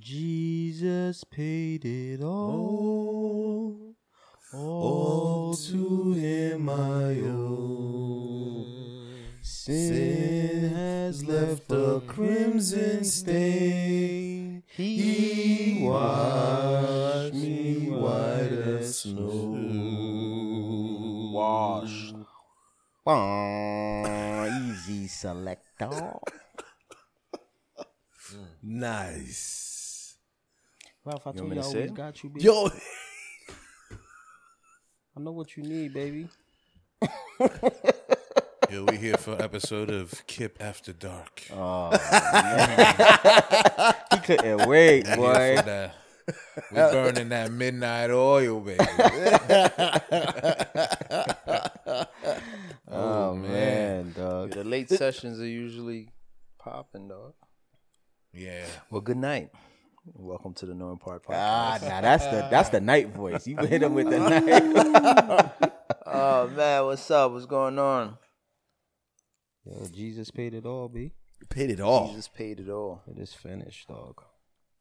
Jesus 0.00 1.24
paid 1.24 1.84
it 1.84 2.22
all. 2.22 3.94
All 4.54 5.54
to 5.54 6.12
him 6.12 6.68
I 6.68 7.20
owe. 7.26 8.66
Sin 9.42 10.70
has 10.74 11.24
left 11.24 11.70
a 11.72 12.00
crimson 12.06 13.04
stain. 13.04 14.62
He 14.68 15.80
washed 15.82 17.34
me 17.34 17.90
white 17.90 18.52
as 18.52 19.00
snow. 19.00 19.56
Washed. 21.32 22.14
Easy 24.68 25.08
selector. 25.08 26.18
Nice. 28.62 29.67
Ralph, 31.08 31.26
I 31.26 31.30
You 31.30 31.36
told 31.38 31.54
you 31.54 31.60
I 31.60 31.64
always 31.64 31.88
say? 31.88 31.94
got 31.94 32.22
you, 32.22 32.28
baby. 32.28 32.44
Yo, 32.44 32.68
I 35.16 35.20
know 35.20 35.32
what 35.32 35.56
you 35.56 35.62
need, 35.62 35.94
baby. 35.94 36.28
Yo, 38.70 38.84
we 38.84 38.98
here 38.98 39.16
for 39.16 39.32
an 39.36 39.40
episode 39.40 39.88
of 39.88 40.26
Kip 40.26 40.58
After 40.60 40.92
Dark. 40.92 41.44
Oh, 41.54 41.90
he 44.12 44.18
couldn't 44.18 44.68
wait, 44.68 45.06
We 45.08 45.16
boy. 45.16 45.56
for 45.56 45.62
that. 45.62 45.94
We 46.70 46.76
burning 46.76 47.30
that 47.30 47.50
midnight 47.52 48.10
oil, 48.10 48.60
baby. 48.60 48.84
Oh, 51.86 52.04
oh 52.88 53.34
man, 53.34 54.12
dog. 54.14 54.50
The 54.50 54.62
late 54.64 54.90
sessions 54.90 55.40
are 55.40 55.46
usually 55.46 56.10
popping, 56.58 57.08
dog. 57.08 57.32
Yeah. 58.34 58.66
Well, 58.90 59.00
good 59.00 59.16
night. 59.16 59.50
Welcome 60.14 60.54
to 60.54 60.66
the 60.66 60.74
No 60.74 60.96
Part 60.96 61.24
Podcast. 61.24 61.34
Ah, 61.34 61.78
now 61.82 62.00
that's 62.00 62.24
the 62.24 62.48
that's 62.50 62.68
the 62.70 62.80
night 62.80 63.08
voice. 63.08 63.46
You 63.46 63.56
hit 63.58 63.82
him 63.82 63.94
with 63.94 64.08
the 64.08 64.18
night. 65.60 65.72
oh 66.06 66.48
man, 66.48 66.84
what's 66.84 67.10
up? 67.10 67.32
What's 67.32 67.46
going 67.46 67.78
on? 67.78 68.16
Yo, 69.64 69.86
Jesus 69.92 70.30
paid 70.30 70.54
it 70.54 70.64
all, 70.64 70.88
b. 70.88 71.12
paid 71.50 71.70
it 71.70 71.80
all 71.80 72.08
Jesus 72.08 72.28
paid 72.28 72.60
it 72.60 72.68
all. 72.68 73.02
It 73.06 73.18
is 73.18 73.34
finished, 73.34 73.88
dog. 73.88 74.22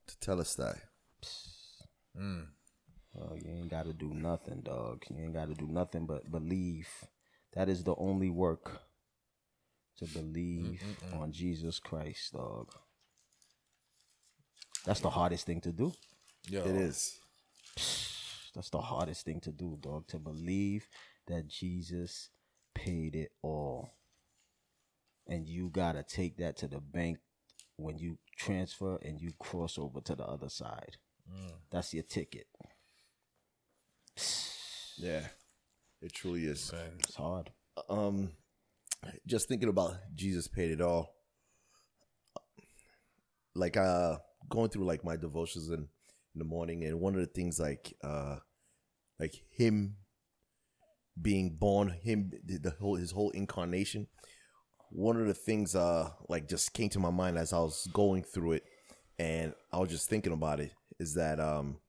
to 0.07 0.19
tell 0.19 0.39
us 0.39 0.55
that. 0.55 0.75
Mm. 2.17 2.47
Oh, 3.19 3.35
you 3.35 3.51
ain't 3.51 3.69
got 3.69 3.85
to 3.85 3.93
do 3.93 4.13
nothing, 4.13 4.61
dog. 4.61 5.03
You 5.09 5.23
ain't 5.23 5.33
got 5.33 5.47
to 5.49 5.55
do 5.55 5.67
nothing 5.67 6.05
but 6.05 6.31
believe. 6.31 6.87
That 7.53 7.69
is 7.69 7.83
the 7.83 7.95
only 7.95 8.29
work 8.29 8.81
to 9.97 10.05
believe 10.05 10.81
on 11.13 11.31
Jesus 11.31 11.79
Christ, 11.79 12.33
dog. 12.33 12.69
That's 14.87 15.01
the 15.01 15.09
hardest 15.09 15.45
thing 15.45 15.59
to 15.61 15.71
do. 15.73 15.91
Yo, 16.49 16.61
It 16.61 16.75
is. 16.77 17.19
That's 18.55 18.69
the 18.69 18.79
hardest 18.79 19.25
thing 19.25 19.41
to 19.41 19.51
do, 19.51 19.77
dog. 19.81 20.07
To 20.07 20.17
believe 20.17 20.87
that 21.27 21.49
Jesus 21.49 22.29
paid 22.73 23.13
it 23.13 23.31
all. 23.41 23.89
And 25.27 25.45
you 25.45 25.69
got 25.69 25.91
to 25.91 26.03
take 26.03 26.37
that 26.37 26.55
to 26.59 26.67
the 26.69 26.79
bank 26.79 27.17
when 27.75 27.97
you 27.99 28.17
transfer 28.37 28.97
and 29.01 29.19
you 29.21 29.33
cross 29.37 29.77
over 29.77 29.99
to 29.99 30.15
the 30.15 30.23
other 30.25 30.47
side. 30.47 30.95
That's 31.69 31.93
your 31.93 32.03
ticket. 32.03 32.47
Yeah, 34.97 35.27
it 36.01 36.13
truly 36.13 36.45
is. 36.45 36.71
man. 36.71 36.93
It's 36.99 37.15
hard. 37.15 37.51
Um, 37.89 38.31
just 39.27 39.49
thinking 39.49 39.67
about 39.69 39.95
Jesus 40.15 40.47
paid 40.47 40.71
it 40.71 40.79
all. 40.81 41.13
Like 43.53 43.75
uh, 43.75 44.17
going 44.49 44.69
through 44.69 44.85
like 44.85 45.03
my 45.03 45.15
devotions 45.15 45.69
in 45.69 45.87
in 46.35 46.39
the 46.39 46.45
morning, 46.45 46.83
and 46.83 46.99
one 46.99 47.15
of 47.15 47.21
the 47.21 47.27
things 47.27 47.59
like 47.59 47.93
uh, 48.03 48.37
like 49.19 49.33
him 49.51 49.97
being 51.19 51.57
born, 51.59 51.89
him 51.89 52.31
the, 52.45 52.57
the 52.57 52.69
whole 52.71 52.95
his 52.95 53.11
whole 53.11 53.31
incarnation. 53.31 54.07
One 54.89 55.19
of 55.19 55.27
the 55.27 55.33
things 55.33 55.75
uh 55.75 56.11
like 56.29 56.47
just 56.47 56.73
came 56.73 56.89
to 56.89 56.99
my 56.99 57.09
mind 57.09 57.37
as 57.37 57.53
I 57.53 57.59
was 57.59 57.87
going 57.93 58.23
through 58.23 58.53
it, 58.53 58.63
and 59.19 59.53
I 59.71 59.79
was 59.79 59.89
just 59.89 60.09
thinking 60.09 60.33
about 60.33 60.59
it 60.59 60.71
is 60.99 61.15
that 61.15 61.39
um 61.39 61.79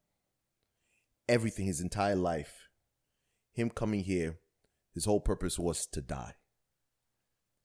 everything 1.28 1.66
his 1.66 1.80
entire 1.80 2.16
life, 2.16 2.68
him 3.52 3.70
coming 3.70 4.02
here, 4.02 4.38
his 4.94 5.04
whole 5.04 5.20
purpose 5.20 5.58
was 5.58 5.86
to 5.88 6.00
die. 6.00 6.34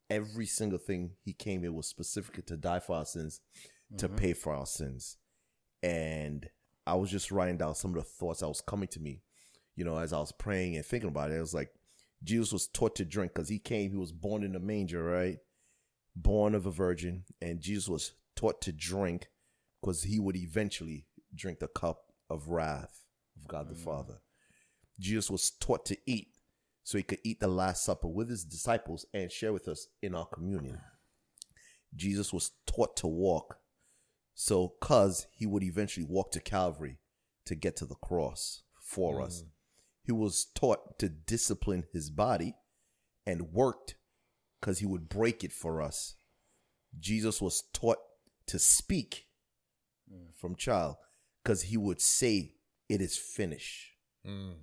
Every 0.10 0.46
single 0.46 0.80
thing 0.80 1.16
he 1.24 1.34
came 1.34 1.62
here 1.62 1.72
was 1.72 1.88
specifically 1.88 2.44
to 2.44 2.58
die 2.58 2.80
for 2.80 2.98
our 2.98 3.06
sins, 3.06 3.42
to 3.98 4.08
mm-hmm. 4.08 4.18
pay 4.18 4.34
for 4.34 4.54
our 4.54 4.66
sins. 4.66 5.18
And 5.82 6.50
I 6.86 6.96
was 6.96 7.12
just 7.12 7.32
writing 7.32 7.58
down 7.58 7.76
some 7.76 7.92
of 7.92 7.98
the 7.98 8.04
thoughts 8.04 8.40
that 8.40 8.48
was 8.48 8.62
coming 8.62 8.88
to 8.90 9.00
me, 9.00 9.22
you 9.76 9.86
know, 9.86 9.98
as 9.98 10.14
I 10.14 10.20
was 10.20 10.32
praying 10.32 10.76
and 10.76 10.86
thinking 10.86 11.10
about 11.10 11.32
it. 11.32 11.38
It 11.38 11.42
was 11.42 11.54
like 11.54 11.72
Jesus 12.24 12.54
was 12.54 12.68
taught 12.68 12.96
to 12.96 13.06
drink 13.06 13.34
because 13.34 13.50
he 13.50 13.60
came, 13.60 13.92
he 13.92 13.98
was 13.98 14.12
born 14.12 14.44
in 14.44 14.56
a 14.56 14.60
manger, 14.60 15.04
right? 15.04 15.38
Born 16.16 16.56
of 16.56 16.66
a 16.66 16.72
virgin. 16.72 17.24
And 17.42 17.62
Jesus 17.62 17.90
was 17.90 18.12
taught 18.36 18.62
to 18.62 18.72
drink 18.72 19.28
because 19.82 20.04
he 20.04 20.20
would 20.20 20.36
eventually 20.36 21.06
drink 21.36 21.60
the 21.60 21.68
cup 21.68 22.14
of 22.30 22.48
wrath 22.48 23.02
of 23.36 23.48
God 23.48 23.70
the 23.70 23.76
mm. 23.76 23.84
Father. 23.84 24.22
Jesus 25.00 25.30
was 25.30 25.52
taught 25.52 25.86
to 25.86 25.98
eat 26.06 26.30
so 26.84 26.98
he 26.98 27.04
could 27.04 27.20
eat 27.24 27.40
the 27.40 27.48
Last 27.48 27.84
Supper 27.84 28.08
with 28.08 28.30
his 28.30 28.44
disciples 28.44 29.06
and 29.14 29.32
share 29.32 29.54
with 29.54 29.68
us 29.68 29.88
in 30.02 30.16
our 30.16 30.26
communion. 30.26 30.80
Jesus 31.96 32.34
was 32.34 32.52
taught 32.66 32.96
to 32.98 33.08
walk 33.08 33.58
so 34.34 34.70
cuz 34.82 35.28
he 35.32 35.46
would 35.46 35.64
eventually 35.64 36.06
walk 36.06 36.32
to 36.32 36.40
Calvary 36.40 37.00
to 37.46 37.56
get 37.56 37.76
to 37.78 37.86
the 37.86 37.96
cross 37.96 38.64
for 38.80 39.22
us. 39.22 39.44
He 40.04 40.12
was 40.12 40.46
taught 40.54 41.00
to 41.00 41.10
discipline 41.10 41.86
his 41.94 42.10
body 42.10 42.56
and 43.26 43.54
worked 43.54 43.96
cuz 44.62 44.80
he 44.80 44.86
would 44.86 45.08
break 45.10 45.44
it 45.44 45.54
for 45.54 45.82
us. 45.82 46.16
Jesus 47.00 47.42
was 47.42 47.64
taught 47.74 48.00
to 48.48 48.60
speak 48.60 49.28
from 50.36 50.56
child 50.56 50.98
cuz 51.44 51.64
he 51.64 51.78
would 51.78 52.02
say 52.02 52.56
it 52.90 53.02
is 53.02 53.18
finished 53.18 53.90
Mm. 54.26 54.56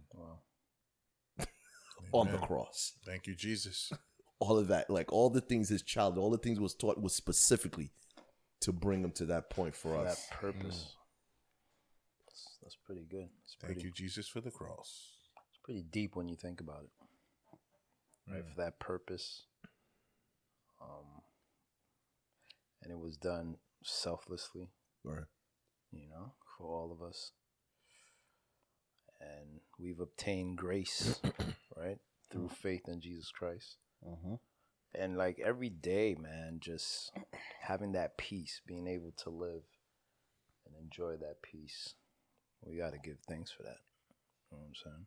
on 2.12 2.32
the 2.32 2.38
cross. 2.38 2.94
Thank 3.04 3.26
you, 3.26 3.34
Jesus. 3.34 3.92
all 4.40 4.58
of 4.58 4.68
that, 4.68 4.88
like 4.88 5.12
all 5.12 5.28
the 5.30 5.40
things 5.40 5.68
his 5.68 5.82
child, 5.82 6.16
all 6.16 6.30
the 6.30 6.38
things 6.38 6.58
was 6.58 6.74
taught 6.74 7.00
was 7.00 7.14
specifically 7.14 7.90
to 8.60 8.72
bring 8.72 9.02
them 9.02 9.12
to 9.12 9.24
that 9.26 9.50
point 9.50 9.74
for 9.74 9.94
For 9.94 10.04
that 10.04 10.12
us. 10.12 10.26
purpose. 10.30 10.94
That's, 12.26 12.58
that's 12.62 12.76
pretty 12.84 13.06
good. 13.10 13.28
It's 13.44 13.56
Thank 13.60 13.74
pretty, 13.74 13.88
you, 13.88 13.92
Jesus, 13.92 14.28
for 14.28 14.40
the 14.40 14.50
cross. 14.50 15.08
it's 15.50 15.58
pretty 15.64 15.82
deep 15.82 16.16
when 16.16 16.28
you 16.28 16.36
think 16.36 16.60
about 16.60 16.84
it. 16.84 16.90
Right, 18.32 18.44
for 18.46 18.60
that 18.62 18.78
purpose. 18.78 19.44
Um, 20.80 21.22
and 22.82 22.92
it 22.92 22.98
was 22.98 23.16
done 23.16 23.56
selflessly, 23.82 24.68
Right. 25.04 25.24
you 25.90 26.08
know, 26.08 26.32
for 26.56 26.66
all 26.68 26.92
of 26.92 27.02
us. 27.06 27.32
And 29.20 29.60
we've 29.78 30.00
obtained 30.00 30.56
grace, 30.58 31.20
right, 31.76 31.98
through 32.30 32.48
faith 32.48 32.88
in 32.88 33.00
Jesus 33.00 33.30
Christ. 33.30 33.76
Mm-hmm. 34.06 34.34
And 34.94 35.16
like 35.16 35.40
every 35.44 35.68
day 35.68 36.16
man 36.20 36.58
just 36.60 37.12
having 37.62 37.92
that 37.92 38.16
peace 38.16 38.60
being 38.66 38.86
able 38.86 39.12
to 39.18 39.30
live 39.30 39.62
and 40.66 40.74
enjoy 40.82 41.16
that 41.16 41.42
peace. 41.42 41.94
We 42.64 42.76
got 42.76 42.92
to 42.92 42.98
give 42.98 43.16
thanks 43.28 43.50
for 43.50 43.62
that. 43.62 43.78
You 44.50 44.58
know 44.58 44.62
what 44.62 44.68
i'm 44.68 44.74
saying? 44.92 45.06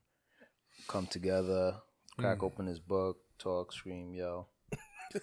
Come 0.88 1.08
together 1.08 1.76
crack 2.18 2.40
mm. 2.40 2.44
open 2.44 2.68
his 2.68 2.80
book 2.80 3.18
talk 3.40 3.74
scream 3.74 4.14
yell. 4.14 4.50
We 5.14 5.20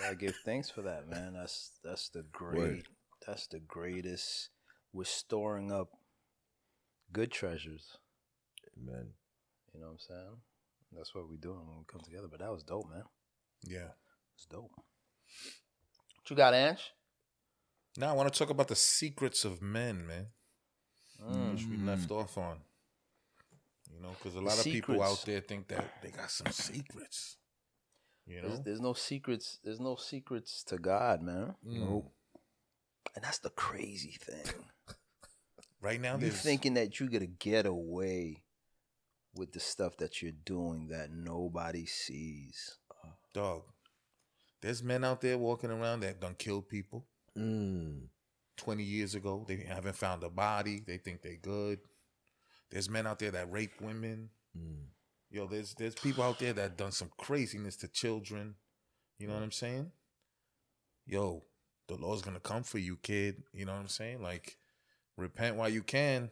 gotta 0.00 0.14
give 0.14 0.36
thanks 0.44 0.70
for 0.70 0.82
that 0.82 1.08
man. 1.08 1.34
That's 1.34 1.72
that's 1.82 2.08
the 2.10 2.24
great 2.30 2.86
that's 3.26 3.46
the 3.48 3.58
greatest. 3.60 4.50
We're 4.92 5.04
storing 5.04 5.72
up 5.72 5.88
good 7.12 7.32
treasures. 7.32 7.96
Amen. 8.76 9.08
you 9.74 9.80
know 9.80 9.86
what 9.86 9.92
i'm 9.92 9.98
saying? 9.98 10.36
That's 10.92 11.14
what 11.14 11.28
we're 11.28 11.36
doing 11.36 11.66
when 11.66 11.78
we 11.78 11.84
come 11.90 12.00
together 12.02 12.28
but 12.30 12.40
that 12.40 12.52
was 12.52 12.62
dope 12.62 12.88
man. 12.88 13.04
Yeah. 13.64 13.92
It's 14.34 14.46
dope. 14.46 14.72
What 14.74 16.30
you 16.30 16.36
got, 16.36 16.54
Ange? 16.54 16.92
Now 17.96 18.10
I 18.10 18.12
want 18.12 18.32
to 18.32 18.38
talk 18.38 18.50
about 18.50 18.68
the 18.68 18.76
secrets 18.76 19.44
of 19.44 19.60
men, 19.60 20.06
man. 20.06 20.26
Mm. 21.22 21.52
Which 21.52 21.66
we 21.66 21.76
left 21.76 22.10
off 22.10 22.36
on. 22.38 22.58
You 23.94 24.00
know, 24.02 24.10
because 24.18 24.34
a 24.34 24.40
lot 24.40 24.58
of 24.58 24.64
people 24.64 25.02
out 25.02 25.22
there 25.26 25.40
think 25.40 25.68
that 25.68 26.02
they 26.02 26.10
got 26.10 26.30
some 26.30 26.50
secrets. 26.50 27.36
You 28.26 28.40
know, 28.40 28.48
There's, 28.48 28.60
there's 28.60 28.80
no 28.80 28.92
secrets. 28.92 29.58
There's 29.62 29.80
no 29.80 29.96
secrets 29.96 30.62
to 30.64 30.78
God, 30.78 31.22
man. 31.22 31.54
Mm. 31.66 32.04
And 33.14 33.24
that's 33.24 33.38
the 33.38 33.50
crazy 33.50 34.16
thing. 34.20 34.54
right 35.80 36.00
now 36.00 36.14
you 36.14 36.20
there's 36.20 36.40
thinking 36.40 36.74
that 36.74 36.98
you're 36.98 37.08
gonna 37.08 37.26
get 37.26 37.66
away 37.66 38.44
with 39.34 39.52
the 39.52 39.60
stuff 39.60 39.96
that 39.98 40.22
you're 40.22 40.32
doing 40.44 40.88
that 40.88 41.10
nobody 41.10 41.86
sees. 41.86 42.78
dog. 43.32 43.62
There's 44.62 44.82
men 44.82 45.04
out 45.04 45.20
there 45.20 45.36
walking 45.36 45.70
around 45.70 46.00
that 46.00 46.20
done 46.20 46.36
killed 46.38 46.68
people. 46.68 47.04
Mm. 47.36 48.08
20 48.58 48.82
years 48.82 49.14
ago. 49.14 49.44
They 49.46 49.56
haven't 49.56 49.96
found 49.96 50.22
a 50.22 50.30
body. 50.30 50.82
They 50.86 50.98
think 50.98 51.22
they 51.22 51.36
good. 51.36 51.80
There's 52.70 52.88
men 52.88 53.06
out 53.06 53.18
there 53.18 53.32
that 53.32 53.52
rape 53.52 53.80
women. 53.80 54.30
Yo, 55.30 55.46
there's 55.46 55.74
there's 55.74 55.94
people 55.94 56.22
out 56.22 56.38
there 56.38 56.52
that 56.52 56.76
done 56.76 56.92
some 56.92 57.10
craziness 57.16 57.76
to 57.76 57.88
children. 57.88 58.54
You 59.18 59.28
know 59.28 59.34
what 59.34 59.42
I'm 59.42 59.50
saying? 59.50 59.90
Yo, 61.06 61.42
the 61.88 61.94
Lord's 61.94 62.22
gonna 62.22 62.40
come 62.40 62.62
for 62.62 62.78
you, 62.78 62.98
kid. 63.02 63.42
You 63.54 63.64
know 63.64 63.72
what 63.72 63.80
I'm 63.80 63.88
saying? 63.88 64.22
Like, 64.22 64.58
repent 65.16 65.56
while 65.56 65.70
you 65.70 65.82
can, 65.82 66.30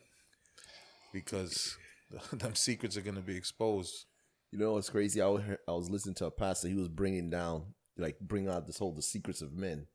because 1.15 1.79
them 2.33 2.55
secrets 2.55 2.97
are 2.97 3.03
gonna 3.03 3.21
be 3.21 3.37
exposed. 3.37 4.05
You 4.53 4.59
know 4.59 4.73
what's 4.73 4.91
crazy? 4.91 5.23
I 5.23 5.29
was, 5.29 5.43
I 5.67 5.73
was 5.73 5.89
listening 5.89 6.17
to 6.17 6.27
a 6.27 6.31
pastor. 6.31 6.69
He 6.69 6.75
was 6.75 6.89
bringing 6.89 7.31
down, 7.31 7.75
like, 8.01 8.19
bring 8.21 8.49
out 8.49 8.67
this 8.67 8.79
whole 8.79 8.93
the 8.93 9.03
secrets 9.03 9.43
of 9.43 9.53
men, 9.53 9.87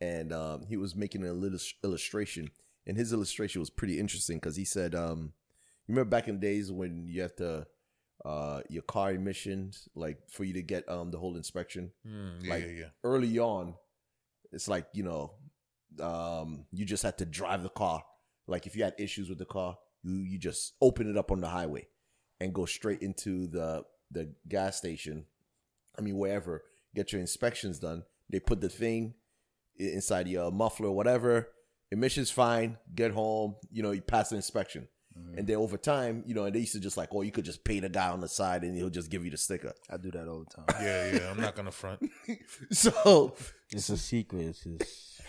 and 0.00 0.32
um, 0.32 0.66
he 0.66 0.76
was 0.76 0.94
making 0.94 1.24
a 1.24 1.32
little 1.32 1.58
illustration. 1.84 2.50
And 2.86 2.96
his 2.96 3.12
illustration 3.12 3.60
was 3.60 3.70
pretty 3.70 3.98
interesting 4.00 4.38
because 4.38 4.56
he 4.56 4.64
said, 4.64 4.94
um, 4.94 5.32
"You 5.86 5.92
remember 5.94 6.10
back 6.10 6.28
in 6.28 6.36
the 6.36 6.40
days 6.40 6.72
when 6.72 7.06
you 7.06 7.22
have 7.22 7.36
to 7.36 7.66
uh, 8.24 8.60
your 8.68 8.82
car 8.82 9.12
emissions, 9.12 9.88
like 9.94 10.18
for 10.28 10.44
you 10.44 10.54
to 10.54 10.62
get 10.62 10.88
um, 10.88 11.10
the 11.10 11.18
whole 11.18 11.36
inspection, 11.36 11.92
Mm, 12.06 12.42
yeah, 12.42 12.50
like 12.50 12.62
yeah, 12.64 12.70
yeah. 12.70 12.88
early 13.04 13.38
on, 13.38 13.74
it's 14.52 14.66
like 14.68 14.86
you 14.94 15.02
know, 15.02 15.34
um, 16.00 16.64
you 16.72 16.84
just 16.84 17.02
had 17.02 17.18
to 17.18 17.24
drive 17.26 17.62
the 17.62 17.68
car. 17.68 18.02
Like 18.46 18.66
if 18.66 18.74
you 18.74 18.82
had 18.84 18.94
issues 18.98 19.28
with 19.28 19.38
the 19.38 19.44
car, 19.46 19.78
you 20.02 20.16
you 20.16 20.38
just 20.38 20.74
open 20.80 21.08
it 21.08 21.16
up 21.16 21.30
on 21.30 21.40
the 21.40 21.48
highway 21.48 21.86
and 22.40 22.54
go 22.54 22.64
straight 22.66 23.02
into 23.02 23.46
the 23.46 23.84
the 24.10 24.32
gas 24.48 24.76
station. 24.78 25.26
I 25.98 26.00
mean, 26.00 26.16
wherever 26.16 26.64
get 26.94 27.12
your 27.12 27.20
inspections 27.20 27.78
done. 27.78 28.04
They 28.28 28.40
put 28.40 28.60
the 28.60 28.68
thing 28.68 29.14
inside 29.76 30.28
your 30.28 30.50
muffler, 30.50 30.88
or 30.88 30.96
whatever. 30.96 31.48
Emissions 31.90 32.30
fine. 32.30 32.78
Get 32.94 33.12
home. 33.12 33.56
You 33.70 33.82
know, 33.82 33.90
you 33.90 34.02
pass 34.02 34.30
the 34.30 34.36
inspection. 34.36 34.88
Mm-hmm. 35.18 35.38
And 35.38 35.46
then 35.48 35.56
over 35.56 35.76
time, 35.76 36.22
you 36.24 36.34
know, 36.34 36.44
and 36.44 36.54
they 36.54 36.60
used 36.60 36.72
to 36.74 36.80
just 36.80 36.96
like, 36.96 37.08
oh, 37.12 37.22
you 37.22 37.32
could 37.32 37.44
just 37.44 37.64
pay 37.64 37.80
the 37.80 37.88
guy 37.88 38.10
on 38.10 38.20
the 38.20 38.28
side 38.28 38.62
and 38.62 38.76
he'll 38.76 38.90
just 38.90 39.10
give 39.10 39.24
you 39.24 39.30
the 39.30 39.36
sticker. 39.36 39.72
I 39.90 39.96
do 39.96 40.10
that 40.12 40.28
all 40.28 40.44
the 40.44 40.62
time. 40.62 40.82
Yeah, 40.82 41.12
yeah. 41.12 41.30
I'm 41.30 41.40
not 41.40 41.56
gonna 41.56 41.72
front. 41.72 42.08
So 42.70 43.34
It's 43.72 43.88
a 43.88 43.96
secret. 43.96 44.42
It's 44.42 44.60
just, 44.64 45.22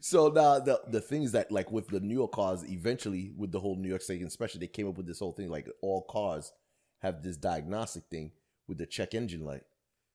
So 0.00 0.28
now 0.28 0.58
the 0.60 0.80
the 0.88 1.02
things 1.02 1.32
that 1.32 1.52
like 1.52 1.70
with 1.70 1.88
the 1.88 2.00
newer 2.00 2.28
cars, 2.28 2.64
eventually 2.66 3.32
with 3.36 3.52
the 3.52 3.60
whole 3.60 3.76
New 3.76 3.88
York 3.88 4.02
State 4.02 4.22
inspection, 4.22 4.60
they 4.60 4.66
came 4.66 4.88
up 4.88 4.96
with 4.96 5.06
this 5.06 5.18
whole 5.18 5.32
thing 5.32 5.50
like 5.50 5.68
all 5.82 6.06
cars 6.08 6.52
have 7.00 7.22
this 7.22 7.36
diagnostic 7.36 8.04
thing 8.10 8.32
with 8.66 8.78
the 8.78 8.86
check 8.86 9.14
engine 9.14 9.44
light. 9.44 9.62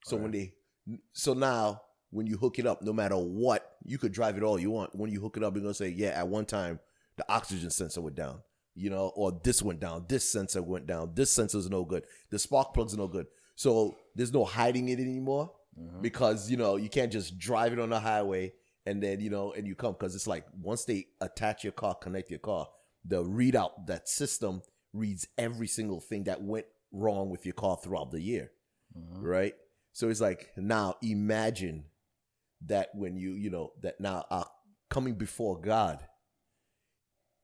So 0.03 0.17
when 0.17 0.31
they 0.31 0.55
so 1.13 1.33
now 1.33 1.81
when 2.11 2.27
you 2.27 2.37
hook 2.37 2.59
it 2.59 2.67
up, 2.67 2.81
no 2.81 2.93
matter 2.93 3.15
what, 3.15 3.77
you 3.85 3.97
could 3.97 4.11
drive 4.11 4.37
it 4.37 4.43
all 4.43 4.59
you 4.59 4.69
want. 4.69 4.95
When 4.95 5.11
you 5.11 5.21
hook 5.21 5.37
it 5.37 5.43
up, 5.43 5.55
you're 5.55 5.63
gonna 5.63 5.73
say, 5.73 5.89
yeah, 5.89 6.09
at 6.09 6.27
one 6.27 6.45
time 6.45 6.79
the 7.15 7.25
oxygen 7.31 7.69
sensor 7.69 8.01
went 8.01 8.15
down, 8.15 8.41
you 8.75 8.89
know, 8.89 9.11
or 9.15 9.39
this 9.43 9.61
went 9.61 9.79
down, 9.79 10.05
this 10.07 10.29
sensor 10.29 10.61
went 10.61 10.87
down, 10.87 11.11
this 11.15 11.31
sensor's 11.31 11.69
no 11.69 11.85
good, 11.85 12.03
the 12.29 12.39
spark 12.39 12.73
plug's 12.73 12.95
no 12.95 13.07
good. 13.07 13.27
So 13.55 13.95
there's 14.15 14.33
no 14.33 14.43
hiding 14.43 14.89
it 14.89 14.99
anymore 14.99 15.51
mm-hmm. 15.79 16.01
because 16.01 16.49
you 16.49 16.57
know 16.57 16.75
you 16.75 16.89
can't 16.89 17.11
just 17.11 17.37
drive 17.37 17.73
it 17.73 17.79
on 17.79 17.89
the 17.89 17.99
highway 17.99 18.53
and 18.85 19.01
then 19.01 19.19
you 19.19 19.29
know 19.29 19.53
and 19.53 19.67
you 19.67 19.75
come 19.75 19.93
because 19.93 20.15
it's 20.15 20.27
like 20.27 20.45
once 20.61 20.85
they 20.85 21.07
attach 21.21 21.63
your 21.63 21.73
car, 21.73 21.95
connect 21.95 22.29
your 22.29 22.39
car, 22.39 22.67
the 23.05 23.23
readout 23.23 23.87
that 23.87 24.09
system 24.09 24.61
reads 24.93 25.27
every 25.37 25.67
single 25.67 26.01
thing 26.01 26.25
that 26.25 26.41
went 26.41 26.65
wrong 26.91 27.29
with 27.29 27.45
your 27.45 27.53
car 27.53 27.77
throughout 27.81 28.11
the 28.11 28.21
year, 28.21 28.51
mm-hmm. 28.97 29.23
right? 29.23 29.55
So 29.93 30.09
it's 30.09 30.21
like 30.21 30.49
now 30.57 30.95
imagine 31.03 31.85
that 32.67 32.89
when 32.93 33.15
you 33.17 33.33
you 33.33 33.49
know 33.49 33.71
that 33.81 33.99
now 33.99 34.25
are 34.29 34.47
coming 34.89 35.15
before 35.15 35.59
God 35.59 35.99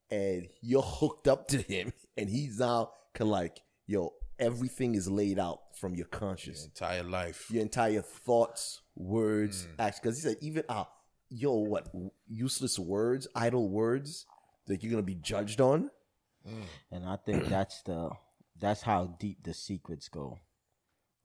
and 0.10 0.48
you're 0.62 0.82
hooked 0.86 1.28
up 1.28 1.48
to 1.50 1.62
him 1.62 1.94
and 2.18 2.30
he's 2.30 2.60
now 2.60 2.92
can 3.14 3.28
like 3.28 3.60
yo 3.88 4.14
everything 4.40 4.94
is 4.96 5.10
laid 5.10 5.40
out 5.40 5.60
from 5.76 5.96
your 5.96 6.06
conscious 6.08 6.66
Entire 6.66 7.04
life. 7.04 7.50
your 7.50 7.62
entire 7.64 8.02
thoughts, 8.04 8.82
words, 8.96 9.66
Mm. 9.66 9.80
actions. 9.80 10.00
Because 10.02 10.16
he 10.18 10.22
said, 10.30 10.38
even 10.42 10.64
uh, 10.70 10.84
yo, 11.30 11.54
what 11.56 11.88
useless 12.28 12.78
words, 12.78 13.28
idle 13.34 13.68
words 13.70 14.26
that 14.68 14.84
you're 14.84 14.92
gonna 14.92 15.02
be 15.04 15.16
judged 15.16 15.60
on. 15.60 15.90
and 16.92 17.06
I 17.06 17.18
think 17.18 17.46
that's 17.48 17.82
the 17.84 18.12
that's 18.60 18.82
how 18.84 19.16
deep 19.20 19.44
the 19.44 19.54
secrets 19.56 20.08
go. 20.08 20.38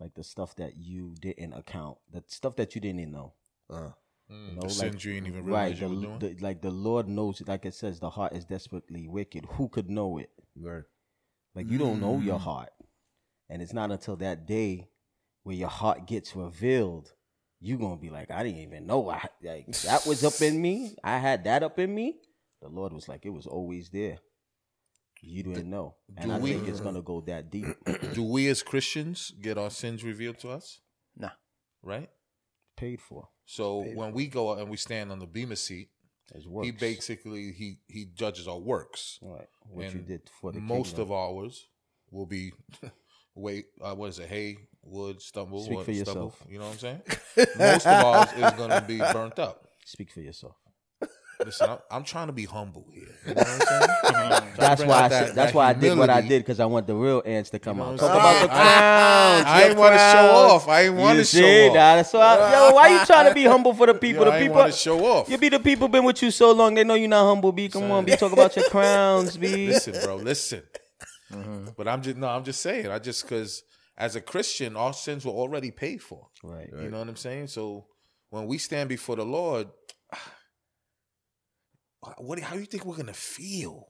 Like 0.02 0.14
the 0.14 0.24
stuff 0.24 0.56
that 0.56 0.76
you 0.76 1.14
didn't 1.20 1.52
account, 1.52 1.98
the 2.12 2.24
stuff 2.26 2.56
that 2.56 2.74
you 2.74 2.80
didn't 2.80 3.00
even 3.00 3.12
know. 3.12 3.34
Uh, 3.70 3.90
You 4.28 4.54
know, 4.56 4.60
the 4.62 4.66
like- 4.66 4.70
sins 4.70 5.04
you 5.04 5.12
didn't 5.14 5.28
even 5.28 5.44
right. 5.44 5.76
realize 5.76 5.80
you 5.80 5.88
were 5.88 5.94
The, 5.94 6.00
doing. 6.02 6.18
the, 6.18 6.42
like 6.42 6.60
the 6.60 6.70
Lord 6.72 7.08
knows 7.08 7.40
it. 7.40 7.46
Like 7.48 7.64
it 7.66 7.74
says, 7.74 8.00
the 8.00 8.10
heart 8.10 8.32
is 8.32 8.44
desperately 8.44 9.06
wicked. 9.06 9.44
Who 9.52 9.68
could 9.68 9.88
know 9.88 10.18
it? 10.18 10.30
right. 10.56 10.82
Like 11.54 11.70
you 11.70 11.78
don't 11.78 12.00
know 12.00 12.18
your 12.18 12.38
heart, 12.38 12.70
and 13.50 13.60
it's 13.62 13.72
not 13.74 13.90
until 13.92 14.16
that 14.16 14.46
day 14.46 14.88
where 15.44 15.54
your 15.54 15.68
heart 15.68 16.06
gets 16.06 16.34
revealed, 16.34 17.12
you 17.60 17.76
gonna 17.78 17.96
be 17.96 18.08
like, 18.10 18.30
I 18.30 18.42
didn't 18.42 18.60
even 18.60 18.86
know 18.86 19.08
I 19.10 19.28
like 19.42 19.66
that 19.82 20.04
was 20.06 20.24
up 20.24 20.40
in 20.40 20.60
me. 20.60 20.96
I 21.04 21.18
had 21.18 21.44
that 21.44 21.62
up 21.62 21.78
in 21.78 21.94
me. 21.94 22.16
The 22.62 22.68
Lord 22.68 22.92
was 22.92 23.06
like, 23.08 23.24
it 23.26 23.30
was 23.30 23.46
always 23.46 23.90
there. 23.90 24.18
You 25.24 25.44
didn't 25.44 25.70
know, 25.70 25.94
and 26.16 26.30
do 26.30 26.36
I 26.36 26.38
we- 26.38 26.52
think 26.52 26.68
it's 26.68 26.80
gonna 26.80 27.00
go 27.02 27.20
that 27.22 27.50
deep. 27.50 27.66
Do 28.14 28.24
we 28.24 28.48
as 28.48 28.62
Christians 28.62 29.32
get 29.40 29.56
our 29.56 29.70
sins 29.70 30.02
revealed 30.02 30.38
to 30.40 30.50
us? 30.50 30.80
Nah. 31.16 31.30
Right? 31.82 32.10
Paid 32.76 33.00
for. 33.00 33.28
So 33.46 33.84
when 33.94 34.12
we 34.12 34.26
go 34.26 34.52
out 34.52 34.58
and 34.58 34.68
we 34.68 34.76
stand 34.76 35.12
on 35.12 35.20
the 35.20 35.26
Bema 35.26 35.54
seat, 35.56 35.90
he 36.62 36.70
basically 36.72 37.52
he 37.52 37.78
he 37.86 38.06
judges 38.06 38.48
our 38.48 38.58
works. 38.58 39.18
Right. 39.22 39.46
What 39.60 39.94
you 39.94 40.00
did 40.00 40.22
for 40.40 40.50
the 40.50 40.60
Most 40.60 40.96
kingdom. 40.96 41.02
of 41.02 41.12
ours 41.12 41.68
will 42.10 42.26
be 42.26 42.52
wait, 43.36 43.66
uh, 43.80 43.94
what 43.94 44.08
is 44.10 44.18
it? 44.18 44.28
Hay, 44.28 44.56
wood, 44.82 45.22
stumble, 45.22 45.62
Speak 45.62 45.76
what, 45.76 45.86
for 45.86 45.94
stubble. 45.94 46.08
yourself. 46.22 46.44
You 46.50 46.58
know 46.58 46.64
what 46.66 46.72
I'm 46.72 46.78
saying? 46.78 47.02
Most 47.58 47.86
of 47.86 48.04
ours 48.04 48.28
is 48.32 48.50
gonna 48.58 48.80
be 48.86 48.98
burnt 48.98 49.38
up. 49.38 49.68
Speak 49.84 50.10
for 50.10 50.20
yourself. 50.20 50.56
Listen, 51.44 51.70
I'm, 51.70 51.78
I'm 51.90 52.04
trying 52.04 52.28
to 52.28 52.32
be 52.32 52.44
humble 52.44 52.86
here. 52.92 53.08
You 53.26 53.34
know 53.34 53.40
what 53.40 53.48
I'm 53.48 53.60
saying? 53.60 53.88
Trying 54.12 54.52
to 54.52 54.56
That's 54.60 54.82
why. 54.84 54.94
out 54.96 55.02
I, 55.04 55.08
that- 55.08 55.26
said, 55.28 55.36
that's 55.36 55.52
that 55.52 55.54
why 55.54 55.68
I 55.68 55.72
did 55.72 55.98
what 55.98 56.10
I 56.10 56.20
did 56.20 56.42
because 56.42 56.60
I 56.60 56.66
want 56.66 56.86
the 56.86 56.94
real 56.94 57.22
ants 57.24 57.50
to 57.50 57.58
come 57.58 57.80
out. 57.80 57.98
Talk 57.98 58.10
I'm 58.10 58.16
about 58.16 58.32
the 58.32 58.38
saying? 58.38 58.48
crowns. 58.50 59.44
I 59.46 59.60
your 59.60 59.68
ain't 59.70 59.78
want 59.78 59.92
to 59.94 59.98
show 59.98 60.30
off. 60.34 60.68
I 60.68 60.80
ain't 60.82 60.94
want 60.94 61.18
to 61.18 61.24
show 61.24 61.38
see, 61.38 61.68
off. 61.68 61.74
nah, 61.74 61.96
that's 61.96 62.12
why. 62.12 62.52
Yo, 62.52 62.74
why 62.74 62.88
you 62.88 63.06
trying 63.06 63.28
to 63.28 63.34
be 63.34 63.44
humble 63.44 63.74
for 63.74 63.86
the 63.86 63.94
people? 64.06 64.24
Yo, 64.24 64.30
the 64.32 64.38
people 64.38 64.56
want 64.56 64.72
to 64.72 64.78
show 64.78 65.04
off. 65.04 65.28
You 65.28 65.38
be 65.38 65.48
the 65.48 65.60
people 65.60 65.88
been 65.88 66.04
with 66.04 66.22
you 66.22 66.30
so 66.30 66.52
long. 66.52 66.74
They 66.74 66.84
know 66.84 66.94
you're 66.94 67.08
not 67.08 67.26
humble. 67.26 67.52
B, 67.52 67.68
come 67.68 67.90
on, 67.90 68.04
B. 68.04 68.16
Talk 68.16 68.32
about 68.32 68.54
your 68.56 68.68
crowns, 68.68 69.36
B. 69.36 69.66
listen, 69.68 69.94
bro, 70.04 70.16
listen. 70.16 70.62
Mm-hmm. 71.32 71.68
But 71.76 71.88
I'm 71.88 72.02
just 72.02 72.16
no, 72.16 72.28
I'm 72.28 72.44
just 72.44 72.60
saying. 72.60 72.88
I 72.88 72.98
just 72.98 73.22
because 73.22 73.62
as 73.96 74.16
a 74.16 74.20
Christian, 74.20 74.76
our 74.76 74.92
sins 74.92 75.24
were 75.24 75.32
already 75.32 75.70
paid 75.70 76.02
for. 76.02 76.28
Right. 76.42 76.68
You 76.80 76.90
know 76.90 76.98
what 76.98 77.08
I'm 77.08 77.16
saying? 77.16 77.48
So 77.48 77.86
when 78.30 78.46
we 78.46 78.58
stand 78.58 78.88
before 78.88 79.16
the 79.16 79.24
Lord, 79.24 79.68
what? 82.18 82.38
How 82.40 82.54
do 82.54 82.60
you 82.60 82.66
think 82.66 82.84
we're 82.84 82.96
gonna 82.96 83.12
feel? 83.12 83.88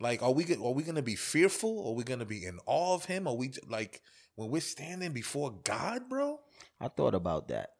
Like, 0.00 0.22
are 0.22 0.32
we 0.32 0.44
are 0.54 0.72
we 0.72 0.82
gonna 0.82 1.02
be 1.02 1.14
fearful? 1.14 1.88
Are 1.88 1.94
we 1.94 2.04
gonna 2.04 2.24
be 2.24 2.44
in 2.44 2.58
awe 2.66 2.94
of 2.94 3.04
Him? 3.04 3.28
Are 3.28 3.36
we 3.36 3.52
like 3.68 4.02
when 4.34 4.50
we're 4.50 4.60
standing 4.60 5.12
before 5.12 5.52
God, 5.64 6.08
bro? 6.08 6.40
I 6.80 6.88
thought 6.88 7.14
about 7.14 7.48
that. 7.48 7.70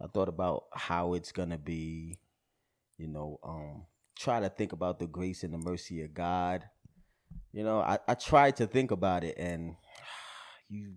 I 0.00 0.06
thought 0.06 0.28
about 0.28 0.64
how 0.72 1.14
it's 1.14 1.32
gonna 1.32 1.58
be, 1.58 2.18
you 2.98 3.08
know, 3.08 3.40
um, 3.42 3.86
try 4.18 4.40
to 4.40 4.50
think 4.50 4.72
about 4.72 4.98
the 4.98 5.06
grace 5.06 5.42
and 5.42 5.54
the 5.54 5.58
mercy 5.58 6.02
of 6.02 6.12
God. 6.12 6.64
You 7.52 7.64
know, 7.64 7.80
I, 7.80 7.98
I 8.06 8.14
tried 8.14 8.56
to 8.56 8.66
think 8.66 8.90
about 8.90 9.24
it 9.24 9.36
and 9.38 9.76
you 10.68 10.94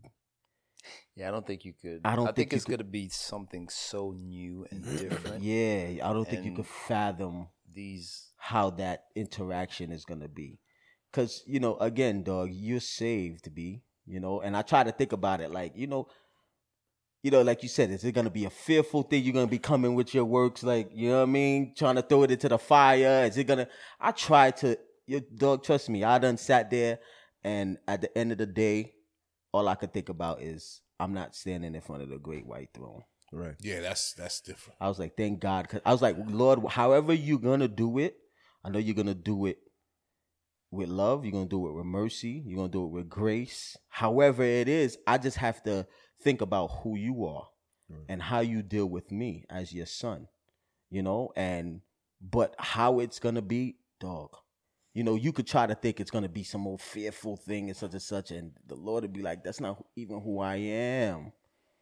Yeah, 1.15 1.27
I 1.27 1.31
don't 1.31 1.45
think 1.45 1.65
you 1.65 1.73
could. 1.73 2.01
I 2.05 2.15
don't 2.15 2.25
I 2.25 2.31
think 2.31 2.35
think, 2.49 2.53
it's 2.53 2.65
could- 2.65 2.79
gonna 2.79 2.89
be 2.89 3.09
something 3.09 3.67
so 3.69 4.11
new 4.11 4.65
and 4.71 4.83
different. 4.99 5.43
yeah, 5.43 5.99
I 6.07 6.13
don't 6.13 6.27
think 6.27 6.45
you 6.45 6.53
could 6.53 6.67
fathom 6.67 7.47
These 7.73 8.27
how 8.37 8.69
that 8.71 9.05
interaction 9.15 9.91
is 9.91 10.05
gonna 10.05 10.27
be. 10.29 10.59
Cause, 11.11 11.43
you 11.47 11.59
know, 11.59 11.75
again, 11.77 12.23
dog, 12.23 12.49
you're 12.51 12.79
saved, 12.79 13.53
B, 13.53 13.81
you 14.05 14.19
know, 14.19 14.41
and 14.41 14.55
I 14.55 14.61
try 14.61 14.83
to 14.83 14.91
think 14.91 15.11
about 15.11 15.41
it 15.41 15.51
like, 15.51 15.73
you 15.75 15.87
know, 15.87 16.07
you 17.21 17.31
know, 17.31 17.41
like 17.41 17.63
you 17.63 17.69
said, 17.69 17.89
is 17.89 18.03
it 18.03 18.13
gonna 18.13 18.29
be 18.29 18.45
a 18.45 18.49
fearful 18.49 19.03
thing? 19.03 19.23
You're 19.23 19.33
gonna 19.33 19.47
be 19.47 19.59
coming 19.59 19.93
with 19.95 20.13
your 20.13 20.25
works, 20.25 20.63
like, 20.63 20.89
you 20.93 21.09
know 21.09 21.17
what 21.17 21.23
I 21.29 21.31
mean? 21.31 21.73
Trying 21.77 21.95
to 21.95 22.01
throw 22.01 22.23
it 22.23 22.31
into 22.31 22.47
the 22.47 22.57
fire. 22.57 23.25
Is 23.25 23.37
it 23.37 23.43
gonna 23.45 23.67
I 23.99 24.11
try 24.11 24.51
to 24.51 24.77
your 25.05 25.21
dog, 25.35 25.63
trust 25.63 25.89
me, 25.89 26.03
I 26.03 26.17
done 26.19 26.37
sat 26.37 26.69
there 26.69 26.99
and 27.43 27.77
at 27.87 28.01
the 28.01 28.17
end 28.17 28.31
of 28.31 28.37
the 28.37 28.45
day, 28.45 28.93
all 29.51 29.67
I 29.67 29.75
could 29.75 29.93
think 29.93 30.09
about 30.09 30.41
is 30.41 30.81
I'm 30.99 31.13
not 31.13 31.35
standing 31.35 31.75
in 31.75 31.81
front 31.81 32.01
of 32.03 32.09
the 32.09 32.17
great 32.17 32.45
white 32.45 32.69
throne. 32.73 33.03
Right. 33.31 33.55
Yeah, 33.61 33.81
that's 33.81 34.13
that's 34.13 34.41
different. 34.41 34.77
I 34.81 34.87
was 34.87 34.99
like, 34.99 35.15
thank 35.15 35.39
God. 35.39 35.67
'Cause 35.69 35.81
I 35.85 35.91
was 35.91 36.01
like, 36.01 36.15
Lord, 36.27 36.59
however 36.69 37.13
you're 37.13 37.39
going 37.39 37.59
to 37.59 37.67
do 37.67 37.97
it, 37.99 38.17
I 38.63 38.69
know 38.69 38.79
you're 38.79 38.95
going 38.95 39.07
to 39.07 39.13
do 39.15 39.45
it 39.45 39.59
with 40.71 40.89
love. 40.89 41.25
You're 41.25 41.31
going 41.31 41.45
to 41.45 41.49
do 41.49 41.67
it 41.67 41.73
with 41.73 41.85
mercy. 41.85 42.43
You're 42.45 42.57
going 42.57 42.69
to 42.71 42.77
do 42.77 42.85
it 42.85 42.89
with 42.91 43.09
grace. 43.09 43.77
However 43.89 44.43
it 44.43 44.67
is, 44.67 44.97
I 45.07 45.17
just 45.17 45.37
have 45.37 45.63
to 45.63 45.87
think 46.21 46.41
about 46.41 46.67
who 46.83 46.95
you 46.97 47.25
are 47.25 47.47
and 48.07 48.21
how 48.21 48.39
you 48.41 48.61
deal 48.61 48.85
with 48.87 49.11
me 49.11 49.45
as 49.49 49.73
your 49.73 49.85
son, 49.87 50.27
you 50.89 51.01
know? 51.01 51.31
And 51.35 51.81
But 52.21 52.53
how 52.59 52.99
it's 52.99 53.17
gonna 53.19 53.41
be, 53.41 53.77
dog. 53.99 54.35
You 54.93 55.03
know, 55.03 55.15
you 55.15 55.31
could 55.31 55.47
try 55.47 55.67
to 55.67 55.75
think 55.75 55.99
it's 55.99 56.11
gonna 56.11 56.29
be 56.29 56.43
some 56.43 56.65
old 56.67 56.81
fearful 56.81 57.37
thing 57.37 57.69
and 57.69 57.77
such 57.77 57.93
and 57.93 58.01
such, 58.01 58.31
and 58.31 58.51
the 58.65 58.75
Lord 58.75 59.03
would 59.03 59.13
be 59.13 59.21
like, 59.21 59.43
"That's 59.43 59.59
not 59.59 59.83
even 59.95 60.19
who 60.21 60.39
I 60.39 60.55
am." 60.55 61.31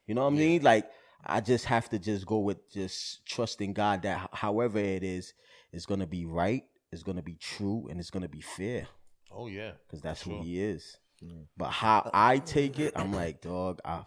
You 0.05 0.15
know 0.15 0.21
what 0.23 0.33
I 0.33 0.37
mean? 0.37 0.61
Like, 0.61 0.89
I 1.25 1.41
just 1.41 1.65
have 1.65 1.89
to 1.89 1.99
just 1.99 2.25
go 2.25 2.39
with 2.39 2.69
just 2.71 3.25
trusting 3.25 3.73
God 3.73 4.01
that 4.03 4.29
however 4.33 4.79
it 4.79 5.03
is, 5.03 5.33
it's 5.71 5.85
gonna 5.85 6.07
be 6.07 6.25
right, 6.25 6.63
it's 6.91 7.03
gonna 7.03 7.23
be 7.23 7.35
true, 7.35 7.87
and 7.89 7.99
it's 7.99 8.09
gonna 8.11 8.29
be 8.29 8.41
fair 8.41 8.87
Oh 9.31 9.47
yeah. 9.47 9.71
because 9.85 10.01
that's 10.01 10.23
Sure. 10.23 10.37
who 10.37 10.43
He 10.43 10.61
is. 10.61 10.97
Mm. 11.23 11.47
But 11.57 11.69
how 11.69 12.09
I 12.13 12.39
take 12.39 12.79
it, 12.79 12.93
I'm 12.95 13.13
like, 13.13 13.41
dog, 13.41 13.79
I, 13.83 14.05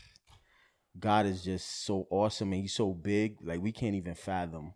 God 0.98 1.26
is 1.26 1.42
just 1.44 1.84
so 1.84 2.06
awesome 2.10 2.52
and 2.52 2.62
He's 2.62 2.74
so 2.74 2.92
big. 2.92 3.38
Like 3.42 3.60
we 3.60 3.72
can't 3.72 3.94
even 3.94 4.14
fathom 4.14 4.74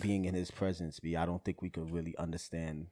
being 0.00 0.24
in 0.24 0.34
His 0.34 0.50
presence. 0.50 1.00
Be 1.00 1.16
I 1.16 1.26
don't 1.26 1.44
think 1.44 1.62
we 1.62 1.70
could 1.70 1.90
really 1.90 2.14
understand 2.18 2.86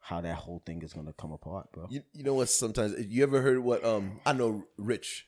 how 0.00 0.20
that 0.20 0.36
whole 0.36 0.62
thing 0.64 0.82
is 0.82 0.92
gonna 0.92 1.12
come 1.12 1.32
apart, 1.32 1.72
bro. 1.72 1.86
You, 1.90 2.02
you 2.12 2.22
know 2.22 2.34
what? 2.34 2.48
Sometimes 2.48 2.94
you 3.08 3.22
ever 3.22 3.40
heard 3.42 3.58
what 3.58 3.84
um 3.84 4.20
I 4.24 4.32
know 4.32 4.64
Rich 4.78 5.26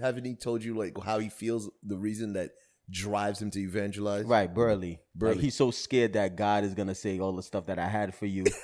haven't 0.00 0.24
he 0.26 0.34
told 0.34 0.62
you 0.62 0.76
like 0.76 0.96
how 1.02 1.18
he 1.18 1.30
feels 1.30 1.70
the 1.82 1.96
reason 1.96 2.34
that 2.34 2.50
drives 2.90 3.40
him 3.40 3.50
to 3.52 3.58
evangelize? 3.60 4.26
Right, 4.26 4.52
Burley. 4.52 5.00
Burley. 5.14 5.34
Like 5.36 5.42
he's 5.42 5.54
so 5.54 5.70
scared 5.70 6.12
that 6.14 6.36
God 6.36 6.64
is 6.64 6.74
gonna 6.74 6.94
say 6.94 7.18
all 7.18 7.32
the 7.34 7.42
stuff 7.42 7.66
that 7.66 7.78
I 7.78 7.88
had 7.88 8.14
for 8.14 8.26
you. 8.26 8.44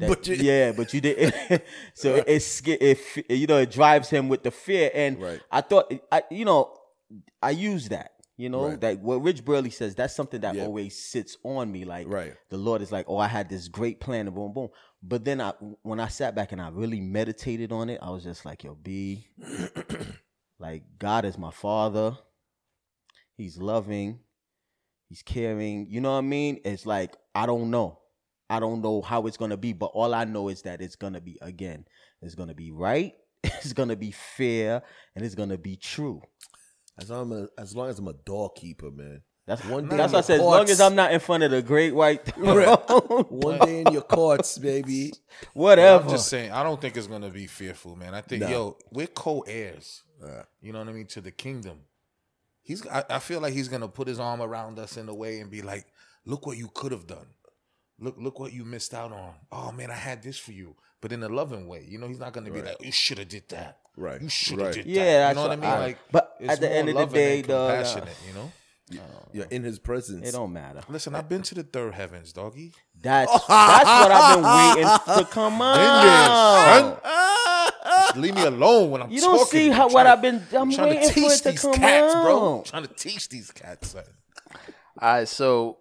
That, 0.00 0.08
But 0.08 0.26
you- 0.26 0.34
yeah, 0.34 0.72
but 0.72 0.92
you 0.92 1.00
did. 1.00 1.32
not 1.50 1.62
so 1.94 2.16
it, 2.16 2.24
it's 2.26 2.60
it, 2.66 2.98
you 3.30 3.46
know 3.46 3.58
it 3.58 3.70
drives 3.70 4.10
him 4.10 4.28
with 4.28 4.42
the 4.42 4.50
fear, 4.50 4.90
and 4.92 5.22
Right. 5.22 5.40
I 5.52 5.60
thought 5.60 5.92
I 6.10 6.24
you 6.32 6.44
know 6.44 6.76
I 7.40 7.50
use 7.50 7.88
that. 7.90 8.10
You 8.38 8.48
know 8.48 8.68
Right. 8.68 8.80
that 8.80 9.00
what 9.00 9.16
Rich 9.20 9.44
Burley 9.44 9.68
says. 9.70 9.96
That's 9.96 10.14
something 10.14 10.40
that 10.42 10.54
Yeah. 10.54 10.62
always 10.62 10.96
sits 10.96 11.36
on 11.42 11.70
me. 11.72 11.84
Like 11.84 12.06
Right. 12.08 12.34
the 12.50 12.56
Lord 12.56 12.80
is 12.82 12.92
like, 12.92 13.06
oh, 13.08 13.18
I 13.18 13.26
had 13.26 13.48
this 13.48 13.66
great 13.66 13.98
plan, 14.00 14.26
and 14.28 14.34
boom, 14.34 14.52
boom. 14.52 14.68
But 15.02 15.24
then 15.24 15.40
I 15.40 15.50
when 15.82 15.98
I 15.98 16.06
sat 16.06 16.34
back 16.36 16.52
and 16.52 16.62
I 16.62 16.68
really 16.68 17.00
meditated 17.00 17.72
on 17.72 17.90
it, 17.90 17.98
I 18.00 18.10
was 18.10 18.22
just 18.22 18.44
like, 18.46 18.62
yo, 18.62 18.76
B, 18.76 19.26
like 20.60 20.84
God 20.98 21.24
is 21.24 21.36
my 21.36 21.50
father. 21.50 22.16
He's 23.36 23.58
loving. 23.58 24.20
He's 25.08 25.22
caring. 25.22 25.86
You 25.90 26.00
know 26.00 26.12
what 26.12 26.18
I 26.18 26.22
mean? 26.22 26.60
It's 26.64 26.86
like 26.86 27.16
I 27.34 27.44
don't 27.46 27.70
know. 27.70 27.98
I 28.50 28.60
don't 28.60 28.80
know 28.82 29.02
how 29.02 29.26
it's 29.26 29.36
gonna 29.36 29.56
be, 29.56 29.72
but 29.72 29.86
all 29.86 30.14
I 30.14 30.24
know 30.24 30.48
is 30.48 30.62
that 30.62 30.80
it's 30.80 30.96
gonna 30.96 31.20
be 31.20 31.38
again. 31.42 31.86
It's 32.22 32.34
gonna 32.34 32.54
be 32.54 32.70
right. 32.70 33.14
It's 33.44 33.72
gonna 33.72 33.96
be 33.96 34.10
fair, 34.12 34.82
and 35.16 35.24
it's 35.24 35.34
gonna 35.34 35.58
be 35.58 35.76
true. 35.76 36.22
As 36.98 37.10
long 37.10 37.32
as, 37.32 37.48
as 37.56 37.76
long 37.76 37.88
as 37.88 37.98
I'm 37.98 38.08
a 38.08 38.12
dog 38.12 38.54
keeper, 38.56 38.90
man. 38.90 39.22
That's 39.46 39.62
One 39.64 39.88
one. 39.88 39.88
day 39.88 39.96
That's 39.96 40.12
in 40.12 40.12
what 40.12 40.18
I 40.18 40.20
the 40.20 40.22
said. 40.26 40.34
As 40.40 40.46
long 40.46 40.68
as 40.70 40.80
I'm 40.80 40.94
not 40.94 41.12
in 41.12 41.20
front 41.20 41.42
of 41.42 41.50
the 41.50 41.62
great 41.62 41.94
white 41.94 42.24
throne, 42.34 42.76
One 43.30 43.58
day 43.60 43.80
in 43.80 43.92
your 43.92 44.02
courts, 44.02 44.58
baby. 44.58 45.12
whatever. 45.54 46.04
I'm 46.04 46.10
just 46.10 46.28
saying, 46.28 46.50
I 46.52 46.62
don't 46.62 46.78
think 46.80 46.96
it's 46.96 47.06
gonna 47.06 47.30
be 47.30 47.46
fearful, 47.46 47.96
man. 47.96 48.14
I 48.14 48.20
think, 48.20 48.42
No. 48.42 48.48
yo, 48.50 48.76
we're 48.90 49.06
co-heirs. 49.06 50.02
Uh, 50.22 50.42
You 50.60 50.72
know 50.72 50.80
what 50.80 50.88
I 50.88 50.92
mean 50.92 51.06
to 51.06 51.20
the 51.22 51.30
kingdom. 51.30 51.78
He's. 52.62 52.86
I, 52.86 53.04
I 53.08 53.18
feel 53.20 53.40
like 53.40 53.54
he's 53.54 53.68
gonna 53.68 53.88
put 53.88 54.06
his 54.08 54.20
arm 54.20 54.42
around 54.42 54.78
us 54.78 54.96
in 54.98 55.08
a 55.08 55.14
way 55.14 55.40
and 55.40 55.50
be 55.50 55.62
like, 55.62 55.86
"Look 56.26 56.44
what 56.46 56.58
you 56.58 56.68
could 56.74 56.92
have 56.92 57.06
done. 57.06 57.28
Look, 57.98 58.16
look 58.18 58.38
what 58.38 58.52
you 58.52 58.64
missed 58.66 58.92
out 58.92 59.12
on. 59.12 59.32
Oh 59.50 59.72
man, 59.72 59.90
I 59.90 59.94
had 59.94 60.22
this 60.22 60.38
for 60.38 60.52
you." 60.52 60.76
But 61.00 61.12
in 61.12 61.22
a 61.22 61.28
loving 61.28 61.66
way, 61.68 61.86
you 61.88 61.96
know, 61.98 62.08
he's 62.08 62.18
not 62.18 62.34
gonna 62.34 62.50
be 62.50 62.60
like, 62.60 62.84
"You 62.84 62.92
should 62.92 63.16
have 63.18 63.28
did 63.28 63.48
that. 63.48 63.78
Right, 63.98 64.22
You 64.22 64.28
should 64.28 64.58
have 64.58 64.66
right. 64.68 64.74
did 64.76 64.86
Yeah, 64.86 65.04
that." 65.04 65.18
that's 65.18 65.28
you 65.30 65.34
know 65.34 65.48
what 65.48 65.52
I 65.52 65.56
mean? 65.60 65.70
I- 65.70 65.78
like, 65.86 65.98
but 66.12 66.36
it's 66.40 66.52
at 66.52 66.60
the 66.60 66.68
more 66.68 66.76
end 66.76 66.88
of 66.90 66.94
the 66.96 67.06
day, 67.06 67.38
and 67.40 67.48
dog, 67.48 67.70
compassionate. 67.70 68.16
You 68.28 68.34
know. 68.34 68.52
you're 69.32 69.44
in 69.46 69.64
his 69.64 69.78
presence. 69.78 70.26
it 70.28 70.32
don't 70.32 70.52
matter. 70.52 70.80
Listen, 70.88 71.14
I've 71.14 71.28
been 71.28 71.42
to 71.42 71.54
the 71.56 71.62
third 71.64 71.94
heavens, 71.94 72.32
doggy. 72.32 72.72
That's 73.00 73.30
that's 73.48 73.48
what 73.48 74.10
I've 74.12 74.36
been 74.36 74.44
waiting 74.84 75.16
to 75.18 75.24
come 75.30 75.58
Been 75.58 75.76
there, 75.76 75.82
out. 75.84 77.02
Just 77.84 78.16
leave 78.16 78.34
me 78.34 78.44
alone 78.44 78.90
when 78.90 79.02
I'm 79.02 79.10
You 79.10 79.20
don't 79.20 79.38
talking. 79.38 79.50
see 79.60 79.68
how- 79.70 79.84
what 79.88 80.04
trying 80.04 80.06
I've 80.06 80.22
been- 80.22 80.46
I'm 80.52 80.70
trying 80.72 80.88
waiting 80.90 81.08
to 81.08 81.08
for 81.08 81.14
teach 81.20 81.32
it 81.32 81.42
to 81.42 81.50
these 81.50 81.60
come 81.62 81.74
cats, 81.74 82.14
bro. 82.14 82.58
I'm 82.58 82.64
trying 82.64 82.82
to 82.86 82.94
teach 82.94 83.28
these 83.28 83.50
cats. 83.50 83.90
Son. 83.90 84.04
All 85.00 85.08
right, 85.12 85.28
so 85.28 85.78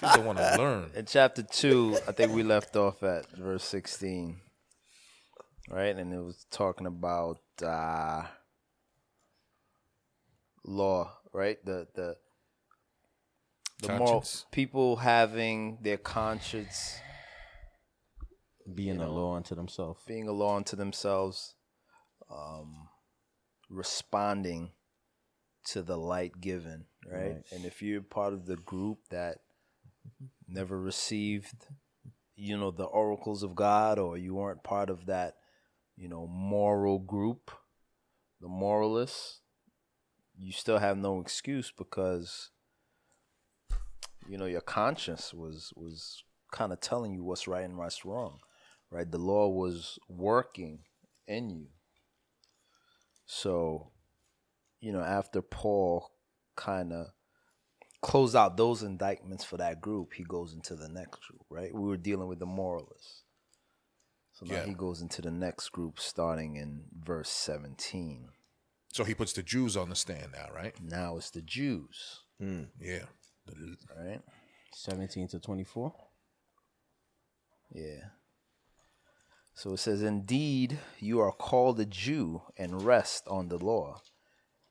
People 0.00 0.22
want 0.24 0.38
to 0.38 0.56
learn. 0.58 0.90
in 0.96 1.06
chapter 1.06 1.42
two, 1.42 1.96
I 2.08 2.12
think 2.12 2.32
we 2.32 2.42
left 2.42 2.74
off 2.76 3.02
at 3.02 3.30
verse 3.36 3.64
sixteen, 3.64 4.36
right? 5.70 5.96
And 5.96 6.12
it 6.12 6.20
was 6.20 6.46
talking 6.50 6.86
about 6.86 7.40
uh, 7.62 8.22
law, 10.64 11.12
right? 11.32 11.64
The 11.64 11.86
the 11.94 12.16
the 13.80 13.92
moral 13.98 14.24
people 14.52 14.96
having 14.96 15.78
their 15.82 15.96
conscience 15.98 16.98
Being 18.72 19.00
a 19.00 19.08
law 19.10 19.34
unto 19.36 19.54
themselves. 19.54 20.00
being 20.06 20.28
a 20.28 20.32
law 20.32 20.56
unto 20.56 20.76
themselves, 20.76 21.54
um, 22.30 22.88
responding 23.68 24.70
to 25.64 25.82
the 25.82 25.96
light 25.96 26.40
given, 26.40 26.84
right? 27.10 27.32
Right. 27.34 27.42
And 27.52 27.64
if 27.64 27.82
you're 27.82 28.02
part 28.02 28.32
of 28.32 28.46
the 28.46 28.56
group 28.56 28.98
that 29.10 29.38
never 30.46 30.80
received, 30.80 31.66
you 32.36 32.56
know, 32.56 32.70
the 32.70 32.84
oracles 32.84 33.42
of 33.42 33.54
God, 33.54 33.98
or 33.98 34.16
you 34.16 34.34
weren't 34.34 34.62
part 34.62 34.90
of 34.90 35.06
that, 35.06 35.36
you 36.02 36.08
know, 36.08 36.26
moral 36.26 36.98
group, 36.98 37.52
the 38.40 38.48
moralists, 38.48 39.38
you 40.36 40.50
still 40.50 40.78
have 40.78 40.98
no 40.98 41.20
excuse 41.20 41.70
because 41.70 42.50
you 44.26 44.36
know 44.36 44.46
your 44.46 44.60
conscience 44.60 45.32
was 45.32 45.72
was 45.76 46.24
kind 46.50 46.72
of 46.72 46.80
telling 46.80 47.14
you 47.14 47.22
what's 47.22 47.46
right 47.46 47.64
and 47.64 47.78
what's 47.78 48.04
wrong 48.04 48.40
right? 48.90 49.10
The 49.10 49.18
law 49.18 49.48
was 49.48 49.98
working 50.08 50.80
in 51.28 51.50
you. 51.50 51.68
So 53.24 53.92
you 54.80 54.92
know 54.92 55.02
after 55.02 55.40
paul 55.40 56.10
kind 56.56 56.92
of 56.92 57.06
closed 58.00 58.34
out 58.34 58.56
those 58.56 58.82
indictments 58.82 59.44
for 59.44 59.56
that 59.58 59.80
group 59.80 60.14
he 60.14 60.24
goes 60.24 60.52
into 60.52 60.74
the 60.74 60.88
next 60.88 61.20
group 61.28 61.44
right? 61.48 61.72
We 61.72 61.88
were 61.88 61.96
dealing 61.96 62.26
with 62.26 62.40
the 62.40 62.46
moralists 62.46 63.21
so 64.44 64.52
now 64.54 64.60
Yeah. 64.60 64.66
he 64.66 64.74
goes 64.74 65.00
into 65.00 65.22
the 65.22 65.30
next 65.30 65.68
group 65.70 66.00
starting 66.00 66.56
in 66.56 66.84
verse 66.92 67.28
17 67.30 68.28
So 68.92 69.04
he 69.04 69.14
puts 69.14 69.32
the 69.32 69.42
Jews 69.42 69.76
on 69.76 69.88
the 69.88 69.96
stand 69.96 70.32
now, 70.32 70.48
right? 70.54 70.74
now 70.82 71.16
it's 71.16 71.30
the 71.30 71.42
jews 71.42 72.20
hmm. 72.38 72.64
Yeah. 72.80 73.06
The- 73.46 73.76
right 73.96 74.20
17 74.74 75.28
to 75.28 75.38
24. 75.38 75.94
Yeah. 77.74 78.04
So 79.54 79.74
it 79.74 79.78
says, 79.78 80.02
Indeed, 80.02 80.78
you 80.98 81.20
are 81.20 81.30
called 81.32 81.78
a 81.78 81.84
Jew 81.84 82.40
and 82.56 82.82
rest 82.82 83.28
on 83.28 83.48
the 83.48 83.58
law, 83.58 84.00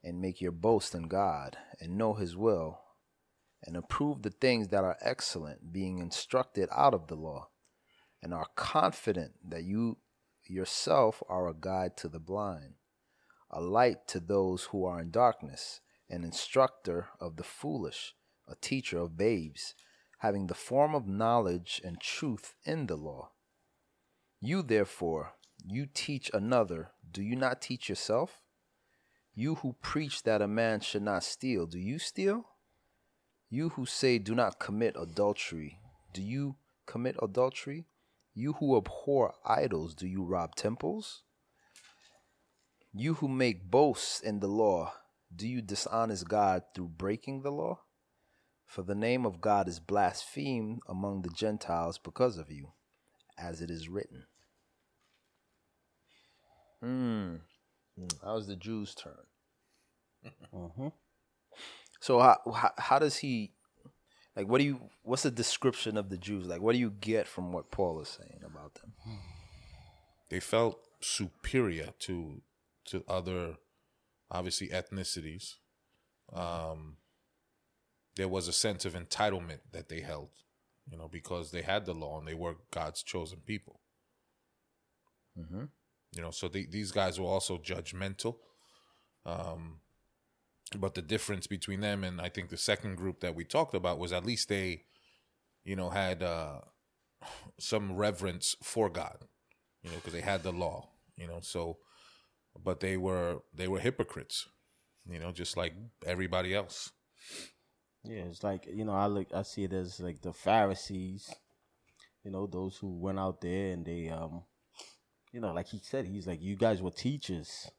and 0.04 0.20
make 0.20 0.42
your 0.42 0.52
boast 0.52 0.96
in 0.96 1.04
God, 1.08 1.56
and 1.80 1.98
know 2.00 2.16
his 2.16 2.36
will, 2.36 2.80
and 3.64 3.78
approve 3.78 4.24
the 4.24 4.32
things 4.32 4.70
that 4.70 4.84
are 4.84 4.98
excellent, 5.02 5.72
being 5.72 6.00
instructed 6.00 6.68
out 6.72 6.96
of 6.96 7.06
the 7.08 7.16
law, 7.16 7.50
and 8.22 8.34
are 8.34 8.48
confident 8.56 9.34
that 9.48 9.64
you 9.64 9.98
yourself 10.46 11.24
are 11.30 11.48
a 11.48 11.54
guide 11.54 11.96
to 11.98 12.08
the 12.08 12.20
blind, 12.20 12.74
a 13.50 13.62
light 13.62 14.08
to 14.08 14.20
those 14.20 14.66
who 14.66 14.86
are 14.86 15.00
in 15.00 15.12
darkness, 15.12 15.82
an 16.10 16.24
instructor 16.24 17.08
of 17.20 17.38
the 17.38 17.44
foolish, 17.44 18.14
a 18.48 18.56
teacher 18.56 19.00
of 19.00 19.18
babes, 19.18 19.76
having 20.20 20.48
the 20.48 20.54
form 20.54 20.94
of 20.94 21.08
knowledge 21.08 21.82
and 21.84 22.00
truth 22.00 22.54
in 22.66 22.88
the 22.88 22.96
law. 22.96 23.32
You, 24.40 24.62
therefore, 24.62 25.34
you 25.66 25.88
teach 25.92 26.30
another, 26.34 26.92
do 27.10 27.22
you 27.22 27.36
not 27.36 27.62
teach 27.62 27.90
yourself? 27.90 28.42
You 29.34 29.56
who 29.56 29.76
preach 29.82 30.24
that 30.24 30.42
a 30.42 30.48
man 30.48 30.82
should 30.82 31.04
not 31.04 31.24
steal, 31.24 31.66
do 31.66 31.80
you 31.80 31.98
steal? 32.00 32.46
You 33.50 33.70
who 33.70 33.86
say, 33.86 34.18
do 34.18 34.36
not 34.36 34.60
commit 34.60 34.96
adultery, 35.00 35.80
do 36.14 36.22
you 36.22 36.56
commit 36.86 37.16
adultery? 37.22 37.86
You 38.34 38.54
who 38.54 38.78
abhor 38.78 39.34
idols, 39.46 39.94
do 39.94 40.08
you 40.08 40.24
rob 40.24 40.56
temples? 40.56 41.24
You 42.94 43.16
who 43.16 43.28
make 43.28 43.70
boasts 43.70 44.20
in 44.20 44.40
the 44.40 44.48
law, 44.48 44.94
do 45.34 45.48
you 45.48 45.62
dishonest 45.62 46.28
God 46.28 46.64
through 46.74 46.90
breaking 46.90 47.42
the 47.42 47.52
law? 47.52 47.82
For 48.66 48.84
the 48.84 48.96
name 48.96 49.26
of 49.26 49.42
God 49.42 49.68
is 49.68 49.80
blasphemed 49.80 50.80
among 50.88 51.22
the 51.22 51.30
Gentiles 51.30 51.98
because 51.98 52.38
of 52.38 52.50
you, 52.50 52.72
as 53.38 53.62
it 53.62 53.70
is 53.70 53.90
written. 53.90 54.26
Hmm. 56.82 57.36
That 57.98 58.32
was 58.32 58.48
the 58.48 58.56
Jews' 58.56 58.96
turn. 58.96 59.26
Mm-hmm. 60.54 60.88
So 62.00 62.20
how, 62.20 62.38
how 62.54 62.72
how 62.78 63.00
does 63.00 63.18
he 63.18 63.54
like 64.36 64.48
what 64.48 64.60
do 64.60 64.66
you 64.66 64.80
what's 65.04 65.24
the 65.24 65.32
description 65.32 65.98
of 65.98 66.10
the 66.10 66.18
Jews? 66.18 66.48
Like 66.48 66.62
what 66.62 66.74
do 66.74 66.80
you 66.80 66.92
get 66.92 67.28
from 67.28 67.52
what 67.52 67.72
Paul 67.72 68.02
is 68.02 68.10
saying 68.10 68.42
about 68.46 68.76
them? 68.76 68.94
they 70.30 70.40
felt 70.40 70.80
superior 71.02 71.90
to 72.00 72.42
to 72.86 73.04
other 73.08 73.56
obviously 74.30 74.70
ethnicities 74.70 75.56
um 76.32 76.96
there 78.16 78.28
was 78.28 78.48
a 78.48 78.54
sense 78.54 78.86
of 78.86 78.94
entitlement 78.94 79.60
that 79.72 79.90
they 79.90 80.02
held, 80.02 80.30
you 80.90 80.98
know, 80.98 81.08
because 81.08 81.52
they 81.52 81.62
had 81.62 81.86
the 81.86 81.94
law 81.94 82.20
and 82.20 82.28
they 82.28 82.34
were 82.34 82.56
God's 82.72 83.04
chosen 83.04 83.40
people. 83.40 83.80
Mm-hmm. 85.40 85.64
You 86.14 86.22
know, 86.22 86.32
so 86.32 86.48
the, 86.48 86.68
these 86.70 86.92
guys 86.92 87.20
were 87.20 87.28
also 87.28 87.58
judgmental. 87.58 88.36
Um, 89.26 89.80
but 90.78 90.96
the 90.96 91.02
difference 91.02 91.48
between 91.48 91.82
them 91.82 92.04
and 92.04 92.22
I 92.22 92.30
think 92.30 92.50
the 92.50 92.58
second 92.58 92.96
group 92.96 93.20
that 93.22 93.36
we 93.36 93.44
talked 93.44 93.74
about 93.74 94.00
was 94.00 94.14
at 94.14 94.26
least 94.26 94.50
they, 94.50 94.84
you 95.64 95.76
know, 95.76 95.90
had 95.90 96.24
uh, 96.24 96.62
some 97.60 97.96
reverence 97.96 98.56
for 98.64 98.90
God, 98.90 99.18
you 99.84 99.90
know, 99.90 99.98
because 99.98 100.14
they 100.14 100.22
had 100.22 100.44
the 100.44 100.52
law, 100.52 100.90
you 101.18 101.28
know. 101.28 101.40
So, 101.42 101.78
but 102.64 102.80
they 102.80 102.98
were 102.98 103.40
they 103.54 103.68
were 103.68 103.80
hypocrites, 103.80 104.48
you 105.10 105.20
know, 105.20 105.32
just 105.32 105.58
like 105.58 105.74
everybody 106.06 106.56
else. 106.56 106.92
Yeah, 108.04 108.24
it's 108.24 108.44
like 108.44 108.66
you 108.68 108.86
know, 108.86 108.94
I 108.94 109.08
look, 109.08 109.28
I 109.34 109.44
see 109.44 109.64
it 109.64 109.74
as 109.74 110.00
like 110.00 110.22
the 110.22 110.34
Pharisees, 110.34 111.30
you 112.24 112.32
know, 112.32 112.48
those 112.48 112.78
who 112.78 112.98
went 112.98 113.20
out 113.20 113.42
there 113.42 113.74
and 113.74 113.86
they, 113.86 114.10
um, 114.10 114.44
you 115.32 115.40
know, 115.40 115.54
like 115.54 115.68
he 115.68 115.80
said, 115.84 116.06
he's 116.06 116.28
like, 116.28 116.42
you 116.42 116.56
guys 116.56 116.82
were 116.82 116.92
teachers, 116.92 117.70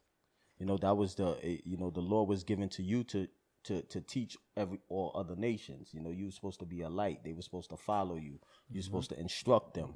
you 0.63 0.67
know, 0.69 0.77
that 0.77 0.95
was 0.95 1.15
the, 1.15 1.35
you 1.65 1.75
know, 1.75 1.89
the 1.89 1.99
law 1.99 2.23
was 2.23 2.45
given 2.45 2.69
to 2.69 2.83
you 2.83 3.03
to 3.03 3.27
to 3.65 3.81
to 3.81 3.99
teach 3.99 4.37
every 4.55 4.79
all 4.87 5.11
other 5.13 5.35
nations. 5.35 5.89
You 5.91 5.99
know, 5.99 6.09
you 6.09 6.25
were 6.27 6.31
supposed 6.31 6.61
to 6.61 6.65
be 6.65 6.83
a 6.83 6.89
light; 6.89 7.21
they 7.25 7.33
were 7.33 7.41
supposed 7.41 7.69
to 7.71 7.75
follow 7.75 8.15
you. 8.15 8.39
You're 8.71 8.81
supposed 8.81 9.09
to 9.09 9.19
instruct 9.19 9.73
them. 9.73 9.95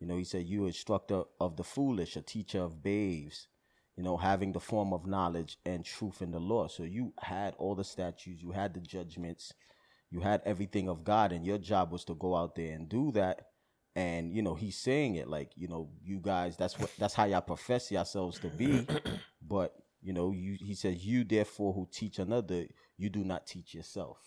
You 0.00 0.08
know, 0.08 0.16
he 0.16 0.24
said, 0.24 0.46
you 0.46 0.66
instructor 0.66 1.22
of 1.40 1.56
the 1.56 1.62
foolish, 1.62 2.16
a 2.16 2.20
teacher 2.20 2.58
of 2.58 2.82
babes 2.82 3.46
you 3.96 4.02
know, 4.04 4.16
having 4.16 4.52
the 4.52 4.60
form 4.60 4.92
of 4.92 5.06
knowledge 5.06 5.58
and 5.66 5.84
truth 5.84 6.22
in 6.22 6.30
the 6.32 6.38
law. 6.40 6.68
So 6.68 6.84
you 6.84 7.12
had 7.20 7.54
all 7.58 7.74
the 7.74 7.84
statutes, 7.84 8.42
you 8.42 8.52
had 8.52 8.74
the 8.74 8.80
judgments, 8.80 9.52
you 10.10 10.20
had 10.20 10.42
everything 10.44 10.88
of 10.88 11.02
God, 11.04 11.32
and 11.32 11.44
your 11.46 11.58
job 11.58 11.92
was 11.92 12.04
to 12.06 12.14
go 12.14 12.36
out 12.36 12.56
there 12.56 12.74
and 12.74 12.88
do 12.88 13.12
that. 13.12 13.48
And 13.96 14.32
you 14.32 14.42
know, 14.42 14.54
he's 14.54 14.78
saying 14.78 15.16
it 15.16 15.28
like, 15.28 15.50
you 15.56 15.66
know, 15.66 15.90
you 16.04 16.20
guys, 16.20 16.56
that's 16.56 16.78
what 16.78 16.92
that's 16.98 17.14
how 17.14 17.24
y'all 17.24 17.40
profess 17.40 17.90
yourselves 17.90 18.38
to 18.40 18.48
be. 18.48 18.86
but 19.48 19.74
you 20.02 20.12
know, 20.12 20.32
you 20.32 20.56
he 20.60 20.74
says, 20.74 21.04
you 21.04 21.24
therefore 21.24 21.72
who 21.72 21.88
teach 21.90 22.18
another, 22.18 22.66
you 22.96 23.10
do 23.10 23.24
not 23.24 23.46
teach 23.46 23.74
yourself. 23.74 24.18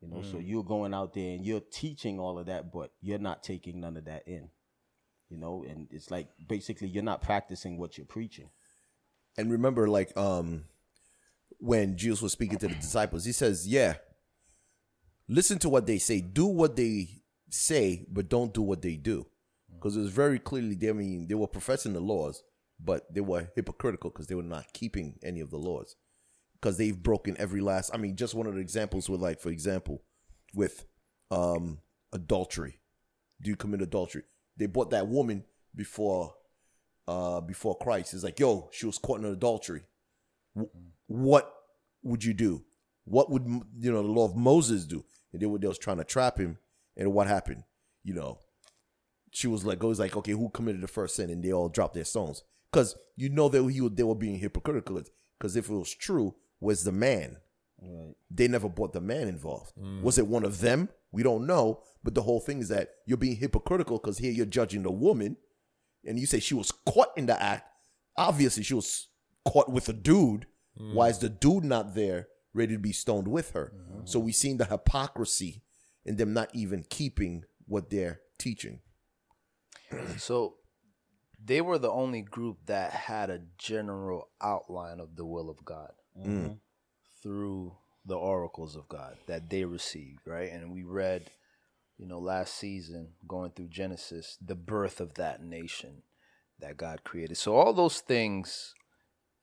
You 0.00 0.08
know, 0.08 0.22
so 0.22 0.38
you're 0.38 0.62
going 0.62 0.94
out 0.94 1.12
there 1.12 1.34
and 1.34 1.44
you're 1.44 1.60
teaching 1.72 2.20
all 2.20 2.38
of 2.38 2.46
that, 2.46 2.70
but 2.72 2.92
you're 3.00 3.18
not 3.18 3.42
taking 3.42 3.80
none 3.80 3.96
of 3.96 4.04
that 4.04 4.28
in. 4.28 4.48
You 5.28 5.38
know, 5.38 5.64
and 5.68 5.88
it's 5.90 6.10
like 6.10 6.28
basically 6.46 6.86
you're 6.86 7.02
not 7.02 7.20
practicing 7.20 7.78
what 7.78 7.98
you're 7.98 8.06
preaching. 8.06 8.50
And 9.36 9.50
remember, 9.50 9.88
like, 9.88 10.16
um, 10.16 10.64
when 11.58 11.96
Jesus 11.96 12.22
was 12.22 12.32
speaking 12.32 12.58
to 12.58 12.68
the 12.68 12.74
disciples, 12.74 13.24
he 13.24 13.32
says, 13.32 13.66
Yeah, 13.66 13.94
listen 15.28 15.58
to 15.60 15.68
what 15.68 15.86
they 15.86 15.98
say, 15.98 16.20
do 16.20 16.46
what 16.46 16.76
they 16.76 17.08
say, 17.50 18.06
but 18.10 18.28
don't 18.28 18.54
do 18.54 18.62
what 18.62 18.82
they 18.82 18.96
do. 18.96 19.26
Because 19.74 19.96
it 19.96 20.00
was 20.00 20.10
very 20.10 20.38
clearly, 20.38 20.74
they, 20.74 20.88
I 20.88 20.92
mean, 20.92 21.26
they 21.28 21.34
were 21.34 21.46
professing 21.46 21.92
the 21.92 22.00
laws, 22.00 22.42
but 22.82 23.12
they 23.12 23.20
were 23.20 23.50
hypocritical 23.54 24.10
because 24.10 24.28
they 24.28 24.34
were 24.34 24.42
not 24.42 24.72
keeping 24.72 25.18
any 25.22 25.40
of 25.40 25.50
the 25.50 25.58
laws. 25.58 25.96
Because 26.54 26.76
they've 26.76 27.00
broken 27.00 27.36
every 27.38 27.60
last, 27.60 27.90
I 27.94 27.98
mean, 27.98 28.16
just 28.16 28.34
one 28.34 28.46
of 28.46 28.54
the 28.54 28.60
examples 28.60 29.08
with, 29.08 29.20
like, 29.20 29.40
for 29.40 29.50
example, 29.50 30.02
with 30.54 30.84
um 31.30 31.80
adultery. 32.12 32.80
Do 33.40 33.50
you 33.50 33.56
commit 33.56 33.82
adultery? 33.82 34.22
They 34.56 34.66
bought 34.66 34.90
that 34.90 35.08
woman 35.08 35.44
before 35.74 36.34
uh 37.06 37.40
before 37.40 37.76
Christ. 37.76 38.14
It's 38.14 38.24
like, 38.24 38.40
yo, 38.40 38.70
she 38.72 38.86
was 38.86 38.98
caught 38.98 39.20
in 39.20 39.26
adultery. 39.26 39.82
W- 40.54 40.70
what 41.06 41.52
would 42.02 42.24
you 42.24 42.34
do? 42.34 42.64
What 43.04 43.30
would 43.30 43.44
you 43.78 43.92
know 43.92 44.02
the 44.02 44.08
law 44.08 44.24
of 44.24 44.36
Moses 44.36 44.84
do? 44.84 45.04
And 45.32 45.40
they 45.42 45.46
were 45.46 45.58
they 45.58 45.68
was 45.68 45.78
trying 45.78 45.98
to 45.98 46.04
trap 46.04 46.38
him, 46.38 46.58
and 46.96 47.12
what 47.12 47.26
happened? 47.26 47.64
You 48.02 48.14
know, 48.14 48.38
she 49.30 49.46
was 49.46 49.64
like, 49.64 49.78
goes 49.78 50.00
like, 50.00 50.16
okay, 50.16 50.32
who 50.32 50.48
committed 50.48 50.80
the 50.80 50.88
first 50.88 51.16
sin? 51.16 51.30
And 51.30 51.42
they 51.42 51.52
all 51.52 51.68
dropped 51.68 51.94
their 51.94 52.04
stones 52.04 52.42
because 52.70 52.96
you 53.16 53.28
know 53.28 53.48
that 53.48 53.62
he 53.70 53.88
they 53.88 54.02
were 54.02 54.14
being 54.14 54.38
hypocritical. 54.38 55.02
Because 55.38 55.56
if 55.56 55.68
it 55.68 55.74
was 55.74 55.94
true, 55.94 56.34
was 56.60 56.84
the 56.84 56.92
man? 56.92 57.36
Right. 57.80 58.14
They 58.30 58.48
never 58.48 58.68
brought 58.68 58.92
the 58.92 59.00
man 59.00 59.28
involved. 59.28 59.72
Mm. 59.80 60.02
Was 60.02 60.18
it 60.18 60.26
one 60.26 60.44
of 60.44 60.60
them? 60.60 60.88
We 61.12 61.22
don't 61.22 61.46
know. 61.46 61.82
But 62.02 62.14
the 62.14 62.22
whole 62.22 62.40
thing 62.40 62.60
is 62.60 62.68
that 62.68 62.90
you're 63.06 63.16
being 63.16 63.36
hypocritical 63.36 63.98
because 63.98 64.18
here 64.18 64.32
you're 64.32 64.46
judging 64.46 64.82
the 64.82 64.90
woman, 64.90 65.36
and 66.04 66.18
you 66.18 66.26
say 66.26 66.40
she 66.40 66.54
was 66.54 66.72
caught 66.72 67.16
in 67.16 67.26
the 67.26 67.40
act. 67.40 67.64
Obviously, 68.16 68.62
she 68.62 68.74
was 68.74 69.08
caught 69.44 69.70
with 69.70 69.88
a 69.88 69.92
dude. 69.92 70.46
Mm. 70.80 70.94
Why 70.94 71.08
is 71.08 71.18
the 71.18 71.28
dude 71.28 71.64
not 71.64 71.94
there, 71.94 72.28
ready 72.52 72.74
to 72.74 72.80
be 72.80 72.92
stoned 72.92 73.28
with 73.28 73.52
her? 73.52 73.72
Mm-hmm. 73.74 74.06
So 74.06 74.18
we've 74.18 74.34
seen 74.34 74.58
the 74.58 74.64
hypocrisy 74.64 75.62
in 76.04 76.16
them 76.16 76.32
not 76.32 76.50
even 76.54 76.84
keeping 76.88 77.44
what 77.66 77.90
they're 77.90 78.20
teaching. 78.38 78.80
So 80.16 80.56
they 81.42 81.60
were 81.60 81.78
the 81.78 81.90
only 81.90 82.22
group 82.22 82.58
that 82.66 82.92
had 82.92 83.30
a 83.30 83.40
general 83.58 84.28
outline 84.40 85.00
of 85.00 85.16
the 85.16 85.24
will 85.24 85.48
of 85.48 85.64
God 85.64 85.92
through 87.22 87.76
the 88.04 88.16
oracles 88.16 88.74
of 88.74 88.88
God 88.88 89.16
that 89.26 89.50
they 89.50 89.64
received, 89.64 90.26
right? 90.26 90.50
And 90.50 90.72
we 90.72 90.82
read, 90.82 91.30
you 91.96 92.06
know, 92.06 92.18
last 92.18 92.54
season 92.54 93.10
going 93.26 93.50
through 93.50 93.68
Genesis, 93.68 94.38
the 94.44 94.54
birth 94.54 95.00
of 95.00 95.14
that 95.14 95.42
nation 95.42 96.02
that 96.58 96.76
God 96.76 97.04
created. 97.04 97.36
So 97.36 97.54
all 97.54 97.72
those 97.72 98.00
things, 98.00 98.74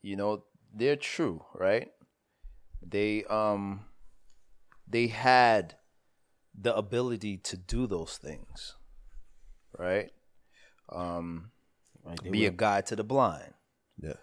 you 0.02 0.16
know, 0.16 0.44
they're 0.74 0.96
true, 0.96 1.46
right? 1.54 1.92
They 2.82 3.24
um 3.26 3.86
they 4.88 5.08
had 5.08 5.76
the 6.60 6.76
ability 6.76 7.38
to 7.38 7.58
do 7.58 7.88
those 7.88 8.18
things, 8.18 8.76
right? 9.78 10.12
Um 10.92 11.52
Right. 12.06 12.22
Be 12.32 12.42
were- 12.44 12.48
a 12.50 12.52
guide 12.52 12.86
to 12.88 12.96
the 12.96 13.04
blind, 13.04 13.54
Yeah. 13.98 14.14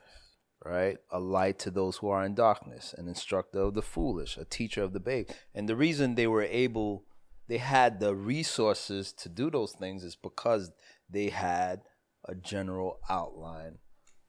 right? 0.64 0.98
A 1.10 1.18
light 1.18 1.58
to 1.60 1.70
those 1.70 1.96
who 1.98 2.08
are 2.08 2.24
in 2.24 2.34
darkness, 2.34 2.94
an 2.96 3.08
instructor 3.08 3.60
of 3.60 3.74
the 3.74 3.82
foolish, 3.82 4.36
a 4.36 4.44
teacher 4.44 4.82
of 4.82 4.92
the 4.92 5.00
babe. 5.00 5.28
And 5.54 5.68
the 5.68 5.76
reason 5.76 6.14
they 6.14 6.26
were 6.28 6.42
able, 6.44 7.04
they 7.48 7.58
had 7.58 7.98
the 8.00 8.14
resources 8.14 9.12
to 9.14 9.28
do 9.28 9.50
those 9.50 9.72
things 9.72 10.04
is 10.04 10.14
because 10.16 10.70
they 11.08 11.30
had 11.30 11.82
a 12.26 12.34
general 12.34 13.00
outline 13.10 13.78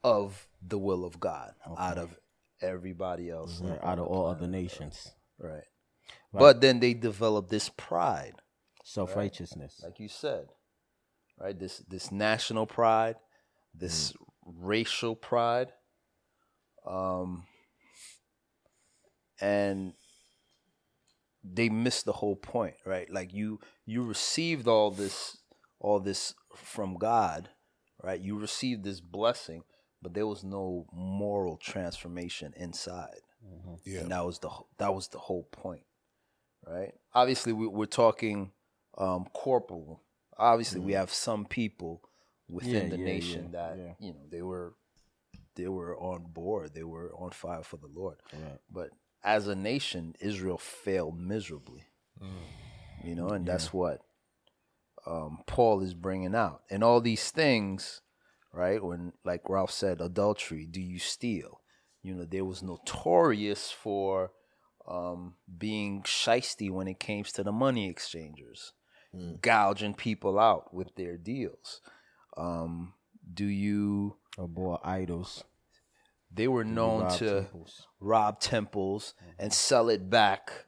of 0.04 0.48
the 0.62 0.78
will 0.80 1.06
of 1.06 1.20
God 1.20 1.54
out 1.78 1.98
of 1.98 2.18
everybody 2.62 3.30
else. 3.30 3.62
right, 3.62 3.80
out 3.84 4.00
of 4.00 4.08
all 4.08 4.26
other 4.28 4.48
nations. 4.48 5.12
Right. 5.38 5.63
But 6.32 6.62
then 6.62 6.80
they 6.80 6.94
developed 6.96 7.50
this 7.50 7.70
pride, 7.70 8.42
Self 8.84 9.16
righteousness. 9.16 9.80
like 9.84 10.00
you 10.00 10.08
said, 10.08 10.48
right? 11.39 11.58
This 11.58 11.78
this 11.88 12.12
national 12.12 12.66
pride, 12.66 13.16
this 13.74 14.14
racial 14.46 15.16
pride, 15.16 15.70
um, 16.86 17.46
and 19.42 19.94
they 21.44 21.70
missed 21.70 22.06
the 22.06 22.14
whole 22.14 22.36
point, 22.36 22.76
right? 22.86 23.10
Like 23.12 23.34
you 23.34 23.60
you 23.86 24.04
received 24.04 24.68
all 24.68 24.92
this 24.92 25.38
all 25.80 26.00
this 26.00 26.34
from 26.56 26.96
God, 26.98 27.50
right? 28.02 28.20
You 28.20 28.38
received 28.40 28.84
this 28.84 29.02
blessing, 29.02 29.64
but 30.02 30.14
there 30.14 30.28
was 30.28 30.44
no 30.44 30.86
moral 30.94 31.58
transformation 31.58 32.54
inside 32.56 33.20
Yeah. 33.86 34.02
and 34.02 34.12
that 34.12 34.26
was 34.26 34.40
the 34.40 34.50
wh- 34.50 34.68
that 34.78 34.94
was 34.96 35.10
the 35.10 35.20
whole 35.20 35.44
point, 35.52 35.84
right? 36.66 36.94
Obviously, 37.14 37.52
we, 37.54 37.68
we're 37.68 37.86
talking 37.86 38.52
um, 38.98 39.26
corporal. 39.34 40.02
Obviously, 40.38 40.80
we 40.80 40.94
have 40.94 41.12
some 41.12 41.46
people 41.46 42.02
within 42.54 42.84
Yeah, 42.84 42.96
the 42.96 42.98
yeah, 42.98 43.06
nation 43.06 43.50
yeah, 43.52 43.60
that 43.60 43.96
you 44.00 44.13
know 44.13 44.22
they 44.30 44.42
were 44.42 44.76
they 45.56 45.68
were 45.68 45.98
on 45.98 46.26
board, 46.32 46.74
they 46.74 46.84
were 46.84 47.12
on 47.16 47.32
fire 47.32 47.63
for 47.63 47.78
the 47.78 47.88
Lord. 47.88 48.18
Right. 48.32 48.60
But 48.72 48.89
as 49.24 49.48
a 49.48 49.56
nation, 49.56 50.16
Israel 50.20 50.58
failed 50.58 51.20
miserably. 51.20 51.84
You 53.04 53.16
know, 53.16 53.30
and 53.30 53.46
that's 53.46 53.74
what 53.74 54.00
um, 55.06 55.39
Paul 55.46 55.82
is 55.82 55.94
bringing 55.94 56.36
out. 56.36 56.62
And 56.70 56.84
all 56.84 57.02
these 57.02 57.32
things, 57.32 58.02
right? 58.54 58.82
When, 58.82 59.13
like 59.26 59.50
Ralph 59.50 59.72
said, 59.72 60.00
adultery, 60.00 60.66
do 60.66 60.80
you 60.82 61.00
steal? 61.00 61.60
You 62.02 62.16
know, 62.16 62.26
they 62.26 62.42
was 62.42 62.63
notorious 62.63 63.72
for 63.72 64.32
um, 64.88 65.36
being 65.58 66.04
shisty 66.04 66.72
when 66.72 66.88
it 66.88 67.00
came 67.00 67.26
to 67.26 67.44
the 67.44 67.52
money 67.52 67.89
exchangers, 67.89 68.74
gouging 69.42 69.96
people 69.96 70.39
out 70.39 70.74
with 70.74 70.96
their 70.96 71.18
deals. 71.18 71.82
Um, 72.38 72.93
do 73.34 73.46
you? 73.46 74.17
Or 74.38 74.48
bore 74.48 74.80
idols. 74.84 75.43
They 76.34 76.48
were 76.48 76.63
known 76.63 77.04
rob 77.04 77.17
to 77.19 77.30
temples. 77.41 77.88
rob 78.00 78.39
temples 78.39 79.13
and 79.38 79.54
sell 79.54 79.89
it 79.89 80.10
back 80.10 80.65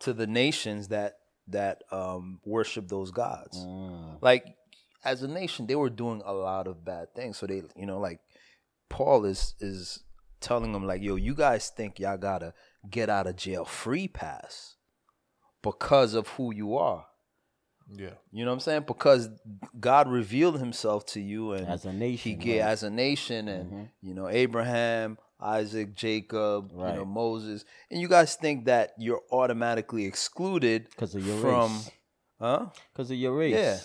to 0.00 0.12
the 0.12 0.26
nations 0.26 0.88
that 0.88 1.18
that 1.48 1.82
um, 1.90 2.40
worship 2.44 2.88
those 2.88 3.10
gods. 3.10 3.58
Mm. 3.58 4.18
Like 4.22 4.56
as 5.04 5.22
a 5.22 5.28
nation, 5.28 5.66
they 5.66 5.74
were 5.74 5.90
doing 5.90 6.22
a 6.24 6.32
lot 6.32 6.66
of 6.66 6.84
bad 6.84 7.14
things. 7.14 7.36
So 7.36 7.46
they, 7.46 7.62
you 7.76 7.86
know, 7.86 7.98
like 7.98 8.20
Paul 8.88 9.24
is 9.24 9.54
is 9.60 10.02
telling 10.40 10.72
them 10.72 10.86
like, 10.86 11.02
yo, 11.02 11.16
you 11.16 11.34
guys 11.34 11.68
think 11.68 11.98
y'all 11.98 12.16
gotta 12.16 12.54
get 12.90 13.10
out 13.10 13.26
of 13.26 13.36
jail 13.36 13.64
free 13.64 14.08
pass 14.08 14.76
because 15.62 16.14
of 16.14 16.28
who 16.28 16.54
you 16.54 16.76
are. 16.76 17.06
Yeah. 17.94 18.10
You 18.32 18.44
know 18.44 18.50
what 18.50 18.54
I'm 18.54 18.60
saying? 18.60 18.84
Because 18.86 19.28
God 19.78 20.08
revealed 20.08 20.58
Himself 20.58 21.04
to 21.06 21.20
you, 21.20 21.52
and 21.52 21.66
As 21.66 21.84
a 21.84 21.92
He 21.92 21.98
nation, 21.98 22.38
gave 22.38 22.60
right. 22.62 22.70
as 22.70 22.82
a 22.82 22.90
nation, 22.90 23.48
and 23.48 23.66
mm-hmm. 23.66 23.82
you 24.00 24.14
know 24.14 24.28
Abraham, 24.28 25.18
Isaac, 25.40 25.94
Jacob, 25.94 26.70
you 26.72 26.78
know 26.78 27.04
Moses, 27.04 27.64
and 27.90 28.00
you 28.00 28.08
guys 28.08 28.34
think 28.36 28.64
that 28.66 28.92
you're 28.98 29.22
automatically 29.30 30.04
excluded 30.06 30.88
because 30.90 31.14
of 31.14 31.26
your 31.26 31.38
from, 31.40 31.72
race. 31.72 31.90
huh? 32.40 32.66
because 32.92 33.10
of 33.10 33.16
your 33.16 33.36
race. 33.36 33.54
Yeah. 33.54 33.78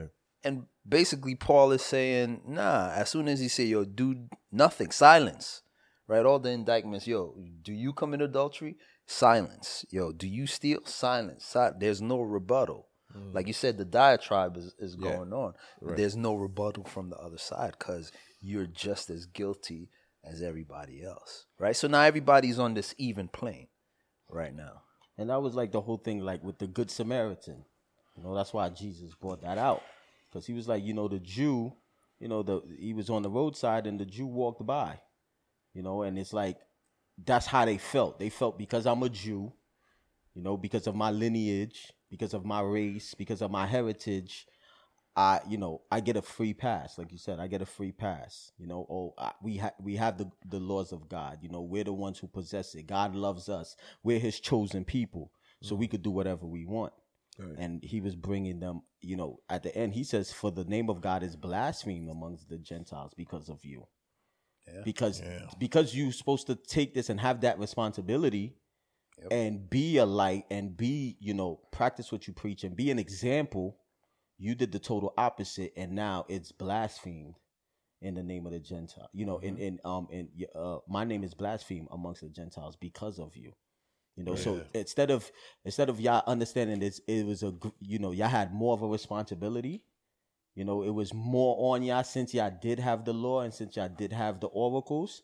Yeah. 0.00 0.06
And 0.44 0.66
basically, 0.88 1.34
Paul 1.34 1.72
is 1.72 1.82
saying, 1.82 2.42
nah, 2.46 2.90
as 2.94 3.10
soon 3.10 3.28
as 3.28 3.40
he 3.40 3.48
say, 3.48 3.64
yo, 3.64 3.84
do 3.84 4.28
nothing, 4.50 4.90
silence, 4.92 5.62
right? 6.08 6.24
All 6.24 6.38
the 6.38 6.50
indictments, 6.50 7.06
yo, 7.06 7.34
do 7.62 7.72
you 7.72 7.92
commit 7.92 8.22
adultery? 8.22 8.76
Silence. 9.06 9.84
Yo, 9.90 10.12
do 10.12 10.28
you 10.28 10.46
steal? 10.46 10.80
Silence. 10.84 11.44
Si- 11.44 11.76
There's 11.78 12.00
no 12.00 12.20
rebuttal. 12.20 12.86
Like 13.32 13.46
you 13.46 13.52
said, 13.52 13.76
the 13.76 13.84
diatribe 13.84 14.56
is, 14.56 14.74
is 14.78 14.94
Yeah. 14.98 15.10
going 15.12 15.32
on. 15.32 15.54
But 15.82 15.96
There's 15.96 16.16
no 16.16 16.34
rebuttal 16.34 16.84
from 16.84 17.10
the 17.10 17.16
other 17.16 17.38
side 17.38 17.74
because 17.78 18.12
you're 18.40 18.66
just 18.66 19.10
as 19.10 19.26
guilty 19.26 19.90
as 20.24 20.42
everybody 20.42 21.02
else, 21.02 21.46
right? 21.58 21.74
So 21.74 21.88
now 21.88 22.02
everybody's 22.02 22.58
on 22.58 22.74
this 22.74 22.94
even 22.98 23.28
plane 23.28 23.68
right 24.28 24.54
now. 24.54 24.82
And 25.18 25.30
that 25.30 25.42
was 25.42 25.54
like 25.54 25.72
the 25.72 25.80
whole 25.80 25.96
thing, 25.98 26.20
like 26.20 26.42
with 26.44 26.58
the 26.58 26.66
Good 26.66 26.90
Samaritan. 26.90 27.64
You 28.16 28.22
know, 28.22 28.34
that's 28.34 28.52
why 28.52 28.68
Jesus 28.68 29.14
brought 29.14 29.42
that 29.42 29.58
out. 29.58 29.82
Because 30.30 30.46
he 30.46 30.52
was 30.52 30.68
like, 30.68 30.84
you 30.84 30.94
know, 30.94 31.08
the 31.08 31.18
Jew, 31.18 31.72
you 32.20 32.28
know, 32.28 32.42
the 32.42 32.60
he 32.78 32.92
was 32.94 33.10
on 33.10 33.22
the 33.22 33.30
roadside 33.30 33.86
and 33.86 33.98
the 33.98 34.04
Jew 34.06 34.26
walked 34.26 34.64
by. 34.64 35.00
You 35.74 35.82
know, 35.82 36.02
and 36.02 36.18
it's 36.18 36.32
like 36.32 36.58
that's 37.24 37.46
how 37.46 37.64
they 37.64 37.78
felt. 37.78 38.18
They 38.18 38.28
felt 38.30 38.58
because 38.58 38.86
I'm 38.86 39.02
a 39.02 39.08
Jew, 39.08 39.52
you 40.34 40.42
know, 40.42 40.56
because 40.56 40.86
of 40.86 40.94
my 40.94 41.10
lineage, 41.10 41.92
because 42.10 42.34
of 42.34 42.44
my 42.44 42.60
race, 42.60 43.14
because 43.14 43.40
of 43.40 43.50
my 43.50 43.66
heritage, 43.66 44.46
I, 45.16 45.40
you 45.48 45.58
know, 45.58 45.82
I 45.90 46.00
get 46.00 46.16
a 46.16 46.22
free 46.22 46.54
pass. 46.54 46.96
Like 46.96 47.12
you 47.12 47.18
said, 47.18 47.40
I 47.40 47.46
get 47.46 47.62
a 47.62 47.66
free 47.66 47.92
pass. 47.92 48.52
You 48.58 48.66
know, 48.66 48.86
oh, 48.88 49.14
I, 49.18 49.32
we 49.42 49.56
have 49.56 49.74
we 49.80 49.96
have 49.96 50.18
the 50.18 50.30
the 50.48 50.60
laws 50.60 50.92
of 50.92 51.08
God. 51.08 51.38
You 51.42 51.48
know, 51.48 51.62
we're 51.62 51.84
the 51.84 51.92
ones 51.92 52.18
who 52.18 52.26
possess 52.26 52.74
it. 52.74 52.86
God 52.86 53.14
loves 53.14 53.48
us. 53.48 53.76
We're 54.02 54.18
His 54.18 54.40
chosen 54.40 54.84
people, 54.84 55.32
so 55.62 55.74
we 55.74 55.86
mm-hmm. 55.86 55.92
could 55.92 56.02
do 56.02 56.10
whatever 56.10 56.46
we 56.46 56.64
want. 56.64 56.92
Right. 57.38 57.58
And 57.58 57.82
He 57.82 58.00
was 58.00 58.14
bringing 58.14 58.60
them. 58.60 58.82
You 59.00 59.16
know, 59.16 59.40
at 59.48 59.62
the 59.62 59.74
end, 59.76 59.94
He 59.94 60.04
says, 60.04 60.32
"For 60.32 60.50
the 60.50 60.64
name 60.64 60.88
of 60.88 61.00
God 61.00 61.22
is 61.22 61.36
blasphemed 61.36 62.08
amongst 62.08 62.48
the 62.48 62.58
Gentiles 62.58 63.12
because 63.16 63.48
of 63.48 63.64
you." 63.64 63.88
Yeah. 64.66 64.82
Because 64.84 65.20
Yeah. 65.20 65.46
because 65.58 65.94
you're 65.94 66.12
supposed 66.12 66.46
to 66.46 66.54
take 66.54 66.94
this 66.94 67.10
and 67.10 67.20
have 67.20 67.40
that 67.40 67.58
responsibility 67.58 68.54
Yep. 69.18 69.28
and 69.32 69.70
be 69.70 69.98
a 69.98 70.06
light 70.06 70.46
and 70.50 70.76
be 70.76 71.16
you 71.20 71.34
know 71.34 71.60
practice 71.72 72.10
what 72.10 72.26
you 72.26 72.32
preach 72.32 72.64
and 72.64 72.74
be 72.74 72.90
an 72.90 72.98
example 72.98 73.76
you 74.38 74.54
did 74.54 74.72
the 74.72 74.78
total 74.78 75.12
opposite 75.18 75.72
and 75.76 75.92
now 75.92 76.24
it's 76.28 76.52
blasphemed 76.52 77.34
in 78.00 78.14
the 78.14 78.22
name 78.22 78.46
of 78.46 78.52
the 78.52 78.58
gentile 78.58 79.10
you 79.12 79.26
know 79.26 79.38
in 79.38 79.58
in 79.58 79.78
um 79.84 80.08
in 80.10 80.28
uh 80.54 80.78
my 80.88 81.04
name 81.04 81.22
is 81.22 81.34
blasphemed 81.34 81.88
amongst 81.90 82.22
the 82.22 82.30
gentiles 82.30 82.76
because 82.76 83.18
of 83.18 83.36
you 83.36 83.52
you 84.16 84.24
know 84.24 84.34
so 84.36 84.62
instead 84.72 85.10
of 85.10 85.30
instead 85.64 85.90
of 85.90 86.00
y'all 86.00 86.22
understanding 86.26 86.78
this 86.78 87.00
it 87.06 87.26
was 87.26 87.42
a 87.42 87.52
you 87.80 87.98
know 87.98 88.12
y'all 88.12 88.28
had 88.28 88.54
more 88.54 88.72
of 88.72 88.82
a 88.82 88.88
responsibility 88.88 89.82
you 90.54 90.64
know 90.64 90.82
it 90.82 90.90
was 90.90 91.12
more 91.12 91.74
on 91.74 91.82
y'all 91.82 92.02
since 92.02 92.32
y'all 92.32 92.52
did 92.62 92.78
have 92.78 93.04
the 93.04 93.12
law 93.12 93.42
and 93.42 93.52
since 93.52 93.76
y'all 93.76 93.88
did 93.88 94.12
have 94.12 94.40
the 94.40 94.46
oracles 94.48 95.22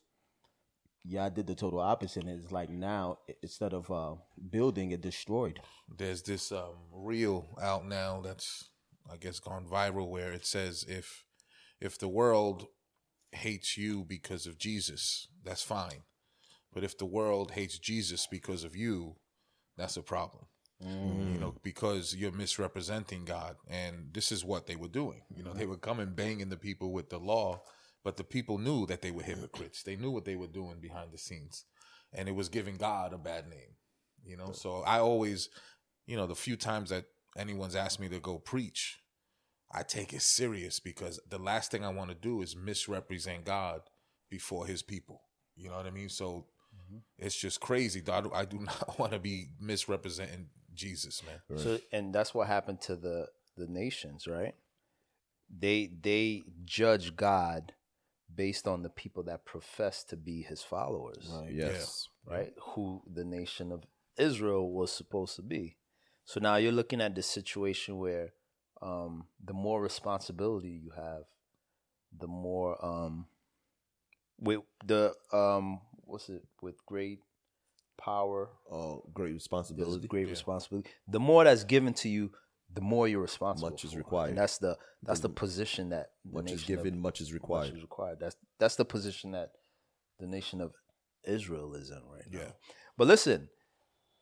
y'all 1.06 1.30
did 1.30 1.46
the 1.46 1.54
total 1.54 1.78
opposite 1.78 2.24
and 2.24 2.40
it's 2.40 2.52
like 2.52 2.70
now 2.70 3.18
instead 3.42 3.72
of 3.72 3.90
uh 3.90 4.14
building 4.50 4.90
it 4.90 5.00
destroyed 5.00 5.60
There's 5.96 6.22
this 6.22 6.52
um, 6.52 6.74
reel 6.92 7.46
out 7.62 7.86
now 7.86 8.20
that's 8.24 8.70
I 9.10 9.16
guess 9.16 9.38
gone 9.38 9.66
viral 9.66 10.08
where 10.08 10.32
it 10.32 10.44
says 10.44 10.84
if 10.88 11.24
if 11.80 11.98
the 11.98 12.08
world 12.08 12.66
hates 13.32 13.76
you 13.76 14.04
because 14.04 14.46
of 14.46 14.58
Jesus, 14.58 15.28
that's 15.44 15.62
fine. 15.62 16.02
But 16.72 16.84
if 16.84 16.98
the 16.98 17.06
world 17.06 17.52
hates 17.52 17.78
Jesus 17.78 18.26
because 18.26 18.64
of 18.64 18.74
you, 18.76 19.16
that's 19.76 19.96
a 19.96 20.02
problem. 20.02 20.46
You 21.32 21.40
know, 21.40 21.54
because 21.62 22.14
you're 22.14 22.32
misrepresenting 22.32 23.24
God. 23.24 23.56
And 23.66 24.10
this 24.12 24.30
is 24.30 24.44
what 24.44 24.66
they 24.66 24.76
were 24.76 24.88
doing. 24.88 25.22
You 25.34 25.42
know, 25.42 25.54
they 25.54 25.64
were 25.64 25.78
coming 25.78 26.12
banging 26.14 26.50
the 26.50 26.58
people 26.58 26.92
with 26.92 27.08
the 27.08 27.18
law, 27.18 27.62
but 28.06 28.16
the 28.16 28.22
people 28.22 28.56
knew 28.56 28.86
that 28.86 29.02
they 29.02 29.10
were 29.10 29.24
hypocrites. 29.24 29.82
They 29.82 29.96
knew 29.96 30.12
what 30.12 30.24
they 30.24 30.36
were 30.36 30.46
doing 30.46 30.76
behind 30.80 31.10
the 31.10 31.18
scenes. 31.18 31.64
And 32.12 32.28
it 32.28 32.36
was 32.36 32.48
giving 32.48 32.76
God 32.76 33.12
a 33.12 33.18
bad 33.18 33.48
name. 33.50 33.74
You 34.24 34.36
know, 34.36 34.52
so 34.52 34.84
I 34.86 35.00
always, 35.00 35.48
you 36.06 36.16
know, 36.16 36.28
the 36.28 36.36
few 36.36 36.54
times 36.54 36.90
that 36.90 37.06
anyone's 37.36 37.74
asked 37.74 37.98
me 37.98 38.08
to 38.10 38.20
go 38.20 38.38
preach, 38.38 39.00
I 39.72 39.82
take 39.82 40.12
it 40.12 40.22
serious 40.22 40.78
because 40.78 41.18
the 41.28 41.40
last 41.40 41.72
thing 41.72 41.84
I 41.84 41.88
want 41.88 42.10
to 42.10 42.14
do 42.14 42.42
is 42.42 42.54
misrepresent 42.54 43.44
God 43.44 43.80
before 44.30 44.68
his 44.68 44.82
people. 44.82 45.22
You 45.56 45.70
know 45.70 45.76
what 45.76 45.86
I 45.86 45.90
mean? 45.90 46.08
So 46.08 46.46
mm-hmm. 46.76 46.98
it's 47.18 47.34
just 47.34 47.58
crazy. 47.58 48.04
I 48.08 48.20
do, 48.20 48.30
I 48.32 48.44
do 48.44 48.58
not 48.60 49.00
want 49.00 49.14
to 49.14 49.18
be 49.18 49.48
misrepresenting 49.60 50.46
Jesus, 50.74 51.24
man. 51.24 51.58
So 51.58 51.80
and 51.90 52.14
that's 52.14 52.32
what 52.32 52.46
happened 52.46 52.82
to 52.82 52.94
the 52.94 53.26
the 53.56 53.66
nations, 53.66 54.28
right? 54.28 54.54
They 55.50 55.90
they 56.00 56.44
judge 56.64 57.16
God 57.16 57.72
based 58.36 58.68
on 58.68 58.82
the 58.82 58.90
people 58.90 59.22
that 59.24 59.44
profess 59.44 60.04
to 60.04 60.16
be 60.16 60.42
his 60.42 60.62
followers, 60.62 61.28
right 61.32 61.50
Yes. 61.52 62.08
right? 62.26 62.52
Who 62.74 63.02
the 63.12 63.24
nation 63.24 63.72
of 63.72 63.84
Israel 64.18 64.70
was 64.70 64.92
supposed 64.92 65.36
to 65.36 65.42
be. 65.42 65.76
So 66.24 66.40
now 66.40 66.56
you're 66.56 66.72
looking 66.72 67.00
at 67.00 67.14
this 67.14 67.26
situation 67.26 67.98
where 67.98 68.32
um, 68.82 69.26
the 69.44 69.52
more 69.54 69.80
responsibility 69.80 70.68
you 70.70 70.90
have, 70.96 71.22
the 72.18 72.26
more 72.26 72.84
um, 72.84 73.26
with 74.38 74.60
the 74.84 75.14
um, 75.32 75.80
what's 76.04 76.28
it 76.28 76.42
with 76.60 76.84
great 76.86 77.20
power 77.98 78.50
Oh, 78.70 79.02
great 79.14 79.32
responsibility. 79.32 80.06
great 80.08 80.28
responsibility. 80.28 80.90
The 81.08 81.20
more 81.20 81.44
that's 81.44 81.64
given 81.64 81.94
to 81.94 82.08
you, 82.08 82.32
the 82.74 82.80
more 82.80 83.08
you're 83.08 83.20
responsible. 83.22 83.70
Much 83.70 83.84
is 83.84 83.92
for. 83.92 83.98
required. 83.98 84.30
And 84.30 84.38
that's 84.38 84.58
the 84.58 84.76
that's 85.02 85.20
the 85.20 85.28
position 85.28 85.90
that 85.90 86.10
the 86.24 86.42
Much 86.42 86.50
is 86.52 86.60
nation 86.62 86.78
of- 86.78 86.84
given, 86.84 87.00
much 87.00 87.20
is 87.20 87.32
required. 87.32 87.66
Much 87.68 87.76
is 87.76 87.82
required. 87.82 88.18
That's 88.20 88.36
that's 88.58 88.76
the 88.76 88.84
position 88.84 89.32
that 89.32 89.52
the 90.18 90.26
nation 90.26 90.60
of 90.60 90.72
Israel 91.24 91.74
is 91.74 91.90
in 91.90 92.00
right 92.10 92.24
now. 92.30 92.38
Yeah. 92.40 92.50
But 92.96 93.06
listen, 93.08 93.48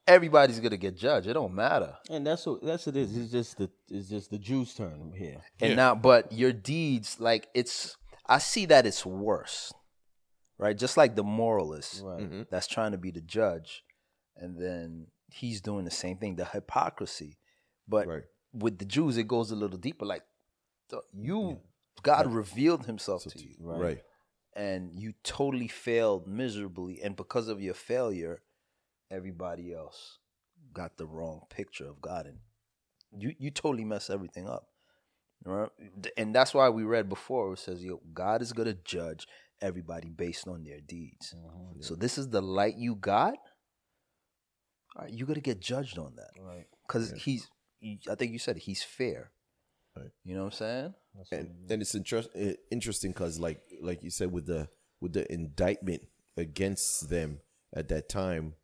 everybody's 0.06 0.60
gonna 0.60 0.76
get 0.76 0.96
judged. 0.96 1.26
It 1.26 1.32
don't 1.34 1.54
matter. 1.54 1.96
and 2.10 2.26
that's 2.26 2.44
what 2.46 2.62
that's 2.62 2.86
what 2.86 2.96
it 2.96 3.00
is 3.00 3.16
it's 3.16 3.32
just 3.32 3.58
the 3.58 3.70
it's 3.88 4.08
just 4.08 4.30
the 4.30 4.38
jews 4.38 4.74
turn 4.74 5.12
here 5.16 5.42
And 5.60 5.70
Yeah. 5.70 5.76
now, 5.76 5.94
but 5.94 6.32
your 6.32 6.52
deeds, 6.52 7.18
like 7.20 7.48
it's, 7.54 7.96
I 8.26 8.38
see 8.38 8.66
that 8.66 8.86
it's 8.86 9.04
worse, 9.06 9.72
right? 10.58 10.76
Just 10.76 10.96
like 10.96 11.14
the 11.16 11.24
moralist 11.24 12.02
right 12.02 12.20
Mm-hmm. 12.20 12.42
that's 12.50 12.66
trying 12.66 12.92
to 12.92 12.98
be 12.98 13.10
the 13.10 13.20
judge, 13.20 13.82
and 14.36 14.60
then 14.60 15.08
he's 15.28 15.60
doing 15.60 15.84
the 15.84 15.90
same 15.90 16.18
thing, 16.18 16.36
the 16.36 16.44
hypocrisy. 16.44 17.38
But 17.88 18.06
Right. 18.06 18.22
With 18.54 18.78
the 18.78 18.84
Jews, 18.84 19.16
it 19.16 19.28
goes 19.28 19.50
a 19.50 19.56
little 19.56 19.78
deeper. 19.78 20.06
Like 20.06 20.22
th- 20.90 21.02
you, 21.12 21.60
God 22.02 22.32
revealed 22.32 22.86
Himself 22.86 23.24
to 23.24 23.38
you, 23.42 23.54
right, 23.60 23.80
Right. 23.80 24.02
and 24.54 24.94
you 24.94 25.12
totally 25.22 25.68
failed 25.68 26.26
miserably, 26.26 27.00
and 27.02 27.16
because 27.16 27.48
of 27.48 27.60
your 27.60 27.74
failure, 27.74 28.42
everybody 29.10 29.72
else 29.72 30.18
got 30.72 30.96
the 30.96 31.06
wrong 31.06 31.42
picture 31.50 31.86
of 31.88 32.00
God, 32.00 32.26
and 32.26 32.38
you 33.16 33.34
you 33.38 33.50
totally 33.50 33.84
mess 33.84 34.10
everything 34.10 34.48
up. 34.48 34.68
Right? 35.44 35.68
And 36.16 36.34
that's 36.34 36.54
why 36.54 36.70
we 36.70 36.84
read 36.84 37.08
before 37.08 37.52
it 37.52 37.58
says, 37.58 37.84
"Yo, 37.84 38.00
God 38.14 38.40
is 38.40 38.52
gonna 38.52 38.72
judge 38.74 39.26
everybody 39.60 40.08
based 40.08 40.48
on 40.48 40.64
their 40.64 40.80
deeds." 40.80 41.34
Mhm. 41.36 41.84
So 41.84 41.94
this 41.96 42.16
is 42.18 42.30
the 42.30 42.40
light 42.40 42.76
you 42.76 42.94
got. 42.94 43.34
All 44.96 45.02
right, 45.04 45.12
you're 45.12 45.26
gonna 45.26 45.40
get 45.40 45.60
judged 45.60 45.98
on 45.98 46.14
that 46.16 46.30
right 46.40 46.66
because 46.86 47.10
he's. 47.12 47.48
He- 47.84 48.00
I 48.10 48.14
think 48.14 48.32
you 48.32 48.38
said 48.38 48.56
he's 48.58 48.82
fair. 48.82 49.30
Right. 49.96 50.10
You 50.24 50.34
know 50.34 50.44
what 50.44 50.54
I'm 50.54 50.58
saying? 50.58 50.94
And 51.30 51.40
it 51.48 51.64
is. 51.64 51.70
and 51.70 51.82
it's 51.82 51.94
interest, 51.94 52.28
eh, 52.34 52.54
interesting 52.70 53.12
because 53.12 53.38
like 53.38 53.60
like 53.80 54.02
you 54.02 54.10
said 54.10 54.32
with 54.32 54.46
the 54.46 54.68
with 55.00 55.12
the 55.12 55.24
indictment 55.32 56.02
against 56.36 57.08
them 57.08 57.40
at 57.74 57.88
that 57.88 58.08
time 58.08 58.54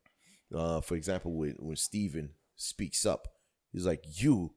uh 0.52 0.80
for 0.80 0.96
example 0.96 1.33
when 1.33 1.54
when 1.61 1.76
stephen 1.76 2.30
speaks 2.56 3.06
up 3.06 3.28
he's 3.72 3.87
like 3.87 4.02
you 4.20 4.52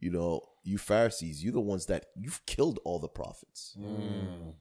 you 0.00 0.10
know 0.10 0.40
you 0.64 0.76
pharisees 0.78 1.44
you're 1.44 1.52
the 1.52 1.60
ones 1.60 1.86
that 1.86 2.06
you've 2.16 2.44
killed 2.46 2.80
all 2.84 2.98
the 2.98 3.06
prophets 3.08 3.76
Mm. 3.78 4.54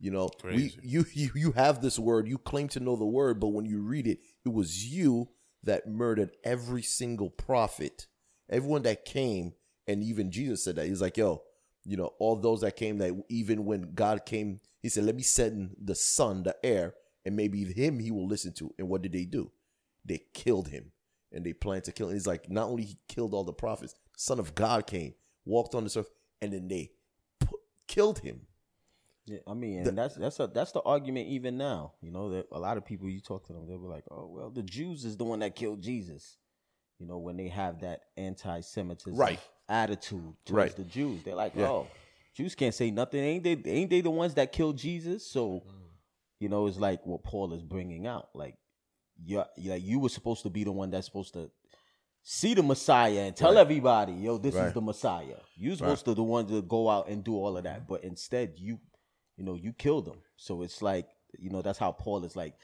you 0.00 0.10
know 0.10 0.26
Crazy. 0.28 0.78
we 0.82 0.88
you, 0.88 1.04
you 1.12 1.30
you 1.36 1.52
have 1.52 1.80
this 1.80 1.98
word 2.00 2.26
you 2.26 2.38
claim 2.38 2.66
to 2.68 2.80
know 2.80 2.96
the 2.96 3.06
word 3.06 3.38
but 3.38 3.48
when 3.56 3.64
you 3.66 3.80
read 3.80 4.06
it 4.08 4.18
it 4.44 4.52
was 4.52 4.84
you 4.92 5.28
that 5.62 5.86
murdered 5.86 6.30
every 6.42 6.82
single 6.82 7.30
prophet 7.30 8.08
everyone 8.50 8.82
that 8.82 9.04
came 9.04 9.52
and 9.86 10.02
even 10.02 10.30
jesus 10.30 10.64
said 10.64 10.76
that 10.76 10.84
he 10.84 10.90
was 10.90 11.00
like 11.00 11.16
yo 11.16 11.42
you 11.84 11.96
know 11.96 12.12
all 12.18 12.36
those 12.36 12.60
that 12.60 12.76
came 12.76 12.98
that 12.98 13.12
even 13.28 13.64
when 13.64 13.92
god 13.94 14.24
came 14.26 14.58
he 14.82 14.88
said 14.88 15.04
let 15.04 15.14
me 15.14 15.22
send 15.22 15.74
the 15.82 15.94
son 15.94 16.42
the 16.42 16.54
heir 16.64 16.94
and 17.24 17.34
maybe 17.36 17.64
him 17.64 17.98
he 17.98 18.10
will 18.10 18.26
listen 18.26 18.52
to 18.52 18.72
and 18.78 18.88
what 18.88 19.02
did 19.02 19.12
they 19.12 19.24
do 19.24 19.50
they 20.04 20.20
killed 20.32 20.68
him 20.68 20.92
and 21.32 21.44
they 21.44 21.52
plan 21.52 21.82
to 21.82 21.92
kill 21.92 22.08
him. 22.08 22.14
He's 22.14 22.26
like, 22.26 22.48
not 22.48 22.68
only 22.68 22.84
he 22.84 22.98
killed 23.08 23.34
all 23.34 23.44
the 23.44 23.52
prophets, 23.52 23.94
Son 24.16 24.38
of 24.38 24.54
God 24.54 24.86
came, 24.86 25.14
walked 25.44 25.74
on 25.74 25.84
this 25.84 25.96
earth, 25.96 26.10
and 26.40 26.52
then 26.52 26.68
they 26.68 26.92
pu- 27.40 27.58
killed 27.88 28.20
him. 28.20 28.42
Yeah, 29.26 29.40
I 29.46 29.54
mean, 29.54 29.78
and 29.78 29.86
The- 29.88 29.92
that's 29.92 30.14
that's 30.14 30.38
a 30.40 30.46
that's 30.46 30.70
the 30.72 30.82
argument 30.82 31.26
even 31.28 31.58
now. 31.58 31.94
You 32.00 32.12
know 32.12 32.30
that 32.30 32.46
a 32.52 32.60
lot 32.60 32.76
of 32.76 32.84
people 32.84 33.08
you 33.08 33.20
talk 33.20 33.44
to 33.48 33.52
them, 33.52 33.66
they'll 33.66 33.80
be 33.80 33.88
like, 33.88 34.04
"Oh, 34.10 34.28
well, 34.28 34.50
the 34.50 34.62
Jews 34.62 35.04
is 35.04 35.16
the 35.16 35.24
one 35.24 35.40
that 35.40 35.56
killed 35.56 35.82
Jesus." 35.82 36.36
You 36.98 37.06
know, 37.06 37.18
when 37.18 37.36
they 37.36 37.48
have 37.48 37.80
that 37.80 38.02
anti-Semitism 38.16 39.14
Right. 39.18 39.40
attitude 39.68 40.34
towards 40.44 40.50
Right. 40.50 40.76
the 40.76 40.84
Jews, 40.84 41.22
they're 41.22 41.34
like, 41.34 41.54
Yeah. 41.54 41.68
"Oh, 41.70 41.90
Jews 42.34 42.54
can't 42.54 42.74
say 42.74 42.90
nothing. 42.90 43.20
Ain't 43.22 43.44
they? 43.44 43.70
Ain't 43.70 43.90
they 43.90 44.00
the 44.00 44.10
ones 44.10 44.34
that 44.34 44.52
killed 44.52 44.76
Jesus?" 44.78 45.26
So, 45.26 45.62
you 46.38 46.48
know, 46.48 46.66
it's 46.66 46.78
like 46.78 47.04
what 47.06 47.22
Paul 47.22 47.52
is 47.52 47.62
bringing 47.62 48.06
out. 48.06 48.28
Like, 48.34 48.56
you 49.24 49.44
like 49.58 49.82
you 49.82 49.98
were 49.98 50.08
supposed 50.08 50.42
to 50.42 50.50
be 50.50 50.64
the 50.64 50.72
one 50.72 50.90
that's 50.90 51.06
supposed 51.06 51.34
to 51.34 51.50
see 52.22 52.54
the 52.54 52.62
Messiah 52.62 53.20
and 53.20 53.36
tell 53.36 53.54
Right. 53.54 53.60
everybody, 53.60 54.12
"Yo, 54.12 54.38
this 54.38 54.54
is 54.54 54.72
the 54.72 54.80
Messiah." 54.80 55.36
You're 55.54 55.76
supposed 55.76 56.04
to 56.06 56.14
the 56.14 56.22
one 56.24 56.46
to 56.48 56.60
go 56.62 56.88
out 56.90 57.08
and 57.08 57.22
do 57.24 57.34
all 57.36 57.56
of 57.56 57.64
that, 57.64 57.86
but 57.86 58.04
instead 58.04 58.58
you 58.58 58.80
you 59.38 59.44
know, 59.44 59.54
you 59.54 59.74
killed 59.74 60.06
them. 60.06 60.22
So 60.36 60.62
it's 60.62 60.80
like, 60.80 61.06
you 61.38 61.50
know, 61.50 61.60
that's 61.60 61.78
how 61.78 61.92
Paul 61.92 62.24
is 62.24 62.36
like, 62.36 62.54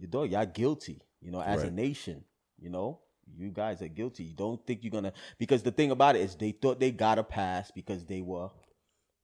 you 0.00 0.08
dog, 0.08 0.32
y'all 0.32 0.44
guilty, 0.44 1.00
you 1.20 1.30
know, 1.30 1.40
as 1.40 1.62
a 1.62 1.70
nation, 1.70 2.24
you 2.58 2.68
know, 2.68 3.00
you 3.34 3.50
guys 3.50 3.82
are 3.82 3.88
guilty. 3.88 4.24
You 4.24 4.34
don't 4.34 4.64
think 4.66 4.82
you're 4.82 4.90
gonna 4.90 5.12
because 5.38 5.62
the 5.62 5.72
thing 5.72 5.90
about 5.90 6.16
it 6.16 6.22
is 6.22 6.34
they 6.36 6.52
thought 6.52 6.80
they 6.80 6.90
got 6.90 7.18
a 7.18 7.24
pass 7.24 7.70
because 7.70 8.04
they 8.04 8.20
were 8.22 8.50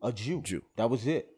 a 0.02 0.12
Jew. 0.12 0.42
Jew. 0.42 0.62
That 0.76 0.90
was 0.90 1.06
it. 1.06 1.28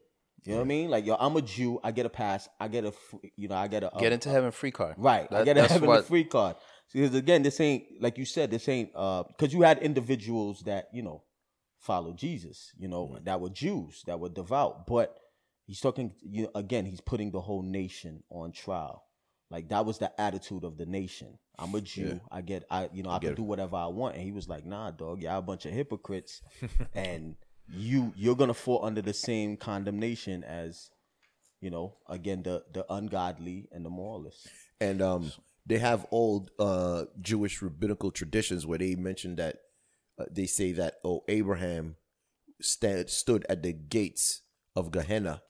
You 0.44 0.52
know 0.52 0.58
what 0.58 0.64
I 0.64 0.68
mean? 0.68 0.90
Like, 0.90 1.06
yo, 1.06 1.16
I'm 1.18 1.34
a 1.36 1.42
Jew. 1.42 1.80
I 1.82 1.90
get 1.90 2.04
a 2.04 2.10
pass. 2.10 2.48
I 2.60 2.68
get 2.68 2.84
a, 2.84 2.92
you 3.34 3.48
know, 3.48 3.54
I 3.54 3.66
get 3.66 3.82
a 3.82 3.90
Get 3.98 4.12
a- 4.12 4.14
into 4.14 4.28
heaven 4.28 4.50
free 4.50 4.70
card. 4.70 4.94
Right. 4.98 5.26
I 5.32 5.42
get 5.42 5.56
a 5.56 5.66
heaven 5.66 5.88
what- 5.88 6.04
free 6.06 6.24
card. 6.24 6.56
Because 6.92 7.14
again, 7.14 7.42
this 7.42 7.58
ain't 7.60 7.84
like 8.00 8.18
you 8.18 8.24
said, 8.26 8.50
this 8.50 8.68
ain't 8.68 8.90
uh 8.94 9.24
because 9.28 9.52
you 9.54 9.62
had 9.62 9.78
individuals 9.78 10.60
that, 10.66 10.88
you 10.92 11.02
know, 11.02 11.22
follow 11.80 12.12
Jesus, 12.12 12.72
you 12.78 12.88
know, 12.88 13.18
that 13.24 13.40
were 13.40 13.48
Jews, 13.48 14.02
that 14.06 14.20
were 14.20 14.28
devout. 14.28 14.86
But 14.86 15.16
he's 15.66 15.80
talking 15.80 16.12
you 16.22 16.42
know, 16.44 16.50
again, 16.54 16.84
he's 16.84 17.00
putting 17.00 17.30
the 17.30 17.40
whole 17.40 17.62
nation 17.62 18.22
on 18.30 18.52
trial. 18.52 19.02
Like 19.54 19.68
that 19.68 19.86
was 19.86 19.98
the 19.98 20.10
attitude 20.20 20.64
of 20.64 20.78
the 20.78 20.84
nation. 20.84 21.38
I'm 21.56 21.72
a 21.76 21.80
Jew. 21.80 22.20
Yeah. 22.20 22.36
I 22.36 22.40
get 22.40 22.64
I 22.72 22.88
you 22.92 23.04
know, 23.04 23.10
I, 23.10 23.20
get 23.20 23.28
can 23.28 23.34
do 23.36 23.42
whatever 23.44 23.76
I 23.76 23.86
want. 23.86 24.16
And 24.16 24.24
he 24.24 24.32
was 24.32 24.48
like, 24.48 24.66
nah, 24.66 24.90
dog, 24.90 25.22
y'all 25.22 25.38
a 25.38 25.42
bunch 25.42 25.64
of 25.64 25.70
hypocrites. 25.70 26.42
and 26.94 27.36
you 27.72 28.12
you're 28.16 28.34
gonna 28.34 28.52
fall 28.52 28.84
under 28.84 29.00
the 29.00 29.14
same 29.14 29.56
condemnation 29.56 30.42
as 30.42 30.90
you 31.60 31.70
know, 31.70 31.94
again, 32.08 32.42
the 32.42 32.64
the 32.72 32.84
ungodly 32.92 33.68
and 33.70 33.86
the 33.86 33.90
moralists. 33.90 34.48
and 34.80 35.00
um, 35.00 35.30
they 35.64 35.78
have 35.78 36.04
old 36.10 36.50
uh, 36.58 37.04
Jewish 37.20 37.62
rabbinical 37.62 38.10
traditions 38.10 38.66
where 38.66 38.78
they 38.78 38.96
mention 38.96 39.36
that 39.36 39.58
uh, 40.18 40.24
they 40.32 40.46
say 40.46 40.72
that 40.72 40.94
oh 41.04 41.22
Abraham 41.28 41.94
stand, 42.60 43.08
stood 43.08 43.46
at 43.48 43.62
the 43.62 43.72
gates 43.72 44.42
of 44.74 44.90
Gehenna, 44.90 45.42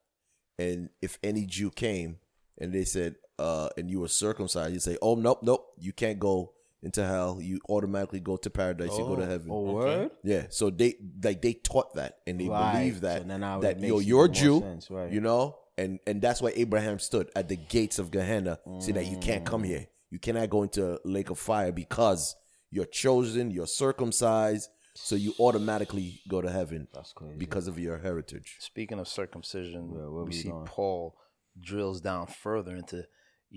and 0.58 0.90
if 1.00 1.18
any 1.22 1.46
Jew 1.46 1.70
came 1.70 2.18
and 2.58 2.74
they 2.74 2.84
said 2.84 3.16
uh, 3.38 3.68
and 3.76 3.90
you 3.90 4.00
were 4.00 4.08
circumcised, 4.08 4.72
you 4.74 4.80
say 4.80 4.96
oh 5.02 5.14
nope 5.14 5.40
nope 5.42 5.66
you 5.78 5.92
can't 5.92 6.18
go 6.18 6.52
into 6.82 7.04
hell 7.04 7.38
you 7.40 7.58
automatically 7.68 8.20
go 8.20 8.36
to 8.36 8.50
paradise 8.50 8.90
you 8.98 9.04
go 9.04 9.16
to 9.16 9.24
heaven 9.26 9.48
Oh, 9.50 9.72
word? 9.72 10.10
yeah 10.22 10.44
so 10.50 10.68
they 10.70 10.94
like 11.22 11.40
they 11.40 11.54
taught 11.54 11.94
that 11.94 12.18
and 12.26 12.38
they 12.38 12.48
Right. 12.48 12.72
believe 12.78 13.00
that 13.00 13.22
So 13.22 13.36
now 13.38 13.60
that 13.60 13.78
it 13.78 13.82
yo 13.88 13.96
makes 13.96 14.06
you're 14.06 14.26
a 14.26 14.28
even 14.28 14.48
more 14.50 14.60
Jew 14.60 14.60
sense, 14.60 14.90
right. 14.90 15.10
you 15.12 15.20
know 15.22 15.56
and 15.78 15.98
and 16.06 16.20
that's 16.20 16.40
why 16.42 16.52
Abraham 16.54 16.98
stood 16.98 17.30
at 17.34 17.48
the 17.48 17.56
gates 17.56 17.98
of 17.98 18.10
Gehenna 18.10 18.58
saying 18.80 18.94
that 18.96 19.06
you 19.06 19.16
can't 19.18 19.44
come 19.46 19.62
here 19.62 19.86
you 20.10 20.18
cannot 20.18 20.50
go 20.50 20.62
into 20.62 20.94
a 20.94 20.98
lake 21.04 21.30
of 21.30 21.38
fire 21.38 21.72
because 21.72 22.36
you're 22.70 22.84
chosen 22.84 23.50
you're 23.50 23.66
circumcised 23.66 24.68
so 24.94 25.16
you 25.16 25.32
automatically 25.40 26.20
go 26.28 26.40
to 26.42 26.50
heaven 26.50 26.86
That's 26.92 27.12
crazy. 27.12 27.34
because 27.38 27.66
of 27.66 27.78
your 27.78 27.98
heritage 27.98 28.56
Speaking 28.60 28.98
of 29.00 29.08
circumcision, 29.08 29.90
Where- 29.90 30.10
where 30.10 30.24
we 30.24 30.28
we 30.30 30.32
see 30.36 30.50
going? 30.50 30.66
Paul 30.66 31.16
drills 31.58 32.00
down 32.00 32.26
further 32.26 32.76
into, 32.76 33.06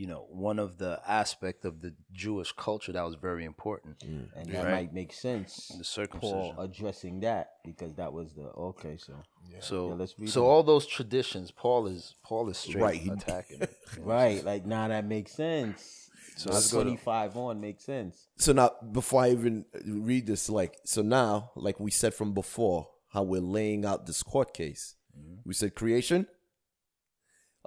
you 0.01 0.05
know, 0.05 0.27
one 0.29 0.59
of 0.59 0.77
the 0.77 1.01
aspect 1.07 1.65
of 1.65 1.81
the 1.81 1.91
Jewish 2.13 2.51
culture 2.51 2.91
that 2.91 3.01
was 3.03 3.15
very 3.15 3.45
important. 3.45 3.97
Mm. 3.99 4.27
and 4.35 4.45
Right. 4.47 4.51
that 4.53 4.71
might 4.71 4.93
make 4.93 5.11
sense. 5.11 5.69
The 5.75 5.83
circumcision. 5.83 6.37
Paul 6.37 6.55
addressing 6.59 7.21
that 7.21 7.45
because 7.65 7.95
that 7.95 8.13
was 8.13 8.27
the 8.35 8.43
okay. 8.71 8.97
So 8.97 9.13
So, 9.59 9.87
Yeah, 9.89 9.93
let's 9.95 10.13
read 10.19 10.29
so 10.29 10.41
them. 10.41 10.49
all 10.51 10.61
those 10.63 10.85
traditions, 10.85 11.49
Paul 11.49 11.87
is 11.87 12.13
Paul 12.21 12.47
is 12.49 12.57
straight 12.59 12.81
Right, 12.89 13.01
he- 13.01 13.09
attacking. 13.09 13.61
it. 13.61 13.73
right, 13.99 14.43
like 14.45 14.63
now 14.67 14.87
that 14.89 15.05
makes 15.05 15.31
sense. 15.31 16.09
So 16.35 16.49
So 16.51 16.53
let's 16.53 16.71
go 16.71 16.77
to- 16.79 16.83
twenty 16.83 16.97
five 16.97 17.35
on 17.35 17.59
makes 17.59 17.83
sense. 17.83 18.27
so 18.37 18.53
now 18.53 18.69
before 18.91 19.23
I 19.23 19.31
even 19.31 19.65
read 20.09 20.27
this 20.27 20.47
like 20.59 20.73
so 20.93 21.01
now 21.01 21.51
like 21.55 21.79
we 21.79 21.89
said 21.89 22.13
from 22.13 22.33
before 22.35 22.89
how 23.13 23.23
we're 23.23 23.41
laying 23.57 23.83
out 23.89 24.05
this 24.05 24.21
court 24.21 24.53
case 24.53 24.83
mm-hmm. 25.17 25.37
we 25.43 25.53
said 25.55 25.73
creation 25.73 26.27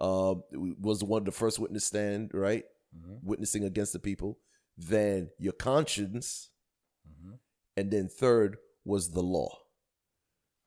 uh 0.00 0.34
was 0.80 0.98
the 1.00 1.04
one 1.04 1.24
the 1.24 1.32
first 1.32 1.58
witness 1.58 1.84
stand 1.84 2.30
right 2.34 2.64
witnessing 3.22 3.64
against 3.64 3.92
the 3.92 3.98
people 3.98 4.38
then 4.76 5.30
your 5.38 5.52
conscience 5.52 6.50
and 7.76 7.90
then 7.90 8.08
third 8.08 8.56
was 8.84 9.10
the 9.10 9.22
law 9.22 9.56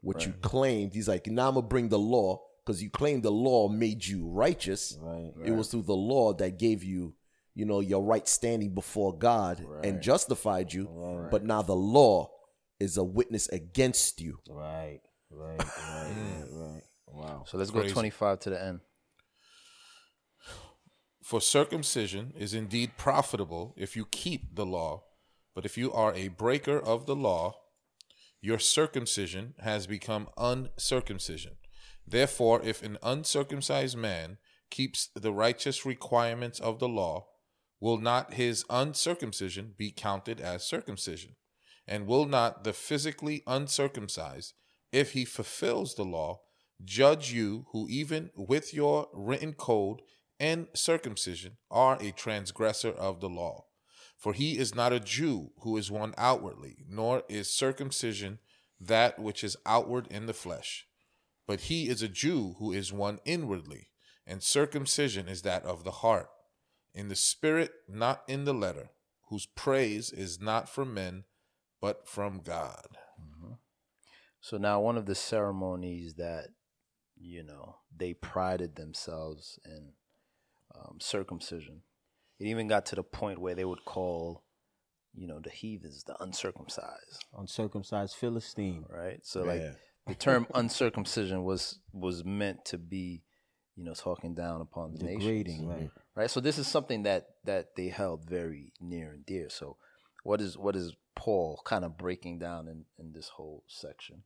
what 0.01 0.25
you 0.25 0.33
claimed 0.41 0.93
he's 0.93 1.07
like 1.07 1.27
now 1.27 1.47
i'm 1.49 1.55
gonna 1.55 1.67
bring 1.67 1.89
the 1.89 1.99
law 1.99 2.39
because 2.65 2.81
you 2.81 2.89
claimed 2.89 3.23
the 3.23 3.31
law 3.31 3.67
made 3.67 4.05
you 4.05 4.25
righteous 4.27 4.97
Right. 5.01 5.33
it 5.43 5.51
was 5.51 5.67
through 5.69 5.83
the 5.83 5.95
law 5.95 6.33
that 6.33 6.57
gave 6.59 6.83
you 6.83 7.15
you 7.55 7.65
know 7.65 7.79
your 7.79 8.03
right 8.03 8.27
standing 8.27 8.73
before 8.73 9.17
god 9.17 9.65
and 9.83 10.01
justified 10.01 10.71
you 10.73 10.87
but 11.31 11.43
now 11.43 11.61
the 11.61 11.75
law 11.75 12.29
is 12.79 12.97
a 12.97 13.03
witness 13.03 13.47
against 13.49 14.21
you 14.21 14.39
Right. 14.49 15.01
Right. 15.29 15.59
Right. 15.59 16.13
right. 16.15 16.45
Right. 16.51 16.83
Wow. 17.07 17.43
So 17.45 17.57
let's 17.59 17.69
go 17.69 17.83
25 17.87 18.39
to 18.39 18.49
the 18.49 18.63
end. 18.63 18.79
For 21.23 21.39
circumcision 21.39 22.33
is 22.37 22.53
indeed 22.53 22.97
profitable 22.97 23.73
if 23.77 23.95
you 23.95 24.05
keep 24.05 24.55
the 24.55 24.65
law, 24.65 25.05
but 25.55 25.63
if 25.65 25.77
you 25.77 25.91
are 25.93 26.13
a 26.13 26.27
breaker 26.27 26.77
of 26.77 27.05
the 27.05 27.15
law, 27.15 27.53
your 28.41 28.59
circumcision 28.59 29.53
has 29.59 29.87
become 29.87 30.27
uncircumcision. 30.37 31.53
Therefore, 32.05 32.61
if 32.61 32.83
an 32.83 32.97
uncircumcised 33.01 33.97
man 33.97 34.37
keeps 34.69 35.07
the 35.15 35.31
righteous 35.31 35.85
requirements 35.85 36.59
of 36.59 36.79
the 36.79 36.89
law, 36.89 37.27
will 37.79 37.97
not 37.97 38.33
his 38.33 38.65
uncircumcision 38.69 39.75
be 39.77 39.91
counted 39.91 40.41
as 40.41 40.67
circumcision? 40.67 41.37
And 41.87 42.05
will 42.05 42.25
not 42.25 42.65
the 42.65 42.73
physically 42.73 43.43
uncircumcised, 43.47 44.55
if 44.91 45.13
he 45.13 45.23
fulfills 45.23 45.95
the 45.95 46.03
law, 46.03 46.41
judge 46.83 47.31
you 47.31 47.67
who 47.71 47.87
even 47.89 48.31
with 48.35 48.73
your 48.73 49.07
written 49.13 49.53
code 49.53 50.01
and 50.43 50.67
circumcision 50.73 51.53
are 51.71 51.97
a 52.01 52.11
transgressor 52.11 52.89
of 52.89 53.21
the 53.21 53.29
law? 53.29 53.63
For 54.17 54.33
he 54.33 54.57
is 54.57 54.75
not 54.75 54.91
a 54.91 54.99
Jew 54.99 55.51
who 55.61 55.77
is 55.77 55.89
one 55.89 56.13
outwardly, 56.17 56.83
nor 56.85 57.23
is 57.29 57.49
circumcision 57.49 58.39
that 58.77 59.17
which 59.17 59.41
is 59.41 59.55
outward 59.65 60.05
in 60.11 60.25
the 60.25 60.33
flesh. 60.33 60.85
But 61.47 61.61
he 61.61 61.87
is 61.87 62.01
a 62.01 62.09
Jew 62.09 62.55
who 62.59 62.73
is 62.73 62.91
one 62.91 63.19
inwardly, 63.23 63.87
and 64.27 64.43
circumcision 64.43 65.29
is 65.29 65.43
that 65.43 65.63
of 65.63 65.85
the 65.85 65.91
heart, 65.91 66.27
in 66.93 67.07
the 67.07 67.15
spirit, 67.15 67.71
not 67.87 68.23
in 68.27 68.43
the 68.43 68.53
letter, 68.53 68.89
whose 69.29 69.45
praise 69.45 70.11
is 70.11 70.41
not 70.41 70.67
from 70.67 70.93
men, 70.93 71.23
but 71.79 72.05
from 72.05 72.41
God. 72.41 72.97
Mm-hmm. 73.17 73.53
So 74.41 74.57
now 74.57 74.81
one 74.81 74.97
of 74.97 75.05
the 75.05 75.15
ceremonies 75.15 76.15
that 76.15 76.47
you 77.15 77.43
know 77.43 77.77
they 77.95 78.13
prided 78.13 78.75
themselves 78.75 79.57
in 79.63 79.93
um, 80.75 80.97
circumcision. 80.99 81.81
It 82.39 82.47
even 82.47 82.67
got 82.67 82.85
to 82.87 82.95
the 82.95 83.03
point 83.03 83.39
where 83.39 83.55
they 83.55 83.65
would 83.65 83.85
call, 83.85 84.43
you 85.13 85.27
know, 85.27 85.39
the 85.39 85.49
heathens 85.49 86.03
the 86.03 86.15
uncircumcised, 86.21 87.25
Uncircumcised 87.37 88.15
Philistine. 88.15 88.85
right? 88.89 89.19
So 89.23 89.43
like 89.43 89.61
the 90.07 90.15
term 90.15 90.47
uncircumcision 90.53 91.43
was 91.43 91.79
was 91.91 92.25
meant 92.25 92.65
to 92.65 92.77
be, 92.77 93.23
you 93.75 93.83
know, 93.85 93.93
talking 93.93 94.33
down 94.35 94.61
upon 94.61 94.93
the 94.95 95.03
nation. 95.05 95.19
Degrading. 95.19 95.67
nations, 95.67 95.67
Right. 95.69 95.89
right? 96.15 96.31
So 96.31 96.39
this 96.39 96.57
is 96.57 96.67
something 96.67 97.03
that 97.03 97.27
that 97.45 97.75
they 97.75 97.87
held 97.89 98.27
very 98.27 98.73
near 98.81 99.11
and 99.11 99.25
dear. 99.25 99.49
So 99.49 99.77
what 100.23 100.41
is 100.41 100.57
what 100.57 100.75
is 100.75 100.95
Paul 101.15 101.61
kind 101.65 101.85
of 101.85 101.97
breaking 101.97 102.39
down 102.39 102.67
in 102.67 102.85
in 102.97 103.13
this 103.13 103.29
whole 103.29 103.63
section? 103.67 104.23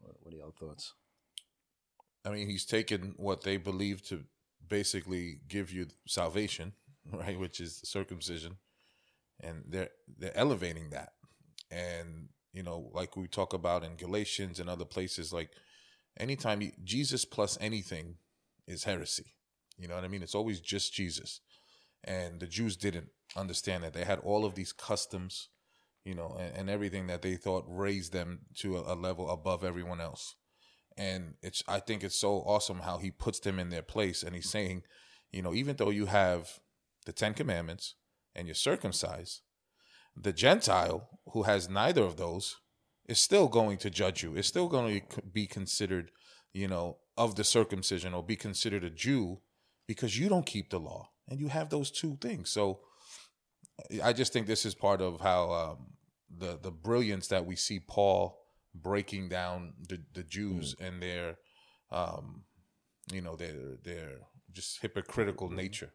What, 0.00 0.16
what 0.20 0.34
are 0.34 0.36
y'all 0.36 0.54
thoughts? 0.58 0.92
I 2.24 2.30
mean, 2.30 2.48
he's 2.48 2.64
taken 2.66 3.14
what 3.16 3.42
they 3.44 3.56
believe 3.56 4.02
to 4.08 4.24
basically 4.68 5.40
give 5.48 5.72
you 5.72 5.88
salvation, 6.06 6.72
right, 7.12 7.38
which 7.38 7.60
is 7.60 7.80
circumcision, 7.84 8.56
and 9.40 9.64
they're 9.68 9.90
they're 10.18 10.36
elevating 10.36 10.90
that. 10.90 11.10
And 11.70 12.28
you 12.52 12.62
know, 12.62 12.90
like 12.92 13.16
we 13.16 13.26
talk 13.26 13.52
about 13.52 13.84
in 13.84 13.96
Galatians 13.96 14.60
and 14.60 14.70
other 14.70 14.84
places, 14.84 15.32
like 15.32 15.50
anytime 16.18 16.62
you, 16.62 16.72
Jesus 16.84 17.24
plus 17.24 17.58
anything 17.60 18.16
is 18.66 18.84
heresy. 18.84 19.34
You 19.78 19.88
know 19.88 19.94
what 19.94 20.04
I 20.04 20.08
mean? 20.08 20.22
It's 20.22 20.34
always 20.34 20.60
just 20.60 20.94
Jesus, 20.94 21.40
and 22.04 22.40
the 22.40 22.46
Jews 22.46 22.76
didn't 22.76 23.08
understand 23.36 23.84
that 23.84 23.92
they 23.92 24.04
had 24.04 24.20
all 24.20 24.44
of 24.44 24.54
these 24.54 24.72
customs, 24.72 25.48
you 26.04 26.14
know, 26.14 26.36
and, 26.38 26.56
and 26.56 26.70
everything 26.70 27.08
that 27.08 27.22
they 27.22 27.36
thought 27.36 27.64
raised 27.68 28.12
them 28.12 28.40
to 28.58 28.78
a, 28.78 28.94
a 28.94 28.96
level 28.96 29.30
above 29.30 29.64
everyone 29.64 30.00
else. 30.00 30.34
And 30.96 31.34
it's 31.42 31.62
I 31.68 31.80
think 31.80 32.02
it's 32.02 32.18
so 32.18 32.36
awesome 32.46 32.80
how 32.80 32.98
he 32.98 33.10
puts 33.10 33.38
them 33.40 33.58
in 33.58 33.68
their 33.68 33.82
place, 33.82 34.22
and 34.22 34.34
he's 34.34 34.50
saying, 34.50 34.82
you 35.30 35.42
know, 35.42 35.54
even 35.54 35.76
though 35.76 35.90
you 35.90 36.06
have 36.06 36.60
the 37.04 37.12
Ten 37.12 37.34
Commandments 37.34 37.94
and 38.34 38.46
you're 38.46 38.54
circumcised, 38.54 39.42
the 40.16 40.32
Gentile 40.32 41.08
who 41.32 41.42
has 41.42 41.68
neither 41.68 42.02
of 42.02 42.16
those 42.16 42.56
is 43.08 43.20
still 43.20 43.48
going 43.48 43.78
to 43.78 43.90
judge 43.90 44.22
you. 44.22 44.34
Is 44.34 44.46
still 44.46 44.68
going 44.68 45.02
to 45.02 45.22
be 45.22 45.46
considered, 45.46 46.10
you 46.52 46.68
know, 46.68 46.98
of 47.16 47.36
the 47.36 47.44
circumcision 47.44 48.14
or 48.14 48.22
be 48.22 48.36
considered 48.36 48.84
a 48.84 48.90
Jew 48.90 49.40
because 49.86 50.18
you 50.18 50.28
don't 50.28 50.46
keep 50.46 50.70
the 50.70 50.80
law 50.80 51.10
and 51.28 51.38
you 51.38 51.48
have 51.48 51.68
those 51.68 51.90
two 51.90 52.16
things. 52.20 52.50
So 52.50 52.80
I 54.02 54.12
just 54.12 54.32
think 54.32 54.46
this 54.46 54.64
is 54.64 54.74
part 54.74 55.00
of 55.00 55.20
how 55.20 55.52
um, 55.52 55.86
the 56.34 56.58
the 56.60 56.70
brilliance 56.70 57.28
that 57.28 57.46
we 57.46 57.56
see 57.56 57.80
Paul 57.80 58.38
breaking 58.82 59.28
down 59.28 59.74
the 59.88 60.00
the 60.14 60.22
Jews 60.22 60.74
and 60.80 61.02
their, 61.02 61.36
um, 61.90 62.44
you 63.12 63.20
know, 63.20 63.36
their 63.36 63.76
their 63.82 64.18
just 64.52 64.80
hypocritical 64.80 65.50
nature. 65.50 65.92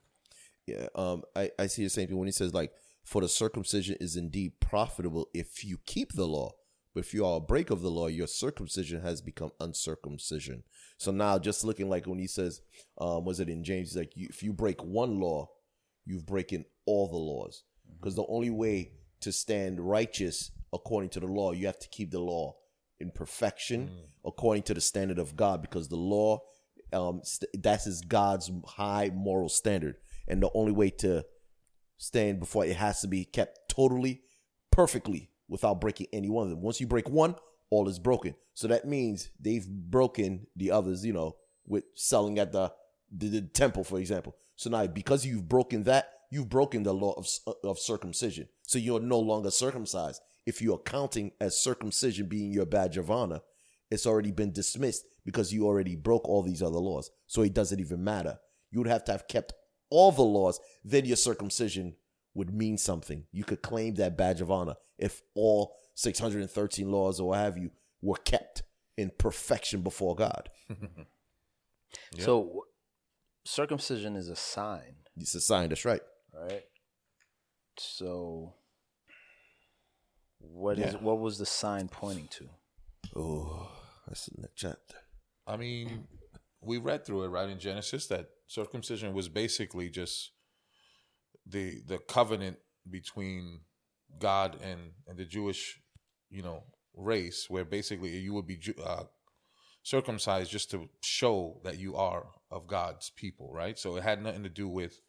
Yeah, 0.68 0.88
um, 0.96 1.24
I, 1.36 1.52
I 1.58 1.68
see 1.68 1.84
the 1.84 1.90
same 1.90 2.08
thing 2.08 2.18
when 2.18 2.28
he 2.28 2.32
says 2.32 2.54
like, 2.54 2.72
"For 3.04 3.22
the 3.22 3.30
circumcision 3.30 3.98
is 4.00 4.16
indeed 4.16 4.60
profitable 4.60 5.28
if 5.34 5.64
you 5.64 5.78
keep 5.86 6.14
the 6.14 6.28
law, 6.28 6.52
but 6.94 7.02
if 7.02 7.14
you 7.14 7.26
are 7.26 7.38
a 7.38 7.42
break 7.42 7.70
of 7.70 7.82
the 7.82 7.92
law, 7.92 8.08
your 8.08 8.28
circumcision 8.28 9.02
has 9.02 9.22
become 9.22 9.52
uncircumcision." 9.60 10.64
So 10.98 11.12
now, 11.12 11.40
just 11.40 11.64
looking 11.64 11.90
like 11.90 12.06
when 12.06 12.20
he 12.20 12.28
says, 12.28 12.62
um, 13.00 13.26
"Was 13.26 13.40
it 13.40 13.50
in 13.50 13.64
James?" 13.64 13.90
He's 13.90 13.98
like, 13.98 14.16
you, 14.16 14.28
"If 14.30 14.44
you 14.44 14.54
break 14.54 14.84
one 14.84 15.20
law, 15.20 15.50
you've 16.06 16.26
breaking 16.26 16.66
all 16.86 17.08
the 17.08 17.18
laws." 17.18 17.64
Because 18.00 18.16
the 18.16 18.26
only 18.28 18.50
way 18.50 18.94
to 19.22 19.32
stand 19.32 19.80
righteous 19.80 20.52
according 20.74 21.10
to 21.10 21.20
the 21.20 21.28
law, 21.28 21.52
you 21.52 21.66
have 21.66 21.80
to 21.80 21.90
keep 21.90 22.12
the 22.12 22.20
law 22.20 22.56
in 23.02 23.12
perfection 23.12 23.92
according 24.24 24.64
to 24.64 24.74
the 24.74 24.82
standard 24.82 25.20
of 25.20 25.36
God. 25.36 25.62
Because 25.62 25.88
the 25.88 25.96
law 25.96 26.40
um, 26.94 27.22
st- 27.24 27.64
that 27.64 27.86
is 27.88 28.02
God's 28.02 28.52
high 28.66 29.12
moral 29.14 29.50
standard, 29.50 29.96
and 30.28 30.42
the 30.42 30.50
only 30.54 30.72
way 30.72 30.90
to 30.90 31.26
stand 31.98 32.40
before 32.40 32.66
it 32.66 32.76
has 32.76 33.02
to 33.02 33.08
be 33.08 33.26
kept 33.26 33.70
totally, 33.70 34.22
perfectly, 34.72 35.30
without 35.48 35.82
breaking 35.82 36.08
any 36.14 36.30
one 36.30 36.46
of 36.46 36.50
them. 36.50 36.62
Once 36.62 36.80
you 36.80 36.88
break 36.88 37.10
one, 37.10 37.36
all 37.70 37.88
is 37.88 38.00
broken. 38.00 38.36
So 38.54 38.68
that 38.68 38.86
means 38.86 39.30
they've 39.40 39.68
broken 39.68 40.48
the 40.56 40.72
others. 40.72 41.06
You 41.06 41.14
know, 41.14 41.36
with 41.66 41.86
selling 41.96 42.40
at 42.40 42.52
the 42.52 42.72
the, 43.12 43.28
the 43.28 43.42
temple, 43.42 43.84
for 43.84 44.00
example. 44.00 44.36
So 44.56 44.70
now, 44.70 44.88
because 44.88 45.26
you've 45.26 45.50
broken 45.50 45.84
that, 45.84 46.14
you've 46.30 46.50
broken 46.50 46.84
the 46.84 46.94
law 46.94 47.14
of 47.14 47.28
of 47.64 47.80
circumcision. 47.80 48.48
So 48.64 48.78
you're 48.78 49.00
no 49.00 49.20
longer 49.20 49.52
circumcised. 49.52 50.22
If 50.46 50.62
you're 50.62 50.80
counting 50.80 51.32
as 51.40 51.62
circumcision 51.62 52.28
being 52.28 52.52
your 52.52 52.66
badge 52.66 52.98
of 52.98 53.12
honor, 53.12 53.42
it's 53.90 54.06
already 54.06 54.32
been 54.32 54.52
dismissed 54.52 55.06
because 55.26 55.54
you 55.54 55.66
already 55.66 55.96
broke 55.96 56.28
all 56.28 56.42
these 56.44 56.62
other 56.64 56.80
laws. 56.80 57.12
So 57.28 57.42
it 57.42 57.54
doesn't 57.54 57.80
even 57.80 58.04
matter. 58.04 58.40
You 58.72 58.80
would 58.80 58.88
have 58.88 59.04
to 59.06 59.12
have 59.12 59.28
kept 59.28 59.54
all 59.90 60.12
the 60.12 60.22
laws, 60.24 60.60
then 60.84 61.06
your 61.06 61.18
circumcision 61.18 61.96
would 62.34 62.54
mean 62.54 62.78
something. 62.78 63.26
You 63.34 63.44
could 63.44 63.62
claim 63.62 63.96
that 63.96 64.18
badge 64.18 64.40
of 64.40 64.50
honor 64.50 64.76
if 64.98 65.22
all 65.36 65.76
613 65.96 66.90
laws 66.90 67.20
or 67.20 67.30
what 67.30 67.40
have 67.40 67.58
you 67.58 67.72
were 68.02 68.16
kept 68.16 68.64
in 68.98 69.12
perfection 69.18 69.82
before 69.82 70.16
God. 70.16 70.50
So 72.20 72.66
circumcision 73.46 74.16
is 74.16 74.30
a 74.30 74.36
sign, 74.36 74.96
It's 75.18 75.36
a 75.36 75.42
sign, 75.42 75.70
that's 75.70 75.84
right. 75.84 76.02
right? 76.34 76.64
So 77.78 78.54
what 80.42 80.80
is 80.80 80.94
Yeah. 80.94 81.00
what 81.00 81.20
was 81.20 81.38
the 81.38 81.46
sign 81.46 81.88
pointing 81.88 82.28
to? 82.30 82.50
Oh, 83.16 83.72
that's 84.08 84.28
in 84.28 84.42
the 84.42 84.50
chapter. 84.56 84.96
I 85.48 85.58
mean, 85.58 86.08
we 86.62 86.78
read 86.78 87.06
through 87.06 87.24
it 87.24 87.30
right 87.30 87.50
in 87.50 87.60
Genesis 87.60 88.08
that 88.08 88.30
circumcision 88.48 89.14
was 89.14 89.30
basically 89.30 89.90
just 89.90 90.32
the 91.46 91.82
the 91.86 91.98
covenant 91.98 92.58
between 92.90 93.62
God 94.20 94.60
and 94.62 94.94
and 95.08 95.18
the 95.18 95.26
Jewish, 95.26 95.80
you 96.30 96.42
know, 96.44 96.64
race, 96.94 97.50
where 97.50 97.66
basically 97.66 98.18
you 98.18 98.34
would 98.34 98.48
be 98.48 98.60
uh, 98.84 99.04
circumcised 99.84 100.52
just 100.52 100.70
to 100.72 100.90
show 101.02 101.60
that 101.64 101.80
you 101.80 101.96
are 101.96 102.28
of 102.50 102.68
God's 102.68 103.10
people, 103.10 103.52
right? 103.54 103.78
So 103.80 103.96
it 103.98 104.04
had 104.04 104.22
nothing 104.22 104.44
to 104.44 104.50
do 104.50 104.68
with 104.68 105.00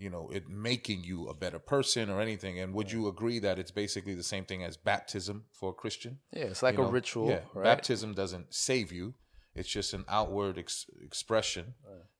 you 0.00 0.10
know 0.10 0.30
it 0.32 0.48
making 0.48 1.04
you 1.04 1.28
a 1.28 1.34
better 1.34 1.58
person 1.58 2.08
or 2.10 2.20
anything. 2.20 2.58
And 2.60 2.74
would 2.74 2.90
you 2.90 3.06
agree 3.08 3.38
that 3.40 3.58
it's 3.58 3.70
basically 3.70 4.14
the 4.14 4.22
same 4.34 4.44
thing 4.44 4.64
as 4.64 4.76
baptism 4.76 5.44
for 5.52 5.70
a 5.70 5.74
Christian? 5.82 6.18
Yeah, 6.32 6.44
it's 6.44 6.62
like 6.62 6.76
You 6.76 6.82
a 6.82 6.86
know, 6.86 6.90
ritual, 6.92 7.28
Yeah, 7.28 7.40
right? 7.54 7.64
baptism 7.64 8.14
doesn't 8.14 8.54
save 8.54 8.90
you; 8.92 9.14
it's 9.54 9.68
just 9.68 9.92
an 9.94 10.04
outward 10.08 10.58
ex- 10.58 10.86
expression 11.02 11.74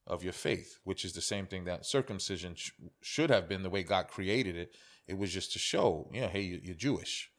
of 0.07 0.23
your 0.25 0.33
faith, 0.33 0.79
which 0.85 1.05
is 1.05 1.13
the 1.13 1.21
same 1.33 1.47
thing 1.47 1.65
that 1.65 1.87
circumcision 1.87 2.55
sh- 2.57 2.73
should 3.01 3.31
have 3.31 3.49
been 3.49 3.63
the 3.63 3.71
way 3.71 3.83
God 3.83 4.09
created 4.09 4.57
it. 4.57 4.75
It 5.07 5.17
was 5.19 5.33
just 5.33 5.53
to 5.53 5.59
show, 5.59 6.11
you 6.13 6.21
know, 6.23 6.29
hey, 6.29 6.43
you- 6.43 6.61
you're 6.63 6.75
Jewish, 6.89 7.31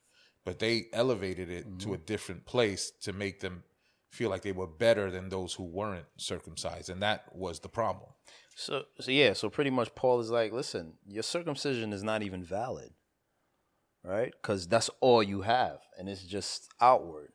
but 0.46 0.60
they 0.60 0.86
elevated 0.94 1.50
it 1.50 1.66
Mm-hmm. 1.68 1.78
to 1.80 1.94
a 1.94 1.98
different 1.98 2.46
place 2.46 2.92
to 3.02 3.12
make 3.14 3.40
them 3.42 3.64
feel 4.10 4.30
like 4.30 4.42
they 4.42 4.52
were 4.52 4.68
better 4.68 5.10
than 5.12 5.30
those 5.30 5.54
who 5.54 5.64
weren't 5.64 6.08
circumcised, 6.18 6.90
and 6.90 7.02
that 7.02 7.34
was 7.36 7.60
the 7.62 7.70
problem. 7.70 8.10
So, 8.62 8.84
so 9.00 9.10
yeah, 9.10 9.34
so 9.34 9.50
pretty 9.50 9.72
much 9.72 9.96
Paul 9.96 10.20
is 10.20 10.30
like, 10.30 10.52
listen, 10.52 10.94
your 11.04 11.24
circumcision 11.24 11.92
is 11.94 12.04
not 12.04 12.22
even 12.22 12.44
valid, 12.44 12.92
right? 14.04 14.32
Because 14.40 14.68
that's 14.68 14.88
all 15.00 15.24
you 15.24 15.42
have, 15.42 15.80
and 15.98 16.08
it's 16.08 16.24
just 16.24 16.70
outward, 16.80 17.32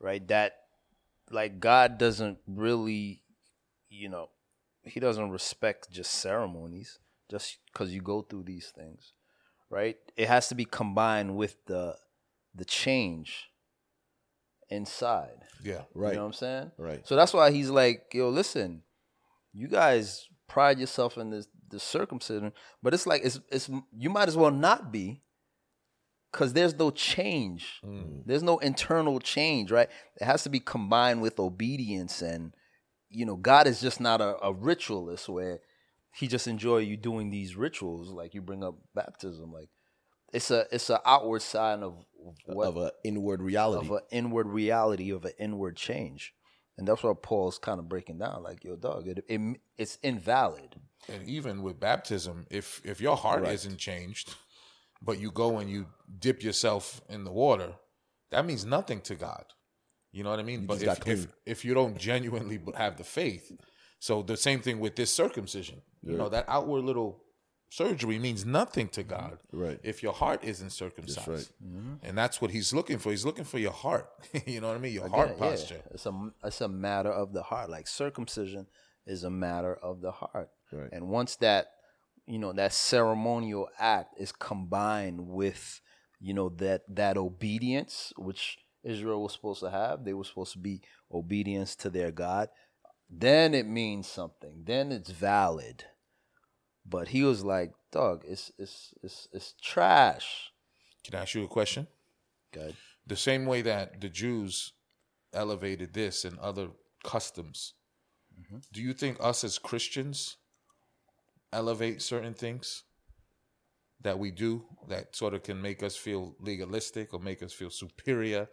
right? 0.00 0.26
That, 0.26 0.54
like, 1.30 1.60
God 1.60 1.96
doesn't 1.96 2.38
really, 2.48 3.22
you 3.88 4.08
know, 4.08 4.30
He 4.82 4.98
doesn't 4.98 5.30
respect 5.30 5.92
just 5.92 6.12
ceremonies, 6.12 6.98
just 7.30 7.58
because 7.72 7.94
you 7.94 8.00
go 8.00 8.22
through 8.22 8.42
these 8.42 8.72
things, 8.74 9.12
right? 9.70 9.96
It 10.16 10.26
has 10.26 10.48
to 10.48 10.56
be 10.56 10.64
combined 10.64 11.36
with 11.36 11.54
the 11.66 11.94
the 12.52 12.64
change 12.64 13.48
inside. 14.68 15.44
Yeah, 15.62 15.82
Right. 15.94 16.10
You 16.10 16.16
know 16.16 16.22
what 16.22 16.26
I'm 16.26 16.32
saying? 16.32 16.72
Right. 16.78 17.06
So 17.06 17.14
that's 17.14 17.32
why 17.32 17.52
he's 17.52 17.70
like, 17.70 18.06
yo, 18.12 18.28
listen, 18.28 18.82
you 19.52 19.68
guys 19.68 20.28
pride 20.52 20.78
yourself 20.78 21.16
in 21.16 21.30
this 21.30 21.46
the 21.70 21.80
circumcision, 21.80 22.52
but 22.82 22.92
it's 22.94 23.06
like 23.06 23.22
it's 23.24 23.40
it's 23.50 23.70
you 23.96 24.10
might 24.10 24.28
as 24.28 24.36
well 24.36 24.50
not 24.50 24.92
be 24.92 25.22
because 26.30 26.52
there's 26.52 26.74
no 26.74 26.90
change. 26.90 27.80
Mm. 27.84 28.22
There's 28.26 28.42
no 28.42 28.58
internal 28.58 29.18
change, 29.20 29.70
right? 29.70 29.88
It 30.20 30.24
has 30.24 30.42
to 30.44 30.50
be 30.50 30.60
combined 30.60 31.22
with 31.22 31.38
obedience 31.40 32.22
and 32.22 32.52
you 33.14 33.26
know, 33.26 33.36
God 33.36 33.66
is 33.66 33.80
just 33.82 34.00
not 34.00 34.20
a, 34.22 34.42
a 34.42 34.52
ritualist 34.54 35.28
where 35.28 35.60
he 36.14 36.26
just 36.28 36.46
enjoy 36.46 36.78
you 36.78 36.96
doing 36.96 37.30
these 37.30 37.56
rituals 37.56 38.08
like 38.10 38.34
you 38.34 38.40
bring 38.42 38.62
up 38.64 38.74
baptism 38.94 39.52
like 39.52 39.68
it's 40.32 40.50
a 40.50 40.66
it's 40.70 40.90
an 40.90 40.98
outward 41.04 41.42
sign 41.42 41.82
of 41.82 41.94
what 42.46 42.68
Of 42.68 42.76
an 42.76 42.90
inward 43.04 43.40
reality. 43.42 43.86
of 43.86 43.92
an 43.92 44.00
inward 44.10 44.46
reality 44.48 45.10
of 45.10 45.24
an 45.24 45.32
inward 45.38 45.76
change 45.76 46.32
and 46.78 46.88
that's 46.88 47.02
what 47.02 47.22
paul's 47.22 47.58
kind 47.58 47.78
of 47.78 47.88
breaking 47.88 48.18
down 48.18 48.42
like 48.42 48.64
yo 48.64 48.76
dog 48.76 49.06
it, 49.06 49.24
it 49.28 49.60
it's 49.76 49.98
invalid 50.02 50.76
and 51.08 51.28
even 51.28 51.62
with 51.62 51.80
baptism, 51.80 52.46
if 52.50 52.80
if 52.84 53.00
your 53.00 53.16
heart 53.16 53.42
Right. 53.42 53.54
isn't 53.54 53.78
changed, 53.78 54.34
but 55.00 55.18
you 55.18 55.30
go 55.32 55.58
and 55.58 55.68
you 55.68 55.86
dip 56.18 56.42
yourself 56.44 57.00
in 57.08 57.24
the 57.24 57.32
water, 57.32 57.72
that 58.30 58.46
means 58.46 58.64
nothing 58.64 59.00
to 59.02 59.14
God. 59.16 59.44
You 60.12 60.22
know 60.22 60.30
what 60.30 60.38
I 60.38 60.44
mean? 60.44 60.66
but 60.66 60.80
if, 60.82 61.06
if 61.08 61.26
if 61.44 61.64
you 61.64 61.74
don't 61.74 61.98
genuinely 61.98 62.60
have 62.76 62.96
the 62.98 63.04
faith, 63.04 63.50
so 63.98 64.22
the 64.22 64.36
same 64.36 64.60
thing 64.60 64.78
with 64.78 64.94
this 64.94 65.12
circumcision. 65.12 65.82
You 66.02 66.16
know 66.16 66.28
that 66.28 66.44
outward 66.48 66.84
little 66.84 67.21
surgery 67.72 68.18
means 68.18 68.44
nothing 68.44 68.88
to 68.88 69.02
mm-hmm. 69.02 69.10
God. 69.10 69.38
Right. 69.50 69.80
If 69.82 70.02
your 70.02 70.12
heart 70.12 70.44
isn't 70.44 70.70
circumcised, 70.70 71.26
right. 71.26 71.98
and 72.02 72.16
that's 72.16 72.40
what 72.40 72.50
He's 72.50 72.72
looking 72.72 72.98
for. 72.98 73.10
He's 73.10 73.24
looking 73.24 73.44
for 73.44 73.58
your 73.58 73.72
heart. 73.72 74.08
you 74.46 74.60
know 74.60 74.68
what 74.68 74.76
I 74.76 74.80
mean? 74.80 74.92
Your 74.92 75.08
heart 75.08 75.30
Yeah, 75.38 75.44
yeah. 75.44 75.50
posture. 75.50 75.82
it's 75.90 76.06
a 76.06 76.30
it's 76.44 76.60
a 76.60 76.68
matter 76.68 77.10
of 77.10 77.32
the 77.32 77.42
heart 77.42 77.70
like 77.70 77.86
circumcision 77.88 78.66
is 79.06 79.24
a 79.24 79.30
matter 79.30 79.74
of 79.74 80.00
the 80.00 80.12
heart 80.12 80.50
Right. 80.70 80.90
and 80.92 81.08
once 81.08 81.36
that 81.36 81.72
you 82.26 82.38
know 82.38 82.52
that 82.52 82.72
ceremonial 82.72 83.68
act 83.78 84.14
is 84.18 84.32
combined 84.32 85.28
with 85.28 85.80
you 86.20 86.34
know 86.34 86.48
that 86.50 86.82
that 86.88 87.16
obedience 87.16 88.12
which 88.16 88.58
israel 88.84 89.22
was 89.22 89.32
supposed 89.32 89.60
to 89.60 89.70
have 89.70 90.04
they 90.04 90.14
were 90.14 90.24
supposed 90.24 90.52
to 90.52 90.58
be 90.58 90.80
obedience 91.12 91.74
to 91.76 91.90
their 91.90 92.10
god 92.12 92.48
then 93.10 93.54
it 93.54 93.66
means 93.66 94.06
something 94.06 94.62
then 94.64 94.92
it's 94.92 95.10
valid 95.10 95.84
but 96.84 97.08
he 97.08 97.22
was 97.22 97.44
like 97.44 97.72
dog 97.90 98.24
it's 98.26 98.52
it's 98.58 98.94
it's, 99.02 99.28
it's 99.32 99.54
trash 99.62 100.50
Can 101.04 101.14
I 101.16 101.22
ask 101.22 101.34
you 101.34 101.44
a 101.44 101.48
question? 101.48 101.86
good 102.52 102.76
the 103.06 103.16
same 103.16 103.46
way 103.46 103.62
that 103.62 104.00
the 104.00 104.08
Jews 104.08 104.72
elevated 105.34 105.92
this 105.92 106.24
and 106.24 106.38
other 106.38 106.68
customs, 107.02 107.74
mm-hmm. 108.38 108.58
do 108.72 108.80
you 108.80 108.92
think 108.92 109.16
us 109.20 109.42
as 109.42 109.58
Christians 109.58 110.36
elevate 111.52 112.00
certain 112.00 112.32
things? 112.34 112.84
that 114.02 114.18
we 114.18 114.30
do 114.30 114.64
that 114.88 115.14
sort 115.14 115.34
of 115.34 115.42
can 115.42 115.60
make 115.60 115.82
us 115.82 115.96
feel 115.96 116.34
legalistic 116.40 117.14
or 117.14 117.20
make 117.20 117.42
us 117.42 117.52
feel 117.52 117.70
superior 117.70 118.48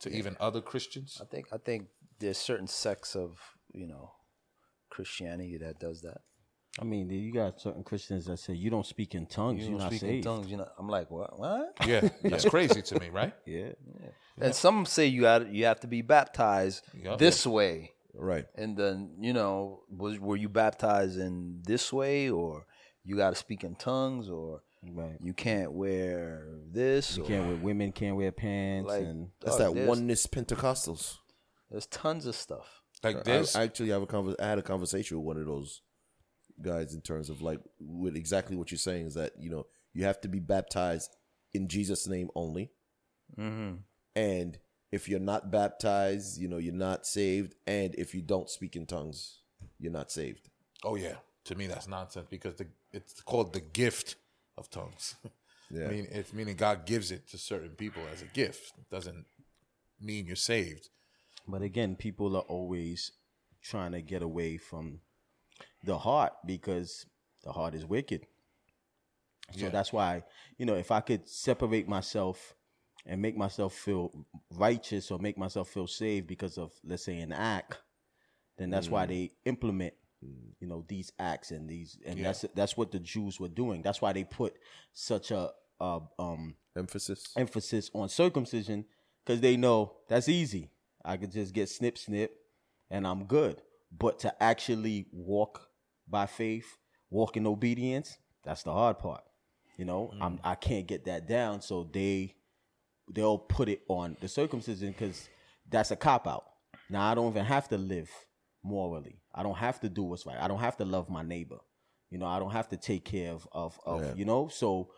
to 0.00 0.10
even 0.10 0.36
other 0.40 0.60
Christians? 0.60 1.18
I 1.20 1.24
think 1.24 1.46
I 1.52 1.58
think 1.58 1.88
there's 2.20 2.38
certain 2.38 2.66
sects 2.66 3.16
of 3.16 3.38
you 3.72 3.86
know 3.86 4.12
Christianity 4.90 5.58
that 5.58 5.80
does 5.80 6.02
that. 6.02 6.18
I 6.80 6.84
mean, 6.84 7.08
you 7.08 7.32
got 7.32 7.60
certain 7.60 7.84
Christians 7.84 8.26
that 8.26 8.38
say 8.38 8.54
you 8.54 8.68
don't 8.68 8.84
speak 8.86 9.14
in 9.14 9.26
tongues, 9.26 9.62
you 9.62 9.68
are 9.68 9.70
don't 9.70 9.78
not 9.78 9.90
speak 9.90 10.02
in 10.02 10.08
saved. 10.08 10.24
tongues. 10.24 10.48
You 10.48 10.56
know, 10.56 10.68
I'm 10.78 10.88
like, 10.88 11.08
what? 11.10 11.38
What? 11.38 11.72
Yeah, 11.86 12.08
that's 12.24 12.44
crazy 12.48 12.82
to 12.82 12.98
me, 13.00 13.10
right? 13.10 13.32
Yeah, 13.46 13.72
And 14.40 14.54
some 14.54 14.84
say 14.84 15.06
you 15.06 15.24
had 15.26 15.48
you 15.52 15.66
have 15.66 15.80
to 15.80 15.86
be 15.86 16.02
baptized 16.02 16.82
Yup. 17.00 17.18
this 17.18 17.46
way, 17.46 17.92
Right. 18.12 18.46
and 18.56 18.76
then 18.76 19.16
you 19.20 19.32
know, 19.32 19.82
was 19.88 20.18
were 20.18 20.36
you 20.36 20.48
baptized 20.48 21.18
in 21.18 21.62
this 21.64 21.92
way, 21.92 22.28
or 22.30 22.66
you 23.04 23.16
got 23.16 23.30
to 23.30 23.36
speak 23.36 23.62
in 23.62 23.76
tongues, 23.76 24.28
or 24.28 24.62
right. 24.82 25.16
you 25.20 25.32
can't 25.32 25.70
wear 25.72 26.48
this? 26.72 27.16
You 27.16 27.22
or, 27.22 27.26
can't 27.26 27.46
wear 27.46 27.56
women 27.56 27.92
can't 27.92 28.16
wear 28.16 28.32
pants 28.32 28.88
Like- 28.88 29.02
and 29.02 29.28
That's 29.40 29.58
Dog, 29.58 29.76
that 29.76 29.86
oneness 29.86 30.26
Pentecostals. 30.26 31.18
There's 31.70 31.86
tons 31.86 32.26
of 32.26 32.34
stuff. 32.34 32.82
Like 33.04 33.18
I, 33.18 33.22
this. 33.22 33.54
I 33.54 33.62
actually 33.62 33.90
have 33.90 34.02
a 34.02 34.06
conver- 34.08 34.40
I 34.40 34.46
had 34.48 34.58
a 34.58 34.62
conversation 34.62 35.18
with 35.18 35.26
one 35.26 35.36
of 35.36 35.46
those 35.46 35.82
guys 36.62 36.94
in 36.94 37.00
terms 37.00 37.30
of 37.30 37.42
like 37.42 37.60
with 37.80 38.16
exactly 38.16 38.56
what 38.56 38.70
you're 38.70 38.78
saying 38.78 39.06
is 39.06 39.14
that 39.14 39.32
you 39.38 39.50
know 39.50 39.66
you 39.92 40.04
have 40.04 40.20
to 40.22 40.28
be 40.28 40.40
baptized 40.40 41.16
in 41.52 41.68
Jesus' 41.68 42.06
name 42.08 42.30
only, 42.34 42.70
Mm-hmm. 43.38 43.76
and 44.16 44.58
if 44.92 45.08
you're 45.08 45.18
not 45.20 45.50
baptized, 45.50 46.38
you 46.40 46.46
know 46.48 46.58
you're 46.58 46.72
not 46.74 47.06
saved, 47.06 47.54
and 47.66 47.94
if 47.96 48.14
you 48.14 48.22
don't 48.22 48.48
speak 48.50 48.76
in 48.76 48.86
tongues, 48.86 49.38
you're 49.78 49.92
not 49.92 50.10
saved. 50.12 50.48
Oh 50.84 50.94
yeah, 50.96 51.16
to 51.44 51.54
me 51.54 51.66
that's 51.66 51.88
nonsense 51.88 52.26
because 52.30 52.54
the 52.56 52.66
it's 52.92 53.20
called 53.22 53.52
the 53.52 53.60
gift 53.60 54.16
of 54.58 54.70
tongues. 54.70 55.14
Yeah. 55.70 55.86
I 55.86 55.90
mean, 55.90 56.06
it's 56.12 56.32
meaning 56.34 56.56
God 56.56 56.84
gives 56.84 57.10
it 57.10 57.26
to 57.30 57.38
certain 57.38 57.70
people 57.70 58.02
as 58.12 58.20
a 58.20 58.26
gift. 58.26 58.74
It 58.78 58.90
doesn't 58.94 59.24
mean 59.98 60.26
you're 60.26 60.36
saved. 60.36 60.90
But 61.48 61.62
again, 61.62 61.96
people 61.96 62.36
are 62.36 62.42
always 62.42 63.12
trying 63.62 63.92
to 63.92 64.02
get 64.02 64.20
away 64.22 64.58
from 64.58 65.00
the 65.84 65.98
heart 65.98 66.32
because 66.46 67.06
the 67.42 67.52
heart 67.52 67.74
is 67.74 67.84
wicked. 67.84 68.26
So 69.52 69.64
Yeah. 69.64 69.70
that's 69.70 69.92
why, 69.92 70.24
you 70.58 70.66
know, 70.66 70.74
if 70.74 70.90
I 70.90 71.00
could 71.00 71.28
separate 71.28 71.86
myself 71.86 72.54
and 73.06 73.20
make 73.20 73.36
myself 73.36 73.74
feel 73.74 74.26
righteous 74.50 75.10
or 75.10 75.18
make 75.18 75.36
myself 75.36 75.68
feel 75.68 75.86
saved 75.86 76.26
because 76.26 76.56
of, 76.58 76.72
let's 76.82 77.04
say, 77.04 77.18
an 77.18 77.32
act, 77.32 77.78
then 78.56 78.70
that's 78.70 78.90
why 78.90 79.04
they 79.04 79.32
implement, 79.44 79.92
you 80.60 80.66
know, 80.66 80.84
these 80.88 81.12
acts 81.18 81.50
and 81.50 81.68
these, 81.68 81.98
and 82.06 82.18
Yeah. 82.18 82.24
that's 82.24 82.44
that's 82.54 82.76
what 82.76 82.90
the 82.92 82.98
Jews 83.00 83.38
were 83.38 83.48
doing. 83.48 83.82
That's 83.82 84.00
why 84.00 84.12
they 84.12 84.24
put 84.24 84.54
such 84.92 85.30
a, 85.30 85.50
a 85.80 86.00
um 86.18 86.56
Emphasis. 86.76 87.32
emphasis 87.36 87.90
on 87.94 88.08
circumcision 88.08 88.84
because 89.24 89.40
they 89.40 89.56
know 89.56 89.96
that's 90.08 90.28
easy. 90.28 90.70
I 91.04 91.16
could 91.18 91.30
just 91.30 91.52
get 91.52 91.68
snip 91.68 91.98
snip 91.98 92.34
and 92.90 93.06
I'm 93.06 93.24
good. 93.26 93.62
But 93.96 94.18
to 94.20 94.42
actually 94.42 95.06
walk 95.12 95.68
by 96.08 96.26
faith, 96.26 96.76
walk 97.10 97.36
in 97.36 97.46
obedience, 97.46 98.18
that's 98.44 98.62
the 98.62 98.72
hard 98.72 98.98
part. 98.98 99.22
You 99.76 99.84
know, 99.84 100.12
mm. 100.14 100.18
I'm 100.20 100.38
I 100.44 100.54
can't 100.54 100.86
get 100.86 101.04
that 101.06 101.26
down, 101.26 101.60
so 101.60 101.88
they 101.92 102.34
they'll 103.12 103.38
put 103.38 103.68
it 103.68 103.82
on 103.88 104.16
the 104.20 104.28
circumcision 104.28 104.92
because 104.92 105.28
that's 105.68 105.90
a 105.90 105.96
cop 105.96 106.26
out. 106.26 106.44
Now 106.88 107.10
I 107.10 107.14
don't 107.14 107.30
even 107.30 107.44
have 107.44 107.68
to 107.68 107.78
live 107.78 108.10
morally. 108.62 109.20
I 109.34 109.42
don't 109.42 109.56
have 109.56 109.80
to 109.80 109.88
do 109.88 110.02
what's 110.04 110.26
right. 110.26 110.38
I 110.40 110.48
don't 110.48 110.60
have 110.60 110.76
to 110.78 110.84
love 110.84 111.10
my 111.10 111.22
neighbor. 111.22 111.58
You 112.10 112.18
know, 112.18 112.26
I 112.26 112.38
don't 112.38 112.52
have 112.52 112.68
to 112.68 112.76
take 112.76 113.04
care 113.04 113.32
of 113.32 113.48
of, 113.52 113.80
of 113.84 114.02
Yeah. 114.02 114.14
you 114.14 114.24
know. 114.24 114.48
So 114.48 114.90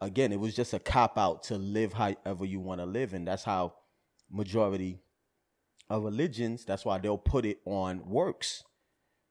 again, 0.00 0.32
it 0.32 0.40
was 0.40 0.54
just 0.54 0.74
a 0.74 0.78
cop 0.80 1.16
out 1.16 1.44
to 1.44 1.56
live 1.56 1.92
however 1.92 2.44
you 2.44 2.60
want 2.60 2.80
to 2.80 2.86
live, 2.86 3.14
and 3.14 3.26
that's 3.28 3.44
how 3.44 3.74
majority 4.30 5.00
of 5.88 6.02
religions. 6.02 6.64
That's 6.64 6.84
why 6.84 6.98
they'll 6.98 7.18
put 7.18 7.44
it 7.44 7.60
on 7.64 8.08
works. 8.08 8.64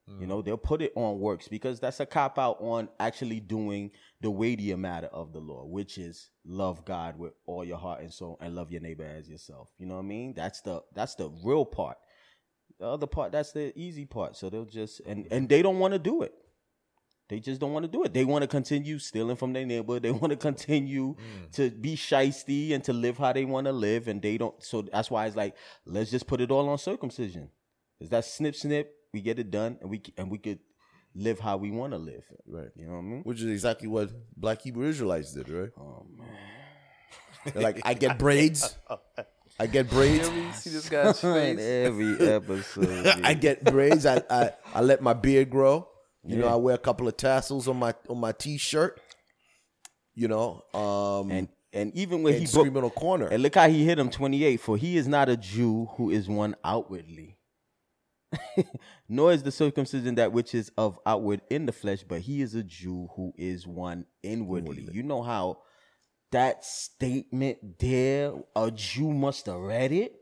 You 0.05 0.27
know, 0.27 0.41
mm. 0.41 0.45
they'll 0.45 0.57
put 0.57 0.81
it 0.81 0.91
on 0.95 1.19
works 1.19 1.47
because 1.47 1.79
that's 1.79 2.01
a 2.01 2.05
cop 2.05 2.37
out 2.37 2.57
on 2.59 2.89
actually 2.99 3.39
doing 3.39 3.91
the 4.19 4.29
weightier 4.29 4.75
matter 4.75 5.07
of 5.07 5.31
the 5.31 5.39
law, 5.39 5.65
which 5.65 5.97
is 5.97 6.29
love 6.45 6.83
God 6.83 7.17
with 7.17 7.31
all 7.45 7.63
your 7.63 7.77
heart 7.77 8.01
and 8.01 8.11
soul 8.11 8.37
and 8.41 8.53
love 8.53 8.69
your 8.69 8.81
neighbor 8.81 9.05
as 9.05 9.29
yourself. 9.29 9.69
You 9.77 9.85
know 9.85 9.95
what 9.95 10.01
I 10.01 10.07
mean? 10.07 10.33
That's 10.35 10.59
the 10.59 10.83
that's 10.93 11.15
the 11.15 11.29
real 11.45 11.65
part. 11.65 11.97
The 12.79 12.85
other 12.85 13.07
part, 13.07 13.31
that's 13.31 13.53
the 13.53 13.71
easy 13.79 14.03
part. 14.03 14.35
So 14.35 14.49
they'll 14.49 14.65
just 14.65 14.99
and 15.05 15.25
and 15.31 15.47
they 15.47 15.61
don't 15.61 15.79
want 15.79 15.93
to 15.93 15.99
do 15.99 16.21
it. 16.23 16.33
They 17.29 17.39
just 17.39 17.61
don't 17.61 17.71
want 17.71 17.85
to 17.85 17.91
do 17.91 18.03
it. 18.03 18.13
They 18.13 18.25
want 18.25 18.41
to 18.41 18.47
continue 18.47 18.99
stealing 18.99 19.37
from 19.37 19.53
their 19.53 19.65
neighbor. 19.65 20.01
They 20.01 20.11
want 20.11 20.31
to 20.31 20.37
continue 20.37 21.15
mm. 21.15 21.51
to 21.53 21.71
be 21.71 21.95
shisty 21.95 22.73
and 22.73 22.83
to 22.83 22.91
live 22.91 23.17
how 23.17 23.31
they 23.31 23.45
want 23.45 23.67
to 23.67 23.71
live. 23.71 24.09
And 24.09 24.21
they 24.21 24.37
don't. 24.37 24.61
So 24.61 24.81
that's 24.81 25.09
why 25.09 25.27
it's 25.27 25.37
like, 25.37 25.55
let's 25.85 26.11
just 26.11 26.27
put 26.27 26.41
it 26.41 26.51
all 26.51 26.67
on 26.67 26.77
circumcision. 26.77 27.49
Is 28.01 28.09
that 28.09 28.25
snip 28.25 28.55
snip? 28.55 28.93
We 29.13 29.21
get 29.21 29.37
it 29.37 29.51
done, 29.51 29.77
and 29.79 29.89
we 29.89 30.01
and 30.17 30.31
we 30.31 30.39
could 30.39 30.59
live 31.13 31.39
how 31.39 31.57
we 31.57 31.69
want 31.69 31.93
to 31.93 31.99
live. 31.99 32.23
Right. 32.47 32.69
You 32.75 32.87
know 32.87 32.93
what 32.93 32.99
I 32.99 33.03
mean? 33.03 33.21
Which 33.23 33.39
is 33.41 33.45
exactly 33.45 33.87
what 33.87 34.09
Black 34.35 34.63
Hebrew 34.63 34.87
Israelites 34.87 35.33
did, 35.33 35.49
right? 35.49 35.69
Oh 35.79 36.05
man. 36.17 36.27
They're 37.53 37.61
like, 37.61 37.81
I 37.83 37.93
get 37.93 38.17
braids. 38.25 38.75
I 39.59 39.67
get 39.67 39.87
braids. 39.89 40.27
You 40.29 40.51
see 40.53 40.69
this 40.71 40.89
guy's 40.89 41.19
face? 41.21 41.59
every 41.59 42.27
episode. 42.27 43.05
I 43.23 43.35
get 43.35 43.63
braids. 43.63 44.07
I, 44.07 44.23
I 44.29 44.51
I 44.73 44.81
let 44.81 45.01
my 45.01 45.13
beard 45.13 45.49
grow. 45.51 45.87
You 46.25 46.37
know, 46.37 46.47
I 46.47 46.55
wear 46.55 46.73
a 46.73 46.79
couple 46.79 47.07
of 47.07 47.17
tassels 47.17 47.67
on 47.67 47.77
my 47.77 47.93
on 48.09 48.17
my 48.17 48.31
t-shirt. 48.31 48.99
You 50.15 50.27
know, 50.27 50.63
um, 50.73 51.29
and 51.31 51.47
and 51.71 51.93
even 51.95 52.23
when 52.23 52.33
and 52.33 52.41
he 52.41 52.51
broke, 52.51 52.65
screaming 52.65 52.83
on 52.83 52.89
corner. 52.91 53.27
And 53.27 53.43
look 53.43 53.55
how 53.55 53.67
he 53.67 53.83
hit 53.83 53.99
him 53.99 54.09
28. 54.09 54.59
For 54.59 54.77
he 54.77 54.95
is 54.97 55.07
not 55.07 55.27
a 55.29 55.35
Jew 55.35 55.89
who 55.97 56.09
is 56.09 56.27
one 56.29 56.55
outwardly. 56.63 57.37
Nor 59.09 59.31
is 59.33 59.43
the 59.43 59.51
circumcision 59.51 60.15
that 60.15 60.31
which 60.31 60.53
is 60.55 60.71
of 60.77 60.99
outward 61.05 61.41
in 61.49 61.65
the 61.65 61.71
flesh, 61.71 62.03
but 62.07 62.21
he 62.21 62.41
is 62.41 62.55
a 62.55 62.63
Jew 62.63 63.09
who 63.15 63.33
is 63.37 63.67
one 63.67 64.05
inwardly. 64.21 64.87
You 64.91 65.03
know 65.03 65.21
how 65.21 65.59
that 66.31 66.65
statement 66.65 67.79
there, 67.79 68.33
a 68.55 68.71
Jew 68.71 69.11
must 69.13 69.45
have 69.45 69.59
read 69.59 69.91
it? 69.91 70.15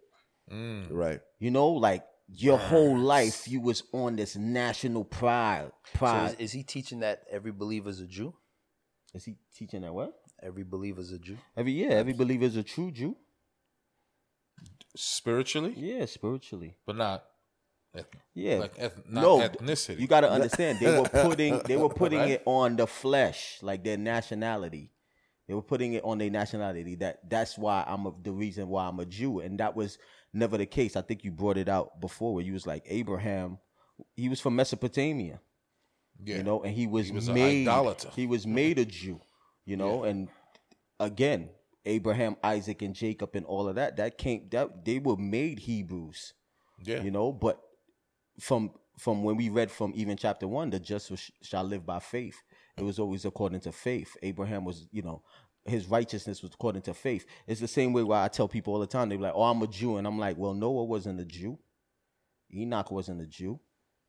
Mm. 0.51 0.87
right. 0.91 1.21
You 1.39 1.51
know, 1.51 1.69
like 1.69 2.03
your 2.27 2.57
whole 2.57 2.97
life 2.97 3.47
you 3.47 3.61
was 3.61 3.83
on 3.93 4.15
this 4.17 4.35
national 4.35 5.05
pride. 5.05 5.71
So 5.93 5.97
Pride. 5.99 6.25
is, 6.33 6.39
is 6.39 6.51
he 6.51 6.63
teaching 6.63 6.99
that 7.01 7.23
every 7.31 7.51
believer 7.51 7.89
is 7.89 7.99
a 8.01 8.07
Jew? 8.07 8.33
is 9.13 9.25
he 9.25 9.35
teaching 9.55 9.81
that 9.81 9.93
what? 9.93 10.13
Every 10.41 10.63
believer 10.63 11.01
is 11.01 11.11
a 11.11 11.19
Jew. 11.19 11.37
Every 11.55 11.73
yeah, 11.73 11.91
every 11.91 12.13
believer 12.13 12.45
is 12.45 12.55
a 12.55 12.63
true 12.63 12.91
Jew. 12.91 13.15
Spiritually, 14.95 15.73
Yeah, 15.77 16.05
spiritually. 16.05 16.75
but 16.85 16.97
not. 16.97 17.23
Yeah. 18.33 18.59
Like 18.59 18.73
eth- 18.77 19.01
not 19.09 19.21
no, 19.21 19.39
ethnicity. 19.39 19.99
You 19.99 20.07
got 20.07 20.21
to 20.21 20.31
understand 20.37 20.79
they 20.79 20.97
were 20.97 21.07
putting 21.09 21.59
they 21.59 21.77
were 21.77 21.89
putting 21.89 22.19
Right? 22.19 22.31
it 22.31 22.43
on 22.45 22.75
the 22.77 22.87
flesh, 22.87 23.57
like 23.61 23.83
their 23.83 23.97
nationality. 23.97 24.91
They 25.47 25.53
were 25.53 25.61
putting 25.61 25.93
it 25.93 26.03
on 26.03 26.17
their 26.17 26.29
nationality. 26.29 26.95
That 26.95 27.29
that's 27.29 27.57
why 27.57 27.83
I'm 27.85 28.05
a, 28.05 28.13
the 28.21 28.31
reason 28.31 28.69
why 28.69 28.87
I'm 28.87 28.99
a 28.99 29.05
Jew, 29.05 29.39
and 29.39 29.59
that 29.59 29.75
was 29.75 29.97
never 30.33 30.57
the 30.57 30.65
case. 30.65 30.95
I 30.95 31.01
think 31.01 31.23
you 31.25 31.31
brought 31.31 31.57
it 31.57 31.67
out 31.67 31.99
before, 31.99 32.33
where 32.35 32.43
you 32.43 32.53
was 32.53 32.65
like 32.65 32.83
Abraham. 32.87 33.57
He 34.15 34.29
was 34.29 34.39
from 34.39 34.55
Mesopotamia, 34.55 35.41
Yeah. 36.23 36.37
you 36.37 36.43
know, 36.43 36.61
and 36.63 36.73
he 36.73 36.87
was, 36.87 37.07
He 37.07 37.13
was 37.13 37.29
made 37.29 37.67
he 38.15 38.25
was 38.25 38.47
made 38.47 38.79
a 38.79 38.85
Jew, 38.85 39.21
you 39.65 39.75
know, 39.77 40.05
and 40.05 40.29
again, 40.99 41.49
Abraham, 41.85 42.35
Isaac, 42.43 42.81
and 42.81 42.95
Jacob, 42.95 43.31
and 43.35 43.45
all 43.45 43.67
of 43.67 43.75
that. 43.75 43.97
That 43.97 44.17
came 44.17 44.47
that 44.51 44.85
they 44.85 44.99
were 44.99 45.17
made 45.17 45.59
Hebrews 45.59 46.33
yeah. 46.83 47.01
you 47.03 47.11
know 47.11 47.31
but 47.31 47.59
from 48.41 48.71
from 48.97 49.23
when 49.23 49.37
we 49.37 49.49
read 49.49 49.71
from 49.71 49.93
even 49.95 50.17
chapter 50.17 50.47
one 50.47 50.69
the 50.69 50.79
just 50.79 51.11
shall 51.41 51.63
live 51.63 51.85
by 51.85 51.99
faith 51.99 52.41
it 52.77 52.83
was 52.83 52.99
always 52.99 53.23
according 53.25 53.59
to 53.59 53.71
faith 53.71 54.17
abraham 54.23 54.65
was 54.65 54.87
you 54.91 55.01
know 55.01 55.21
his 55.65 55.87
righteousness 55.87 56.41
was 56.41 56.51
according 56.53 56.81
to 56.81 56.93
faith 56.93 57.25
it's 57.47 57.61
the 57.61 57.67
same 57.67 57.93
way 57.93 58.03
why 58.03 58.23
i 58.23 58.27
tell 58.27 58.47
people 58.47 58.73
all 58.73 58.79
the 58.79 58.87
time 58.87 59.09
they're 59.09 59.17
like 59.19 59.33
oh 59.35 59.43
i'm 59.43 59.61
a 59.61 59.67
jew 59.67 59.97
and 59.97 60.07
i'm 60.07 60.17
like 60.19 60.37
well 60.37 60.53
noah 60.53 60.83
wasn't 60.83 61.19
a 61.19 61.25
jew 61.25 61.57
enoch 62.53 62.91
wasn't 62.91 63.21
a 63.21 63.25
jew 63.25 63.59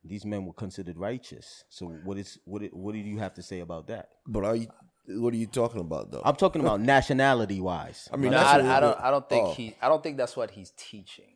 these 0.05 0.25
men 0.25 0.45
were 0.45 0.53
considered 0.53 0.97
righteous 0.99 1.65
so 1.69 1.87
what 2.05 2.19
is 2.19 2.39
what 2.45 2.63
it- 2.63 2.75
what 2.75 2.93
do 2.93 2.99
you 2.99 3.19
have 3.19 3.35
to 3.35 3.43
say 3.43 3.61
about 3.61 3.87
that 3.87 4.09
But 4.27 4.45
are 4.45 4.57
you? 4.57 4.69
What 5.07 5.35
are 5.35 5.37
you 5.37 5.47
talking 5.47 5.81
about 5.81 6.11
though? 6.11 6.23
i'm 6.25 6.37
talking 6.37 6.61
about 6.61 6.81
nationality 6.97 7.61
wise 7.61 8.09
I 8.13 8.17
mean, 8.17 8.33
No, 8.33 8.39
I, 8.39 8.77
I 8.77 8.81
don't. 8.81 9.01
I 9.01 9.11
don't 9.11 9.29
think 9.29 9.47
oh. 9.49 9.53
he. 9.55 9.75
I 9.83 9.89
don't 9.89 10.03
think 10.03 10.17
that's 10.17 10.37
what 10.37 10.51
he's 10.53 10.73
teaching. 10.77 11.33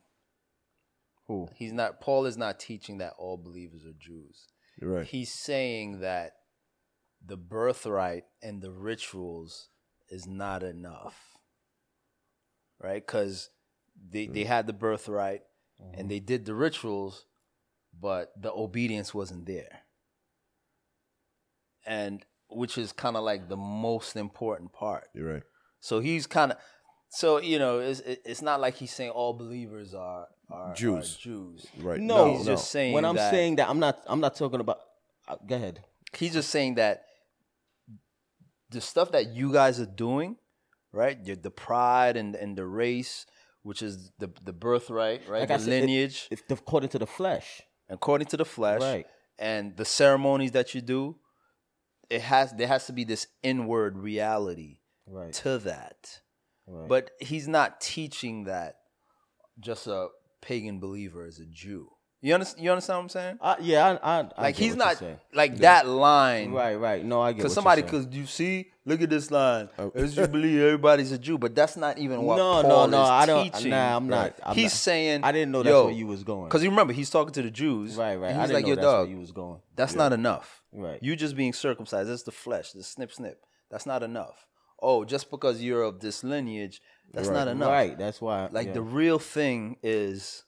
Who 1.29 1.49
He's 1.55 1.73
not. 1.73 2.01
Paul 2.01 2.27
is 2.27 2.37
not 2.37 2.59
teaching 2.61 2.99
that 2.99 3.15
all 3.19 3.37
believers 3.37 3.85
are 3.85 3.95
Jews. 3.99 4.47
You're 4.81 4.91
right. 4.91 5.07
He's 5.07 5.33
saying 5.33 6.01
that 6.01 6.33
the 7.25 7.37
birthright 7.37 8.25
and 8.43 8.63
the 8.63 8.71
rituals 8.71 9.69
is 10.09 10.27
not 10.27 10.63
enough, 10.63 11.37
right? 12.83 13.05
Because 13.05 13.51
they 14.11 14.27
they 14.27 14.45
mm. 14.45 14.47
had 14.47 14.67
the 14.67 14.73
birthright 14.73 15.43
and 15.79 15.93
mm-hmm. 15.93 16.09
they 16.09 16.21
did 16.21 16.45
the 16.45 16.55
rituals, 16.55 17.27
but 17.99 18.33
the 18.41 18.53
obedience 18.53 19.15
wasn't 19.15 19.47
there. 19.47 19.81
And 21.87 22.25
which 22.49 22.79
is 22.79 22.93
kind 22.93 23.17
of 23.17 23.25
like 23.25 23.49
the 23.49 23.57
most 23.57 24.17
important 24.17 24.73
part. 24.73 25.09
You're 25.15 25.35
right. 25.35 25.43
So 25.81 26.01
he's 26.01 26.27
kind 26.27 26.53
of, 26.53 26.59
so 27.09 27.39
you 27.39 27.59
know, 27.59 27.79
it's 27.79 28.01
it's 28.01 28.43
not 28.43 28.61
like 28.61 28.77
he's 28.77 28.93
saying 28.93 29.11
all 29.11 29.33
believers 29.33 29.95
are 29.95 30.27
are 30.51 30.75
Jews. 30.75 31.17
Are 31.17 31.19
Jews. 31.21 31.67
Right. 31.79 32.01
No, 32.01 32.37
He's 32.37 32.47
no. 32.47 32.53
just 32.53 32.71
saying 32.71 32.93
when 32.95 33.05
I'm 33.05 33.17
that- 33.17 33.31
saying 33.31 33.57
that, 33.57 33.69
I'm 33.69 33.79
not. 33.79 34.01
I'm 34.07 34.21
not 34.21 34.37
talking 34.37 34.61
about. 34.61 34.81
Uh, 35.29 35.37
go 35.47 35.57
ahead. 35.57 35.83
He's 36.17 36.33
just 36.35 36.51
saying 36.51 36.77
that 36.77 37.03
the 38.71 38.81
stuff 38.81 39.13
that 39.13 39.35
you 39.35 39.53
guys 39.53 39.81
are 39.81 39.87
doing, 39.87 40.37
right? 40.93 41.23
The, 41.25 41.35
the 41.35 41.51
pride 41.51 42.17
and 42.17 42.35
and 42.35 42.57
the 42.57 42.67
race, 42.67 43.27
which 43.63 43.83
is 43.83 44.11
the 44.19 44.31
the 44.43 44.53
birthright, 44.53 45.29
right? 45.29 45.41
Like 45.41 45.49
the 45.49 45.55
I 45.55 45.59
said, 45.59 45.73
it- 45.73 45.81
lineage, 45.83 46.29
If 46.31 46.43
according 46.51 46.91
to 46.91 46.99
the 46.99 47.07
flesh, 47.07 47.63
according 47.89 48.29
to 48.29 48.37
the 48.37 48.45
flesh, 48.45 48.81
Right. 48.83 49.07
and 49.39 49.77
the 49.77 49.85
ceremonies 49.85 50.53
that 50.53 50.75
you 50.75 50.81
do, 50.81 51.17
it 52.11 52.23
has 52.23 52.53
there 52.53 52.69
has 52.69 52.87
to 52.87 52.93
be 52.93 53.05
this 53.05 53.27
inward 53.43 53.99
reality 53.99 54.79
right? 55.07 55.33
to 55.35 55.59
that. 55.59 56.21
right. 56.67 56.89
But 56.89 57.11
he's 57.21 57.49
not 57.49 57.81
teaching 57.81 58.45
that 58.45 58.77
just 59.61 59.87
a 59.87 60.09
pagan 60.47 60.79
believer 60.79 61.27
is 61.27 61.41
a 61.41 61.45
Jew. 61.47 61.91
You 62.23 62.35
understand? 62.35 62.65
You 62.65 62.71
understand 62.71 62.97
what 62.99 63.03
I'm 63.03 63.09
saying? 63.11 63.39
Uh, 63.41 63.57
yeah, 63.61 63.99
I, 64.03 64.21
I, 64.21 64.21
I 64.39 64.43
Like 64.43 64.57
he's 64.57 64.75
not 64.77 65.03
like 65.35 65.59
that 65.59 65.87
line, 65.87 66.53
Right, 66.53 66.77
right. 66.77 67.05
No, 67.05 67.21
I 67.21 67.33
get. 67.33 67.39
Because 67.39 67.53
somebody 67.53 67.83
could 67.83 68.15
you 68.15 68.27
see? 68.27 68.71
Look 68.85 69.03
at 69.03 69.11
this 69.11 69.31
line. 69.31 69.69
Oh. 69.79 69.91
As 69.95 70.17
you 70.17 70.27
believe 70.29 70.61
everybody's 70.61 71.11
a 71.13 71.19
Jew, 71.19 71.37
but 71.37 71.55
that's 71.55 71.77
not 71.77 71.99
even 71.99 72.23
what 72.23 72.37
No, 72.37 72.63
Paul 72.63 72.87
no, 72.89 72.99
no. 72.99 73.03
is 73.05 73.11
I 73.11 73.27
don't. 73.27 73.53
teaching. 73.53 73.71
Nah, 73.71 73.97
I'm 73.97 74.09
not. 74.09 74.39
I'm 74.43 74.55
he's 74.55 74.67
not- 74.67 74.73
saying 74.73 75.25
I 75.25 75.33
didn't 75.33 75.51
know 75.51 75.63
that's 75.65 75.73
yo, 75.73 75.85
where 75.87 75.93
you 75.95 76.07
was 76.07 76.23
going. 76.25 76.45
Because 76.45 76.63
you 76.63 76.71
remember 76.71 76.93
he's 76.93 77.11
talking 77.11 77.33
to 77.35 77.43
the 77.43 77.51
Jews. 77.51 77.97
Right, 77.97 78.17
right. 78.17 78.35
He's 78.35 78.53
like, 78.53 78.63
know 78.63 78.69
"Your 78.69 78.77
dog, 78.77 79.07
where 79.09 79.15
you 79.15 79.21
was 79.21 79.33
going. 79.33 79.61
that's 79.75 79.95
not 79.95 80.13
enough. 80.13 80.63
Right. 80.73 81.01
You 81.03 81.17
just 81.17 81.37
being 81.37 81.53
circumcised. 81.53 82.09
That's 82.09 82.23
the 82.23 82.33
flesh. 82.33 82.73
The 82.73 82.83
snip, 82.85 83.13
snip. 83.13 83.41
That's 83.71 83.87
not 83.87 84.03
enough. 84.03 84.47
Oh, 84.81 85.05
just 85.05 85.31
because 85.31 85.63
you're 85.63 85.83
of 85.83 86.01
this 86.01 86.23
lineage, 86.23 86.81
that's 87.13 87.29
not 87.29 87.49
enough. 87.49 87.71
Right. 87.71 87.99
That's 87.99 88.21
why. 88.21 88.49
Like 88.51 88.69
yeah. 88.69 88.73
the 88.75 88.83
real 88.83 89.19
thing 89.19 89.77
is 89.83 90.45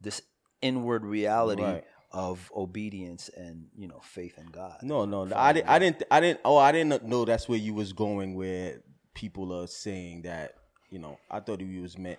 this 0.00 0.22
inward 0.62 1.04
reality 1.04 1.62
Right. 1.62 1.84
of 2.12 2.50
obedience 2.54 3.30
and 3.36 3.68
you 3.76 3.88
know 3.88 4.00
faith 4.02 4.38
in 4.38 4.46
God. 4.46 4.78
No, 4.82 5.04
no, 5.04 5.24
no. 5.24 5.36
I 5.36 5.52
didn't. 5.52 5.68
I 5.68 5.78
didn't. 5.78 6.02
I 6.10 6.20
didn't. 6.20 6.40
Oh, 6.44 6.56
I 6.56 6.72
didn't 6.72 7.04
know 7.04 7.24
that's 7.24 7.48
where 7.48 7.58
you 7.58 7.74
was 7.74 7.92
going. 7.92 8.34
Where 8.34 8.82
people 9.14 9.52
are 9.52 9.66
saying 9.66 10.22
that. 10.22 10.54
You 10.90 10.98
know, 10.98 11.18
I 11.30 11.38
thought 11.38 11.60
you 11.60 11.82
was 11.82 11.96
meant 11.96 12.18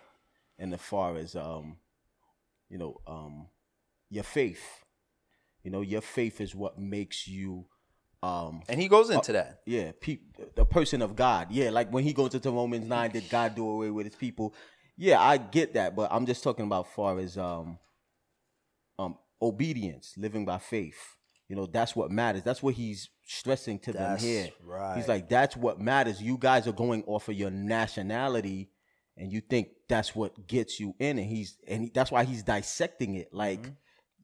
in 0.58 0.70
the 0.70 0.78
far 0.78 1.18
as 1.18 1.36
um, 1.36 1.76
you 2.70 2.78
know, 2.78 3.02
um, 3.06 3.48
your 4.10 4.24
faith. 4.24 4.84
You 5.64 5.72
know, 5.72 5.82
your 5.82 6.02
faith 6.02 6.40
is 6.40 6.56
what 6.56 6.80
makes 6.80 7.28
you 7.28 7.66
um 8.24 8.62
And 8.70 8.80
he 8.80 8.88
goes 8.88 9.10
into 9.10 9.32
that. 9.34 9.62
yeah, 9.66 9.92
pe- 10.00 10.20
the 10.56 10.66
person 10.66 11.02
of 11.02 11.16
God. 11.16 11.48
Yeah, 11.52 11.70
like 11.72 11.92
when 11.92 12.04
he 12.04 12.14
goes 12.14 12.34
into 12.34 12.52
Romans 12.52 12.88
nine, 12.88 13.12
did 13.12 13.30
God 13.30 13.56
do 13.56 13.68
away 13.70 13.90
with 13.90 14.06
his 14.06 14.16
people? 14.16 14.54
Yeah, 14.98 15.20
I 15.20 15.38
get 15.38 15.74
that, 15.74 15.96
but 15.96 16.12
I'm 16.12 16.26
just 16.26 16.44
talking 16.44 16.66
about 16.66 16.88
far 16.94 17.18
as 17.20 17.38
um, 17.38 17.80
um, 19.00 19.18
obedience, 19.42 20.14
living 20.18 20.46
by 20.46 20.60
faith. 20.60 21.16
You 21.48 21.56
know, 21.56 21.66
that's 21.66 21.96
what 21.96 22.12
matters. 22.12 22.44
That's 22.44 22.62
what 22.64 22.76
he's 22.76 23.10
stressing 23.26 23.80
to 23.80 23.94
That's 23.94 24.22
them 24.24 24.30
here. 24.30 24.50
right. 24.64 24.96
He's 24.96 25.08
like, 25.08 25.28
that's 25.28 25.58
what 25.58 25.82
matters. 25.82 26.22
You 26.22 26.38
guys 26.38 26.68
are 26.68 26.72
going 26.74 27.04
off 27.08 27.28
of 27.28 27.36
your 27.36 27.50
nationality, 27.50 28.70
and 29.18 29.32
you 29.32 29.42
think 29.42 29.70
that's 29.90 30.16
what 30.16 30.48
gets 30.48 30.80
you 30.80 30.96
in, 31.00 31.18
and 31.18 31.28
he's 31.28 31.58
and 31.68 31.84
he, 31.84 31.90
that's 31.94 32.12
why 32.12 32.24
he's 32.24 32.44
dissecting 32.44 33.16
it. 33.16 33.34
Like, 33.34 33.62
Mm-hmm. 33.64 33.72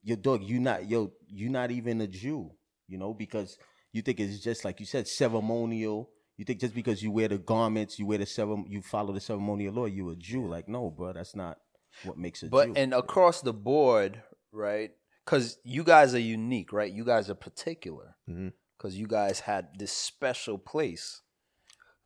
yo, 0.04 0.16
dog, 0.16 0.44
you 0.44 0.60
not 0.60 0.88
yo, 0.90 1.12
you 1.28 1.50
not 1.50 1.72
even 1.72 2.00
a 2.02 2.08
Jew. 2.08 2.52
You 2.88 2.98
know, 2.98 3.14
because 3.14 3.58
you 3.98 4.04
think 4.04 4.20
it's 4.20 4.40
just 4.40 4.64
like 4.64 4.80
you 4.80 4.86
said, 4.86 5.08
ceremonial. 5.08 6.10
You 6.38 6.46
think 6.46 6.60
just 6.62 6.76
because 6.76 7.02
you 7.02 7.12
wear 7.12 7.28
the 7.28 7.40
garments, 7.40 7.98
you 7.98 8.06
wear 8.06 8.20
the 8.20 8.26
ceremony, 8.28 8.70
you 8.70 8.82
follow 8.82 9.12
the 9.12 9.20
ceremonial 9.20 9.74
law, 9.74 9.86
you 9.86 10.10
a 10.12 10.16
Jew. 10.16 10.48
Like, 10.48 10.70
no, 10.70 10.92
bro, 10.92 11.14
that's 11.14 11.36
not 11.36 11.58
what 12.04 12.18
makes 12.18 12.44
a 12.44 12.48
But 12.48 12.68
Jew. 12.68 12.74
and 12.78 12.94
across 12.94 13.42
the 13.42 13.54
board, 13.54 14.22
right? 14.52 14.92
Because 15.26 15.58
you 15.64 15.84
guys 15.84 16.14
are 16.14 16.20
unique, 16.20 16.72
right? 16.72 16.92
You 16.92 17.04
guys 17.04 17.30
are 17.30 17.36
particular 17.36 18.16
mm-hmm. 18.30 18.50
because 18.78 18.98
you 18.98 19.08
guys 19.08 19.42
had 19.42 19.70
this 19.78 19.92
special 19.92 20.58
place. 20.58 21.22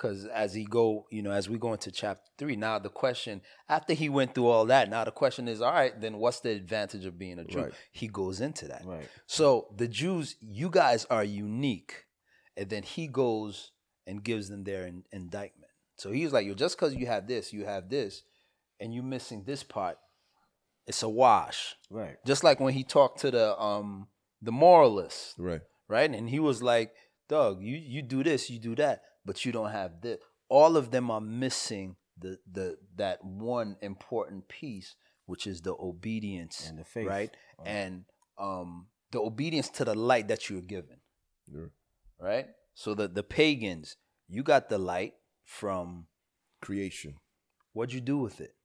Because 0.01 0.25
as 0.25 0.55
he 0.55 0.65
go, 0.65 1.05
you 1.11 1.21
know, 1.21 1.31
as 1.31 1.47
we 1.47 1.59
go 1.59 1.73
into 1.73 1.91
chapter 1.91 2.27
three, 2.39 2.55
now 2.55 2.79
the 2.79 2.89
question 2.89 3.41
after 3.69 3.93
he 3.93 4.09
went 4.09 4.33
through 4.33 4.47
all 4.47 4.65
that, 4.65 4.89
now 4.89 5.03
the 5.03 5.11
question 5.11 5.47
is, 5.47 5.61
all 5.61 5.71
right, 5.71 5.99
then 6.01 6.17
what's 6.17 6.39
the 6.39 6.49
advantage 6.49 7.05
of 7.05 7.19
being 7.19 7.37
a 7.37 7.43
Jew? 7.45 7.59
Right. 7.59 7.73
He 7.91 8.07
goes 8.07 8.41
into 8.41 8.67
that. 8.69 8.83
right, 8.83 9.07
So 9.27 9.67
the 9.77 9.87
Jews, 9.87 10.37
you 10.41 10.71
guys 10.71 11.05
are 11.11 11.23
unique, 11.23 12.05
and 12.57 12.67
then 12.67 12.81
he 12.81 13.05
goes 13.07 13.71
and 14.07 14.23
gives 14.23 14.49
them 14.49 14.63
their 14.63 14.87
in- 14.87 15.03
indictment. 15.11 15.71
So 15.97 16.09
he's 16.11 16.33
like, 16.33 16.47
"Yo, 16.47 16.55
just 16.55 16.77
because 16.77 16.95
you 16.95 17.05
have 17.05 17.27
this, 17.27 17.53
you 17.53 17.65
have 17.65 17.87
this, 17.89 18.23
and 18.79 18.91
you're 18.95 19.03
missing 19.03 19.43
this 19.45 19.61
part, 19.63 19.99
it's 20.87 21.03
a 21.03 21.09
wash." 21.09 21.75
right, 21.91 22.17
Just 22.25 22.43
like 22.43 22.59
when 22.59 22.73
he 22.73 22.83
talked 22.83 23.19
to 23.19 23.29
the 23.29 23.55
um 23.61 24.07
the 24.41 24.51
moralist, 24.51 25.35
Right. 25.37 25.61
right? 25.87 26.09
And 26.09 26.27
he 26.27 26.39
was 26.39 26.63
like, 26.63 26.91
"Dog, 27.29 27.61
you 27.61 27.77
you 27.77 28.01
do 28.01 28.23
this, 28.23 28.49
you 28.49 28.57
do 28.57 28.73
that, 28.77 29.03
but 29.25 29.45
you 29.45 29.51
don't 29.51 29.71
have 29.71 30.01
this." 30.01 30.19
All 30.49 30.75
of 30.77 30.91
them 30.91 31.09
are 31.11 31.21
missing 31.21 31.95
the 32.17 32.39
the 32.51 32.77
that 32.95 33.23
one 33.23 33.77
important 33.81 34.47
piece, 34.47 34.95
which 35.25 35.47
is 35.47 35.61
the 35.61 35.73
obedience 35.73 36.67
And 36.67 36.77
the 36.79 36.83
faith. 36.85 37.07
right? 37.07 37.35
And 37.65 38.05
um 38.37 38.87
the 39.11 39.19
obedience 39.19 39.69
to 39.69 39.85
the 39.85 39.95
light 39.95 40.27
that 40.29 40.49
you're 40.49 40.61
given, 40.61 41.01
Yeah. 41.47 41.67
right? 42.19 42.47
So 42.73 42.93
the 42.95 43.07
the 43.07 43.23
pagans, 43.23 43.95
you 44.27 44.43
got 44.43 44.69
the 44.69 44.77
light 44.77 45.13
from 45.43 46.07
Creation. 46.61 47.15
what'd 47.73 47.93
you 47.93 48.01
do 48.01 48.17
with 48.19 48.39
it? 48.41 48.55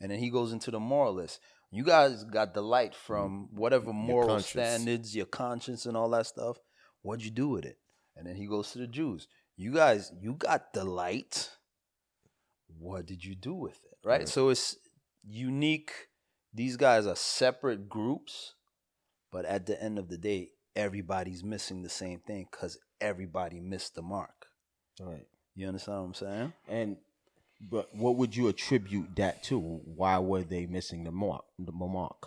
And 0.00 0.10
then 0.10 0.18
he 0.18 0.30
goes 0.30 0.52
into 0.52 0.70
the 0.70 0.80
moralist. 0.80 1.40
You 1.70 1.84
guys 1.84 2.24
got 2.24 2.54
the 2.54 2.62
light 2.62 2.94
from 2.94 3.48
whatever 3.52 3.92
moral 3.92 4.28
conscience. 4.28 4.50
standards, 4.50 5.16
your 5.16 5.26
conscience, 5.26 5.86
and 5.86 5.96
all 5.96 6.08
that 6.10 6.26
stuff. 6.26 6.58
What'd 7.02 7.24
you 7.24 7.30
do 7.30 7.48
with 7.48 7.64
it? 7.64 7.78
And 8.16 8.26
then 8.26 8.36
he 8.36 8.46
goes 8.46 8.70
to 8.72 8.78
the 8.78 8.86
Jews. 8.86 9.26
You 9.56 9.72
guys, 9.72 10.12
you 10.20 10.34
got 10.34 10.72
the 10.72 10.84
light. 10.84 11.50
What 12.78 13.06
did 13.06 13.24
you 13.24 13.34
do 13.34 13.54
with 13.54 13.78
it? 13.84 13.98
Right? 14.06 14.20
Right. 14.20 14.28
So 14.28 14.48
it's 14.48 14.76
unique. 15.22 15.92
These 16.52 16.76
guys 16.76 17.06
are 17.06 17.16
separate 17.16 17.88
groups, 17.88 18.54
but 19.32 19.44
at 19.44 19.66
the 19.66 19.80
end 19.82 19.98
of 19.98 20.08
the 20.08 20.18
day, 20.18 20.50
everybody's 20.76 21.42
missing 21.44 21.82
the 21.82 21.88
same 21.88 22.20
thing 22.20 22.46
because 22.50 22.78
everybody 23.00 23.60
missed 23.60 23.94
the 23.94 24.02
mark. 24.02 24.46
right. 25.00 25.26
You 25.56 25.68
understand 25.68 25.98
what 25.98 26.04
I'm 26.04 26.14
saying? 26.14 26.52
And 26.68 26.96
but 27.60 27.94
what 27.94 28.16
would 28.16 28.34
you 28.34 28.48
attribute 28.48 29.14
that 29.16 29.44
to? 29.44 29.58
Why 29.58 30.18
were 30.18 30.42
they 30.42 30.66
missing 30.66 31.04
the 31.04 31.12
mark? 31.12 31.44
The 31.58 31.70
mark? 31.70 32.26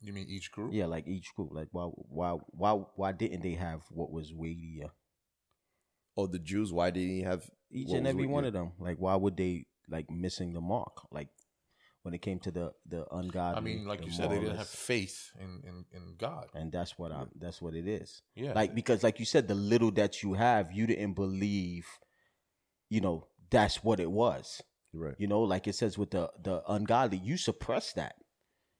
You 0.00 0.12
mean 0.12 0.26
each 0.28 0.52
group? 0.52 0.72
Yeah, 0.72 0.86
like 0.86 1.06
each 1.06 1.34
group. 1.34 1.50
Like 1.52 1.68
why 1.70 1.84
why 1.84 2.36
why 2.50 2.72
why 2.96 3.12
didn't 3.12 3.42
they 3.42 3.54
have 3.54 3.82
what 3.90 4.10
was 4.10 4.32
weightier? 4.34 4.90
Oh, 6.16 6.26
the 6.26 6.38
Jews. 6.38 6.72
Why 6.72 6.90
didn't 6.90 7.10
he 7.10 7.22
have 7.22 7.48
Each 7.70 7.92
and 7.92 8.06
every 8.06 8.26
one 8.26 8.44
you? 8.44 8.48
of 8.48 8.54
them. 8.54 8.72
Like 8.78 8.98
why 8.98 9.14
would 9.16 9.36
they 9.36 9.66
like 9.88 10.10
missing 10.10 10.52
the 10.52 10.60
mark? 10.60 11.06
Like 11.12 11.28
when 12.02 12.14
it 12.14 12.22
came 12.22 12.38
to 12.40 12.50
the 12.50 12.72
the 12.88 13.04
ungodly. 13.12 13.56
I 13.56 13.60
mean, 13.60 13.84
like 13.86 14.00
the 14.00 14.06
you 14.06 14.12
said, 14.12 14.30
they 14.30 14.38
didn't 14.38 14.56
have 14.56 14.68
faith 14.68 15.32
in, 15.40 15.60
in, 15.68 15.84
in 15.92 16.14
God. 16.16 16.46
and 16.54 16.70
that's 16.70 16.96
what 16.98 17.10
I'm. 17.12 17.28
that's 17.38 17.60
what 17.60 17.74
it 17.74 17.86
is. 17.88 18.22
Yeah. 18.34 18.52
Like 18.54 18.74
because 18.74 19.02
like 19.02 19.18
you 19.18 19.24
said, 19.24 19.48
the 19.48 19.54
little 19.56 19.90
that 19.92 20.22
you 20.22 20.34
have, 20.34 20.72
you 20.72 20.86
didn't 20.86 21.14
believe, 21.14 21.86
you 22.88 23.00
know, 23.00 23.26
that's 23.50 23.82
what 23.82 23.98
it 24.00 24.10
was. 24.10 24.62
Right. 24.94 25.14
You 25.18 25.26
know, 25.26 25.40
like 25.42 25.66
it 25.66 25.74
says 25.74 25.98
with 25.98 26.12
the 26.12 26.30
the 26.42 26.62
ungodly, 26.68 27.18
you 27.18 27.36
suppress 27.36 27.92
that. 27.94 28.14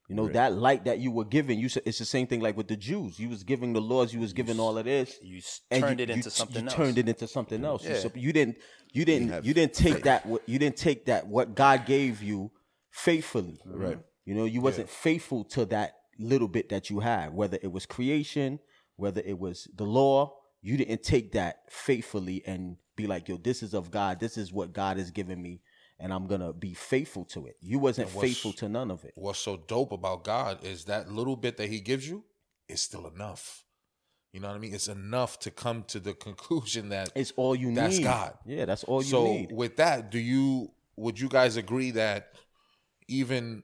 You 0.08 0.14
know 0.14 0.24
Right. 0.24 0.32
that 0.34 0.52
light 0.54 0.84
that 0.84 1.00
you 1.00 1.10
were 1.10 1.24
given. 1.24 1.58
You 1.58 1.68
su- 1.68 1.80
it's 1.84 1.98
the 1.98 2.04
same 2.04 2.26
thing 2.28 2.40
like 2.40 2.56
with 2.56 2.68
the 2.68 2.76
Jews. 2.76 3.18
You 3.18 3.28
was 3.28 3.42
giving 3.42 3.72
the 3.72 3.80
laws. 3.80 4.14
You 4.14 4.20
was 4.20 4.32
giving 4.32 4.60
all 4.60 4.78
of 4.78 4.84
this. 4.84 5.18
You 5.22 5.40
and 5.70 5.82
turned 5.82 5.98
you- 5.98 6.04
it 6.04 6.10
into 6.10 6.26
you, 6.26 6.30
something 6.30 6.62
you 6.62 6.66
else. 6.68 6.74
turned 6.74 6.98
it 6.98 7.08
into 7.08 7.26
something 7.26 7.64
else. 7.64 7.82
You, 7.84 7.90
Yeah. 7.90 7.98
sup- 7.98 8.16
you 8.16 8.32
didn't. 8.32 8.58
You 8.92 9.04
didn't. 9.04 9.28
have 9.30 9.44
You 9.44 9.52
didn't 9.52 9.74
take 9.74 9.94
faith. 9.94 10.04
that. 10.04 10.24
what- 10.26 10.48
You 10.48 10.58
didn't 10.60 10.76
take 10.76 11.06
that. 11.06 11.26
What 11.26 11.54
God 11.56 11.86
gave 11.86 12.22
you 12.22 12.52
faithfully. 12.90 13.60
Mm-hmm. 13.66 13.78
Right. 13.82 13.98
You 14.24 14.34
know, 14.34 14.44
you 14.44 14.60
wasn't 14.60 14.88
faithful 14.88 15.44
to 15.44 15.64
that 15.66 15.94
little 16.18 16.48
bit 16.48 16.68
that 16.70 16.88
you 16.90 17.00
had. 17.00 17.34
Whether 17.34 17.58
it 17.62 17.72
was 17.72 17.86
creation, 17.86 18.58
whether 18.96 19.20
it 19.24 19.38
was 19.38 19.68
the 19.74 19.84
law, 19.84 20.36
you 20.62 20.76
didn't 20.76 21.02
take 21.02 21.32
that 21.32 21.70
faithfully 21.70 22.42
and 22.46 22.76
be 22.96 23.06
like, 23.06 23.28
"Yo, 23.28 23.36
this 23.36 23.62
is 23.62 23.74
of 23.74 23.90
God. 23.90 24.18
This 24.20 24.36
is 24.38 24.52
what 24.52 24.72
God 24.72 24.96
has 24.96 25.10
given 25.10 25.42
me." 25.42 25.60
And 25.98 26.12
I'm 26.12 26.26
gonna 26.26 26.52
be 26.52 26.74
faithful 26.74 27.24
to 27.26 27.46
it. 27.46 27.56
You 27.60 27.78
wasn't 27.78 28.10
faithful 28.10 28.52
to 28.54 28.68
none 28.68 28.90
of 28.90 29.04
it. 29.04 29.12
What's 29.16 29.38
so 29.38 29.56
dope 29.56 29.92
about 29.92 30.24
God 30.24 30.62
is 30.64 30.84
that 30.84 31.10
little 31.10 31.36
bit 31.36 31.56
that 31.56 31.68
He 31.68 31.80
gives 31.80 32.08
you 32.08 32.24
is 32.68 32.82
still 32.82 33.06
enough. 33.06 33.64
You 34.32 34.40
know 34.40 34.48
what 34.48 34.56
I 34.56 34.58
mean? 34.58 34.74
It's 34.74 34.88
enough 34.88 35.38
to 35.40 35.50
come 35.50 35.84
to 35.84 35.98
the 35.98 36.12
conclusion 36.12 36.90
that 36.90 37.10
It's 37.14 37.32
all 37.36 37.54
you 37.54 37.74
That's 37.74 37.96
need. 37.96 38.04
God. 38.04 38.34
Yeah, 38.44 38.66
that's 38.66 38.84
all 38.84 39.02
you 39.02 39.08
so 39.08 39.24
need. 39.24 39.50
So 39.50 39.56
with 39.56 39.76
that, 39.76 40.10
do 40.10 40.18
you 40.18 40.72
would 40.96 41.18
you 41.18 41.28
guys 41.28 41.56
agree 41.56 41.92
that 41.92 42.32
even 43.08 43.62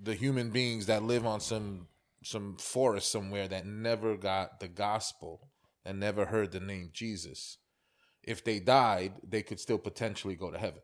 the 0.00 0.14
human 0.14 0.50
beings 0.50 0.86
that 0.86 1.02
live 1.02 1.26
on 1.26 1.40
some 1.40 1.88
some 2.24 2.56
forest 2.56 3.10
somewhere 3.10 3.48
that 3.48 3.66
never 3.66 4.16
got 4.16 4.60
the 4.60 4.68
gospel, 4.68 5.50
and 5.84 5.98
never 5.98 6.26
heard 6.26 6.52
the 6.52 6.60
name 6.60 6.90
Jesus, 6.92 7.58
if 8.22 8.44
they 8.44 8.60
died, 8.60 9.14
they 9.28 9.42
could 9.42 9.58
still 9.58 9.78
potentially 9.78 10.36
go 10.36 10.50
to 10.50 10.58
heaven 10.58 10.82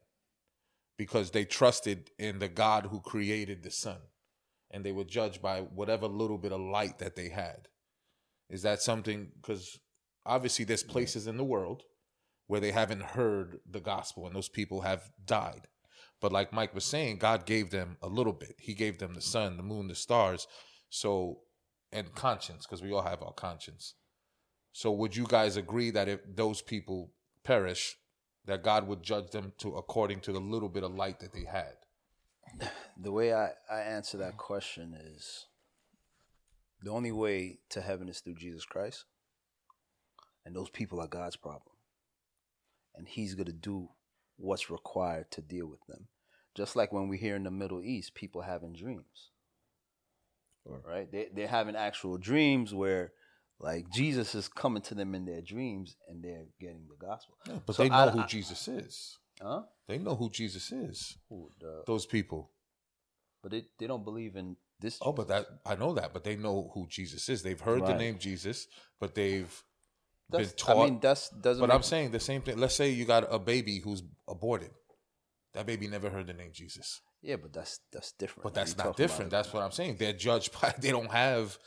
because 0.99 1.31
they 1.31 1.45
trusted 1.45 2.11
in 2.19 2.41
the 2.41 2.49
God 2.49 2.87
who 2.87 3.01
created 3.01 3.63
the 3.63 3.71
sun 3.71 4.01
and 4.71 4.85
they 4.85 4.93
were 4.93 5.05
judged 5.05 5.41
by 5.41 5.61
whatever 5.61 6.07
little 6.07 6.37
bit 6.37 6.53
of 6.53 6.61
light 6.61 6.99
that 6.99 7.17
they 7.17 7.31
had. 7.31 7.69
Is 8.51 8.63
that 8.63 8.83
something? 8.83 9.29
Because 9.41 9.79
obviously, 10.27 10.65
there's 10.65 10.83
places 10.83 11.27
in 11.27 11.37
the 11.37 11.45
world 11.45 11.85
where 12.49 12.61
they 12.61 12.73
haven't 12.73 13.03
heard 13.03 13.61
the 13.71 13.81
gospel 13.81 14.27
and 14.27 14.35
those 14.35 14.49
people 14.49 14.81
have 14.81 15.11
died. 15.25 15.69
But 16.21 16.33
like 16.33 16.53
Mike 16.53 16.75
was 16.75 16.85
saying, 16.85 17.19
God 17.19 17.47
gave 17.47 17.71
them 17.71 17.97
a 18.03 18.09
little 18.09 18.33
bit. 18.33 18.57
He 18.59 18.75
gave 18.75 18.99
them 18.99 19.15
the 19.15 19.21
sun, 19.21 19.57
the 19.57 19.63
moon, 19.63 19.87
the 19.87 19.95
stars. 19.95 20.49
So, 20.91 21.41
and 21.93 22.15
conscience, 22.15 22.67
because 22.67 22.83
we 22.83 22.93
all 22.93 23.03
have 23.03 23.23
our 23.23 23.33
conscience. 23.33 23.95
So, 24.73 24.91
would 24.91 25.15
you 25.15 25.27
guys 25.29 25.57
agree 25.57 25.91
that 25.91 26.09
if 26.09 26.21
those 26.27 26.61
people 26.61 27.13
perish, 27.45 27.97
that 28.49 28.65
God 28.65 28.89
would 28.89 29.03
judge 29.03 29.31
them 29.31 29.53
to 29.59 29.77
according 29.77 30.21
to 30.21 30.33
the 30.33 30.41
little 30.41 30.71
bit 30.71 30.83
of 30.83 30.95
light 30.95 31.21
that 31.21 31.33
they 31.33 31.45
had? 31.45 31.75
The 33.01 33.13
way 33.13 33.33
I, 33.33 33.51
I 33.71 33.81
answer 33.81 34.17
that 34.19 34.39
question 34.39 34.97
is 35.15 35.47
the 36.83 36.91
only 36.91 37.13
way 37.13 37.59
to 37.69 37.81
heaven 37.81 38.09
is 38.09 38.21
through 38.21 38.35
Jesus 38.35 38.65
Christ. 38.65 39.05
And 40.45 40.57
those 40.57 40.71
people 40.71 40.99
are 40.99 41.07
God's 41.07 41.37
problem. 41.37 41.77
And 42.97 43.07
He's 43.07 43.35
going 43.35 43.47
to 43.47 43.53
do 43.53 43.91
what's 44.37 44.71
required 44.71 45.31
to 45.33 45.43
deal 45.43 45.67
with 45.67 45.85
them. 45.87 46.09
Just 46.55 46.75
like 46.75 46.91
when 46.91 47.09
we 47.09 47.19
hear 47.19 47.37
in 47.37 47.45
the 47.45 47.51
Middle 47.51 47.83
East, 47.83 48.15
people 48.15 48.43
having 48.43 48.73
dreams. 48.73 49.31
Right? 50.65 51.11
They, 51.11 51.29
they're 51.35 51.49
having 51.49 51.77
actual 51.77 52.19
dreams 52.19 52.75
where, 52.75 53.13
like, 53.61 53.91
Jesus 53.91 54.35
is 54.35 54.49
coming 54.49 54.83
to 54.83 54.95
them 54.95 55.15
in 55.15 55.25
their 55.25 55.41
dreams 55.43 55.97
and 56.09 56.23
they're 56.23 56.47
getting 56.61 56.87
the 56.89 56.97
gospel. 57.07 57.35
Yeah, 57.47 57.59
but 57.67 57.75
So 57.77 57.83
they 57.83 57.89
know 57.89 57.97
I- 57.97 58.11
who 58.11 58.21
I- 58.21 58.27
Jesus 58.27 58.69
is. 58.69 59.19
Huh? 59.41 59.63
They 59.87 59.99
know 59.99 60.17
who 60.17 60.31
Jesus 60.31 60.73
is. 60.73 61.17
Who, 61.29 61.51
the- 61.61 61.83
Those 61.87 62.07
people. 62.07 62.51
but 63.43 63.53
they, 63.53 63.65
they 63.79 63.87
don't 63.87 64.05
believe 64.05 64.35
in 64.37 64.57
this. 64.81 64.99
Oh, 65.01 65.13
but 65.13 65.29
that 65.29 65.47
I 65.65 65.75
know 65.77 65.95
that, 65.95 66.13
but 66.13 66.25
they 66.25 66.37
know 66.37 66.71
who 66.75 66.87
Jesus 66.89 67.29
is. 67.29 67.43
They've 67.43 67.61
heard 67.61 67.87
the 67.87 67.95
name 67.95 68.19
Jesus, 68.19 68.67
but 69.01 69.15
they've 69.15 69.53
That's, 70.29 70.49
been 70.49 70.57
taught. 70.57 70.83
I 70.83 70.85
mean, 70.91 71.01
that's 71.01 71.29
doesn't. 71.31 71.61
but 71.61 71.69
make- 71.69 71.75
I'm 71.77 71.83
saying 71.83 72.11
the 72.11 72.21
same 72.21 72.43
thing. 72.43 72.59
Let's 72.59 72.75
say 72.75 72.91
you 72.91 73.05
got 73.05 73.33
a 73.33 73.39
baby 73.39 73.79
who's 73.79 74.03
aborted. 74.29 74.71
That 75.55 75.67
baby 75.67 75.87
never 75.89 76.11
heard 76.11 76.27
the 76.27 76.33
name 76.35 76.51
Jesus. 76.53 77.01
Yeah, 77.23 77.37
but 77.37 77.53
that's 77.53 77.81
that's 77.93 78.13
different. 78.13 78.43
But 78.45 78.55
that's 78.55 78.77
not 78.77 78.97
different. 78.97 79.31
That's 79.31 79.53
what 79.53 79.63
I'm 79.63 79.73
saying. 79.73 79.97
They're 79.99 80.13
judged 80.13 80.53
by. 80.61 80.75
They 80.79 80.91
don't 80.91 81.11
have, 81.11 81.59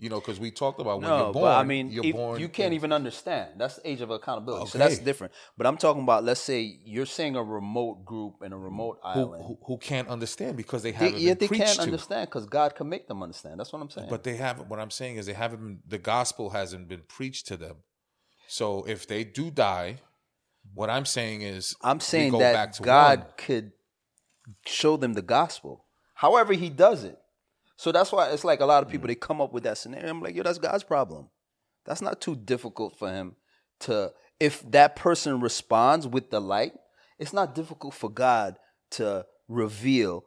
you 0.00 0.08
know, 0.08 0.20
because 0.20 0.38
we 0.38 0.52
talked 0.52 0.80
about 0.80 1.00
when 1.00 1.08
no, 1.10 1.16
you're 1.24 1.32
born. 1.32 1.44
but 1.44 1.56
I 1.58 1.64
mean, 1.64 1.90
you're 1.90 2.04
if- 2.06 2.14
born. 2.14 2.40
you 2.40 2.48
can't 2.48 2.68
in- 2.68 2.74
even 2.74 2.92
understand. 2.92 3.54
That's 3.58 3.76
the 3.76 3.90
age 3.90 4.00
of 4.00 4.10
accountability. 4.10 4.62
Okay. 4.62 4.70
So 4.70 4.78
that's 4.78 4.98
different. 4.98 5.32
But 5.56 5.66
I'm 5.66 5.76
talking 5.76 6.02
about, 6.04 6.22
let's 6.22 6.40
say 6.40 6.78
you're 6.84 7.04
saying 7.06 7.34
a 7.34 7.42
remote 7.42 8.04
group 8.04 8.36
in 8.44 8.52
a 8.52 8.58
remote 8.58 8.98
who, 9.02 9.08
island. 9.08 9.44
who, 9.44 9.58
who 9.66 9.76
can't 9.78 10.06
understand 10.08 10.56
because 10.56 10.84
they 10.84 10.92
they, 10.92 10.96
haven't 10.96 11.20
yeah, 11.20 11.30
been 11.30 11.38
they 11.38 11.48
preached 11.48 11.64
can't 11.64 11.76
to. 11.76 11.82
understand 11.82 12.28
because 12.30 12.46
God 12.46 12.76
can 12.76 12.88
make 12.88 13.08
them 13.08 13.22
understand. 13.22 13.58
That's 13.58 13.72
what 13.72 13.82
I'm 13.82 13.90
saying. 13.90 14.08
But 14.08 14.22
they 14.22 14.36
haven't. 14.36 14.68
What 14.68 14.78
I'm 14.78 14.90
saying 14.90 15.16
is 15.16 15.26
they 15.26 15.32
haven't. 15.32 15.58
Been, 15.60 15.80
the 15.86 15.98
gospel 15.98 16.50
hasn't 16.50 16.88
been 16.88 17.02
preached 17.08 17.48
to 17.48 17.56
them. 17.56 17.78
So 18.46 18.84
if 18.86 19.06
they 19.06 19.24
do 19.24 19.50
die, 19.50 19.98
what 20.74 20.90
I'm 20.90 21.04
saying 21.06 21.42
is 21.42 21.74
I'm 21.82 21.98
saying 22.00 22.32
go 22.32 22.38
that 22.38 22.78
God 22.80 23.18
one. 23.18 23.28
could 23.36 23.72
show 24.64 24.96
them 24.96 25.14
the 25.14 25.22
gospel. 25.22 25.84
However, 26.14 26.52
He 26.52 26.70
does 26.70 27.04
it. 27.04 27.18
So 27.78 27.92
that's 27.92 28.10
why 28.10 28.28
it's 28.30 28.42
like 28.44 28.58
a 28.60 28.66
lot 28.66 28.82
of 28.82 28.88
Mm. 28.88 28.92
people 28.92 29.06
they 29.06 29.14
come 29.14 29.40
up 29.40 29.52
with 29.52 29.62
that 29.62 29.78
scenario. 29.78 30.10
I'm 30.10 30.20
like, 30.20 30.34
yo, 30.34 30.42
that's 30.42 30.58
God's 30.58 30.82
problem. 30.82 31.28
That's 31.86 32.02
not 32.02 32.20
too 32.20 32.34
difficult 32.36 32.96
for 32.98 33.08
Him 33.10 33.36
to. 33.80 34.12
If 34.40 34.68
that 34.72 34.94
person 34.96 35.40
responds 35.40 36.06
with 36.06 36.30
the 36.30 36.40
light, 36.40 36.72
it's 37.18 37.32
not 37.32 37.54
difficult 37.54 37.94
for 37.94 38.10
God 38.10 38.56
to 38.90 39.24
reveal 39.48 40.24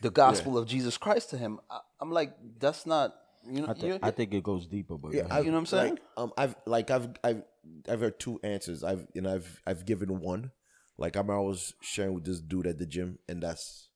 the 0.00 0.10
gospel 0.10 0.58
of 0.58 0.66
Jesus 0.66 0.96
Christ 0.98 1.30
to 1.30 1.38
him. 1.38 1.58
I, 1.70 1.80
I'm 2.00 2.10
like, 2.10 2.34
that's 2.58 2.84
not. 2.86 3.14
You 3.48 3.62
know, 3.62 3.68
I, 3.68 3.74
thi- 3.74 3.86
you- 3.88 3.98
I 4.02 4.10
think 4.12 4.32
it 4.34 4.42
goes 4.44 4.66
deeper, 4.66 4.96
but 4.96 5.12
Yeah, 5.14 5.26
I. 5.30 5.38
You 5.40 5.46
know 5.46 5.52
what 5.52 5.58
I'm 5.60 5.66
saying? 5.66 5.90
Like, 5.94 6.02
um, 6.16 6.32
I've 6.36 6.54
like 6.66 6.90
I've 6.90 7.08
I've 7.24 7.42
I've 7.88 8.00
heard 8.00 8.18
two 8.20 8.38
answers. 8.44 8.84
I've 8.84 9.06
you 9.14 9.22
know 9.22 9.34
I've 9.34 9.60
I've 9.66 9.84
given 9.84 10.20
one. 10.20 10.50
Like 10.98 11.16
I'm 11.16 11.30
always 11.30 11.74
sharing 11.80 12.14
with 12.14 12.24
this 12.24 12.40
dude 12.40 12.66
at 12.68 12.78
the 12.78 12.86
gym, 12.86 13.18
and 13.28 13.42
that's 13.42 13.88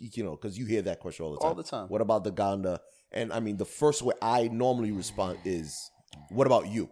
you 0.00 0.24
know 0.24 0.32
because 0.32 0.58
you 0.58 0.66
hear 0.66 0.82
that 0.82 1.00
question 1.00 1.24
all 1.24 1.32
the 1.32 1.38
time. 1.38 1.48
All 1.48 1.54
the 1.54 1.62
time. 1.62 1.88
What 1.88 2.00
about 2.00 2.24
the 2.24 2.30
the? 2.30 2.80
And 3.12 3.32
I 3.32 3.40
mean, 3.40 3.56
the 3.56 3.64
first 3.64 4.02
way 4.02 4.14
I 4.22 4.48
normally 4.48 4.92
respond 4.92 5.38
is, 5.44 5.90
"What 6.30 6.46
about 6.46 6.68
you?" 6.68 6.90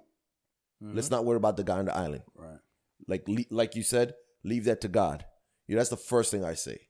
Let's 0.81 1.09
mm-hmm. 1.09 1.17
not 1.17 1.25
worry 1.25 1.37
about 1.37 1.57
the 1.57 1.65
guy 1.65 1.79
on 1.79 1.87
the 1.87 1.97
island. 1.97 2.23
right. 2.37 2.59
Like 3.07 3.27
le- 3.27 3.45
like 3.51 3.75
you 3.75 3.83
said, 3.83 4.15
leave 4.45 4.65
that 4.65 4.81
to 4.83 4.89
God. 4.89 5.25
Yeah, 5.67 5.77
that's 5.77 5.91
the 5.91 5.97
first 5.97 6.31
thing 6.31 6.45
I 6.45 6.55
say. 6.55 6.89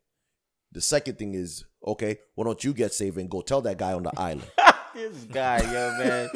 The 0.73 0.81
second 0.81 1.19
thing 1.19 1.35
is, 1.35 1.65
okay, 1.87 2.19
why 2.35 2.45
don't 2.45 2.63
you 2.63 2.75
get 2.75 2.93
saved 2.93 3.17
and 3.17 3.31
go 3.31 3.41
tell 3.41 3.63
that 3.63 3.79
guy 3.79 3.95
on 3.95 4.03
the 4.03 4.13
island? 4.17 4.51
this 4.95 5.25
guy, 5.25 5.61
yo, 5.61 5.99
man, 5.99 6.29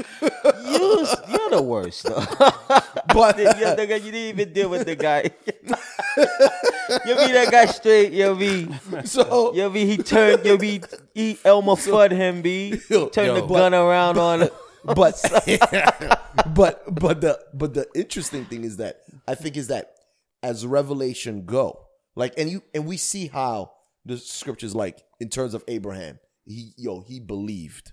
you, 0.65 1.07
you're 1.29 1.51
the 1.51 1.63
worst. 1.63 2.05
Though. 2.05 2.25
But 3.13 3.39
you, 3.39 3.45
you 3.45 3.77
didn't 3.77 4.15
even 4.15 4.53
deal 4.53 4.71
with 4.71 4.87
the 4.87 4.97
guy. 4.97 5.31
You 7.07 7.15
be 7.15 7.33
that 7.33 7.49
guy 7.51 7.67
straight, 7.67 8.13
yo, 8.13 8.35
be. 8.35 8.69
so 9.05 9.55
Yo, 9.55 9.71
be 9.71 9.87
he 9.87 9.97
turned, 9.97 10.45
yo, 10.45 10.57
be 10.57 10.83
he 11.15 11.39
Elmer 11.45 11.73
Fudd 11.73 12.11
him, 12.13 12.43
be 12.43 12.81
Yo, 12.89 13.09
turned 13.09 13.37
the 13.37 13.41
yo. 13.41 13.47
gun 13.47 13.75
around 13.75 14.19
on. 14.19 14.49
but 14.85 15.21
but 16.55 16.83
but 16.95 17.21
the 17.21 17.39
but 17.55 17.75
the 17.75 17.87
interesting 17.95 18.45
thing 18.45 18.65
is 18.65 18.79
that 18.79 19.03
I 19.29 19.35
think 19.35 19.57
is 19.57 19.69
that 19.69 19.95
as 20.43 20.67
revelation 20.67 21.45
go, 21.45 21.87
like 22.17 22.35
and 22.37 22.51
you 22.51 22.63
and 22.75 22.87
we 22.87 22.97
see 22.97 23.29
how 23.29 23.73
the 24.05 24.19
scriptures 24.19 24.75
like 24.75 25.03
in 25.21 25.29
terms 25.29 25.55
of 25.55 25.63
Abraham, 25.69 26.19
he 26.45 26.73
yo 26.77 27.01
he 27.01 27.21
believed, 27.21 27.93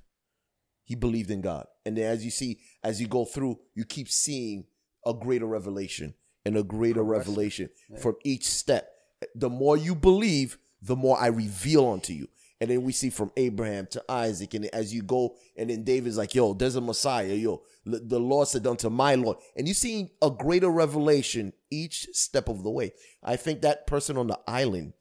he 0.84 0.95
believed 0.95 1.30
in 1.30 1.41
God, 1.41 1.68
and 1.86 1.95
then 1.97 2.06
as 2.06 2.26
you 2.26 2.32
see 2.32 2.60
as 2.84 3.00
you 3.00 3.08
go 3.08 3.26
through, 3.26 3.60
you 3.76 3.86
keep 3.86 4.10
seeing 4.10 4.66
a 5.06 5.14
greater 5.14 5.45
revelation 5.45 6.14
and 6.50 6.58
a 6.58 6.64
greater 6.64 7.04
revelation 7.04 7.70
from 8.02 8.16
each 8.24 8.45
step. 8.45 8.89
The 9.36 9.50
more 9.50 9.78
you 9.78 9.93
believe, 9.93 10.58
the 10.82 10.95
more 10.95 11.18
I 11.20 11.28
reveal 11.28 11.88
unto 11.88 12.12
you. 12.14 12.28
And 12.60 12.70
then 12.70 12.84
we 12.84 12.91
see 12.91 13.10
from 13.10 13.32
Abraham 13.38 13.88
to 13.91 14.04
Isaac, 14.10 14.54
and 14.56 14.66
as 14.66 14.93
you 14.93 15.02
go, 15.02 15.36
and 15.56 15.70
then 15.70 15.84
David's 15.84 16.18
like, 16.18 16.34
"Yo, 16.36 16.54
there's 16.54 16.76
a 16.76 16.82
Messiah. 16.82 17.34
Yo, 17.34 17.62
the 17.86 18.20
Lord 18.20 18.47
said 18.47 18.68
unto 18.68 18.89
my 18.89 19.16
Lord." 19.16 19.38
And 19.56 19.68
you 19.68 19.74
see 19.74 20.12
a 20.22 20.30
greater 20.30 20.70
revelation 20.70 21.54
each 21.70 22.08
step 22.14 22.50
of 22.50 22.64
the 22.64 22.70
way. 22.70 22.91
I 23.24 23.36
think 23.38 23.62
that 23.62 23.88
person 23.88 24.18
on 24.18 24.28
the 24.28 24.39
island, 24.45 24.93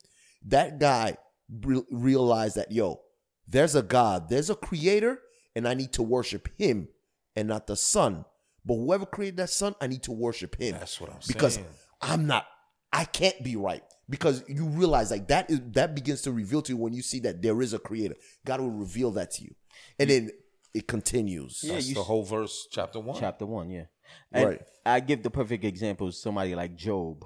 that 0.44 0.78
guy 0.78 1.16
re- 1.64 1.82
realized 1.90 2.56
that, 2.56 2.70
yo, 2.70 3.00
there's 3.48 3.74
a 3.74 3.82
God, 3.82 4.28
there's 4.28 4.50
a 4.50 4.54
Creator, 4.54 5.20
and 5.56 5.66
I 5.66 5.74
need 5.74 5.92
to 5.94 6.02
worship 6.02 6.48
Him 6.58 6.88
and 7.34 7.48
not 7.48 7.66
the 7.66 7.76
sun. 7.76 8.24
But 8.64 8.74
whoever 8.74 9.06
created 9.06 9.38
that 9.38 9.50
sun, 9.50 9.74
I 9.80 9.86
need 9.86 10.02
to 10.04 10.12
worship 10.12 10.56
Him 10.56 10.72
That's 10.78 11.00
what 11.00 11.10
I'm 11.10 11.20
because 11.26 11.54
saying. 11.54 11.66
Because 11.66 11.86
I'm 12.00 12.26
not. 12.26 12.46
I 12.92 13.04
can't 13.04 13.42
be 13.44 13.56
right 13.56 13.82
because 14.08 14.42
you 14.48 14.64
realize 14.64 15.10
like 15.10 15.28
that 15.28 15.50
is 15.50 15.60
that 15.72 15.94
begins 15.94 16.22
to 16.22 16.32
reveal 16.32 16.62
to 16.62 16.72
you 16.72 16.78
when 16.78 16.92
you 16.94 17.02
see 17.02 17.20
that 17.20 17.42
there 17.42 17.60
is 17.60 17.74
a 17.74 17.78
creator. 17.78 18.16
God 18.46 18.60
will 18.60 18.70
reveal 18.70 19.10
that 19.12 19.30
to 19.32 19.44
you, 19.44 19.54
and 19.98 20.08
then 20.08 20.30
it 20.74 20.86
continues. 20.88 21.60
Yeah, 21.62 21.74
That's 21.74 21.88
you 21.88 21.94
the 21.94 22.02
whole 22.02 22.24
verse, 22.24 22.66
chapter 22.70 23.00
one. 23.00 23.20
Chapter 23.20 23.46
one, 23.46 23.70
yeah. 23.70 23.84
And 24.32 24.46
Right. 24.46 24.62
I 24.86 25.00
give 25.00 25.22
the 25.22 25.30
perfect 25.30 25.64
example 25.64 26.10
somebody 26.12 26.54
like 26.54 26.76
Job. 26.76 27.24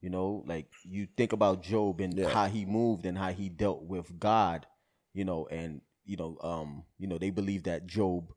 You 0.00 0.10
know, 0.10 0.42
like 0.46 0.66
you 0.84 1.06
think 1.16 1.32
about 1.32 1.62
Job 1.62 2.00
and 2.00 2.18
Yeah. 2.18 2.28
how 2.28 2.46
he 2.46 2.64
moved 2.66 3.06
and 3.06 3.16
how 3.16 3.32
he 3.32 3.48
dealt 3.48 3.84
with 3.84 4.18
God, 4.18 4.66
you 5.14 5.24
know, 5.24 5.46
and 5.46 5.80
you 6.04 6.16
know, 6.16 6.36
um, 6.42 6.84
you 6.98 7.06
know, 7.06 7.16
they 7.18 7.30
believe 7.30 7.62
that 7.62 7.86
Job, 7.86 8.32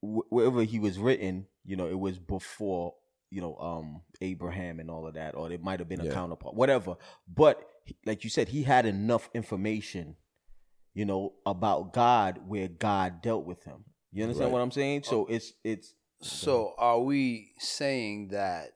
wh- 0.00 0.30
wherever 0.32 0.62
he 0.62 0.78
was 0.78 0.98
written, 0.98 1.46
you 1.64 1.76
know, 1.76 1.88
it 1.88 1.98
was 1.98 2.18
before, 2.18 2.94
you 3.30 3.40
know, 3.40 3.56
um, 3.56 4.02
Abraham 4.20 4.80
and 4.80 4.90
all 4.90 5.06
of 5.06 5.14
that, 5.14 5.34
or 5.34 5.50
it 5.50 5.62
might 5.62 5.80
have 5.80 5.88
been 5.88 6.00
a 6.00 6.06
Yeah. 6.06 6.12
counterpart, 6.12 6.54
whatever. 6.54 6.96
But 7.26 7.68
like 8.04 8.24
you 8.24 8.30
said, 8.30 8.48
he 8.48 8.62
had 8.62 8.86
enough 8.86 9.28
information, 9.34 10.16
you 10.94 11.04
know, 11.04 11.34
about 11.44 11.92
God 11.92 12.40
where 12.48 12.68
God 12.68 13.22
dealt 13.22 13.44
with 13.44 13.64
him. 13.64 13.84
You 14.12 14.22
understand 14.24 14.48
Right. 14.48 14.52
what 14.54 14.62
I'm 14.62 14.70
saying? 14.70 15.02
So 15.04 15.26
it's 15.26 15.52
it's 15.64 15.94
So 16.22 16.74
are 16.78 17.00
we 17.00 17.52
saying 17.58 18.28
that, 18.28 18.70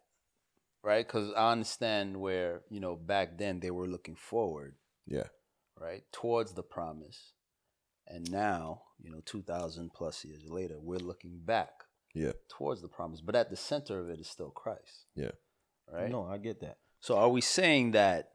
right? 0.82 1.06
Because 1.06 1.32
I 1.34 1.52
understand 1.52 2.20
where 2.20 2.62
you 2.70 2.80
know 2.80 2.94
back 2.96 3.38
then 3.38 3.60
they 3.60 3.70
were 3.70 3.86
looking 3.88 4.16
forward, 4.16 4.76
Yeah, 5.06 5.28
right, 5.78 6.02
towards 6.12 6.52
the 6.52 6.62
promise, 6.62 7.32
and 8.10 8.30
now 8.30 8.82
you 9.00 9.10
know 9.10 9.20
two 9.24 9.42
thousand 9.42 9.92
plus 9.94 10.24
years 10.24 10.42
later 10.46 10.74
we're 10.78 10.98
looking 10.98 11.40
back 11.44 11.70
yeah, 12.14 12.32
towards 12.48 12.82
the 12.82 12.88
promise, 12.88 13.20
but 13.20 13.36
at 13.36 13.50
the 13.50 13.56
center 13.56 14.00
of 14.00 14.08
it 14.10 14.18
is 14.18 14.28
still 14.28 14.50
Christ, 14.50 15.06
yeah. 15.14 15.30
right? 15.92 16.10
No, 16.10 16.26
I 16.26 16.38
get 16.38 16.60
that. 16.60 16.78
So 16.98 17.16
are 17.16 17.28
we 17.28 17.40
saying 17.40 17.92
that 17.92 18.30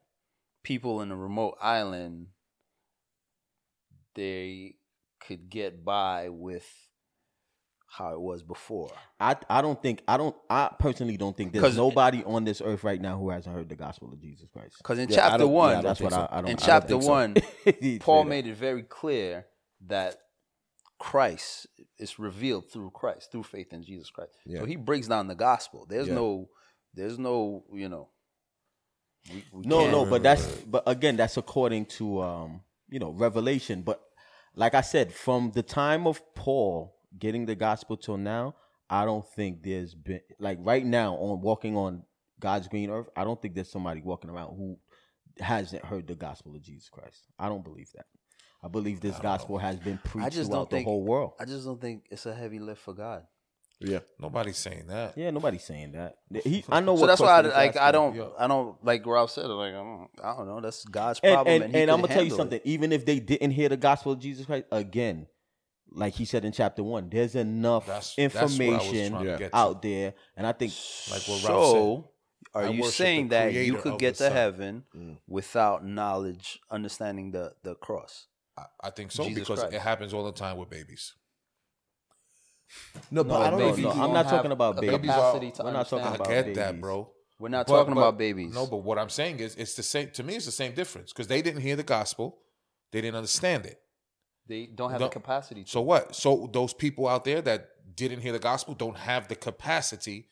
people 0.64 1.02
in 1.02 1.12
a 1.12 1.16
remote 1.16 1.58
island 1.62 2.28
they 4.16 4.76
could 5.20 5.50
get 5.50 5.84
by 5.84 6.30
with 6.30 6.66
how 7.88 8.14
it 8.14 8.20
was 8.20 8.44
before. 8.44 8.92
I 9.20 9.36
I 9.50 9.62
don't 9.62 9.82
think 9.82 10.02
I 10.08 10.18
don't 10.18 10.36
I 10.50 10.72
personally 10.80 11.18
don't 11.18 11.36
think 11.36 11.54
there's 11.54 11.78
nobody 11.78 12.24
on 12.26 12.44
this 12.44 12.62
earth 12.64 12.84
right 12.84 13.00
now 13.02 13.18
who 13.18 13.30
hasn't 13.30 13.56
heard 13.56 13.70
the 13.70 13.76
gospel 13.76 14.12
of 14.12 14.20
Jesus 14.22 14.48
Christ. 14.52 14.76
Because 14.80 15.00
in 15.00 15.10
Yeah, 15.10 15.16
I 15.28 15.30
chapter 15.30 15.38
don't- 15.40 15.48
yeah, 15.52 15.54
one, 15.54 15.70
I 15.70 15.74
don't 15.76 15.84
That's 15.84 16.02
what 16.02 16.14
so. 16.14 16.20
I, 16.20 16.38
I 16.38 16.42
don't. 16.42 16.46
in 16.46 16.46
I 16.46 16.54
don't 16.56 16.66
chapter 16.66 16.88
think 16.90 17.04
so. 17.04 17.10
one, 17.10 17.36
He'd 17.82 18.02
Paul 18.02 18.24
made 18.26 18.48
it 18.48 18.56
very 18.56 18.84
clear 18.84 19.46
that 19.88 20.18
Christ 21.00 21.68
is 22.00 22.18
revealed 22.20 22.72
through 22.72 22.92
Christ, 22.92 23.32
through 23.32 23.44
faith 23.44 23.74
in 23.74 23.84
Jesus 23.84 24.10
Christ. 24.10 24.32
Yeah. 24.46 24.60
So 24.60 24.66
he 24.66 24.76
breaks 24.76 25.08
down 25.08 25.28
the 25.28 25.36
gospel. 25.36 25.86
There's 25.90 26.08
Yeah. 26.08 26.16
no, 26.16 26.50
there's 26.94 27.18
no, 27.20 27.64
you 27.74 27.90
know. 27.90 28.10
we- 29.30 29.44
we 29.52 29.66
No, 29.66 29.80
can't- 29.80 29.92
no, 29.92 30.06
but 30.06 30.22
that's 30.24 30.46
but 30.66 30.84
again, 30.88 31.16
that's 31.18 31.36
according 31.38 31.88
to 31.88 32.22
um, 32.22 32.64
you 32.90 33.00
know, 33.00 33.10
revelation. 33.10 33.82
But 33.82 34.02
like 34.56 34.76
I 34.76 34.82
said, 34.82 35.12
from 35.14 35.52
the 35.52 35.64
time 35.64 36.06
of 36.06 36.22
Paul 36.36 36.96
getting 37.18 37.46
the 37.48 37.56
gospel 37.56 37.98
till 37.98 38.18
now, 38.18 38.56
I 38.90 39.04
don't 39.04 39.26
think 39.28 39.64
there's 39.64 39.96
been 39.96 40.22
like 40.40 40.60
right 40.62 40.86
now 40.86 41.16
on 41.16 41.42
walking 41.42 41.76
on 41.76 42.04
God's 42.40 42.68
green 42.68 42.90
earth, 42.92 43.10
I 43.16 43.24
don't 43.24 43.42
think 43.42 43.56
there's 43.56 43.72
somebody 43.72 44.02
walking 44.02 44.30
around 44.30 44.56
who 44.58 44.78
hasn't 45.40 45.84
heard 45.86 46.06
the 46.08 46.16
gospel 46.16 46.56
of 46.56 46.62
Jesus 46.62 46.90
Christ. 46.90 47.28
I 47.40 47.50
don't 47.50 47.64
believe 47.64 47.90
that. 47.96 48.06
I 48.66 48.68
believe 48.68 48.99
this 48.99 49.20
gospel 49.20 49.57
has 49.59 49.76
been 49.80 49.99
preached 50.03 50.26
I 50.26 50.30
just 50.30 50.49
throughout 50.49 50.57
don't 50.61 50.70
the 50.72 50.76
think 50.78 50.88
whole 50.88 51.03
world. 51.03 51.34
I 51.39 51.45
just 51.45 51.66
don't 51.66 51.80
think 51.80 52.05
it's 52.09 52.26
a 52.26 52.34
heavy 52.34 52.57
lift 52.59 52.82
for 52.82 52.93
God. 52.95 53.24
Yeah. 53.80 53.99
Nobody's 54.20 54.57
saying 54.57 54.88
that. 54.88 55.18
yeah, 55.18 55.30
nobody's 55.32 55.63
saying 55.63 55.91
that. 55.91 56.16
He, 56.43 56.63
I 56.70 56.80
know 56.80 56.95
So 56.95 57.01
what 57.01 57.07
that's 57.07 57.22
why 57.22 57.39
I, 57.39 57.41
like 57.41 57.78
I 57.78 57.91
don't 57.91 58.16
Yeah. 58.16 58.30
I 58.39 58.47
don't 58.47 58.84
like 58.84 59.05
Ralph 59.05 59.32
said 59.32 59.45
like 59.47 59.74
I 59.74 59.78
don't 59.78 60.09
I 60.24 60.36
don't 60.36 60.47
know 60.47 60.61
that's 60.61 60.84
God's 60.86 61.20
problem 61.20 61.47
and, 61.53 61.63
and, 61.66 61.76
he 61.76 61.82
and 61.82 61.91
I'm 61.91 61.97
gonna 62.01 62.07
tell 62.07 62.24
you 62.24 62.30
handle 62.32 62.36
it. 62.38 62.39
something. 62.39 62.61
Even 62.63 62.91
if 62.91 63.05
they 63.05 63.20
didn't 63.20 63.51
hear 63.51 63.70
the 63.70 63.78
gospel 63.78 64.13
of 64.13 64.20
Jesus 64.20 64.45
Christ 64.45 64.66
again, 64.72 65.28
like 65.91 66.13
he 66.16 66.26
said 66.26 66.43
in 66.45 66.53
chapter 66.53 66.84
one, 66.84 67.09
there's 67.09 67.36
enough 67.36 67.86
That's- 67.86 68.16
that's 68.18 68.34
what 68.34 68.41
I 68.41 68.43
was 68.45 68.59
information 68.59 69.11
trying 69.11 69.26
to 69.26 69.43
Yeah. 69.43 69.49
out 69.53 69.82
there, 69.82 70.13
and 70.38 70.47
I 70.47 70.53
think 70.53 70.74
Like 71.11 71.22
what 71.28 71.43
Ralph 71.43 71.66
So, 71.72 72.09
are 72.55 72.63
I 72.63 72.70
you 72.70 72.84
saying 72.89 73.28
that 73.30 73.53
you 73.53 73.76
could 73.76 73.99
get 73.99 74.16
to 74.16 74.24
sun. 74.24 74.32
heaven 74.32 74.84
Mm. 74.95 75.18
without 75.28 75.86
knowledge, 75.86 76.59
understanding 76.72 77.32
the 77.32 77.53
the 77.63 77.76
cross? 77.76 78.28
I, 78.58 78.64
I 78.86 78.89
think 78.89 79.12
so 79.12 79.24
Jesus 79.24 79.39
because 79.43 79.60
Christ. 79.60 79.76
it 79.76 79.82
happens 79.82 80.14
all 80.14 80.24
the 80.26 80.32
time 80.32 80.58
with 80.58 80.70
babies. 80.70 81.14
No, 83.12 83.24
but 83.24 83.41
I 83.41 83.49
don't 83.49 83.60
know 83.60 83.66
if 83.70 83.76
babies 83.76 83.93
you 83.93 83.99
no, 83.99 84.03
I'm 84.06 84.14
not 84.14 84.28
talking 84.28 84.51
about 84.51 84.78
a 84.78 84.82
babies. 84.82 84.99
capacity 85.12 85.51
to 85.51 85.64
We're 85.64 85.72
not 85.72 85.88
talking 85.89 86.06
understand. 86.06 86.28
I 86.30 86.34
about 86.36 86.45
get 86.45 86.56
that, 86.56 86.82
bro. 86.82 87.12
We're 87.39 87.49
not 87.49 87.68
But- 87.68 87.74
talking 87.78 87.93
but- 87.93 88.01
about 88.01 88.18
babies. 88.18 88.53
No, 88.53 88.66
but 88.66 88.78
what 88.78 88.97
I'm 88.97 89.10
saying 89.10 89.39
is, 89.39 89.56
it's 89.56 89.76
the 89.76 89.84
same. 89.84 90.10
To 90.12 90.24
me, 90.24 90.36
it's 90.36 90.45
the 90.45 90.51
same 90.51 90.74
difference 90.74 91.12
because 91.14 91.28
they 91.28 91.41
didn't 91.41 91.62
hear 91.62 91.76
the 91.76 91.84
gospel, 91.84 92.39
they 92.91 93.01
didn't 93.01 93.16
understand 93.18 93.66
it. 93.66 93.82
they 94.47 94.68
don't 94.68 94.91
have 94.91 94.99
No. 94.99 95.08
the 95.08 95.12
capacity. 95.12 95.64
To. 95.64 95.70
So 95.72 95.82
what? 95.82 96.16
So 96.16 96.47
those 96.53 96.72
people 96.72 97.08
out 97.08 97.24
there 97.26 97.41
that 97.41 97.95
didn't 97.95 98.22
hear 98.22 98.32
the 98.32 98.38
gospel 98.38 98.76
don't 98.76 98.95
have 98.97 99.28
the 99.28 99.36
capacity 99.36 100.30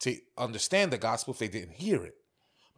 to 0.00 0.16
understand 0.38 0.92
the 0.92 0.98
gospel 0.98 1.32
if 1.34 1.40
they 1.40 1.48
didn't 1.48 1.74
hear 1.74 2.04
it. 2.04 2.14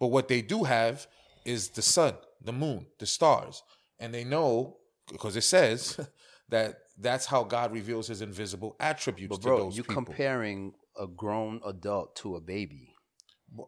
But 0.01 0.07
what 0.07 0.29
they 0.29 0.41
do 0.41 0.65
have 0.65 1.07
is 1.45 1.69
the 1.71 1.83
sun, 1.83 2.15
the 2.41 2.55
moon, 2.55 2.87
the 3.01 3.05
stars, 3.07 3.63
and 3.99 4.15
they 4.15 4.25
know 4.25 4.79
because 5.13 5.37
it 5.37 5.43
says 5.45 5.99
that 6.49 6.79
that's 6.99 7.27
how 7.27 7.45
God 7.45 7.73
reveals 7.73 8.09
His 8.09 8.23
invisible 8.23 8.77
attributes 8.81 9.31
but 9.31 9.43
to 9.43 9.49
bro, 9.49 9.59
those 9.59 9.77
you're 9.77 9.85
people. 9.85 10.05
comparing 10.05 10.75
a 10.99 11.07
grown 11.07 11.61
adult 11.65 12.17
to 12.17 12.37
a 12.37 12.41
baby. 12.41 12.95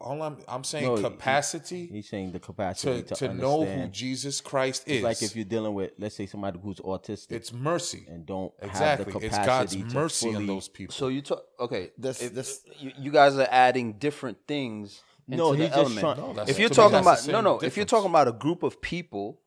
All 0.02 0.20
I'm 0.22 0.36
I'm 0.46 0.62
saying 0.62 0.84
No, 0.84 0.96
he- 0.96 1.02
capacity 1.02 1.86
He's 1.86 2.08
saying 2.10 2.32
the 2.32 2.38
capacity 2.38 3.02
to 3.02 3.08
to, 3.14 3.28
to 3.28 3.34
know 3.34 3.64
who. 3.64 3.86
Jesus 3.88 4.42
Christ 4.42 4.86
is. 4.86 4.96
It's 4.96 5.04
like 5.04 5.22
if 5.22 5.34
you're 5.34 5.46
dealing 5.46 5.72
with, 5.72 5.92
let's 5.98 6.16
say, 6.16 6.26
somebody 6.26 6.58
who's 6.62 6.76
autistic 6.80 7.32
it's 7.32 7.50
mercy. 7.50 8.04
and 8.06 8.26
don't 8.26 8.52
Exactly. 8.60 9.10
have 9.12 9.20
the 9.22 9.26
It's 9.26 9.36
capacity 9.38 9.80
God's 9.80 9.92
to 9.94 9.98
mercy 9.98 10.26
fully, 10.26 10.36
on 10.36 10.46
those 10.46 10.68
people. 10.68 10.92
So 10.94 11.08
you 11.08 11.22
talk 11.22 11.42
okay. 11.60 11.92
This, 11.96 12.20
if- 12.20 12.34
that's- 12.34 12.60
you, 12.78 12.92
you 12.98 13.10
guys 13.10 13.36
are 13.38 13.48
adding 13.50 13.94
different 13.94 14.36
things 14.46 15.00
into 15.26 15.38
No, 15.38 15.52
the 15.52 15.58
he's 15.58 15.66
just 15.68 15.78
element. 15.78 16.00
trying- 16.00 16.16
No, 16.18 16.26
that's- 16.34 16.48
if 16.50 16.58
you're 16.58 16.68
talking 16.68 16.98
about 16.98 17.26
no 17.26 17.32
same 17.32 17.44
no, 17.44 17.58
if 17.60 17.76
you're 17.78 17.86
talking 17.86 18.10
about 18.10 18.28
a 18.28 18.32
group 18.32 18.62
of 18.62 18.82
people 18.82 19.40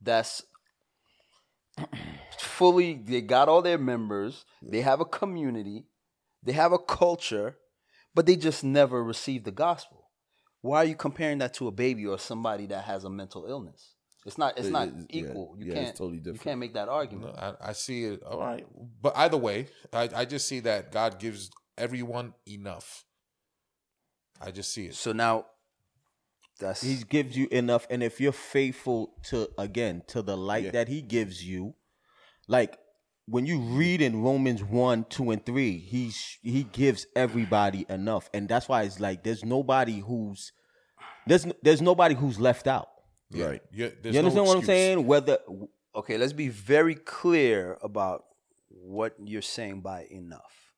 that's 0.00 0.42
fully 2.38 2.94
they 2.94 3.20
got 3.20 3.48
all 3.48 3.62
their 3.62 3.78
members, 3.78 4.44
they 4.62 4.80
have 4.80 5.00
a 5.00 5.04
community, 5.04 5.86
they 6.42 6.52
have 6.52 6.72
a 6.72 6.78
culture, 6.78 7.56
but 8.14 8.26
they 8.26 8.36
just 8.36 8.64
never 8.64 9.02
received 9.02 9.44
the 9.44 9.52
gospel. 9.52 10.10
Why 10.62 10.78
are 10.78 10.84
you 10.84 10.96
comparing 10.96 11.38
that 11.38 11.54
to 11.54 11.68
a 11.68 11.70
baby 11.70 12.06
or 12.06 12.18
somebody 12.18 12.66
that 12.66 12.84
has 12.84 13.04
a 13.04 13.10
mental 13.10 13.46
illness? 13.46 13.94
It's 14.24 14.36
not. 14.36 14.58
It's 14.58 14.66
It 14.66 14.72
not 14.72 14.88
yeah, 14.88 15.20
equal. 15.20 15.54
You 15.56 15.66
yeah, 15.66 15.74
can't. 15.74 15.88
it's 15.90 15.98
totally 15.98 16.20
You 16.24 16.32
can't 16.32 16.58
make 16.58 16.74
that 16.74 16.88
argument. 16.88 17.36
No, 17.36 17.40
I, 17.40 17.70
I 17.70 17.72
see 17.72 18.04
it. 18.04 18.22
All 18.24 18.40
right, 18.40 18.66
but 19.00 19.16
either 19.16 19.36
way, 19.36 19.68
I, 19.92 20.08
I 20.14 20.24
just 20.24 20.48
see 20.48 20.60
that 20.60 20.90
God 20.90 21.20
gives 21.20 21.50
everyone 21.78 22.34
enough. 22.48 23.04
I 24.40 24.50
just 24.50 24.72
see 24.72 24.86
it. 24.86 24.94
So 24.94 25.12
now, 25.12 25.46
that's 26.58 26.82
He 26.82 26.96
gives 27.08 27.36
you 27.36 27.48
enough, 27.50 27.86
and 27.90 28.02
if 28.02 28.20
you're 28.20 28.32
faithful 28.32 29.14
to 29.24 29.48
again 29.58 30.02
to 30.08 30.22
the 30.22 30.36
light 30.36 30.64
Yeah. 30.64 30.70
that 30.72 30.88
He 30.88 31.02
gives 31.02 31.44
you, 31.44 31.74
like 32.48 32.78
when 33.26 33.44
you 33.44 33.58
read 33.58 34.00
in 34.00 34.22
Romans 34.22 34.62
one, 34.62 35.04
two, 35.04 35.30
and 35.30 35.44
three, 35.44 35.78
he's 35.78 36.38
he 36.42 36.62
gives 36.62 37.06
everybody 37.16 37.84
enough, 37.88 38.30
and 38.32 38.48
that's 38.48 38.68
why 38.68 38.82
it's 38.82 39.00
like 39.00 39.24
there's 39.24 39.44
nobody 39.44 39.98
who's 40.00 40.52
there's 41.26 41.46
there's 41.62 41.82
nobody 41.82 42.14
who's 42.14 42.38
left 42.38 42.66
out. 42.66 42.88
Yeah, 43.30 43.46
Right. 43.46 43.62
You, 43.72 43.92
there's 44.02 44.14
you 44.14 44.22
no 44.22 44.28
understand 44.28 44.46
what 44.46 44.56
I'm 44.58 44.64
saying? 44.64 45.06
Whether 45.06 45.38
okay. 45.94 46.16
Let's 46.18 46.32
be 46.32 46.48
very 46.48 46.94
clear 46.94 47.76
about 47.82 48.24
what 48.68 49.14
you're 49.18 49.42
saying 49.42 49.80
by 49.80 50.06
enough. 50.10 50.72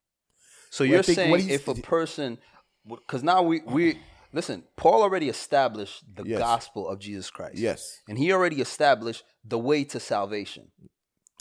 So 0.70 0.84
Well, 0.84 0.92
you're 0.92 1.02
saying 1.02 1.50
if 1.50 1.68
a 1.68 1.74
person, 1.74 2.38
because 2.86 3.22
now 3.22 3.42
we 3.42 3.60
we 3.60 3.98
listen, 4.32 4.64
Paul 4.76 5.02
already 5.02 5.28
established 5.28 6.04
the 6.14 6.24
Yes. 6.24 6.38
gospel 6.38 6.88
of 6.88 6.98
Jesus 6.98 7.30
Christ. 7.30 7.58
Yes. 7.58 8.00
and 8.08 8.18
he 8.18 8.32
already 8.32 8.60
established 8.60 9.24
the 9.44 9.58
way 9.58 9.84
to 9.84 9.98
salvation. 10.00 10.70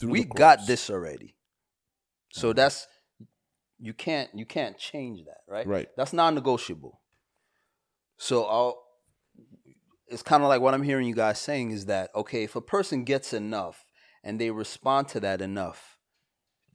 Through 0.00 0.10
we 0.10 0.24
got 0.24 0.66
this 0.66 0.88
already. 0.90 1.34
So 2.32 2.52
that's 2.52 2.86
you 3.78 3.92
can't 3.94 4.30
you 4.34 4.44
can't 4.46 4.76
change 4.78 5.24
that, 5.24 5.38
right? 5.48 5.66
Right. 5.66 5.88
That's 5.96 6.12
non-negotiable. 6.12 7.00
So 8.16 8.44
I'll 8.44 8.82
it's 10.08 10.22
kind 10.22 10.42
of 10.42 10.48
like 10.48 10.60
what 10.60 10.72
I'm 10.74 10.82
hearing 10.82 11.06
you 11.06 11.14
guys 11.14 11.38
saying 11.40 11.70
is 11.72 11.86
that 11.86 12.10
okay, 12.14 12.42
if 12.44 12.56
a 12.56 12.60
person 12.60 13.04
gets 13.04 13.32
enough 13.32 13.84
and 14.24 14.40
they 14.40 14.50
respond 14.50 15.08
to 15.08 15.20
that 15.20 15.40
enough, 15.40 15.98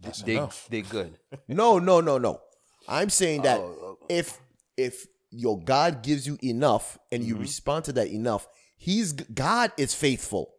That's 0.02 0.22
they 0.22 0.34
enough. 0.38 0.68
they 0.70 0.82
good. 0.82 1.18
No, 1.48 1.80
no, 1.80 2.02
no, 2.02 2.18
no. 2.18 2.40
I'm 2.88 3.10
saying 3.10 3.44
that 3.44 3.60
Oh, 3.60 3.64
oh, 3.82 3.98
oh. 4.02 4.06
if 4.10 4.40
if 4.78 5.06
your 5.34 5.60
God 5.60 6.04
gives 6.04 6.26
you 6.28 6.38
enough 6.44 6.98
and 7.12 7.22
Mm-hmm. 7.24 7.30
you 7.30 7.38
respond 7.38 7.86
to 7.86 7.94
that 7.94 8.08
enough, 8.08 8.48
He's 8.78 9.14
God 9.14 9.72
is 9.78 9.94
faithful, 9.94 10.54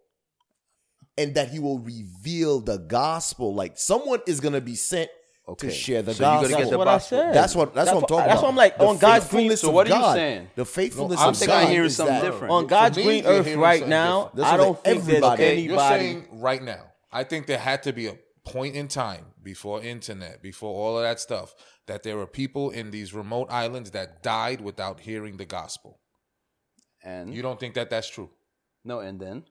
and 1.16 1.34
that 1.34 1.48
He 1.50 1.58
will 1.58 1.78
reveal 1.78 2.60
the 2.60 2.78
gospel. 2.78 3.54
Like 3.54 3.78
someone 3.78 4.20
is 4.26 4.40
gonna 4.40 4.60
be 4.60 4.74
sent 4.74 5.10
Okay. 5.46 5.68
to 5.68 5.72
share 5.74 6.00
the 6.00 6.14
So 6.14 6.24
you 6.24 6.24
gotta 6.24 6.48
gospel. 6.48 6.48
get 6.48 6.58
that's 6.58 6.70
the 6.70 6.78
what 6.78 6.88
I 6.88 6.94
gospel. 6.94 7.18
said. 7.18 7.34
That's 7.34 7.54
what 7.54 7.74
that's, 7.74 7.92
what 7.92 7.96
I'm 7.96 8.00
talking 8.08 8.16
That's 8.16 8.16
about. 8.16 8.28
That's 8.28 8.42
what 8.42 8.48
I'm 8.48 8.56
like 8.56 8.78
The 8.78 8.84
on 8.86 8.96
God's 8.98 9.28
green. 9.28 9.50
faithfulness 9.50 9.60
So 9.60 9.70
what 9.72 9.86
are 9.86 9.90
you 9.90 10.00
God, 10.00 10.14
saying? 10.14 10.50
The 10.54 10.64
faithfulness 10.64 11.20
No, 11.20 11.28
of 11.28 11.34
I 11.34 11.38
think 11.38 11.48
God 11.50 11.62
I'm 11.64 11.70
hearing 11.70 11.86
is 11.86 11.96
something 11.96 12.20
different. 12.22 12.52
on 12.52 12.66
God's 12.66 12.96
me, 12.96 13.02
green 13.04 13.26
earth 13.26 13.54
right 13.56 13.86
now, 13.86 14.24
different. 14.34 14.46
I 14.46 14.56
don't 14.56 14.82
think 14.84 15.04
there's 15.04 15.22
anybody. 15.22 15.60
you're 15.60 15.78
saying 15.78 16.28
right 16.32 16.62
now. 16.62 16.80
I 17.12 17.24
think 17.24 17.46
there 17.46 17.58
had 17.58 17.82
to 17.82 17.92
be 17.92 18.06
a 18.06 18.16
point 18.44 18.74
in 18.76 18.88
time 18.88 19.26
before 19.42 19.82
internet, 19.82 20.42
before 20.42 20.74
all 20.74 20.96
of 20.98 21.02
that 21.04 21.18
stuff, 21.20 21.54
that 21.86 22.02
there 22.02 22.16
were 22.16 22.26
people 22.26 22.70
in 22.70 22.90
these 22.90 23.14
remote 23.14 23.48
islands 23.50 23.90
that 23.92 24.22
died 24.22 24.60
without 24.60 25.00
hearing 25.00 25.36
the 25.38 25.44
gospel. 25.46 26.00
And 27.02 27.34
You 27.34 27.42
don't 27.42 27.58
think 27.60 27.74
that 27.74 27.90
that's 27.90 28.08
true? 28.08 28.30
no, 28.84 29.00
and 29.00 29.18
then 29.20 29.44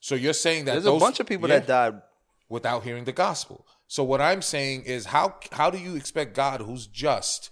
So 0.00 0.14
you're 0.16 0.32
saying 0.32 0.64
that 0.64 0.72
there's 0.72 0.84
those, 0.84 1.00
a 1.00 1.04
bunch 1.04 1.20
of 1.20 1.26
people 1.26 1.48
Yeah. 1.48 1.60
that 1.60 1.66
died. 1.68 2.02
without 2.48 2.82
hearing 2.84 3.04
the 3.04 3.12
gospel. 3.12 3.66
So 3.86 4.02
what 4.04 4.20
I'm 4.20 4.42
saying 4.42 4.82
is 4.84 5.06
how 5.06 5.36
how 5.52 5.70
do 5.70 5.78
you 5.78 5.94
expect 5.96 6.34
God 6.34 6.60
who's 6.62 6.86
just 6.86 7.50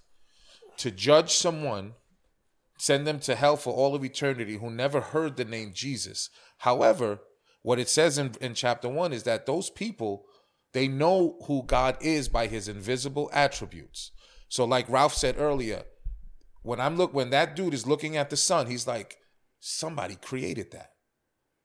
to 0.79 0.91
judge 0.91 1.33
someone 1.35 1.95
send 2.79 3.07
them 3.07 3.21
to 3.21 3.35
hell 3.37 3.57
for 3.57 3.73
all 3.75 3.95
of 3.95 4.03
eternity 4.05 4.57
who 4.57 4.71
never 4.71 5.01
heard 5.01 5.37
the 5.37 5.45
name 5.45 5.73
Jesus? 5.75 6.31
However, 6.59 7.21
what 7.63 7.79
it 7.79 7.89
says 7.89 8.17
in, 8.19 8.33
in 8.41 8.55
chapter 8.55 8.89
1 8.89 9.13
is 9.13 9.23
that 9.25 9.45
those 9.47 9.69
people 9.71 10.25
they 10.73 10.89
know 10.89 11.37
who 11.47 11.65
God 11.65 11.97
is 12.01 12.29
by 12.29 12.47
his 12.47 12.69
invisible 12.69 13.31
attributes. 13.33 14.13
So 14.49 14.65
like 14.65 14.89
Ralph 14.89 15.15
said 15.15 15.37
earlier, 15.39 15.85
when 16.63 16.81
I'm 16.81 16.97
look 16.97 17.15
when 17.15 17.31
that 17.31 17.57
dude 17.57 17.75
is 17.75 17.87
looking 17.87 18.17
at 18.17 18.31
the 18.31 18.37
sun, 18.37 18.67
he's 18.67 18.87
like 18.87 19.19
somebody 19.59 20.17
created 20.17 20.71
that. 20.73 20.93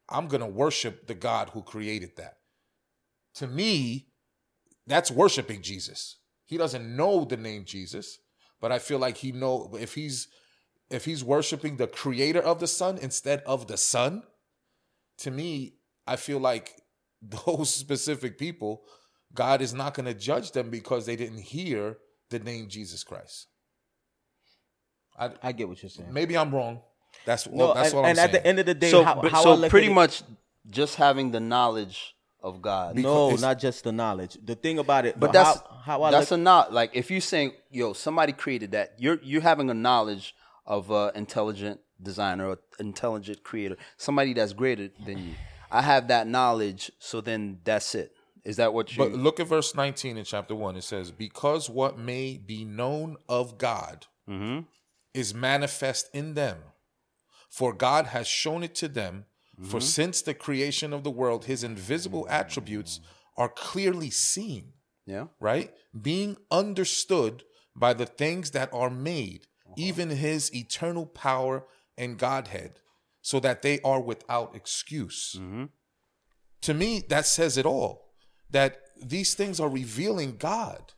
I'm 0.08 0.28
going 0.28 0.42
to 0.42 0.48
worship 0.48 1.08
the 1.08 1.16
God 1.16 1.50
who 1.50 1.62
created 1.64 2.12
that 2.18 2.38
to 3.36 3.48
me, 3.48 4.08
that's 4.88 5.12
worshiping 5.12 5.62
Jesus. 5.62 6.18
He 6.46 6.58
doesn't 6.58 6.96
know 6.96 7.26
the 7.26 7.38
name 7.38 7.66
Jesus, 7.66 8.20
but 8.62 8.72
I 8.72 8.80
feel 8.80 9.00
like 9.00 9.18
he 9.18 9.32
know 9.32 9.76
if 9.80 9.94
he's 9.94 10.28
if 10.90 11.06
he's 11.06 11.24
worshiping 11.24 11.78
the 11.78 11.88
creator 11.88 12.40
of 12.40 12.60
the 12.60 12.68
sun 12.68 13.00
instead 13.00 13.42
of 13.46 13.68
the 13.68 13.78
sun, 13.78 14.22
to 15.18 15.32
me, 15.32 15.78
I 16.06 16.16
feel 16.16 16.40
like 16.40 16.80
those 17.22 17.74
specific 17.84 18.38
people, 18.38 18.84
God 19.34 19.62
is 19.62 19.74
not 19.74 19.94
going 19.94 20.06
to 20.06 20.14
judge 20.14 20.52
them 20.52 20.70
because 20.70 21.06
they 21.06 21.16
didn't 21.16 21.40
hear 21.40 21.98
the 22.30 22.40
name 22.40 22.68
Jesus 22.70 23.04
Christ. 23.04 23.48
I, 25.18 25.32
I 25.42 25.52
get 25.54 25.68
what 25.70 25.82
you're 25.82 25.90
saying. 25.90 26.12
maybe 26.14 26.38
I'm 26.38 26.54
wrong. 26.54 26.82
That's 27.26 27.48
No, 27.48 27.54
well, 27.68 27.74
that's 27.74 27.90
and, 27.90 27.96
what 27.98 28.04
I'm 28.04 28.10
and 28.10 28.18
saying. 28.18 28.28
And 28.30 28.36
at 28.36 28.44
the 28.44 28.48
end 28.48 28.60
of 28.60 28.66
the 28.66 28.74
day, 28.74 28.92
so, 28.92 29.04
how, 29.04 29.22
but- 29.22 29.32
how 29.32 29.44
so 29.44 29.56
look 29.56 29.70
pretty 29.70 29.88
at 29.88 29.92
it- 29.92 29.96
much 29.96 30.24
just 30.70 30.96
having 30.96 31.32
the 31.32 31.40
knowledge 31.40 32.16
of 32.42 32.62
God. 32.62 32.96
no, 32.98 33.32
not 33.36 33.60
just 33.60 33.84
the 33.84 33.92
knowledge. 33.92 34.38
The 34.44 34.56
thing 34.56 34.78
about 34.80 35.06
it, 35.06 35.20
But 35.20 35.32
that's 35.34 35.60
how, 35.84 36.04
I 36.04 36.12
that's 36.12 36.32
look, 36.32 36.40
a 36.40 36.44
not 36.44 36.74
like 36.74 36.92
if 36.94 37.10
you're 37.10 37.22
saying 37.22 37.54
yo 37.72 37.94
somebody 37.94 38.34
created 38.34 38.72
that 38.72 38.94
you're 39.00 39.20
you're 39.24 39.42
having 39.42 39.70
a 39.70 39.74
knowledge 39.74 40.36
of 40.66 40.92
uh 40.92 41.12
intelligent 41.16 41.80
designer 42.02 42.48
or 42.50 42.60
intelligent 42.80 43.44
creator 43.44 43.78
somebody 43.98 44.34
that's 44.34 44.54
greater 44.54 44.90
than 45.06 45.18
you. 45.20 45.34
I 45.76 45.82
have 45.82 46.08
that 46.08 46.26
knowledge, 46.26 46.90
so 47.00 47.20
then 47.20 47.60
that's 47.66 47.96
it. 47.96 48.16
Is 48.46 48.56
that 48.56 48.74
what 48.74 48.96
you? 48.96 49.04
But 49.04 49.12
look 49.12 49.42
at 49.42 49.48
verse 49.48 49.76
19 49.76 50.18
in 50.18 50.24
chapter 50.24 50.56
1. 50.56 50.78
It 50.78 50.86
says, 50.86 51.12
Because 51.12 51.70
what 51.70 52.00
may 52.00 52.38
be 52.38 52.64
known 52.64 53.18
of 53.28 53.58
God 53.58 54.06
mm-hmm. 54.30 54.62
is 55.14 55.34
manifest 55.34 56.10
in 56.14 56.34
them, 56.34 56.60
for 57.50 57.74
God 57.74 58.06
has 58.08 58.26
shown 58.26 58.64
it 58.64 58.74
to 58.76 58.88
them. 58.88 59.26
For 59.62 59.80
mm-hmm. 59.80 59.80
since 59.80 60.22
the 60.22 60.34
creation 60.34 60.94
of 60.94 61.04
the 61.04 61.12
world, 61.12 61.46
his 61.46 61.64
invisible 61.64 62.26
attributes 62.30 63.02
are 63.36 63.50
clearly 63.50 64.10
seen, 64.10 64.74
yeah. 65.06 65.26
right? 65.42 65.74
Being 66.00 66.38
understood 66.52 67.44
by 67.76 67.94
the 67.94 68.06
things 68.06 68.52
that 68.52 68.70
are 68.74 68.90
made, 68.90 69.48
uh-huh. 69.66 69.76
even 69.78 70.10
his 70.10 70.54
eternal 70.54 71.06
power 71.06 71.66
and 71.98 72.18
Godhead, 72.18 72.80
so 73.26 73.40
that 73.40 73.64
they 73.64 73.80
are 73.82 74.02
without 74.02 74.56
excuse 74.56 75.36
mm-hmm. 75.40 75.66
to 76.62 76.74
me 76.74 77.04
that 77.10 77.26
says 77.26 77.58
it 77.58 77.66
all 77.66 78.14
that 78.52 78.82
these 79.02 79.34
things 79.34 79.60
are 79.60 79.70
revealing 79.70 80.38
god 80.38 80.94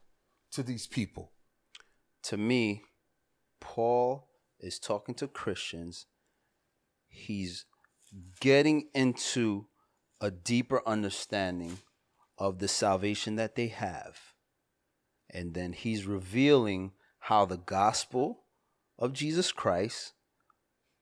to 0.52 0.62
these 0.62 0.88
people 0.88 1.32
To 2.24 2.36
me, 2.38 2.84
Paul 3.62 4.28
is 4.60 4.80
talking 4.80 5.16
to 5.16 5.30
Christians. 5.30 6.08
He's 7.08 7.66
getting 8.42 8.90
into 8.94 9.68
a 10.20 10.30
deeper 10.30 10.82
understanding 10.86 11.78
of 12.38 12.60
the 12.60 12.68
salvation 12.68 13.38
that 13.38 13.56
they 13.56 13.68
have. 13.68 14.34
And 15.30 15.54
then 15.54 15.72
he's 15.72 16.06
revealing 16.06 16.92
how 17.20 17.46
the 17.46 17.58
gospel 17.58 18.44
of 19.00 19.14
Jesus 19.14 19.54
Christ 19.54 20.14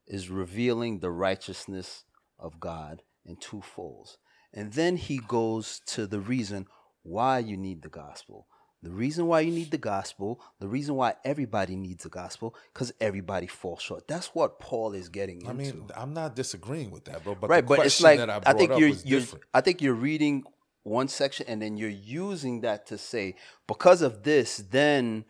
is 0.08 0.30
revealing 0.30 1.00
the 1.00 1.12
righteousness 1.12 2.04
of 2.40 2.60
God 2.60 3.02
in 3.26 3.38
two 3.38 3.62
folds. 3.62 4.18
And 4.54 4.74
then 4.74 4.98
he 4.98 5.18
goes 5.18 5.82
to 5.88 6.08
the 6.08 6.20
reason 6.20 6.68
why 7.04 7.40
you 7.40 7.58
need 7.58 7.82
the 7.82 7.90
gospel. 7.90 8.48
The 8.84 8.92
reason 8.92 9.26
why 9.26 9.40
you 9.40 9.52
need 9.52 9.72
the 9.72 9.80
gospel, 9.80 10.40
the 10.60 10.68
reason 10.68 10.94
why 10.94 11.16
everybody 11.24 11.76
needs 11.76 12.04
the 12.04 12.10
gospel, 12.10 12.56
because 12.72 12.94
everybody 13.02 13.48
falls 13.48 13.82
short. 13.82 14.08
That's 14.08 14.28
what 14.36 14.60
Paul 14.60 14.94
is 14.94 15.10
getting 15.10 15.38
into. 15.38 15.50
i 15.50 15.54
mean 15.54 15.86
i'm 15.96 16.14
not 16.14 16.36
disagreeing 16.36 16.92
with 16.92 17.06
that 17.06 17.24
bro 17.24 17.34
but 17.34 17.50
right, 17.50 17.68
the 17.68 17.76
but 17.76 17.86
it's 17.86 18.00
like 18.00 18.20
that 18.20 18.30
i 18.30 18.40
I, 18.46 18.54
think 18.54 18.78
you're, 18.78 18.90
you're 19.04 19.24
I 19.56 19.62
think 19.62 19.82
you're 19.82 19.96
reading 19.96 20.44
one 20.86 21.08
section 21.08 21.48
and 21.50 21.62
then 21.62 21.78
you're 21.78 21.90
using 21.90 22.62
that 22.62 22.86
to 22.88 22.98
say 22.98 23.36
because 23.68 24.04
of 24.04 24.24
this, 24.24 24.58
then 24.58 25.26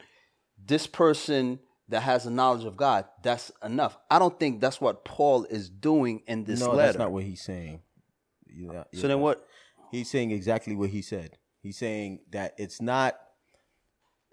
this 0.63 0.85
person 0.85 1.59
that 1.89 2.01
has 2.01 2.25
a 2.25 2.31
knowledge 2.31 2.65
of 2.65 2.75
God, 2.77 3.05
that's 3.21 3.51
enough. 3.63 3.97
I 4.09 4.17
don't 4.19 4.39
think 4.39 4.59
that's 4.59 4.81
what 4.81 5.05
Paul 5.05 5.45
is 5.45 5.69
doing 5.69 6.23
in 6.27 6.43
this 6.43 6.59
no, 6.59 6.71
letter. 6.71 6.77
that's 6.87 6.97
not 6.97 7.11
what 7.11 7.23
he's 7.23 7.41
saying. 7.41 7.81
Yeah, 8.47 8.85
so 8.93 9.07
then 9.07 9.19
what? 9.19 9.45
He's 9.91 10.09
saying 10.09 10.31
exactly 10.31 10.75
what 10.75 10.89
he 10.89 11.01
said. 11.01 11.37
He's 11.61 11.77
saying 11.77 12.19
that 12.31 12.53
it's 12.57 12.81
not 12.81 13.15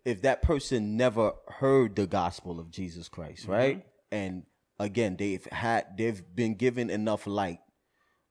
if 0.04 0.22
that 0.22 0.42
person 0.42 0.96
never 0.96 1.32
heard 1.48 1.94
the 1.96 2.06
gospel 2.06 2.58
of 2.58 2.70
Jesus 2.70 3.08
Christ, 3.08 3.42
Mm-hmm. 3.42 3.52
right? 3.52 3.86
And 4.10 4.44
again, 4.78 5.16
they've 5.18 5.44
had 5.46 5.96
they've 5.96 6.22
been 6.34 6.54
given 6.54 6.90
enough 6.90 7.26
light, 7.26 7.60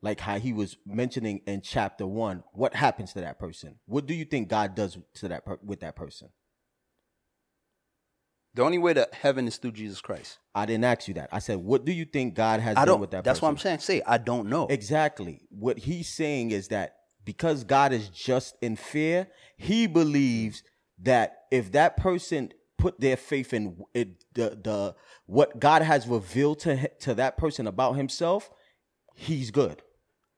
like 0.01 0.19
how 0.19 0.38
he 0.39 0.53
was 0.53 0.78
mentioning 0.86 1.41
in 1.45 1.61
chapter 1.61 2.05
one. 2.05 2.43
What 2.53 2.74
happens 2.76 3.13
to 3.13 3.22
that 3.22 3.39
person? 3.39 3.80
What 3.86 4.05
do 4.05 4.13
you 4.13 4.26
think 4.26 4.47
God 4.49 4.76
does 4.76 4.97
to 5.15 5.28
that 5.30 5.45
per- 5.45 5.59
with 5.63 5.80
that 5.82 5.95
person? 5.95 6.30
The 8.54 8.64
only 8.64 8.78
way 8.78 8.93
to 8.93 9.08
heaven 9.14 9.47
is 9.47 9.58
through 9.58 9.72
Jesus 9.72 10.02
Christ. 10.02 10.38
I 10.54 10.66
didn't 10.66 10.84
ask 10.84 11.08
you 11.08 11.14
that. 11.14 11.30
I 11.32 11.39
said, 11.39 11.58
what 11.58 11.86
do 11.86 11.93
you 11.93 12.04
think 12.06 12.34
God 12.34 12.60
has 12.60 12.76
I 12.76 12.86
done 12.86 12.99
with 12.99 13.12
that? 13.12 13.18
Person? 13.18 13.24
That's 13.24 13.39
person? 13.39 13.45
what 13.45 13.52
I'm 13.52 13.58
saying. 13.58 13.80
Say 13.80 14.02
I 14.06 14.18
don't 14.18 14.49
know. 14.49 14.68
Exactly. 14.68 15.41
What 15.49 15.80
he's 15.80 16.14
saying 16.14 16.52
is 16.52 16.68
that 16.68 16.95
because 17.24 17.64
God 17.64 17.93
is 17.93 18.10
just 18.10 18.58
and 18.62 18.78
fair, 18.78 19.28
he 19.58 19.88
believes 19.88 20.64
that 21.04 21.43
if 21.52 21.72
that 21.72 21.95
person 21.97 22.52
put 22.78 22.99
their 22.99 23.16
faith 23.16 23.54
in 23.54 23.78
it, 23.93 24.24
the 24.34 24.60
the 24.62 24.95
what 25.28 25.60
God 25.60 25.82
has 25.82 26.08
revealed 26.08 26.60
to 26.62 26.89
to 26.99 27.14
that 27.16 27.38
person 27.38 27.68
about 27.68 27.93
himself, 27.93 28.49
he's 29.16 29.52
good. 29.52 29.82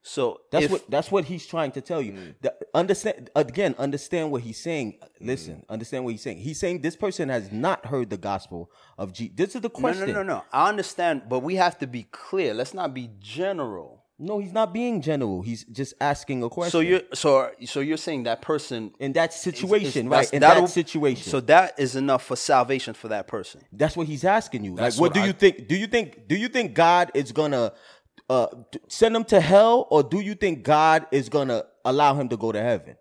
So 0.04 0.42
That's 0.52 0.66
if, 0.66 0.72
what 0.72 0.90
that's 0.92 1.12
what 1.12 1.26
he's 1.26 1.48
trying 1.48 1.72
to 1.72 1.82
tell 1.82 2.02
you. 2.02 2.14
Mm. 2.14 2.36
The- 2.42 2.56
understand 2.74 3.30
again. 3.36 3.76
Understand 3.78 4.32
what 4.32 4.42
he's 4.42 4.62
saying. 4.62 4.94
Mm-hmm. 4.94 5.28
Listen. 5.28 5.66
Understand 5.70 6.06
what 6.06 6.12
he's 6.12 6.22
saying. 6.22 6.38
He's 6.38 6.60
saying 6.60 6.82
this 6.82 6.96
person 6.96 7.30
has 7.30 7.52
not 7.52 7.86
heard 7.86 8.10
the 8.10 8.18
gospel 8.18 8.72
of 8.98 9.14
Jesus. 9.14 9.36
This 9.36 9.56
is 9.56 9.62
the 9.62 9.70
question. 9.70 10.08
no, 10.08 10.14
no, 10.14 10.24
no. 10.24 10.34
No 10.36 10.44
i 10.52 10.70
understand, 10.70 11.24
but 11.30 11.40
we 11.40 11.56
have 11.56 11.78
to 11.80 11.88
be 11.88 12.04
clear. 12.12 12.54
Let's 12.54 12.74
not 12.74 12.94
be 12.94 13.10
general. 13.20 14.04
No, 14.20 14.40
he's 14.40 14.54
not 14.54 14.74
being 14.74 15.02
general. 15.02 15.42
He's 15.42 15.66
just 15.66 15.96
asking 16.00 16.44
a 16.44 16.50
question. 16.50 16.72
So 16.72 16.80
you're 16.80 17.02
so 17.14 17.52
so 17.66 17.80
you're 17.80 17.98
saying 17.98 18.24
that 18.24 18.42
person 18.42 18.94
in 19.00 19.14
that 19.14 19.34
situation, 19.34 20.06
is- 20.06 20.12
right? 20.12 20.34
In 20.34 20.42
that 20.42 20.70
situation. 20.70 21.30
So 21.30 21.40
that 21.42 21.80
is 21.80 21.96
enough 21.96 22.24
for 22.24 22.36
salvation 22.36 22.94
for 22.94 23.08
that 23.08 23.28
person. 23.28 23.62
That's 23.72 23.98
what 23.98 24.08
he's 24.08 24.24
asking 24.24 24.66
you. 24.66 24.76
That's 24.76 24.98
like, 24.98 25.02
what, 25.02 25.10
what 25.10 25.14
do 25.16 25.22
I- 25.22 25.26
you 25.26 25.34
think? 25.34 25.68
Do 25.68 25.76
you 25.76 25.88
think? 25.88 26.28
Do 26.28 26.36
you 26.36 26.48
think 26.48 26.74
God 26.76 27.12
is 27.16 27.32
gonna 27.32 27.74
uh, 28.30 28.48
send 28.88 29.16
him 29.16 29.24
to 29.26 29.40
hell, 29.42 29.88
or 29.90 30.04
do 30.04 30.20
you 30.20 30.36
think 30.36 30.64
God 30.64 31.06
is 31.12 31.30
gonna 31.30 31.64
allow 31.86 32.16
him 32.16 32.30
to 32.30 32.38
go 32.38 32.52
to 32.52 32.62
heaven 32.62 32.96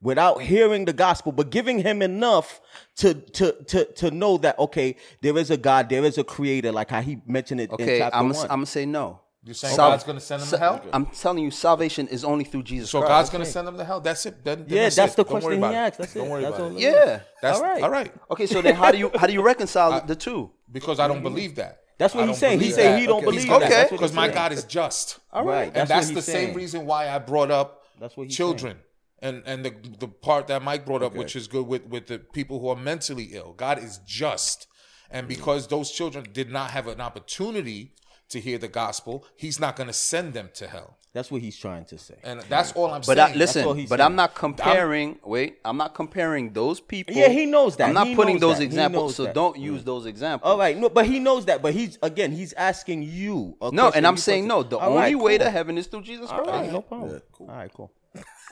without 0.00 0.40
hearing 0.42 0.84
the 0.84 0.92
gospel, 0.92 1.32
but 1.32 1.50
giving 1.50 1.80
him 1.80 2.02
enough 2.02 2.60
to 2.96 3.14
to 3.14 3.52
to 3.64 3.84
to 3.84 4.10
know 4.10 4.38
that 4.38 4.58
okay, 4.58 4.96
there 5.22 5.36
is 5.36 5.50
a 5.50 5.56
God, 5.56 5.88
there 5.88 6.04
is 6.04 6.18
a 6.18 6.24
Creator, 6.24 6.72
like 6.72 6.90
how 6.90 7.00
he 7.00 7.20
mentioned 7.26 7.60
it 7.60 7.70
in 7.70 7.74
Okay, 7.74 7.98
chapter 7.98 8.16
I'm 8.18 8.28
one. 8.30 8.36
I'm 8.44 8.48
gonna 8.58 8.66
say 8.66 8.86
no. 8.86 9.20
You're 9.44 9.54
saying 9.54 9.76
Sal- 9.76 9.90
God's 9.90 10.04
gonna 10.04 10.20
send 10.20 10.42
them 10.42 10.48
to 10.50 10.58
hell? 10.58 10.84
I'm 10.92 11.06
telling 11.06 11.42
you, 11.44 11.50
salvation 11.50 12.06
is 12.08 12.22
only 12.24 12.44
through 12.44 12.64
Jesus 12.64 12.90
so 12.90 12.98
Christ. 13.00 13.10
god's 13.10 13.30
gonna 13.30 13.44
send 13.46 13.66
them 13.68 13.76
to 13.78 13.84
hell 13.84 14.00
that's 14.00 14.26
it 14.26 14.44
then, 14.44 14.66
then 14.66 14.76
yeah, 14.76 14.88
that's, 14.90 15.14
it. 15.14 15.16
the 15.16 15.24
Don't 15.24 15.42
worry 15.42 15.56
question 15.58 15.70
he 15.70 15.76
asked. 15.76 15.98
That's 15.98 16.14
don't 16.14 16.26
it. 16.26 16.30
worry 16.30 16.42
That's 16.42 16.56
about 16.56 16.64
all 16.70 16.76
it 16.76 16.80
it 16.82 16.86
is. 16.86 16.94
Yeah. 16.94 17.20
that's 17.40 17.58
All 17.58 17.64
right. 17.64 17.82
all 17.82 17.90
right 17.90 18.12
Okay, 18.32 18.46
so 18.46 18.60
then 18.60 18.74
how 18.74 18.90
do 18.90 18.98
you 18.98 19.10
how 19.14 19.26
do 19.26 19.32
you 19.32 19.40
reconcile 19.42 20.04
the 20.06 20.16
two? 20.16 20.50
because 20.70 20.98
i 21.00 21.08
don't 21.08 21.22
believe 21.22 21.54
that 21.54 21.80
That's 21.98 22.14
what 22.14 22.28
he's 22.28 22.28
don't 22.28 22.36
saying. 22.36 22.60
He 22.60 22.70
said 22.70 22.98
he 22.98 23.06
don't 23.06 23.24
believe 23.24 23.48
that. 23.48 23.62
okay. 23.62 23.68
That's 23.68 23.90
because 23.90 24.12
my 24.12 24.28
god 24.28 24.52
is 24.52 24.64
just. 24.64 25.18
All 25.32 25.44
right, 25.44 25.66
and 25.66 25.74
That's, 25.74 25.88
that's 25.88 26.08
the 26.08 26.14
he's 26.14 26.24
same 26.24 26.54
reason 26.54 26.86
why 26.86 27.08
I 27.08 27.18
brought 27.18 27.50
up 27.50 27.84
That's 28.00 28.16
what 28.16 28.28
he's 28.28 28.36
children. 28.36 28.78
And 29.20 29.42
and 29.46 29.64
the 29.64 29.74
the 29.98 30.06
part 30.06 30.46
that 30.46 30.62
Mike 30.62 30.86
brought 30.86 31.02
up, 31.02 31.14
which 31.14 31.34
is 31.34 31.48
good 31.48 31.66
with 31.66 31.86
with 31.86 32.06
the 32.06 32.20
people 32.20 32.60
who 32.60 32.68
are 32.68 32.76
mentally 32.76 33.30
ill. 33.32 33.52
God 33.52 33.82
is 33.82 33.98
just, 34.06 34.68
and 35.10 35.26
because 35.26 35.66
those 35.66 35.90
children 35.90 36.26
did 36.32 36.50
not 36.50 36.70
have 36.70 36.86
an 36.86 37.00
opportunity 37.00 37.94
to 38.28 38.40
hear 38.40 38.58
the 38.58 38.68
gospel, 38.68 39.26
He's 39.34 39.58
not 39.58 39.74
going 39.74 39.88
to 39.88 39.92
send 39.92 40.34
them 40.34 40.50
to 40.54 40.68
hell, 40.68 40.97
That's 41.14 41.30
what 41.30 41.40
he's 41.40 41.56
trying 41.56 41.84
to 41.86 41.98
say. 41.98 42.16
and 42.22 42.40
that's 42.42 42.72
all 42.72 42.86
I'm 42.92 43.00
But 43.00 43.16
saying. 43.16 43.32
I, 43.32 43.34
listen, 43.34 43.64
all 43.64 43.74
but 43.74 43.88
saying. 43.88 44.00
I'm 44.02 44.14
not 44.14 44.34
comparing. 44.34 45.18
wait, 45.24 45.58
I'm 45.64 45.76
not 45.78 45.94
comparing 45.94 46.52
those 46.52 46.80
people. 46.80 47.14
Yeah, 47.14 47.28
he 47.28 47.46
knows 47.46 47.76
that. 47.76 47.88
I'm 47.88 47.94
not 47.94 48.06
He 48.08 48.14
putting 48.14 48.38
those 48.38 48.58
that. 48.58 48.64
Examples, 48.64 49.16
so 49.16 49.24
that. 49.24 49.34
don't 49.34 49.58
use 49.58 49.82
those 49.84 50.04
examples. 50.06 50.50
All 50.50 50.58
right, 50.58 50.76
no, 50.76 50.88
but 50.90 51.06
he 51.06 51.18
knows 51.18 51.46
that. 51.46 51.62
But 51.62 51.72
he's 51.72 51.98
again, 52.02 52.30
he's 52.32 52.52
asking 52.52 53.02
you. 53.04 53.56
a 53.62 53.70
No, 53.72 53.90
and 53.90 54.06
I'm 54.06 54.16
saying 54.18 54.46
no. 54.46 54.62
The 54.62 54.76
All 54.78 54.90
only 54.90 55.14
right, 55.14 55.18
way 55.18 55.38
cool. 55.38 55.46
to 55.46 55.50
heaven 55.50 55.78
is 55.78 55.86
through 55.86 56.02
Jesus 56.02 56.28
Christ. 56.28 56.44
All 56.48 56.60
right, 56.60 56.72
no 56.72 56.82
problem. 56.82 57.22
All 57.40 57.46
right, 57.46 57.72
cool. 57.72 57.90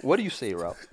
What 0.00 0.16
do 0.16 0.22
you 0.22 0.30
say, 0.30 0.54
Ralph? 0.54 0.84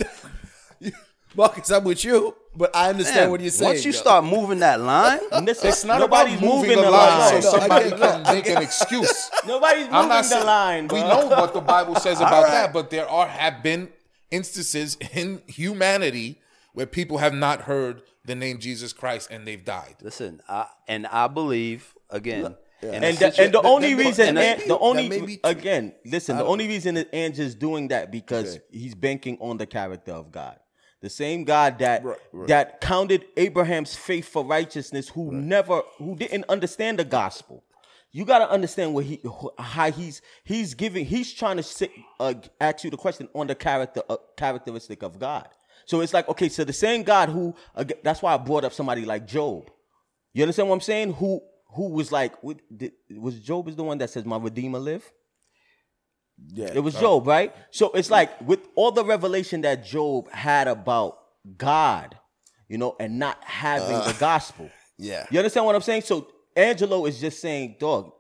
Marcus, 1.36 1.72
I'm 1.72 1.84
with 1.84 2.04
you, 2.04 2.36
but 2.56 2.76
I 2.76 2.90
understand 2.90 3.22
Man, 3.22 3.32
what 3.32 3.42
you're 3.42 3.50
saying. 3.50 3.72
Once 3.72 3.86
you 3.86 3.92
though. 3.92 3.98
start 3.98 4.26
moving 4.26 4.60
that 4.60 4.80
line, 4.80 5.20
this- 5.46 5.64
it's 5.66 5.84
not 5.84 6.00
nobody's 6.00 6.36
about 6.38 6.46
moving, 6.46 6.70
moving 6.70 6.84
the 6.84 6.92
line, 6.92 7.20
line. 7.20 7.42
so 7.42 7.52
No, 7.52 7.58
somebody 7.60 7.90
can 7.90 8.00
that. 8.00 8.34
make 8.36 8.48
an 8.48 8.58
excuse. 8.64 9.30
Nobody's 9.48 9.80
moving 9.86 9.96
I'm 9.96 10.10
not 10.10 10.24
the 10.24 10.30
saying 10.30 10.46
line. 10.46 10.88
we 10.90 11.00
know 11.02 11.26
what 11.28 11.54
the 11.54 11.62
Bible 11.62 11.96
says 11.96 12.20
about 12.20 12.48
that, 12.48 12.72
but 12.74 12.90
there 12.90 13.08
are 13.10 13.28
have 13.28 13.64
been 13.64 13.90
instances 14.32 14.98
in 15.14 15.42
humanity 15.48 16.40
where 16.74 16.86
people 16.86 17.18
have 17.20 17.34
not 17.34 17.62
heard 17.62 18.02
the 18.26 18.36
name 18.36 18.60
Jesus 18.60 18.94
Christ 18.94 19.30
and 19.32 19.48
they've 19.48 19.64
died. 19.64 19.96
listen, 20.02 20.42
I, 20.48 20.68
and 20.88 21.08
I 21.08 21.28
believe 21.28 21.94
again. 22.10 22.56
in 22.82 23.04
a 23.04 23.08
And 23.08 23.18
the, 23.18 23.26
and 23.42 23.54
the 23.54 23.62
that- 23.62 23.68
only 23.68 23.94
that- 23.94 24.06
reason, 24.06 24.36
that 24.36 24.44
and 24.44 24.60
may 24.62 24.68
the 24.68 24.78
only 24.80 25.08
that 25.10 25.20
may 25.20 25.26
be 25.26 25.38
true. 25.38 25.50
again, 25.52 25.94
listen, 26.06 26.38
the 26.38 26.46
only 26.46 26.68
reason 26.68 26.96
that 26.96 27.14
Andrew's 27.14 27.56
doing 27.56 27.90
that 27.90 28.12
because 28.12 28.60
he's 28.72 28.94
banking 28.96 29.38
on 29.40 29.58
the 29.58 29.66
character 29.66 30.12
of 30.14 30.32
God, 30.32 30.58
the 31.04 31.10
same 31.10 31.44
God 31.44 31.80
that 31.80 32.04
Right, 32.04 32.18
right. 32.32 32.48
that 32.48 32.80
counted 32.82 33.26
Abraham's 33.36 33.94
faith 33.94 34.28
for 34.28 34.44
righteousness, 34.44 35.10
who 35.10 35.32
never, 35.34 35.82
who 35.98 36.16
didn't 36.16 36.46
understand 36.48 36.98
the 36.98 37.04
gospel. 37.04 37.62
You 38.12 38.24
got 38.26 38.40
to 38.40 38.50
understand 38.50 38.94
what 38.94 39.04
he, 39.06 39.20
how 39.60 39.92
he's 39.92 40.22
he's 40.46 40.74
giving. 40.76 41.04
He's 41.06 41.34
trying 41.34 41.58
to 41.58 41.64
sit, 41.64 41.92
uh, 42.20 42.36
ask 42.62 42.84
you 42.86 42.90
the 42.90 42.98
question 42.98 43.28
on 43.36 43.48
the 43.48 43.56
character 43.56 44.02
uh, 44.08 44.16
characteristic 44.38 45.04
of 45.04 45.20
God. 45.20 45.48
So 45.86 46.00
it's 46.00 46.14
like, 46.14 46.30
okay, 46.30 46.48
so 46.48 46.64
the 46.64 46.72
same 46.72 47.04
God 47.04 47.28
who, 47.30 47.54
ag- 47.76 47.98
that's 48.04 48.22
why 48.22 48.34
I 48.34 48.38
brought 48.38 48.64
up 48.64 48.72
somebody 48.72 49.04
like 49.04 49.28
Job. 49.28 49.70
You 50.34 50.44
understand 50.44 50.70
what 50.70 50.76
I'm 50.76 50.82
saying? 50.82 51.14
Who 51.16 51.42
who 51.76 51.90
was 51.90 52.12
like, 52.12 52.34
was 52.44 53.40
Job 53.40 53.68
is 53.68 53.76
the 53.76 53.84
one 53.84 53.98
that 53.98 54.10
says, 54.10 54.24
"My 54.26 54.38
Redeemer 54.38 54.80
live." 54.80 55.12
Yeah. 56.52 56.72
It 56.74 56.80
was 56.80 56.96
uh, 56.96 57.02
Job, 57.02 57.28
right? 57.28 57.54
So 57.72 57.92
it's 57.92 58.12
like 58.12 58.40
with 58.42 58.60
all 58.76 58.92
the 58.92 59.06
revelation 59.06 59.62
that 59.62 59.86
Job 59.86 60.30
had 60.32 60.68
about 60.68 61.20
God, 61.58 62.18
you 62.68 62.78
know, 62.78 62.96
and 63.00 63.20
not 63.20 63.44
having 63.44 63.88
the 63.90 63.96
uh, 64.10 64.14
gospel. 64.14 64.70
yeah. 64.98 65.26
You 65.32 65.40
understand 65.40 65.66
what 65.66 65.76
I'm 65.76 65.82
saying? 65.82 66.02
So 66.04 66.28
Angelo 66.56 67.06
is 67.06 67.20
just 67.20 67.42
saying, 67.42 67.78
dog, 67.80 68.12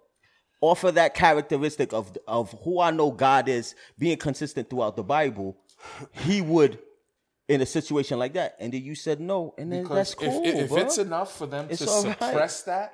offer 0.61 0.91
that 0.91 1.13
characteristic 1.13 1.93
of 1.93 2.15
of 2.27 2.55
who 2.63 2.79
I 2.79 2.91
know 2.91 3.11
God 3.11 3.49
is 3.49 3.75
being 3.97 4.17
consistent 4.17 4.69
throughout 4.69 4.95
the 4.95 5.03
Bible. 5.03 5.57
He 6.11 6.41
would 6.41 6.79
in 7.49 7.59
a 7.61 7.65
situation 7.65 8.17
like 8.17 8.33
that, 8.33 8.55
and 8.59 8.73
then 8.73 8.81
you 8.83 8.95
said 8.95 9.19
no, 9.19 9.53
and 9.57 9.71
then 9.71 9.83
that's 9.83 10.15
cool, 10.15 10.41
if, 10.45 10.55
if 10.55 10.69
bro. 10.69 10.77
it's 10.77 10.97
enough 10.97 11.37
for 11.37 11.45
them 11.45 11.67
It's 11.69 11.83
to 11.83 11.89
all 11.91 12.03
right. 12.05 12.17
suppress 12.17 12.63
that 12.63 12.93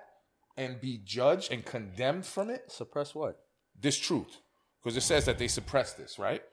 and 0.58 0.82
be 0.82 0.98
judged 1.06 1.52
and 1.52 1.64
condemned 1.64 2.26
from 2.26 2.50
it, 2.50 2.64
Suppress 2.72 3.14
what? 3.14 3.38
this 3.80 3.96
truth, 3.96 4.38
because 4.84 4.96
it 4.98 5.02
says 5.02 5.26
that 5.26 5.38
they 5.38 5.48
suppress 5.48 5.94
this, 5.94 6.20
right? 6.20 6.44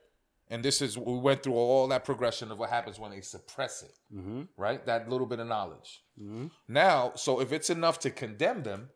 And 0.48 0.64
this 0.64 0.80
is 0.80 0.96
we 0.96 1.18
went 1.18 1.42
through 1.42 1.54
all 1.54 1.88
that 1.88 2.04
progression 2.04 2.52
of 2.52 2.58
what 2.58 2.70
happens 2.70 3.00
when 3.00 3.10
they 3.10 3.20
suppress 3.20 3.82
it, 3.82 3.98
mm-hmm. 4.14 4.42
right? 4.56 4.84
That 4.86 5.08
little 5.08 5.26
bit 5.26 5.40
of 5.40 5.48
knowledge. 5.48 6.02
Mm-hmm. 6.20 6.46
Now, 6.68 7.12
so 7.16 7.40
if 7.40 7.52
it's 7.52 7.68
enough 7.68 7.98
to 8.00 8.10
condemn 8.10 8.62
them, 8.62 8.90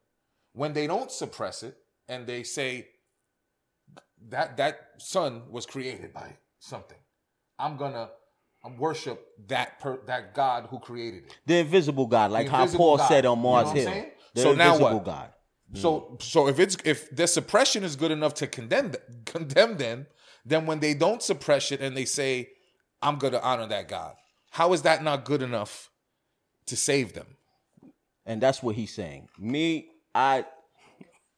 when 0.52 0.72
they 0.72 0.86
don't 0.86 1.10
suppress 1.10 1.62
it 1.62 1.76
and 2.08 2.26
they 2.26 2.42
say 2.44 2.88
that 4.28 4.56
that 4.58 4.90
sun 4.98 5.42
was 5.50 5.66
created 5.66 6.12
by 6.12 6.36
something, 6.60 6.98
I'm 7.58 7.76
gonna 7.76 8.10
worship 8.78 9.26
that 9.48 9.80
per, 9.80 9.98
that 10.06 10.34
God 10.34 10.68
who 10.70 10.78
created 10.78 11.24
it. 11.24 11.38
the 11.46 11.58
invisible 11.58 12.06
God, 12.06 12.30
like 12.30 12.46
The 12.46 12.52
how 12.52 12.66
Paul 12.68 12.98
God. 12.98 13.08
said 13.08 13.26
on 13.26 13.38
You 13.38 13.42
know 13.42 13.50
Mars 13.50 13.72
Hill. 13.72 14.04
The 14.34 14.40
So 14.40 14.54
now 14.54 14.78
what? 14.78 15.04
God. 15.04 15.30
So 15.74 16.16
so 16.20 16.48
if 16.48 16.58
it's 16.58 16.76
if 16.84 17.14
the 17.14 17.26
suppression 17.26 17.84
is 17.84 17.94
good 17.96 18.10
enough 18.10 18.34
to 18.34 18.46
condemn 18.46 18.92
condemn 19.24 19.76
them, 19.76 20.06
then 20.44 20.66
when 20.66 20.80
they 20.80 20.94
don't 20.94 21.22
suppress 21.22 21.70
it 21.70 21.80
and 21.80 21.96
they 21.96 22.04
say, 22.06 22.48
"I'm 23.00 23.18
going 23.18 23.32
to 23.34 23.42
honor 23.42 23.66
that 23.68 23.88
God," 23.88 24.14
how 24.50 24.72
is 24.72 24.82
that 24.82 25.04
not 25.04 25.24
good 25.24 25.42
enough 25.42 25.90
to 26.66 26.76
save 26.76 27.12
them? 27.12 27.36
And 28.26 28.40
that's 28.40 28.62
what 28.62 28.74
he's 28.74 28.92
saying. 28.94 29.28
Me, 29.38 29.88
I, 30.14 30.44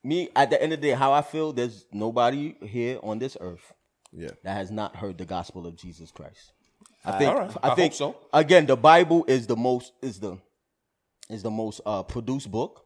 me, 0.03 0.29
at 0.35 0.51
the 0.51 0.61
end 0.63 0.73
of 0.73 0.81
the 0.81 0.89
day, 0.89 0.95
how 0.95 1.13
I 1.13 1.23
feel, 1.23 1.53
there's 1.53 1.87
nobody 1.93 2.55
here 2.61 2.99
on 3.03 3.19
this 3.19 3.37
earth 3.41 3.73
Yeah. 4.13 4.31
that 4.45 4.55
has 4.57 4.71
not 4.71 4.97
heard 4.97 5.17
the 5.17 5.25
gospel 5.25 5.67
of 5.67 5.77
Jesus 5.77 6.11
Christ. 6.11 6.53
I 7.05 7.19
think, 7.19 7.35
right. 7.35 7.51
I 7.63 7.71
I 7.71 7.75
think, 7.75 7.95
so. 7.95 8.17
again, 8.33 8.67
the 8.67 8.77
Bible 8.77 9.25
is 9.27 9.47
the 9.47 9.57
most, 9.57 9.93
is 10.03 10.21
the, 10.21 10.39
is 11.31 11.43
the 11.43 11.51
most 11.51 11.81
uh, 11.87 12.03
produced 12.03 12.51
book. 12.51 12.85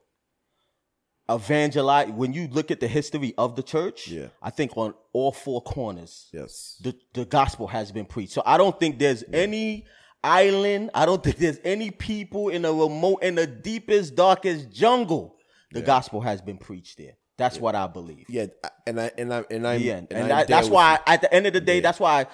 Evangelize, 1.29 2.11
when 2.13 2.33
you 2.33 2.47
look 2.49 2.71
at 2.71 2.79
the 2.79 2.87
history 2.87 3.35
of 3.37 3.57
the 3.57 3.63
church, 3.63 4.09
Yeah. 4.09 4.29
I 4.41 4.51
think 4.51 4.77
on 4.77 4.95
all 5.13 5.33
four 5.33 5.61
corners, 5.61 6.29
Yes. 6.33 6.77
the, 6.81 6.95
the 7.15 7.25
gospel 7.25 7.67
has 7.67 7.91
been 7.91 8.07
preached. 8.07 8.33
So 8.33 8.43
I 8.47 8.57
don't 8.57 8.79
think 8.79 8.99
there's 8.99 9.25
any 9.33 9.87
island, 10.23 10.91
I 10.95 11.05
don't 11.05 11.23
think 11.25 11.37
there's 11.37 11.59
any 11.65 11.91
people 11.91 12.49
in 12.49 12.65
a 12.65 12.73
remote, 12.73 13.23
in 13.23 13.35
the 13.35 13.47
deepest, 13.47 14.15
darkest 14.15 14.71
jungle. 14.71 15.37
The 15.73 15.83
gospel 15.83 16.21
has 16.23 16.41
been 16.41 16.57
preached 16.59 16.97
there. 16.97 17.17
That's 17.37 17.59
what 17.59 17.75
I 17.75 17.87
believe. 17.87 18.25
Yeah. 18.31 18.47
And 18.87 18.99
I 18.99 19.11
and 19.19 19.35
I 19.35 19.45
and 19.51 19.67
I 19.67 19.75
Yeah, 19.75 19.97
and, 19.97 20.09
that, 20.11 20.49
there 20.49 20.57
that's 20.57 20.69
why 20.71 20.99
at 21.07 21.21
the 21.21 21.35
end 21.35 21.47
of 21.47 21.53
the 21.53 21.61
day, 21.61 21.81
that's 21.81 22.01
why 22.01 22.29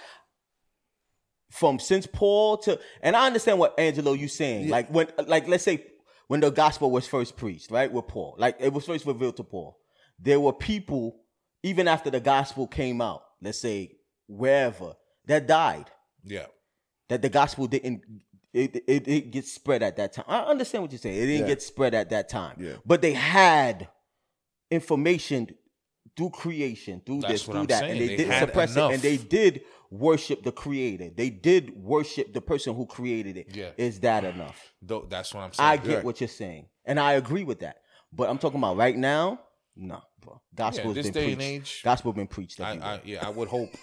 from 1.50 1.78
since 1.78 2.06
Paul 2.06 2.56
to 2.58 2.78
and 3.02 3.16
I 3.16 3.26
understand 3.26 3.58
what 3.58 3.78
Angelo 3.78 4.12
you 4.12 4.28
saying. 4.28 4.68
Like 4.68 4.88
when 4.90 5.08
like 5.26 5.48
let's 5.48 5.64
say 5.64 5.84
when 6.32 6.40
the 6.40 6.48
gospel 6.48 6.90
was 6.90 7.06
first 7.06 7.36
preached, 7.36 7.70
right? 7.70 7.92
With 7.92 8.06
Paul. 8.08 8.36
Like 8.38 8.56
it 8.58 8.72
was 8.72 8.86
first 8.86 9.04
revealed 9.04 9.36
to 9.36 9.44
Paul. 9.44 9.78
There 10.18 10.40
were 10.40 10.54
people, 10.54 11.16
even 11.62 11.86
after 11.86 12.08
the 12.08 12.20
gospel 12.20 12.66
came 12.66 13.02
out, 13.02 13.22
let's 13.42 13.60
say 13.60 13.98
wherever, 14.28 14.94
that 15.26 15.46
died. 15.46 15.90
Yeah. 16.24 16.46
That 17.10 17.20
the 17.20 17.28
gospel 17.28 17.66
didn't 17.66 18.00
it, 18.54 18.82
it, 18.86 19.06
it 19.06 19.30
gets 19.30 19.52
spread 19.52 19.82
at 19.82 19.98
that 19.98 20.14
time. 20.14 20.24
I 20.26 20.38
understand 20.38 20.80
what 20.84 20.92
you're 20.92 21.00
saying. 21.00 21.16
It 21.16 21.26
didn't 21.26 21.40
Yeah. 21.42 21.46
get 21.48 21.60
spread 21.60 21.92
at 21.92 22.08
that 22.08 22.30
time. 22.30 22.56
Yeah. 22.58 22.76
But 22.86 23.02
they 23.02 23.12
had 23.12 23.88
information 24.70 25.48
through 26.16 26.30
creation, 26.30 27.02
through 27.04 27.20
That's 27.20 27.32
this, 27.34 27.42
through 27.42 27.56
I'm 27.60 27.66
that, 27.66 27.80
saying. 27.80 27.92
and 27.92 28.00
they, 28.00 28.06
They 28.08 28.16
didn't 28.16 28.38
suppress 28.38 28.74
enough. 28.74 28.90
it, 28.90 28.94
and 28.94 29.02
they 29.02 29.18
did 29.18 29.62
worship 29.92 30.42
the 30.42 30.50
Creator. 30.52 31.10
They 31.14 31.28
did 31.30 31.76
worship 31.76 32.32
the 32.32 32.40
person 32.40 32.74
who 32.74 32.86
created 32.86 33.36
it. 33.36 33.48
Yeah. 33.54 33.70
Is 33.76 34.00
that 34.00 34.24
enough? 34.24 34.72
Tho- 34.80 35.06
that's 35.08 35.34
what 35.34 35.42
I'm 35.42 35.52
saying. 35.52 35.68
I 35.68 35.76
get 35.76 35.96
Right. 35.96 36.04
what 36.04 36.20
you're 36.20 36.28
saying, 36.28 36.66
and 36.86 36.98
I 36.98 37.12
agree 37.12 37.44
with 37.44 37.60
that. 37.60 37.76
But 38.12 38.30
I'm 38.30 38.38
talking 38.38 38.58
about 38.58 38.76
right 38.76 38.96
now. 38.96 39.40
No, 39.76 40.00
bro. 40.20 40.40
Gospel 40.54 40.90
Yeah, 40.90 40.94
has 40.94 40.94
this 40.96 41.06
been 41.06 41.12
day 41.12 41.28
and 41.32 41.36
preached. 41.36 41.62
age, 41.78 41.80
Gospel 41.84 42.12
been 42.12 42.26
preached. 42.26 42.60
I. 42.60 42.72
I 42.72 43.00
yeah, 43.04 43.26
I 43.26 43.30
would 43.30 43.48
hope. 43.48 43.70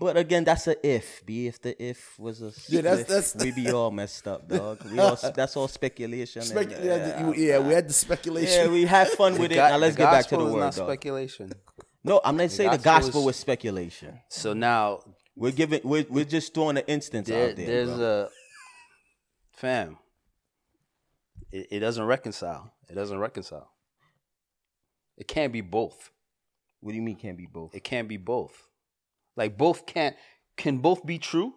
But 0.00 0.16
again, 0.16 0.42
that's 0.42 0.66
a 0.66 0.74
if. 0.84 1.24
Be 1.24 1.46
if 1.46 1.62
the 1.62 1.80
if 1.80 2.18
was 2.18 2.42
a 2.42 2.50
Yeah, 2.68 2.80
that's- 2.80 3.06
that's- 3.06 3.36
we 3.36 3.52
be 3.52 3.70
all 3.78 3.92
messed 3.92 4.26
up, 4.26 4.48
dog. 4.48 4.82
We 4.90 4.98
all, 4.98 5.16
that's 5.36 5.56
all 5.56 5.68
speculation. 5.68 6.40
and, 6.42 6.48
Spec- 6.50 6.70
yeah, 6.82 7.24
uh, 7.28 7.32
yeah, 7.36 7.58
we 7.60 7.72
had 7.74 7.88
the 7.88 7.92
speculation. 7.92 8.60
yeah, 8.66 8.72
we 8.72 8.86
had 8.86 9.06
fun 9.10 9.38
with 9.38 9.52
it. 9.52 9.54
God- 9.54 9.70
Now 9.70 9.76
let's 9.76 9.94
get 9.94 10.10
back 10.10 10.24
to 10.26 10.30
the 10.30 10.36
gospel 10.38 10.48
is 10.48 10.54
word, 10.54 10.60
not 10.60 10.74
dog. 10.74 10.88
speculation. 10.88 11.52
No, 12.02 12.20
I'm 12.24 12.36
not 12.36 12.50
saying 12.50 12.72
the 12.72 12.78
gospel 12.78 13.02
gospel 13.06 13.24
was 13.24 13.36
speculation. 13.36 14.18
So 14.30 14.52
now 14.52 15.04
We're 15.36 15.52
giving. 15.52 15.80
We're, 15.84 16.06
we're 16.08 16.24
just 16.24 16.54
throwing 16.54 16.76
an 16.76 16.84
instance 16.86 17.28
there, 17.28 17.50
out 17.50 17.56
there. 17.56 17.66
there's 17.66 17.90
bro. 17.90 18.28
a 18.28 18.28
fam. 19.56 19.98
It, 21.50 21.68
it 21.70 21.80
doesn't 21.80 22.04
reconcile. 22.04 22.72
It 22.88 22.94
doesn't 22.94 23.18
reconcile. 23.18 23.70
It 25.16 25.26
can't 25.28 25.52
be 25.52 25.60
both. 25.60 26.10
what 26.80 26.92
do 26.92 26.96
you 26.96 27.02
mean 27.02 27.16
can't 27.16 27.36
be 27.38 27.46
both? 27.46 27.74
It 27.74 27.84
can't 27.84 28.08
be 28.08 28.16
both. 28.16 28.68
Like 29.36 29.56
both 29.56 29.86
can't 29.86 30.16
can 30.56 30.78
both 30.78 31.04
be 31.04 31.18
true. 31.18 31.54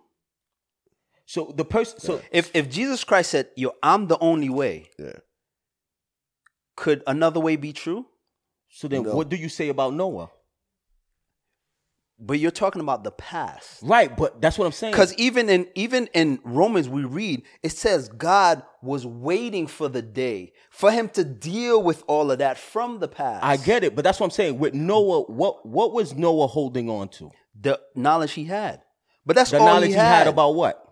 So 1.25 1.53
the 1.55 1.65
person. 1.65 1.99
So 1.99 2.21
If 2.31 2.49
if 2.55 2.69
Jesus 2.69 3.03
Christ 3.03 3.31
said, 3.31 3.49
"Yo, 3.55 3.71
I'm 3.83 4.07
the 4.07 4.17
only 4.19 4.49
way," 4.49 4.89
yeah. 4.97 5.19
could 6.75 7.03
another 7.05 7.39
way 7.39 7.55
be 7.57 7.73
true? 7.73 8.05
so 8.69 8.87
then, 8.87 9.03
No. 9.03 9.15
what 9.15 9.29
do 9.29 9.35
you 9.35 9.49
say 9.49 9.69
about 9.69 9.93
Noah? 9.93 10.29
But 12.19 12.39
you're 12.39 12.49
talking 12.49 12.81
about 12.81 13.03
the 13.03 13.11
past. 13.11 13.79
Right, 13.83 14.15
but 14.15 14.41
that's 14.41 14.57
what 14.57 14.65
I'm 14.65 14.71
saying. 14.71 14.91
Because 14.93 15.13
even 15.15 15.49
in 15.49 15.67
even 15.75 16.07
in 16.15 16.39
Romans 16.43 16.89
we 16.89 17.03
read 17.03 17.43
it 17.61 17.71
says 17.73 18.09
God 18.09 18.63
was 18.81 19.05
waiting 19.05 19.67
for 19.67 19.87
the 19.87 20.01
day 20.01 20.53
for 20.71 20.91
him 20.91 21.09
to 21.09 21.23
deal 21.23 21.83
with 21.83 22.03
all 22.07 22.31
of 22.31 22.39
that 22.39 22.57
from 22.57 22.99
the 22.99 23.07
past. 23.07 23.43
I 23.45 23.57
get 23.57 23.83
it, 23.83 23.95
but 23.95 24.03
that's 24.03 24.19
what 24.19 24.25
I'm 24.25 24.31
saying. 24.31 24.57
With 24.57 24.73
Noah, 24.73 25.23
what 25.23 25.63
what 25.65 25.93
was 25.93 26.15
Noah 26.15 26.47
holding 26.47 26.89
on 26.89 27.09
to? 27.09 27.29
the 27.59 27.79
knowledge 27.95 28.33
he 28.33 28.45
had, 28.45 28.81
but 29.25 29.35
that's 29.35 29.49
The 29.51 29.57
all 29.59 29.65
knowledge 29.65 29.87
he 29.89 29.93
he 29.93 29.99
had. 29.99 30.19
had 30.25 30.27
about 30.27 30.55
what? 30.55 30.83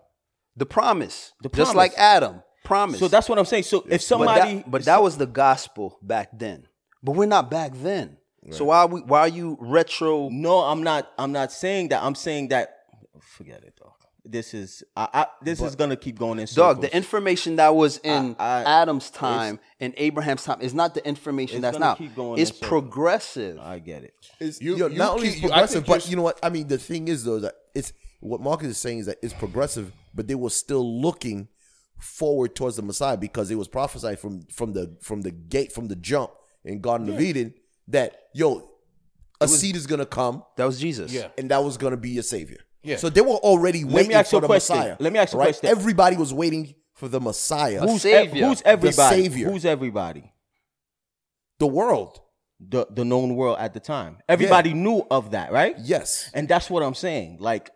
the 0.56 0.66
promise, 0.66 1.32
The 1.42 1.48
just 1.48 1.72
promise. 1.72 1.74
like 1.76 1.92
Adam 1.98 2.42
promise. 2.64 2.98
So 2.98 3.08
that's 3.08 3.28
what 3.28 3.38
I'm 3.38 3.44
saying. 3.44 3.64
So 3.64 3.78
if 3.82 3.88
but 3.90 4.00
somebody, 4.02 4.54
that, 4.56 4.70
but 4.70 4.84
that 4.86 5.02
was 5.02 5.16
the 5.16 5.26
gospel 5.26 5.98
back 6.02 6.30
then. 6.32 6.66
But 7.02 7.12
we're 7.12 7.26
not 7.26 7.50
back 7.50 7.72
then. 7.74 8.16
So 8.50 8.64
why 8.66 8.78
are 8.80 8.86
we 8.86 9.00
why 9.00 9.20
are 9.20 9.28
you 9.28 9.56
retro? 9.60 10.28
No, 10.30 10.60
I'm 10.60 10.82
not. 10.82 11.10
I'm 11.18 11.32
not 11.32 11.52
saying 11.52 11.88
that. 11.88 12.02
I'm 12.02 12.14
saying 12.14 12.48
that. 12.48 12.76
Forget 13.20 13.64
it, 13.64 13.74
dog. 13.76 13.92
This 14.24 14.54
is. 14.54 14.82
I. 14.96 15.08
I 15.14 15.26
this 15.42 15.60
is 15.60 15.74
gonna 15.76 15.96
keep 15.96 16.18
going 16.18 16.38
in 16.38 16.46
circles. 16.46 16.74
Dog, 16.76 16.82
the 16.82 16.96
information 16.96 17.56
that 17.56 17.74
was 17.74 17.98
in 17.98 18.34
I- 18.38 18.62
I- 18.62 18.82
Adam's 18.82 19.08
time 19.10 19.60
and 19.80 19.94
Abraham's 19.96 20.42
time 20.44 20.60
is 20.60 20.74
not 20.74 20.94
the 20.94 21.06
information 21.06 21.56
It's 21.58 21.62
that's 21.62 21.74
gonna 21.78 21.90
now. 21.90 21.94
keep 21.94 22.14
going 22.16 22.40
It's 22.40 22.50
progressive. 22.50 23.58
I 23.60 23.78
get 23.78 24.02
it. 24.04 24.14
It's, 24.40 24.60
You- 24.60 24.72
you, 24.72 24.78
know, 24.78 24.86
you 24.88 24.98
not 24.98 25.12
only 25.14 25.28
keep- 25.28 25.36
is 25.36 25.42
you- 25.42 25.48
progressive, 25.48 25.86
but 25.86 26.00
you're- 26.02 26.10
you 26.10 26.16
know 26.16 26.22
what? 26.22 26.38
I 26.42 26.50
mean, 26.50 26.66
the 26.66 26.78
thing 26.78 27.08
is 27.08 27.24
though 27.24 27.38
that 27.40 27.54
it's 27.74 27.92
what 28.20 28.40
Marcus 28.40 28.68
is 28.68 28.78
saying 28.78 28.98
is 29.00 29.06
that 29.06 29.18
it's 29.22 29.34
progressive, 29.34 29.92
but 30.14 30.26
they 30.26 30.34
were 30.34 30.50
still 30.50 31.00
looking 31.00 31.48
forward 31.98 32.54
towards 32.54 32.76
the 32.76 32.82
Messiah 32.82 33.16
because 33.16 33.50
it 33.50 33.54
was 33.56 33.68
prophesied 33.68 34.18
from 34.18 34.46
from 34.52 34.72
the 34.72 34.96
from 35.02 35.22
the 35.22 35.30
gate 35.30 35.72
from 35.72 35.88
the 35.88 35.96
jump 35.96 36.30
in 36.64 36.80
Garden 36.80 37.08
of 37.08 37.20
Eden 37.20 37.54
that 37.88 38.16
yo, 38.34 38.68
a 39.40 39.46
seed 39.48 39.76
is 39.76 39.86
gonna 39.86 40.06
come 40.06 40.42
That 40.56 40.64
was 40.64 40.78
Jesus. 40.80 41.12
Yeah. 41.12 41.28
and 41.38 41.50
that 41.50 41.62
was 41.62 41.76
gonna 41.76 41.96
be 41.96 42.10
your 42.10 42.22
savior. 42.22 42.58
Yeah. 42.82 42.96
So 42.96 43.10
they 43.10 43.20
were 43.20 43.34
already 43.36 43.84
me 43.84 43.92
waiting 43.94 44.14
ask 44.14 44.30
for 44.30 44.40
the 44.40 44.46
question. 44.46 44.76
Messiah. 44.76 44.96
Let 45.00 45.12
me 45.12 45.18
ask 45.18 45.32
you 45.32 45.38
a 45.38 45.40
right? 45.40 45.46
question. 45.48 45.68
Everybody 45.68 46.16
was 46.16 46.32
waiting 46.32 46.74
for 46.94 47.08
the 47.08 47.20
Messiah. 47.20 47.80
Who's- 47.80 47.92
Who's 47.92 48.02
Savior. 48.02 48.42
ev- 48.44 48.48
who's 48.48 48.62
everybody? 48.64 49.22
Savior. 49.22 49.50
Who's 49.50 49.64
everybody? 49.64 50.32
the 51.58 51.66
world? 51.66 52.20
The 52.60 52.86
the 52.90 53.04
known 53.04 53.34
world 53.34 53.58
at 53.60 53.74
the 53.74 53.80
time. 53.80 54.18
Everybody 54.28 54.72
knew 54.74 55.06
of 55.10 55.32
that, 55.32 55.52
right? 55.52 55.74
Yes. 55.78 56.30
And 56.32 56.48
that's 56.48 56.70
what 56.70 56.82
I'm 56.82 56.94
saying. 56.94 57.38
Like 57.40 57.70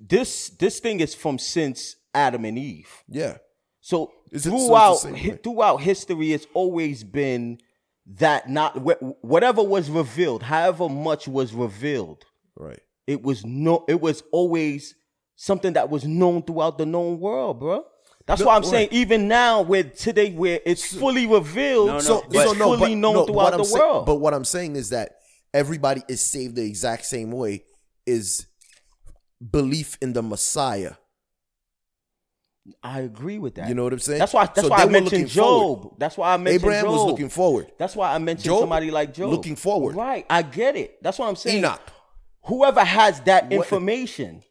this 0.00 0.50
this 0.50 0.80
thing 0.80 1.00
is 1.00 1.14
from 1.14 1.38
since 1.38 1.96
Adam 2.12 2.44
and 2.44 2.58
Eve. 2.58 2.88
Yeah. 3.08 3.38
So 3.80 4.12
Is 4.32 4.46
it- 4.46 4.50
so 4.50 4.56
it's 4.56 4.62
the 4.64 4.66
throughout 4.66 5.18
hi- 5.18 5.38
throughout 5.42 5.76
history, 5.82 6.32
it's 6.32 6.46
always 6.54 7.04
been 7.04 7.58
that 8.06 8.48
not 8.50 8.76
whatever 9.22 9.62
was 9.62 9.90
revealed, 9.90 10.42
however 10.42 10.88
much 10.88 11.26
was 11.26 11.54
revealed, 11.54 12.24
Right. 12.56 12.80
it 13.06 13.22
was 13.22 13.44
no, 13.44 13.84
it 13.88 14.00
was 14.00 14.22
always 14.32 14.94
something 15.36 15.72
that 15.72 15.90
was 15.90 16.04
known 16.04 16.42
throughout 16.42 16.78
the 16.78 16.86
known 16.86 17.18
world, 17.18 17.60
bro. 17.60 17.84
That's 18.26 18.40
No, 18.40 18.46
why 18.46 18.56
I'm 18.56 18.62
right. 18.62 18.70
saying 18.70 18.88
even 18.92 19.28
now, 19.28 19.62
where 19.62 19.82
today, 19.84 20.32
where 20.32 20.60
it's 20.64 20.94
fully 20.96 21.26
revealed, 21.26 21.88
No, 21.88 21.92
no, 21.94 22.00
So, 22.00 22.24
it's 22.30 22.42
so 22.42 22.54
fully 22.54 22.78
but, 22.94 22.98
known 22.98 23.14
no, 23.14 23.26
throughout 23.26 23.56
the 23.56 23.64
say- 23.64 23.78
world. 23.78 24.06
but 24.06 24.14
what 24.16 24.32
I'm 24.32 24.44
saying 24.44 24.76
is 24.76 24.90
that 24.90 25.16
everybody 25.52 26.02
is 26.08 26.20
saved 26.22 26.56
the 26.56 26.64
exact 26.64 27.04
same 27.06 27.30
way 27.32 27.64
is 28.06 28.46
belief 29.50 29.98
in 30.00 30.12
the 30.12 30.22
Messiah. 30.22 30.94
I 32.82 33.00
agree 33.00 33.38
with 33.38 33.56
that. 33.56 33.68
You 33.68 33.74
know 33.74 33.84
what 33.84 33.92
I'm 33.92 33.98
saying? 33.98 34.18
That's 34.18 34.32
why. 34.32 34.46
That's 34.46 34.62
So 34.62 34.68
why 34.68 34.78
I 34.78 34.86
mentioned 34.86 35.28
Job. 35.28 35.44
forward. 35.44 35.94
That's 35.98 36.16
why 36.16 36.32
I 36.32 36.36
mentioned 36.38 36.62
Abraham 36.64 36.86
was 36.86 37.04
looking 37.04 37.28
forward. 37.28 37.70
That's 37.78 37.94
why 37.94 38.14
I 38.14 38.18
mentioned 38.18 38.44
Job, 38.46 38.60
somebody 38.60 38.90
like 38.90 39.12
Job. 39.12 39.30
looking 39.30 39.56
forward. 39.56 39.94
Right. 39.96 40.24
I 40.30 40.42
get 40.42 40.74
it. 40.76 41.02
That's 41.02 41.18
what 41.18 41.28
I'm 41.28 41.36
saying. 41.36 41.58
Enoch. 41.58 41.80
Whoever 42.46 42.82
has 42.84 43.20
that 43.22 43.52
information. 43.52 44.42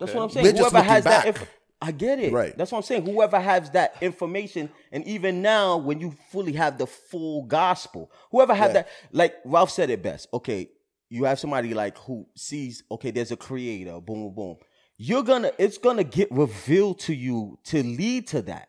That's 0.00 0.14
what 0.14 0.22
I'm 0.24 0.30
saying. 0.30 0.46
We're 0.46 0.58
Whoever 0.60 0.82
has 0.82 1.04
that 1.04 1.24
back. 1.24 1.26
inf- 1.26 1.48
I 1.82 1.92
get 1.92 2.18
it. 2.18 2.32
Right. 2.32 2.56
That's 2.56 2.72
what 2.72 2.78
I'm 2.78 2.84
saying. 2.84 3.04
Whoever 3.04 3.38
has 3.38 3.70
that 3.72 3.96
information, 4.00 4.70
and 4.90 5.06
even 5.06 5.42
now, 5.42 5.76
when 5.76 6.00
you 6.00 6.14
fully 6.30 6.52
have 6.54 6.78
the 6.78 6.86
full 6.86 7.42
gospel, 7.44 8.10
whoever 8.30 8.54
had 8.54 8.68
Yeah. 8.68 8.72
that, 8.74 8.88
like 9.12 9.34
Ralph 9.44 9.70
said 9.70 9.90
it 9.90 10.02
best. 10.02 10.28
Okay, 10.32 10.70
you 11.10 11.24
have 11.24 11.38
somebody 11.38 11.74
like 11.74 11.98
who 11.98 12.26
sees, 12.34 12.82
okay, 12.90 13.10
there's 13.10 13.30
a 13.32 13.36
creator, 13.36 14.00
boom, 14.00 14.22
boom, 14.24 14.34
boom. 14.34 14.56
You're 14.98 15.22
gonna, 15.24 15.50
it's 15.58 15.78
gonna 15.78 16.04
get 16.04 16.30
revealed 16.30 17.00
to 17.00 17.14
you 17.14 17.58
to 17.64 17.82
lead 17.82 18.28
to 18.28 18.42
that. 18.42 18.68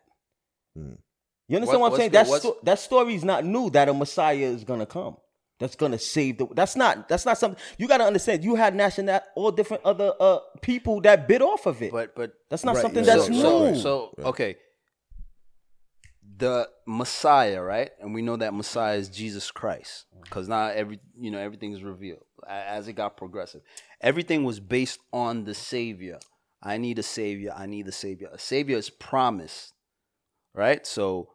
Hmm. 0.74 0.94
You 1.48 1.56
understand 1.56 1.80
What- 1.80 1.92
what, 1.92 2.00
I'm 2.02 2.10
saying? 2.10 2.12
what's 2.28 2.30
That 2.30 2.40
sto- 2.40 2.58
that 2.64 2.78
story 2.80 3.14
is 3.14 3.24
not 3.24 3.44
new. 3.44 3.70
That 3.70 3.88
a 3.88 3.94
Messiah 3.94 4.36
is 4.36 4.64
gonna 4.64 4.86
come. 4.86 5.16
That's 5.58 5.74
gonna 5.76 5.98
save 5.98 6.38
the. 6.38 6.46
That's 6.52 6.76
not. 6.76 7.08
That's 7.08 7.24
not 7.24 7.38
something 7.38 7.58
you 7.78 7.88
got 7.88 7.98
to 7.98 8.04
understand. 8.04 8.44
You 8.44 8.56
had 8.56 8.74
national, 8.74 9.20
all 9.36 9.50
different 9.52 9.84
other 9.86 10.12
uh 10.20 10.40
people 10.60 11.00
that 11.02 11.26
bit 11.28 11.40
off 11.40 11.64
of 11.66 11.80
it. 11.80 11.92
But 11.92 12.14
but 12.14 12.34
That's 12.50 12.62
not 12.64 12.74
Right, 12.74 12.82
something 12.82 13.04
right, 13.06 13.16
that's 13.16 13.26
so, 13.26 13.32
new. 13.72 13.74
So, 13.80 14.12
so 14.18 14.24
okay, 14.24 14.56
the 16.38 16.68
Messiah, 16.86 17.62
right? 17.62 17.90
And 18.00 18.14
we 18.14 18.22
know 18.22 18.36
that 18.36 18.54
Messiah 18.54 18.96
is 18.96 19.08
Jesus 19.08 19.50
Christ, 19.50 20.06
because 20.22 20.48
now 20.48 20.66
every 20.66 21.00
you 21.18 21.30
know 21.30 21.38
everything 21.38 21.72
is 21.72 21.82
revealed 21.82 22.24
as 22.46 22.88
it 22.88 22.94
got 22.94 23.16
progressive. 23.16 23.62
Everything 24.00 24.44
was 24.44 24.60
based 24.60 25.00
on 25.12 25.44
the 25.44 25.54
Savior. 25.54 26.18
I 26.62 26.78
need 26.78 26.98
a 26.98 27.02
Savior. 27.02 27.52
I 27.56 27.66
need 27.66 27.86
a 27.88 27.92
Savior. 27.92 28.28
A 28.32 28.38
Savior 28.38 28.76
is 28.76 28.90
promised, 28.90 29.72
right? 30.54 30.86
So, 30.86 31.30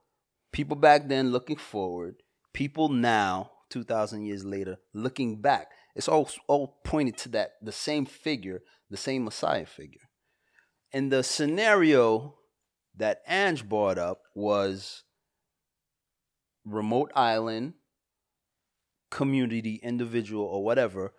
people 0.52 0.76
back 0.76 1.08
then 1.08 1.32
looking 1.32 1.56
forward, 1.56 2.16
people 2.54 2.90
now, 2.90 3.52
two 3.70 3.84
thousand 3.84 4.26
years 4.26 4.46
later, 4.46 4.78
looking 4.94 5.42
back. 5.42 5.72
It's 5.96 6.08
all 6.08 6.30
all 6.48 6.80
pointed 6.84 7.18
to 7.20 7.30
that 7.30 7.54
the 7.62 7.72
same 7.72 8.06
figure, 8.06 8.62
the 8.90 8.98
same 8.98 9.24
Messiah 9.24 9.66
figure. 9.66 10.10
And 10.94 11.12
the 11.12 11.24
scenario 11.24 12.36
that 12.96 13.22
Ange 13.28 13.68
brought 13.68 13.98
up 13.98 14.24
was 14.36 15.04
remote 16.66 17.12
island, 17.16 17.74
community, 19.10 19.80
individual, 19.82 20.46
or 20.46 20.64
whatever. 20.64 21.14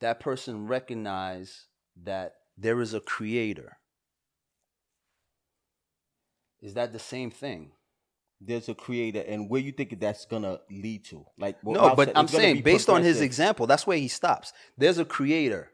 That 0.00 0.20
person 0.20 0.66
recognize 0.66 1.66
that 2.02 2.34
there 2.56 2.80
is 2.80 2.94
a 2.94 3.00
creator. 3.00 3.78
Is 6.60 6.74
that 6.74 6.92
the 6.92 6.98
same 6.98 7.30
thing? 7.30 7.72
There's 8.40 8.68
a 8.68 8.74
creator, 8.74 9.20
and 9.26 9.48
where 9.48 9.60
you 9.60 9.70
think 9.70 9.98
that's 10.00 10.26
gonna 10.26 10.58
lead 10.68 11.04
to? 11.06 11.24
Like, 11.38 11.58
what 11.62 11.74
no, 11.74 11.94
but 11.94 12.16
I'm 12.16 12.26
saying 12.26 12.62
based 12.62 12.88
on 12.88 13.02
his 13.02 13.20
example, 13.20 13.68
that's 13.68 13.86
where 13.86 13.98
he 13.98 14.08
stops. 14.08 14.52
There's 14.76 14.98
a 14.98 15.04
creator. 15.04 15.70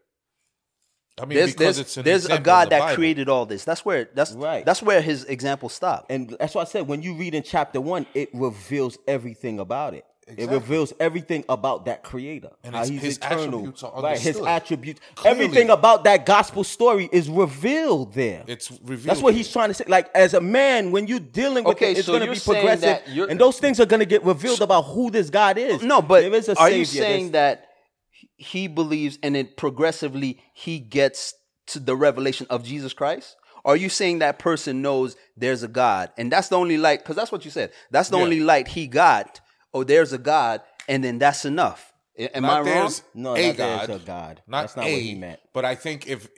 I 1.20 1.24
mean, 1.26 1.38
There's 1.38 1.52
because 1.52 1.76
there's, 1.76 1.78
it's 1.80 1.96
an 1.96 2.04
there's 2.04 2.22
a 2.24 2.26
example 2.26 2.36
in 2.38 2.42
God 2.44 2.66
the 2.66 2.70
that 2.70 2.78
Bible. 2.80 2.94
created 2.96 3.28
all 3.28 3.46
this. 3.46 3.64
That's 3.64 3.84
where 3.84 4.08
that's 4.14 4.32
Right. 4.32 4.64
that's 4.64 4.82
where 4.82 5.00
his 5.00 5.24
example 5.24 5.68
stopped. 5.68 6.10
and 6.10 6.30
that's 6.38 6.54
why 6.54 6.62
I 6.62 6.64
said 6.64 6.86
when 6.88 7.02
you 7.02 7.14
read 7.14 7.34
in 7.34 7.42
chapter 7.42 7.80
one, 7.80 8.06
it 8.14 8.28
reveals 8.34 8.98
everything 9.06 9.58
about 9.58 9.94
it. 9.94 10.04
It 10.36 10.50
reveals 10.50 10.92
everything 11.00 11.42
about 11.48 11.86
that 11.86 12.04
creator. 12.04 12.50
And 12.62 12.74
how 12.74 12.82
his- 12.82 12.90
he's 12.90 13.00
his 13.02 13.16
eternal. 13.16 13.44
attributes 13.44 13.82
are 13.82 14.02
right, 14.02 14.18
his 14.18 14.38
attributes. 14.38 15.00
Clearly. 15.14 15.40
Everything 15.44 15.70
about 15.70 16.04
that 16.04 16.26
gospel 16.26 16.64
story 16.64 17.08
is 17.12 17.30
revealed 17.30 18.12
there. 18.12 18.44
It's 18.46 18.70
revealed. 18.84 19.04
That's 19.08 19.22
what 19.22 19.32
here. 19.32 19.38
he's 19.38 19.50
trying 19.50 19.68
to 19.70 19.74
say. 19.74 19.84
Like 19.88 20.10
as 20.14 20.34
a 20.34 20.40
man, 20.42 20.90
when 20.90 21.06
you're 21.06 21.18
dealing 21.18 21.64
with 21.64 21.76
Okay, 21.76 21.92
it, 21.92 21.98
it's 21.98 22.06
so 22.06 22.12
going 22.18 22.26
to 22.28 22.34
be 22.34 22.38
progressive, 22.40 23.00
and 23.30 23.40
those 23.40 23.58
things 23.58 23.80
are 23.80 23.86
going 23.86 24.00
to 24.00 24.06
get 24.06 24.22
revealed 24.22 24.60
about 24.60 24.82
who 24.82 25.10
this 25.10 25.30
God 25.30 25.56
is. 25.56 25.82
No, 25.82 26.02
but 26.02 26.20
there 26.20 26.34
is 26.34 26.48
a 26.50 26.58
are 26.58 26.68
savior. 26.68 26.78
you 26.80 26.84
saying 26.84 27.30
There's- 27.32 27.58
that 27.60 27.67
he 28.38 28.66
believes 28.68 29.18
and 29.22 29.36
it 29.36 29.56
progressively 29.58 30.40
he 30.54 30.78
gets 30.78 31.34
to 31.66 31.78
the 31.78 31.94
revelation 31.94 32.46
of 32.48 32.64
Jesus 32.64 32.94
Christ? 32.94 33.36
Are 33.64 33.76
you 33.76 33.88
saying 33.90 34.20
that 34.20 34.38
person 34.38 34.80
knows 34.80 35.16
there's 35.36 35.62
a 35.62 35.68
God 35.68 36.10
and 36.16 36.32
that's 36.32 36.48
the 36.48 36.56
only 36.56 36.78
light? 36.78 37.00
Because 37.00 37.16
that's 37.16 37.30
what 37.32 37.44
you 37.44 37.50
said. 37.50 37.72
That's 37.90 38.08
the 38.08 38.16
Yeah. 38.16 38.22
only 38.22 38.40
light 38.40 38.68
he 38.68 38.86
got. 38.86 39.40
Oh, 39.74 39.84
there's 39.84 40.14
a 40.14 40.18
God, 40.18 40.62
and 40.88 41.04
then 41.04 41.18
that's 41.18 41.44
enough. 41.44 41.92
A- 42.18 42.34
Am 42.34 42.44
Not 42.44 42.66
I 42.66 42.70
wrong? 42.70 42.92
No, 43.14 43.36
a 43.36 43.48
not 43.48 43.56
there's 43.56 43.86
God, 43.86 43.90
a 43.90 43.98
God. 43.98 44.42
Not 44.46 44.60
That's 44.62 44.76
not 44.76 44.86
a, 44.86 44.92
what 44.92 45.02
he 45.02 45.14
meant. 45.14 45.40
But 45.52 45.64
I 45.66 45.74
think 45.74 46.06
if 46.06 46.28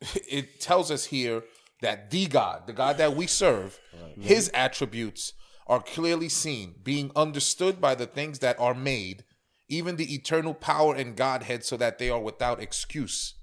it 0.28 0.60
tells 0.60 0.90
us 0.90 1.06
here 1.06 1.44
that 1.80 2.10
the 2.10 2.26
God, 2.26 2.66
the 2.66 2.72
God 2.72 2.98
that 2.98 3.16
we 3.16 3.26
serve, 3.26 3.80
his 4.20 4.50
attributes 4.52 5.32
are 5.66 5.80
clearly 5.80 6.28
seen, 6.28 6.74
being 6.82 7.10
understood 7.16 7.80
by 7.80 7.94
the 7.94 8.06
things 8.06 8.40
that 8.40 8.58
are 8.60 8.74
made, 8.74 9.24
even 9.72 9.96
the 9.96 10.14
eternal 10.14 10.54
power 10.54 10.94
and 10.94 11.16
Godhead, 11.16 11.64
so 11.64 11.76
that 11.76 11.98
they 11.98 12.10
are 12.10 12.20
without 12.20 12.60
excuse. 12.60 13.34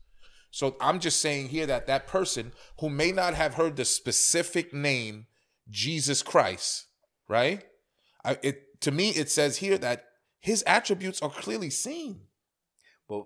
So 0.52 0.76
I'm 0.82 1.00
just 1.00 1.22
saying 1.22 1.50
here 1.50 1.66
that 1.68 1.88
that 1.88 2.08
person 2.08 2.54
who 2.80 2.90
may 2.90 3.12
not 3.12 3.34
have 3.36 3.56
heard 3.56 3.76
the 3.76 3.86
specific 3.86 4.74
name 4.74 5.28
Jesus 5.70 6.22
Christ, 6.24 6.88
right? 7.28 7.64
I, 8.24 8.38
it 8.42 8.82
to 8.82 8.92
me 8.92 9.10
it 9.10 9.30
says 9.30 9.58
here 9.58 9.78
that 9.78 10.06
his 10.40 10.64
attributes 10.66 11.22
are 11.22 11.30
clearly 11.30 11.70
seen. 11.70 12.22
But 13.08 13.26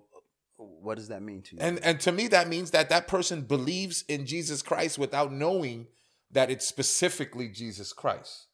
what 0.56 0.96
does 0.96 1.08
that 1.08 1.22
mean 1.22 1.42
to 1.42 1.56
you? 1.56 1.62
And 1.62 1.78
and 1.84 1.98
to 2.00 2.12
me 2.12 2.28
that 2.28 2.48
means 2.48 2.70
that 2.72 2.90
that 2.90 3.08
person 3.08 3.42
believes 3.42 4.04
in 4.08 4.26
Jesus 4.26 4.62
Christ 4.62 4.98
without 4.98 5.32
knowing 5.32 5.86
that 6.30 6.50
it's 6.50 6.66
specifically 6.66 7.48
Jesus 7.48 7.92
Christ. 7.92 8.48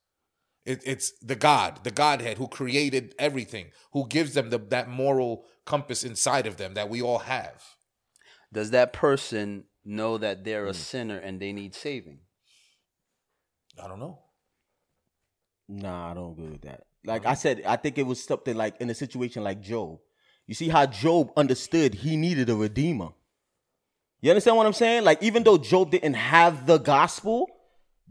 It, 0.66 0.82
it's 0.84 1.12
the 1.20 1.36
God, 1.36 1.84
the 1.84 1.90
Godhead 1.90 2.38
who 2.38 2.46
created 2.46 3.14
everything, 3.18 3.68
who 3.92 4.06
gives 4.06 4.34
them 4.34 4.50
the, 4.50 4.58
that 4.58 4.88
moral 4.88 5.46
compass 5.64 6.04
inside 6.04 6.46
of 6.46 6.56
them 6.58 6.74
that 6.74 6.88
we 6.90 7.00
all 7.00 7.20
have. 7.20 7.64
Does 8.52 8.70
that 8.72 8.92
person 8.92 9.64
know 9.84 10.18
that 10.18 10.44
they're 10.44 10.64
Hmm. 10.64 10.70
a 10.70 10.74
sinner 10.74 11.18
and 11.18 11.40
they 11.40 11.52
need 11.52 11.74
saving? 11.74 12.20
I 13.82 13.88
don't 13.88 14.00
know. 14.00 14.18
Nah, 15.68 16.10
I 16.10 16.14
don't 16.14 16.32
agree 16.32 16.50
with 16.50 16.62
that. 16.62 16.84
Like 17.04 17.24
I 17.24 17.34
said, 17.34 17.62
I 17.66 17.76
think 17.76 17.96
it 17.96 18.02
was 18.06 18.22
something 18.22 18.56
like 18.56 18.78
in 18.80 18.90
a 18.90 18.94
situation 18.94 19.42
like 19.42 19.60
Job. 19.62 19.98
You 20.46 20.54
see 20.54 20.68
how 20.68 20.84
Job 20.86 21.30
understood 21.36 21.94
he 21.94 22.16
needed 22.16 22.50
a 22.50 22.56
redeemer. 22.56 23.10
You 24.20 24.30
understand 24.30 24.56
what 24.56 24.66
I'm 24.66 24.72
saying? 24.74 25.04
Like 25.04 25.22
even 25.22 25.44
though 25.44 25.56
Job 25.56 25.92
didn't 25.92 26.14
have 26.14 26.66
the 26.66 26.78
gospel, 26.78 27.46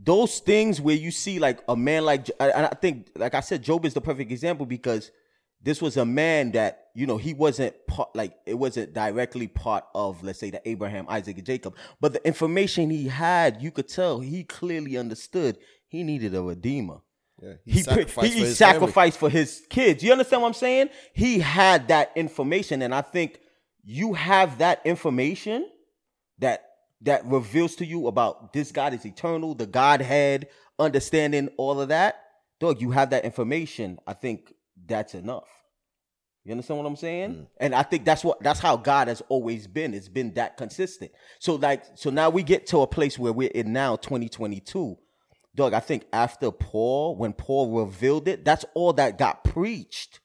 those 0.01 0.39
things 0.39 0.79
where 0.79 0.95
you 0.95 1.11
see 1.11 1.39
like 1.39 1.59
a 1.67 1.75
man 1.75 2.05
like 2.05 2.29
and 2.39 2.65
I 2.65 2.69
think 2.69 3.09
like 3.15 3.35
I 3.35 3.41
said, 3.41 3.61
Job 3.63 3.85
is 3.85 3.93
the 3.93 4.01
perfect 4.01 4.31
example 4.31 4.65
because 4.65 5.11
this 5.61 5.81
was 5.81 5.97
a 5.97 6.05
man 6.05 6.51
that 6.51 6.87
you 6.95 7.05
know 7.05 7.17
he 7.17 7.33
wasn't 7.33 7.75
part 7.87 8.15
like 8.15 8.33
it 8.45 8.53
wasn't 8.53 8.93
directly 8.93 9.47
part 9.47 9.83
of 9.93 10.23
let's 10.23 10.39
say 10.39 10.49
the 10.49 10.67
Abraham, 10.67 11.05
Isaac, 11.09 11.37
and 11.37 11.45
Jacob, 11.45 11.75
but 11.99 12.13
the 12.13 12.25
information 12.25 12.89
he 12.89 13.07
had, 13.07 13.61
you 13.61 13.71
could 13.71 13.89
tell 13.89 14.19
he 14.21 14.43
clearly 14.43 14.97
understood 14.97 15.57
he 15.87 16.03
needed 16.03 16.33
a 16.33 16.41
redeemer. 16.41 16.99
Yeah, 17.41 17.53
He, 17.65 17.83
pre- 17.83 17.83
sacrificed 17.83 18.33
he 18.33 18.39
for 18.39 18.45
his 18.45 18.57
sacrificed 18.57 19.17
for 19.17 19.29
his 19.29 19.63
kids. 19.69 20.03
You 20.03 20.11
understand 20.11 20.41
what 20.41 20.49
I'm 20.49 20.53
saying? 20.53 20.89
He 21.13 21.39
had 21.39 21.87
that 21.89 22.11
information, 22.15 22.81
and 22.81 22.93
I 22.93 23.01
think 23.01 23.39
you 23.83 24.13
have 24.13 24.59
that 24.59 24.81
information 24.85 25.69
that 26.39 26.68
that 27.01 27.25
reveals 27.25 27.75
to 27.75 27.85
you 27.85 28.07
about 28.07 28.53
this 28.53 28.71
God 28.71 28.93
is 28.93 29.05
eternal, 29.05 29.55
the 29.55 29.65
Godhead, 29.65 30.47
understanding 30.77 31.49
all 31.57 31.79
of 31.79 31.89
that. 31.89 32.23
Dog, 32.59 32.81
you 32.81 32.91
have 32.91 33.11
that 33.11 33.25
information. 33.25 33.99
I 34.05 34.13
think 34.13 34.53
that's 34.85 35.13
enough. 35.13 35.47
You 36.43 36.51
understand 36.53 36.79
what 36.79 36.87
I'm 36.87 36.95
saying? 36.95 37.31
Mm. 37.31 37.47
And 37.59 37.75
I 37.75 37.83
think 37.83 38.05
that's 38.05 38.23
what 38.23 38.41
that's 38.41 38.59
how 38.59 38.75
God 38.77 39.07
has 39.07 39.21
always 39.29 39.67
been. 39.67 39.93
It's 39.93 40.09
been 40.09 40.33
that 40.33 40.57
consistent. 40.57 41.11
So 41.39 41.55
like 41.55 41.83
so 41.95 42.09
now 42.09 42.29
we 42.29 42.43
get 42.43 42.67
to 42.67 42.79
a 42.79 42.87
place 42.87 43.19
where 43.19 43.33
we're 43.33 43.49
in 43.49 43.71
now 43.71 43.95
2022. 43.97 44.97
Dog, 45.55 45.73
I 45.73 45.79
think 45.79 46.05
after 46.13 46.51
Paul, 46.51 47.15
when 47.17 47.33
Paul 47.33 47.85
revealed 47.85 48.27
it, 48.27 48.45
that's 48.45 48.65
all 48.73 48.93
that 48.93 49.17
got 49.17 49.43
preached. 49.43 50.21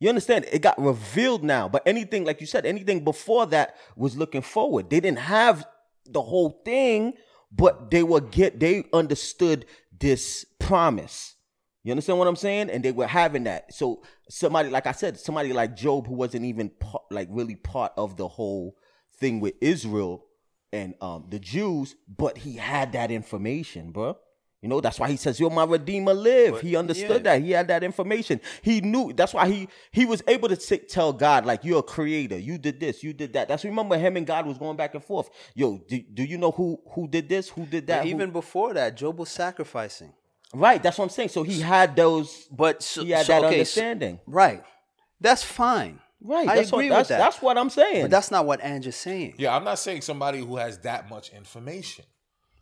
You 0.00 0.08
understand? 0.08 0.46
It 0.50 0.62
got 0.62 0.80
revealed 0.82 1.44
now. 1.44 1.68
But 1.68 1.84
anything, 1.86 2.24
like 2.24 2.40
you 2.40 2.46
said, 2.46 2.66
anything 2.66 3.04
before 3.04 3.46
that 3.46 3.76
was 3.94 4.16
looking 4.16 4.42
forward. 4.42 4.90
They 4.90 4.98
didn't 4.98 5.20
have 5.20 5.64
the 6.06 6.22
whole 6.22 6.62
thing, 6.64 7.14
but 7.50 7.90
they 7.90 8.02
were 8.02 8.20
get 8.20 8.60
they 8.60 8.84
understood 8.92 9.66
this 9.98 10.44
promise. 10.58 11.36
You 11.84 11.90
understand 11.90 12.18
what 12.18 12.28
I'm 12.28 12.36
saying? 12.36 12.70
And 12.70 12.84
they 12.84 12.92
were 12.92 13.06
having 13.06 13.44
that. 13.44 13.74
So 13.74 14.02
somebody, 14.28 14.70
like 14.70 14.86
I 14.86 14.92
said, 14.92 15.18
somebody 15.18 15.52
like 15.52 15.76
Job, 15.76 16.06
who 16.06 16.14
wasn't 16.14 16.44
even 16.44 16.70
part, 16.70 17.02
like 17.10 17.28
really 17.30 17.56
part 17.56 17.92
of 17.96 18.16
the 18.16 18.28
whole 18.28 18.76
thing 19.18 19.40
with 19.40 19.54
Israel, 19.60 20.24
and 20.72 20.94
um 21.00 21.26
the 21.28 21.38
Jews, 21.38 21.94
but 22.08 22.38
he 22.38 22.56
had 22.56 22.92
that 22.92 23.10
information, 23.10 23.92
bro. 23.92 24.16
You 24.62 24.68
know, 24.68 24.80
that's 24.80 25.00
why 25.00 25.10
he 25.10 25.16
says, 25.16 25.40
"Yo, 25.40 25.50
my 25.50 25.64
redeemer 25.64 26.14
live." 26.14 26.60
he 26.60 26.76
understood 26.76 27.24
that. 27.24 27.42
He 27.42 27.50
had 27.50 27.66
that 27.66 27.82
information. 27.82 28.40
He 28.62 28.80
knew. 28.80 29.12
That's 29.12 29.34
why 29.34 29.48
he 29.48 29.68
he 29.90 30.04
was 30.06 30.22
able 30.28 30.48
to 30.48 30.56
t- 30.56 30.78
tell 30.78 31.12
God, 31.12 31.44
like, 31.44 31.64
"You're 31.64 31.80
a 31.80 31.82
creator. 31.82 32.38
You 32.38 32.58
did 32.58 32.78
this. 32.78 33.02
You 33.02 33.12
did 33.12 33.32
that." 33.32 33.48
That's 33.48 33.64
remember 33.64 33.98
him 33.98 34.16
and 34.16 34.24
God 34.24 34.46
was 34.46 34.58
going 34.58 34.76
back 34.76 34.94
and 34.94 35.02
forth. 35.04 35.30
Yo, 35.56 35.78
do, 35.88 36.00
do 36.14 36.22
you 36.22 36.38
know 36.38 36.52
who 36.52 36.80
who 36.94 37.08
did 37.08 37.28
this? 37.28 37.48
Who 37.48 37.66
did 37.66 37.88
that? 37.88 38.04
Who- 38.04 38.10
even 38.10 38.30
before 38.30 38.72
that, 38.74 38.96
Job 38.96 39.18
was 39.18 39.30
sacrificing. 39.30 40.12
right. 40.54 40.80
That's 40.80 40.96
what 40.96 41.04
I'm 41.06 41.10
saying. 41.10 41.30
So 41.30 41.42
he 41.42 41.60
had 41.60 41.96
those. 41.96 42.46
But 42.50 42.84
so, 42.84 43.02
he 43.04 43.10
had 43.10 43.26
so, 43.26 43.32
that 43.32 43.38
okay, 43.46 43.48
so- 43.64 43.80
understanding. 43.80 44.20
right. 44.26 44.62
That's 45.20 45.42
fine. 45.42 45.98
right. 46.20 46.48
I 46.48 46.56
that's 46.56 46.68
agree 46.68 46.88
what, 46.88 46.98
with 46.98 47.08
that's, 47.08 47.08
that. 47.08 47.18
That's 47.18 47.42
what 47.42 47.58
I'm 47.58 47.70
saying. 47.70 48.02
But 48.04 48.10
that's 48.12 48.30
not 48.30 48.46
what 48.46 48.60
Andrew's 48.60 48.94
saying. 48.96 49.34
Yeah, 49.38 49.56
I'm 49.56 49.64
not 49.64 49.78
saying 49.80 50.02
somebody 50.02 50.38
who 50.38 50.56
has 50.56 50.78
that 50.78 51.08
much 51.10 51.30
information. 51.32 52.04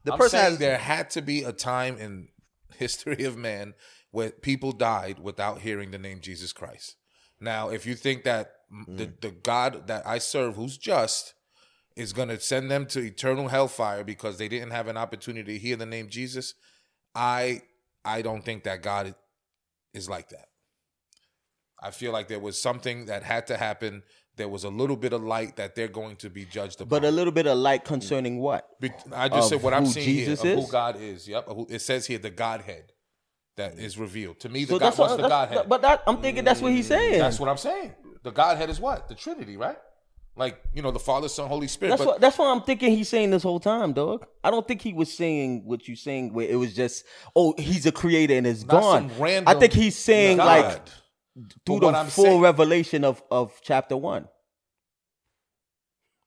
The 0.05 0.13
I'm 0.13 0.19
person 0.19 0.39
saying 0.39 0.51
has 0.53 0.59
there 0.59 0.79
had 0.79 1.11
to 1.11 1.23
be 1.23 1.43
a 1.43 1.53
time 1.53 1.97
in 1.99 2.29
history 2.77 3.25
of 3.25 3.37
man 3.37 3.75
where 4.11 4.31
people 4.31 4.73
died 4.73 5.19
without 5.19 5.61
hearing 5.61 5.91
the 5.91 5.99
name 5.99 6.21
Jesus 6.21 6.53
Christ. 6.53 6.97
Now, 7.41 7.69
if 7.71 7.87
you 7.87 7.95
think 7.95 8.25
that 8.25 8.53
Mm. 8.73 8.97
the, 8.99 9.13
the 9.21 9.31
God 9.33 9.89
that 9.89 10.07
I 10.07 10.19
serve, 10.19 10.55
who's 10.55 10.79
just, 10.79 11.35
is 11.97 12.13
going 12.13 12.29
to 12.29 12.39
send 12.39 12.71
them 12.71 12.87
to 12.87 13.01
eternal 13.01 13.49
hellfire 13.49 14.05
because 14.05 14.39
they 14.39 14.49
didn't 14.49 14.71
have 14.71 14.87
an 14.87 14.97
opportunity 14.97 15.55
to 15.55 15.59
hear 15.59 15.77
the 15.77 15.87
name 15.87 16.09
Jesus, 16.09 16.55
I 17.15 17.63
I 18.05 18.23
don't 18.23 18.45
think 18.45 18.63
that 18.65 18.83
God 18.83 19.15
is 19.93 20.09
like 20.09 20.29
that. 20.29 20.47
I 21.83 21.91
feel 21.91 22.13
like 22.13 22.29
there 22.29 22.39
was 22.39 22.61
something 22.61 23.07
that 23.07 23.25
had 23.25 23.47
to 23.49 23.57
happen. 23.57 24.05
There 24.41 24.49
was 24.49 24.65
a 24.65 24.71
little 24.71 24.97
bit 24.97 25.13
of 25.13 25.23
light 25.23 25.57
that 25.57 25.75
they're 25.75 25.87
going 25.87 26.17
to 26.17 26.31
be 26.31 26.47
judged 26.47 26.81
upon. 26.81 26.89
but 26.89 27.05
a 27.05 27.11
little 27.11 27.33
bit 27.33 27.47
of 27.47 27.59
light 27.59 27.85
concerning 27.85 28.39
what? 28.39 28.67
Be- 28.81 28.91
I 29.15 29.29
just 29.29 29.53
Of 29.53 29.59
said 29.59 29.63
what 29.63 29.75
I'm 29.75 29.85
seeing 29.85 30.07
Jesus 30.07 30.41
here 30.41 30.55
of 30.55 30.59
is? 30.61 30.65
who 30.67 30.73
God 30.73 30.97
is. 30.99 31.29
Yep, 31.29 31.49
it 31.69 31.81
says 31.81 32.07
here 32.07 32.17
the 32.19 32.31
Godhead 32.31 32.93
that 33.59 33.79
is 33.79 33.99
revealed 33.99 34.41
to 34.41 34.49
me. 34.49 34.65
The 34.65 34.73
So 34.73 34.79
God, 34.79 34.87
that's 34.87 34.97
what's 34.99 35.11
what, 35.11 35.17
the 35.19 35.23
that's- 35.29 35.49
Godhead? 35.51 35.69
But 35.69 35.83
that, 35.83 36.03
I'm 36.07 36.23
thinking 36.23 36.43
that's 36.45 36.63
what 36.63 36.73
he's 36.73 36.87
mm, 36.87 36.89
saying. 36.89 37.19
that's 37.19 37.39
what 37.39 37.51
I'm 37.51 37.59
saying. 37.59 37.93
The 38.23 38.31
Godhead 38.31 38.71
is 38.71 38.81
what 38.81 39.09
the 39.09 39.15
Trinity, 39.15 39.59
right? 39.59 39.77
Like 40.37 40.59
you 40.73 40.81
know, 40.81 40.91
the 40.91 40.99
Father, 40.99 41.29
Son, 41.29 41.47
Holy 41.47 41.67
Spirit. 41.69 41.91
That's 41.91 42.01
but 42.03 42.09
what 42.13 42.21
that's 42.23 42.39
what 42.39 42.47
I'm 42.47 42.63
thinking 42.63 42.97
he's 42.97 43.11
saying 43.11 43.31
this 43.31 43.43
whole 43.43 43.61
time, 43.61 43.93
dog. 43.93 44.27
I 44.43 44.51
don't 44.51 44.67
think 44.67 44.81
he 44.81 44.95
was 44.95 45.13
saying 45.13 45.65
what 45.67 45.87
you 45.87 45.97
saying 45.97 46.33
where 46.33 46.49
it 46.49 46.55
was 46.55 46.73
just, 46.73 47.05
oh, 47.37 47.53
he's 47.59 47.85
a 47.85 47.93
creator 47.93 48.35
and 48.35 48.47
it's 48.47 48.65
gone. 48.65 49.11
some 49.11 49.21
random 49.23 49.55
I 49.55 49.59
think 49.61 49.75
he's 49.75 49.97
saying 49.97 50.39
God. 50.39 50.47
like 50.65 50.81
through 51.67 51.81
the 51.81 51.87
what 51.87 52.07
full 52.11 52.25
saying- 52.25 52.41
revelation 52.41 53.05
of 53.05 53.23
of 53.31 53.59
chapter 53.63 53.97
one. 53.97 54.29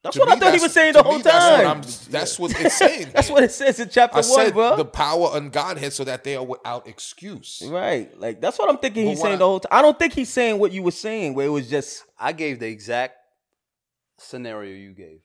That's 0.03 0.17
what 0.19 0.27
me, 0.27 0.33
I 0.33 0.39
thought 0.39 0.53
he 0.53 0.59
was 0.59 0.73
saying 0.73 0.91
the 0.93 1.01
whole 1.01 1.15
me, 1.15 1.21
That's 1.23 1.49
what, 1.49 1.63
time. 1.63 1.67
I'm, 1.77 1.81
that's 2.11 2.37
what 2.37 2.59
it's 2.59 2.75
saying. 2.77 3.07
That's 3.15 3.29
what 3.29 3.41
it 3.41 3.53
says 3.53 3.79
in 3.79 3.87
chapter 3.87 4.17
I 4.17 4.19
one, 4.19 4.25
said. 4.25 4.53
bro. 4.53 4.75
The 4.75 4.83
power 4.83 5.29
and 5.35 5.49
Godhead, 5.49 5.93
so 5.93 6.03
that 6.03 6.25
they 6.25 6.35
are 6.35 6.43
without 6.43 6.89
excuse. 6.89 7.63
right, 7.65 8.11
like 8.19 8.41
that's 8.41 8.59
what 8.59 8.69
I'm 8.69 8.79
thinking 8.79 9.05
But 9.05 9.09
he's 9.11 9.21
saying 9.21 9.35
I- 9.35 9.37
the 9.37 9.45
whole 9.45 9.61
time. 9.61 9.69
I 9.71 9.81
don't 9.81 9.97
think 9.97 10.11
he's 10.11 10.27
saying 10.27 10.59
what 10.59 10.73
you 10.73 10.83
were 10.83 10.91
saying, 10.91 11.35
where 11.35 11.45
it 11.47 11.51
was 11.51 11.69
just. 11.69 12.03
I 12.19 12.33
gave 12.33 12.59
the 12.59 12.67
exact 12.67 13.15
scenario 14.19 14.75
you 14.75 14.91
gave. 14.93 15.19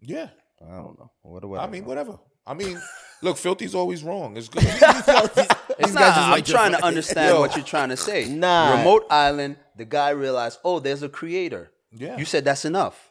Yeah, 0.00 0.28
I 0.64 0.76
don't 0.76 0.96
know. 0.96 1.10
What 1.22 1.42
do 1.42 1.56
I 1.56 1.66
mean, 1.66 1.84
whatever. 1.84 2.18
I 2.46 2.54
mean, 2.54 2.80
look, 3.22 3.36
filthy's 3.36 3.74
always 3.74 4.04
wrong. 4.04 4.36
It's 4.36 4.48
good. 4.48 4.62
It's 5.80 5.92
guys 5.92 5.94
not. 5.94 6.06
just 6.14 6.18
I'm 6.18 6.30
like 6.30 6.44
trying 6.44 6.72
to 6.72 6.84
understand 6.84 7.28
Yo. 7.34 7.40
what 7.40 7.56
you're 7.56 7.64
trying 7.64 7.88
to 7.90 7.96
say. 7.96 8.26
Nah. 8.28 8.78
Remote 8.78 9.06
island. 9.10 9.56
The 9.76 9.84
guy 9.84 10.10
realized, 10.10 10.58
oh, 10.64 10.78
there's 10.80 11.02
a 11.02 11.08
creator. 11.08 11.70
Yeah. 11.92 12.16
You 12.18 12.24
said 12.24 12.44
that's 12.44 12.64
enough. 12.64 13.10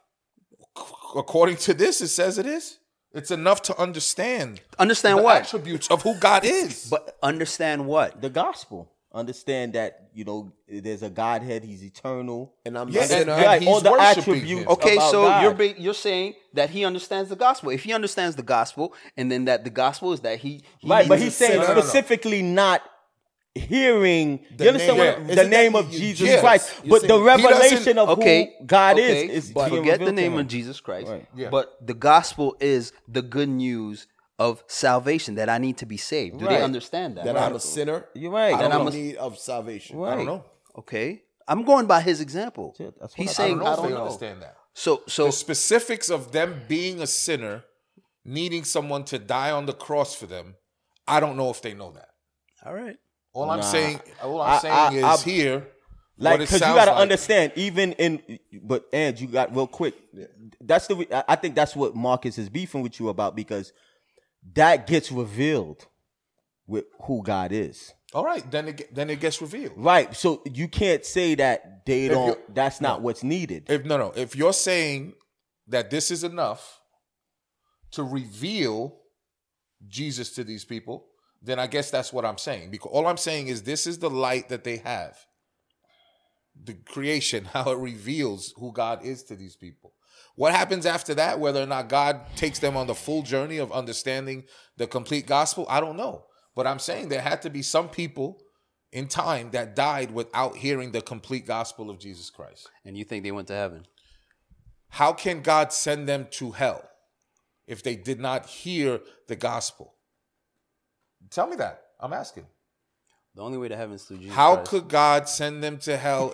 According 1.16 1.58
to 1.58 1.74
this, 1.74 2.02
it 2.02 2.10
says 2.10 2.38
it 2.38 2.46
is. 2.46 2.78
It's 3.12 3.32
enough 3.32 3.64
to 3.64 3.78
understand 3.80 4.62
Understand 4.78 5.18
the 5.18 5.24
what? 5.24 5.42
attributes 5.42 5.90
of 5.90 6.04
who 6.04 6.14
God 6.16 6.46
is. 6.46 6.88
But 6.90 7.18
understand 7.24 7.88
what? 7.88 8.22
the 8.22 8.30
gospel. 8.30 8.92
Understand 9.12 9.74
that 9.74 10.10
you 10.14 10.24
know 10.24 10.52
there's 10.68 11.02
a 11.02 11.10
Godhead. 11.10 11.64
He's 11.64 11.84
eternal. 11.84 12.54
And 12.64 12.78
I'm 12.78 12.90
Yeah, 12.90 13.02
the 13.02 13.08
sinner. 13.08 13.32
and- 13.34 13.44
right, 13.46 13.60
he's 13.60 13.68
all 13.68 13.82
the 13.82 13.90
worshiping 13.92 14.20
attributes. 14.36 14.62
him. 14.62 14.68
Okay, 14.70 14.94
about 14.98 15.12
so 15.12 15.24
God. 15.24 15.42
you're 15.44 15.54
ba- 15.56 15.82
you're 15.82 15.94
saying 15.96 16.36
that 16.54 16.70
he 16.70 16.86
understands 16.86 17.28
the 17.30 17.36
gospel. 17.36 17.72
If 17.72 17.84
he 17.84 17.92
understands 17.94 18.36
the 18.36 18.44
gospel, 18.44 18.94
and 19.18 19.32
then 19.32 19.46
that 19.46 19.64
the 19.64 19.72
gospel 19.72 20.14
is 20.14 20.20
that 20.20 20.38
he, 20.40 20.62
he 20.78 20.88
right, 20.88 21.08
but 21.08 21.18
he's 21.18 21.30
he's 21.30 21.36
saying 21.38 21.54
sinner- 21.54 21.68
no, 21.70 21.74
no. 21.74 21.82
specifically 21.82 22.44
not 22.44 22.84
hearing. 23.56 24.46
The 24.56 24.64
you 24.66 24.70
understand 24.70 24.98
name- 24.98 25.08
what, 25.08 25.20
Yeah. 25.22 25.26
the 25.36 25.42
Isn't 25.42 25.50
name 25.50 25.74
that 25.74 25.80
of 25.80 25.94
you- 25.94 26.00
Jesus 26.00 26.28
yes. 26.28 26.40
Christ, 26.42 26.72
You're 26.84 26.90
but 26.92 27.02
the 27.02 27.08
saying- 27.08 27.20
He 27.22 27.26
revelation 27.48 27.98
of 27.98 28.10
okay, 28.10 28.56
who 28.60 28.66
God 28.66 28.94
okay, 29.00 29.26
is 29.28 29.46
is 29.46 29.52
but 29.52 29.70
forget 29.70 30.00
the 30.00 30.12
name 30.12 30.38
of 30.38 30.48
Jesus 30.48 30.80
Christ. 30.80 31.08
Right. 31.10 31.26
Yeah. 31.36 31.50
But 31.50 31.76
the 31.86 31.96
gospel 31.96 32.56
is 32.60 32.94
the 33.08 33.22
good 33.24 33.50
news 33.50 34.08
of 34.40 34.64
salvation 34.68 35.36
that 35.36 35.50
I 35.50 35.58
need 35.58 35.78
to 35.80 35.86
be 35.86 35.98
saved. 35.98 36.40
Do 36.40 36.46
Right. 36.46 36.58
they 36.58 36.64
understand 36.64 37.18
that? 37.18 37.26
that 37.26 37.38
I'm 37.38 37.56
a 37.56 37.60
sinner. 37.60 38.06
You're 38.16 38.32
right. 38.32 38.58
That 38.58 38.72
I'm 38.74 38.88
a- 38.88 38.92
need 38.92 39.18
of 39.18 39.38
salvation. 39.38 39.98
Right. 39.98 40.14
I 40.14 40.16
don't 40.16 40.26
know. 40.26 40.46
Okay, 40.78 41.24
I'm 41.48 41.64
going 41.64 41.86
by 41.88 42.00
his 42.02 42.22
example. 42.22 42.74
That's 42.80 42.96
what 43.00 43.12
He's 43.16 43.30
I- 43.30 43.32
I 43.32 43.48
saying 43.48 43.56
I 43.62 43.64
don't 43.64 43.64
know 43.66 43.72
I 43.72 43.76
don't 43.76 43.92
know. 43.92 44.02
understand 44.06 44.42
that. 44.42 44.56
So 44.74 45.02
so 45.08 45.26
The 45.26 45.32
specifics 45.34 46.10
of 46.10 46.32
them 46.32 46.62
being 46.68 47.02
a 47.02 47.08
sinner, 47.08 47.66
needing 48.24 48.64
someone 48.64 49.04
to 49.06 49.20
die 49.20 49.52
on 49.52 49.66
the 49.66 49.74
cross 49.74 50.16
for 50.16 50.26
them, 50.26 50.56
I 51.08 51.20
don't 51.20 51.36
know 51.36 51.50
if 51.50 51.62
they 51.62 51.74
know 51.74 51.92
that. 51.92 52.10
all 52.66 52.74
right. 52.74 52.98
All 53.34 53.50
I'm 53.52 53.62
saying, 53.62 54.02
all 54.24 54.42
I'm 54.42 54.60
saying 54.60 54.74
I- 54.74 54.94
is 54.96 55.04
I- 55.04 55.18
here, 55.30 55.68
like 56.18 56.40
because 56.40 56.60
you 56.62 56.74
got 56.82 56.86
to 56.86 56.92
like. 56.92 57.02
understand 57.02 57.52
even 57.56 57.94
in 57.94 58.40
but 58.64 58.86
and 58.92 59.20
you 59.20 59.28
got 59.28 59.54
real 59.56 59.68
quick 59.68 59.94
that's 60.60 60.88
the 60.88 61.08
I- 61.18 61.24
i 61.30 61.36
think 61.38 61.56
that's 61.56 61.76
what 61.78 61.96
marcus 61.96 62.38
is 62.38 62.50
beefing 62.50 62.82
with 62.82 63.00
you 63.00 63.08
about 63.08 63.36
because 63.38 63.72
that 64.56 64.88
gets 64.88 65.12
revealed 65.12 65.88
with 66.68 66.86
who 67.04 67.22
god 67.24 67.52
is 67.52 67.94
All 68.14 68.26
right, 68.26 68.50
then 68.52 68.68
it 68.70 68.94
then 68.96 69.10
it 69.10 69.20
gets 69.20 69.42
revealed. 69.42 69.74
right 69.78 70.16
so 70.16 70.42
you 70.46 70.68
can't 70.68 71.06
say 71.06 71.36
that 71.36 71.86
they 71.86 72.06
If 72.06 72.12
don't 72.12 72.56
that's 72.56 72.82
not 72.82 73.02
what's 73.02 73.24
needed 73.24 73.66
If 73.70 73.86
no, 73.86 73.98
no, 73.98 74.12
if 74.16 74.36
you're 74.36 74.54
saying 74.54 75.14
that 75.68 75.90
this 75.90 76.10
is 76.12 76.24
enough 76.24 76.82
to 77.92 78.04
reveal 78.04 78.98
Jesus 79.88 80.34
to 80.36 80.44
these 80.44 80.66
people, 80.66 81.06
then 81.42 81.58
I 81.60 81.68
guess 81.68 81.90
that's 81.90 82.12
what 82.12 82.26
I'm 82.26 82.38
saying. 82.38 82.70
Because 82.72 82.92
all 82.92 83.08
I'm 83.08 83.18
saying 83.18 83.48
is 83.48 83.64
this 83.64 83.88
is 83.88 84.00
the 84.00 84.10
light 84.10 84.50
that 84.50 84.64
they 84.64 84.78
have. 84.78 85.18
The 86.62 86.74
creation, 86.74 87.46
how 87.54 87.72
it 87.72 87.78
reveals 87.80 88.54
who 88.58 88.72
God 88.74 89.06
is 89.06 89.24
to 89.24 89.36
these 89.36 89.56
people. 89.56 89.94
What 90.40 90.56
happens 90.56 90.86
after 90.86 91.14
that, 91.16 91.42
whether 91.42 91.62
or 91.62 91.66
not 91.66 91.90
God 91.90 92.22
takes 92.38 92.60
them 92.60 92.78
on 92.78 92.88
the 92.88 92.96
full 92.96 93.24
journey 93.24 93.58
of 93.58 93.74
understanding 93.74 94.46
the 94.78 94.88
complete 94.88 95.28
gospel, 95.28 95.66
I 95.68 95.82
don't 95.82 95.98
know. 95.98 96.28
But 96.56 96.66
I'm 96.66 96.80
saying 96.80 97.10
there 97.10 97.20
had 97.20 97.42
to 97.42 97.50
be 97.50 97.62
some 97.62 97.90
people 97.90 98.40
in 98.94 99.10
time 99.10 99.52
that 99.52 99.76
died 99.76 100.12
without 100.12 100.56
hearing 100.56 100.94
the 100.94 101.02
complete 101.02 101.46
gospel 101.46 101.90
of 101.90 102.00
Jesus 102.00 102.30
Christ. 102.30 102.70
And 102.86 102.98
you 102.98 103.04
think 103.04 103.26
they 103.26 103.34
went 103.34 103.50
to 103.50 103.54
heaven? 103.54 103.84
How 104.88 105.12
can 105.12 105.42
God 105.42 105.74
send 105.74 106.08
them 106.08 106.28
to 106.32 106.52
hell 106.52 106.90
if 107.68 107.84
they 107.84 107.98
did 107.98 108.22
not 108.22 108.46
hear 108.46 109.02
the 109.28 109.36
gospel? 109.36 109.96
Tell 111.32 111.48
me 111.48 111.58
that. 111.58 111.82
I'm 112.00 112.14
asking. 112.14 112.46
The 113.36 113.42
only 113.42 113.58
way 113.58 113.68
to 113.70 113.78
heaven 113.78 113.96
is 113.96 114.04
through 114.04 114.18
Jesus 114.18 114.36
How 114.36 114.56
Christ. 114.56 114.72
could 114.72 114.88
God 114.90 115.30
send 115.30 115.64
them 115.64 115.78
to 115.80 115.96
hell 115.98 116.34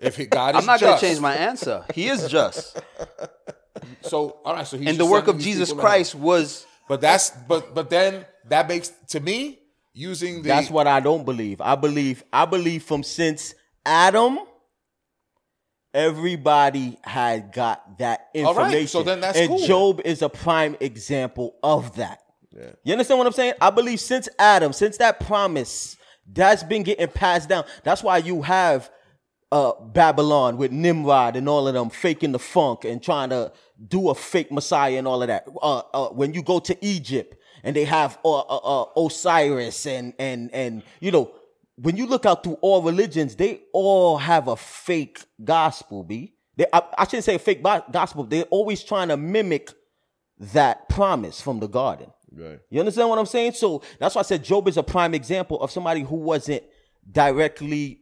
if 0.00 0.16
he- 0.16 0.26
God 0.26 0.54
is 0.54 0.60
I'm 0.60 0.66
not 0.66 0.80
going 0.80 0.92
just? 0.92 1.00
to 1.02 1.06
change 1.08 1.20
my 1.20 1.34
answer. 1.34 1.84
He 1.94 2.08
is 2.08 2.28
just, 2.28 2.80
So 4.02 4.40
all 4.44 4.54
right, 4.54 4.66
so 4.66 4.78
he's 4.78 4.88
and 4.88 4.96
the 4.98 5.02
just 5.04 5.10
work 5.12 5.24
sending 5.26 5.34
of 5.34 5.44
these 5.44 5.44
Jesus 5.54 5.68
people 5.70 5.82
to 5.82 5.88
hell. 5.88 5.96
Christ 5.96 6.14
was. 6.14 6.66
But 6.88 7.00
that's 7.00 7.30
but 7.30 7.74
but 7.74 7.90
then 7.90 8.24
that 8.48 8.68
makes 8.68 8.92
to 9.08 9.20
me 9.20 9.58
using 9.92 10.42
the 10.42 10.48
that's 10.48 10.70
what 10.70 10.86
i 10.86 11.00
don't 11.00 11.24
believe 11.24 11.58
i 11.60 11.74
believe 11.74 12.22
i 12.32 12.44
believe 12.44 12.82
from 12.84 13.02
since 13.02 13.54
adam 13.86 14.38
everybody 15.94 16.98
had 17.02 17.50
got 17.52 17.98
that 17.98 18.28
All 18.34 18.54
right, 18.54 18.58
information 18.66 18.86
so 18.88 19.02
then 19.02 19.20
that's 19.20 19.38
and 19.38 19.48
cool. 19.48 19.66
job 19.66 20.00
is 20.04 20.20
a 20.22 20.28
prime 20.28 20.76
example 20.80 21.56
of 21.62 21.96
that 21.96 22.20
You 22.84 22.92
understand 22.92 23.18
what 23.18 23.26
I'm 23.26 23.32
saying? 23.32 23.54
I 23.60 23.70
believe 23.70 24.00
since 24.00 24.28
Adam, 24.38 24.72
since 24.72 24.96
that 24.98 25.20
promise, 25.20 25.96
that's 26.30 26.62
been 26.62 26.82
getting 26.82 27.08
passed 27.08 27.48
down. 27.48 27.64
That's 27.84 28.02
why 28.02 28.18
you 28.18 28.42
have 28.42 28.90
uh, 29.52 29.72
Babylon 29.80 30.56
with 30.56 30.72
Nimrod 30.72 31.36
and 31.36 31.48
all 31.48 31.68
of 31.68 31.74
them 31.74 31.90
faking 31.90 32.32
the 32.32 32.38
funk 32.38 32.84
and 32.84 33.02
trying 33.02 33.30
to 33.30 33.52
do 33.86 34.08
a 34.08 34.14
fake 34.14 34.50
Messiah 34.50 34.98
and 34.98 35.06
all 35.06 35.22
of 35.22 35.28
that. 35.28 35.46
Uh, 35.62 35.82
uh, 35.92 36.08
when 36.08 36.34
you 36.34 36.42
go 36.42 36.58
to 36.60 36.76
Egypt 36.84 37.36
and 37.62 37.76
they 37.76 37.84
have 37.84 38.18
uh, 38.24 38.38
uh, 38.40 38.82
uh, 38.82 38.84
Osiris 38.96 39.86
and 39.86 40.14
and 40.18 40.50
and 40.52 40.82
you 41.00 41.10
know 41.10 41.32
when 41.76 41.96
you 41.96 42.06
look 42.06 42.24
out 42.26 42.42
through 42.42 42.58
all 42.62 42.82
religions, 42.82 43.36
they 43.36 43.60
all 43.72 44.16
have 44.18 44.48
a 44.48 44.56
fake 44.56 45.20
gospel. 45.44 46.02
B. 46.02 46.34
They, 46.56 46.66
I, 46.72 46.82
I 46.98 47.04
shouldn't 47.04 47.24
say 47.24 47.34
a 47.34 47.38
fake 47.38 47.62
gospel. 47.62 48.24
They're 48.24 48.44
always 48.44 48.82
trying 48.82 49.08
to 49.08 49.16
mimic 49.16 49.70
that 50.38 50.88
promise 50.88 51.40
from 51.40 51.60
the 51.60 51.66
garden. 51.66 52.10
Right. 52.36 52.58
You 52.70 52.80
understand 52.80 53.08
what 53.08 53.18
I'm 53.18 53.26
saying? 53.26 53.52
So 53.52 53.82
that's 53.98 54.14
why 54.14 54.20
I 54.20 54.22
said 54.22 54.44
Job 54.44 54.68
is 54.68 54.76
a 54.76 54.82
prime 54.82 55.14
example 55.14 55.60
of 55.60 55.70
somebody 55.70 56.02
who 56.02 56.16
wasn't 56.16 56.62
directly 57.10 58.00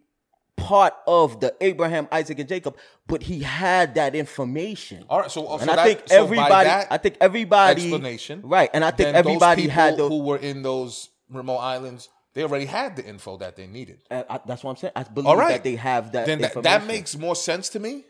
part 0.57 0.95
of 1.07 1.41
the 1.41 1.55
Abraham, 1.61 2.09
Isaac, 2.13 2.39
and 2.39 2.49
Jacob, 2.49 2.77
but 3.07 3.23
he 3.23 3.41
had 3.41 3.95
that 3.97 4.15
information. 4.15 5.05
All 5.09 5.21
right, 5.21 5.31
so, 5.31 5.47
uh, 5.47 5.57
so 5.59 5.63
and 5.63 5.71
I 5.71 5.77
that- 5.77 5.87
think 5.87 6.03
so 6.09 6.23
everybody, 6.25 6.69
I 6.69 6.99
think 6.99 7.17
everybody, 7.21 7.83
explanation, 7.83 8.41
right? 8.45 8.71
And 8.73 8.85
I 8.85 8.91
think 8.91 9.15
everybody 9.15 9.69
had 9.69 9.97
those 9.97 10.11
who 10.11 10.23
were 10.23 10.37
in 10.39 10.63
those 10.63 11.11
remote 11.29 11.59
islands. 11.59 12.09
They 12.35 12.43
already 12.43 12.67
had 12.67 12.97
the 12.97 13.05
info 13.05 13.37
that 13.39 13.55
they 13.57 13.69
needed. 13.69 14.03
I, 14.11 14.41
that's 14.45 14.65
what 14.65 14.71
I'm 14.71 14.77
saying. 14.77 14.93
I 14.97 15.05
believe 15.05 15.29
All 15.29 15.37
right, 15.37 15.53
that 15.53 15.63
they 15.65 15.77
have 15.77 16.13
that. 16.13 16.27
Then 16.27 16.41
that, 16.41 16.51
information. 16.51 16.81
that 16.81 16.87
makes 16.87 17.17
more 17.17 17.37
sense 17.37 17.69
to 17.71 17.79
me. 17.79 18.05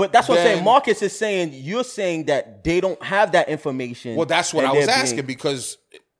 But 0.00 0.12
that's 0.12 0.28
what 0.28 0.38
I'm 0.38 0.44
saying. 0.44 0.64
Marcus 0.64 1.02
is 1.02 1.16
saying 1.16 1.50
you're 1.52 1.84
saying 1.84 2.24
that 2.26 2.64
they 2.64 2.80
don't 2.80 3.00
have 3.02 3.32
that 3.32 3.48
information. 3.50 4.16
Well, 4.16 4.26
that's 4.26 4.52
what 4.54 4.64
I 4.64 4.72
was 4.72 4.86
they're 4.86 4.94
being- 4.96 5.02
asking 5.04 5.26
because 5.26 5.76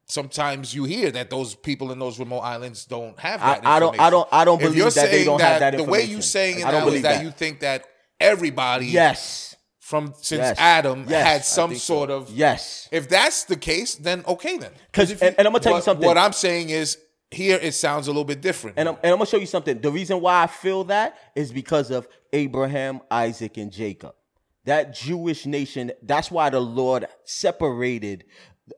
sometimes 0.06 0.74
you 0.74 0.84
hear 0.84 1.10
that 1.12 1.30
those 1.30 1.54
people 1.54 1.90
in 1.92 1.98
those 1.98 2.18
remote 2.18 2.40
islands 2.40 2.84
don't 2.84 3.18
have 3.18 3.40
I- 3.42 3.54
that. 3.54 3.66
I 3.66 3.80
don't- 3.80 3.98
I 4.00 4.10
don't- 4.10 4.28
I 4.32 4.44
don't 4.44 4.60
believe 4.60 4.92
that 4.94 5.10
they 5.10 5.24
don't 5.24 5.40
have 5.40 5.60
that 5.60 5.76
The 5.76 5.84
way 5.84 6.02
you're 6.04 6.20
saying 6.20 6.60
it 6.60 6.66
I 6.66 6.70
don't 6.72 6.84
believe 6.84 7.02
that, 7.02 7.16
that. 7.16 7.24
you 7.24 7.30
think 7.30 7.60
that 7.60 7.84
everybody 8.20 8.86
Yes. 8.86 9.56
from 9.78 10.12
since 10.20 10.40
Yes. 10.40 10.56
Adam 10.58 11.06
Yes. 11.08 11.26
had 11.26 11.44
some 11.44 11.70
think 11.70 11.80
so. 11.82 11.94
sort 11.94 12.10
of. 12.10 12.30
Yes. 12.30 12.88
If 12.92 13.08
that's 13.08 13.44
the 13.44 13.56
case, 13.56 13.94
then 13.94 14.24
okay 14.26 14.56
then. 14.58 14.70
'Cause- 14.92 15.10
if 15.10 15.20
you- 15.20 15.28
and- 15.28 15.36
and 15.38 15.46
I'm 15.48 15.52
gonna 15.52 15.62
tell 15.64 15.76
you 15.76 15.82
something. 15.82 16.06
What 16.06 16.18
I'm 16.18 16.32
saying 16.32 16.70
is 16.70 16.98
here 17.30 17.58
it 17.60 17.72
sounds 17.74 18.08
a 18.08 18.10
little 18.10 18.24
bit 18.24 18.40
different. 18.40 18.78
And 18.78 18.88
I'm, 18.88 18.96
and 19.02 19.12
I'm 19.12 19.18
gonna 19.18 19.26
show 19.26 19.36
you 19.36 19.46
something. 19.46 19.80
The 19.80 19.90
reason 19.90 20.20
why 20.20 20.42
I 20.42 20.46
feel 20.46 20.84
that 20.84 21.16
is 21.34 21.52
because 21.52 21.90
of 21.90 22.08
Abraham, 22.32 23.00
Isaac, 23.10 23.56
and 23.56 23.70
Jacob. 23.70 24.14
That 24.64 24.94
Jewish 24.94 25.46
nation. 25.46 25.92
That's 26.02 26.30
why 26.30 26.50
the 26.50 26.60
Lord 26.60 27.06
separated 27.24 28.24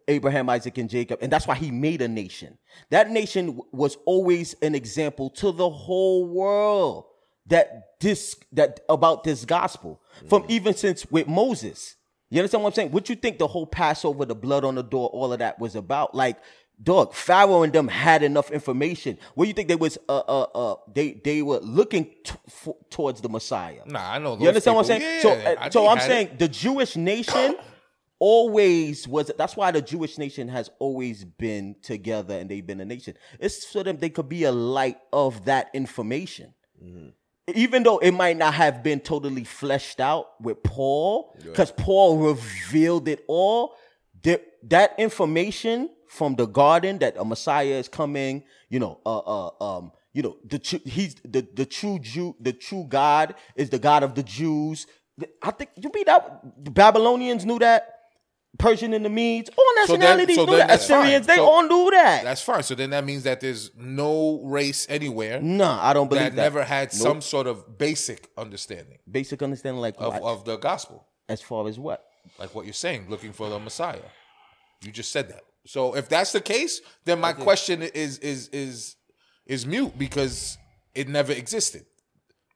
Abraham, 0.08 0.48
Isaac, 0.48 0.78
and 0.78 0.88
Jacob, 0.88 1.18
and 1.22 1.30
that's 1.30 1.46
why 1.46 1.54
He 1.54 1.70
made 1.70 2.02
a 2.02 2.08
nation. 2.08 2.58
That 2.90 3.10
nation 3.10 3.60
was 3.72 3.96
always 4.04 4.54
an 4.62 4.74
example 4.74 5.30
to 5.30 5.52
the 5.52 5.68
whole 5.68 6.26
world 6.26 7.06
that 7.46 7.98
this 8.00 8.36
that 8.52 8.80
about 8.88 9.24
this 9.24 9.44
gospel 9.44 10.00
from 10.28 10.42
mm. 10.42 10.50
even 10.50 10.74
since 10.74 11.10
with 11.10 11.26
Moses. 11.26 11.96
You 12.30 12.38
understand 12.38 12.64
what 12.64 12.70
I'm 12.70 12.74
saying? 12.74 12.92
What 12.92 13.10
you 13.10 13.14
think 13.14 13.38
the 13.38 13.46
whole 13.46 13.66
Passover, 13.66 14.24
the 14.24 14.34
blood 14.34 14.64
on 14.64 14.76
the 14.76 14.82
door, 14.82 15.10
all 15.10 15.34
of 15.34 15.40
that 15.40 15.58
was 15.58 15.76
about? 15.76 16.14
Like, 16.14 16.38
dog, 16.82 17.14
Pharaoh 17.14 17.62
and 17.62 17.72
them 17.72 17.88
had 17.88 18.22
enough 18.22 18.50
information. 18.50 19.18
What 19.34 19.44
do 19.44 19.48
you 19.48 19.54
think 19.54 19.68
they 19.68 19.76
was? 19.76 19.98
Uh, 20.08 20.18
uh, 20.18 20.42
uh, 20.54 20.74
they 20.94 21.12
they 21.12 21.42
were 21.42 21.58
looking 21.60 22.04
t- 22.24 22.34
f- 22.46 22.74
towards 22.90 23.20
the 23.20 23.28
Messiah. 23.28 23.82
nah, 23.86 24.12
I 24.12 24.18
know. 24.18 24.36
You 24.38 24.48
understand 24.48 24.76
what 24.76 24.90
I'm 24.90 25.00
saying? 25.00 25.02
Yeah, 25.02 25.22
so, 25.22 25.30
I 25.30 25.54
uh, 25.66 25.70
so 25.70 25.88
I'm 25.88 26.00
saying 26.00 26.26
it. 26.28 26.38
the 26.38 26.48
Jewish 26.48 26.96
nation 26.96 27.56
always 28.18 29.08
was. 29.08 29.30
That's 29.36 29.56
why 29.56 29.70
the 29.70 29.82
Jewish 29.82 30.16
nation 30.18 30.48
has 30.48 30.70
always 30.78 31.24
been 31.24 31.76
together 31.82 32.38
and 32.38 32.48
they've 32.50 32.66
been 32.66 32.80
a 32.80 32.84
nation. 32.84 33.14
It's 33.40 33.66
so 33.66 33.82
that 33.82 34.00
they 34.00 34.10
could 34.10 34.28
be 34.28 34.44
a 34.44 34.52
light 34.52 34.98
of 35.12 35.44
that 35.46 35.70
information. 35.74 36.54
Even 37.54 37.82
though 37.82 37.98
it 37.98 38.12
might 38.12 38.36
not 38.36 38.54
have 38.54 38.82
been 38.82 39.00
totally 39.00 39.44
fleshed 39.44 40.00
out 40.00 40.40
with 40.40 40.62
Paul, 40.62 41.34
because 41.42 41.72
Paul 41.72 42.18
revealed 42.18 43.08
it 43.08 43.24
all. 43.26 43.74
That 44.22 44.44
that 44.68 44.94
information 44.98 45.90
from 46.18 46.34
the 46.36 46.46
garden 46.46 46.98
that 46.98 47.14
a 47.18 47.24
Messiah 47.24 47.78
is 47.82 47.88
coming, 47.88 48.44
you 48.68 48.78
know, 48.78 49.00
uh, 49.06 49.18
uh, 49.18 49.50
um, 49.78 49.92
you 50.12 50.22
know, 50.22 50.36
the 50.44 50.58
he's 50.84 51.14
the 51.24 51.46
the 51.54 51.64
true 51.64 51.98
Jew, 51.98 52.36
the 52.38 52.52
true 52.52 52.84
God 52.88 53.34
is 53.56 53.70
the 53.70 53.78
God 53.78 54.02
of 54.02 54.14
the 54.14 54.22
Jews. 54.22 54.86
I 55.42 55.50
think 55.52 55.70
you 55.76 55.90
mean 55.94 56.04
that 56.06 56.42
the 56.64 56.70
Babylonians 56.70 57.44
knew 57.46 57.58
that. 57.60 57.88
Persian 58.58 58.92
and 58.92 59.02
the 59.02 59.08
Medes, 59.08 59.48
all 59.56 59.64
So 59.86 59.92
then- 59.96 60.00
nationalities 60.00 60.36
so 60.36 60.44
knew 60.44 60.56
that. 60.58 60.68
fine. 60.68 60.76
Assyrians, 60.78 61.26
they 61.26 61.36
So 61.36 61.44
all 61.46 61.62
knew 61.62 61.90
that. 61.92 62.22
That's 62.24 62.42
fine. 62.42 62.62
So 62.62 62.74
then 62.74 62.90
that 62.90 63.02
means 63.02 63.22
that 63.22 63.40
there's 63.40 63.70
no 63.74 64.42
race 64.44 64.86
anywhere 64.90 65.40
No, 65.40 65.70
I 65.80 65.94
don't 65.94 66.08
believe 66.10 66.24
that 66.24 66.36
that. 66.36 66.42
never 66.42 66.62
had 66.62 66.92
Nope. 66.92 67.02
some 67.02 67.20
sort 67.22 67.46
of 67.46 67.78
basic 67.78 68.28
understanding 68.36 68.98
basic 69.10 69.42
understanding, 69.42 69.80
like 69.80 69.94
of, 69.96 70.12
what? 70.12 70.22
of 70.22 70.44
the 70.44 70.58
gospel. 70.58 71.06
as 71.30 71.40
far 71.40 71.66
as 71.66 71.78
what? 71.78 72.04
like 72.38 72.54
what 72.54 72.66
you're 72.66 72.74
saying, 72.74 73.06
looking 73.08 73.32
for 73.32 73.48
the 73.48 73.58
Messiah. 73.58 74.10
You 74.84 74.92
just 74.92 75.12
said 75.12 75.30
that. 75.30 75.44
So 75.66 75.94
if 75.96 76.08
that's 76.08 76.32
the 76.32 76.40
case, 76.40 76.80
then 77.04 77.20
my 77.20 77.32
question 77.32 77.82
is 77.82 78.18
is 78.18 78.48
is 78.48 78.96
is 79.46 79.66
mute 79.66 79.96
because 79.98 80.58
it 80.94 81.08
never 81.08 81.32
existed. 81.32 81.84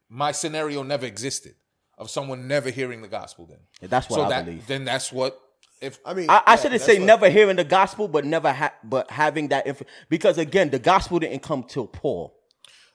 My 0.08 0.32
scenario 0.32 0.82
never 0.82 1.06
existed 1.06 1.54
of 1.98 2.10
someone 2.10 2.46
never 2.46 2.70
hearing 2.70 3.02
the 3.02 3.08
gospel. 3.08 3.46
Then 3.46 3.88
That's 3.88 4.08
what 4.10 4.16
so 4.16 4.22
I 4.24 4.28
that 4.30 4.44
believe. 4.44 4.66
then 4.66 4.84
that's 4.84 5.12
what 5.12 5.40
if 5.80 5.98
I 6.06 6.14
mean, 6.14 6.30
I, 6.30 6.42
I 6.46 6.52
yeah, 6.52 6.56
shouldn't 6.56 6.80
say 6.82 6.98
what- 6.98 7.06
never 7.06 7.28
hearing 7.30 7.56
the 7.56 7.64
gospel, 7.64 8.08
but 8.08 8.24
never 8.24 8.52
ha- 8.52 8.74
but 8.82 9.10
having 9.10 9.48
that 9.48 9.66
info 9.66 9.84
because 10.08 10.38
again, 10.38 10.70
the 10.70 10.78
gospel 10.78 11.18
didn't 11.18 11.42
come 11.42 11.62
till 11.62 11.86
Paul. 11.86 12.34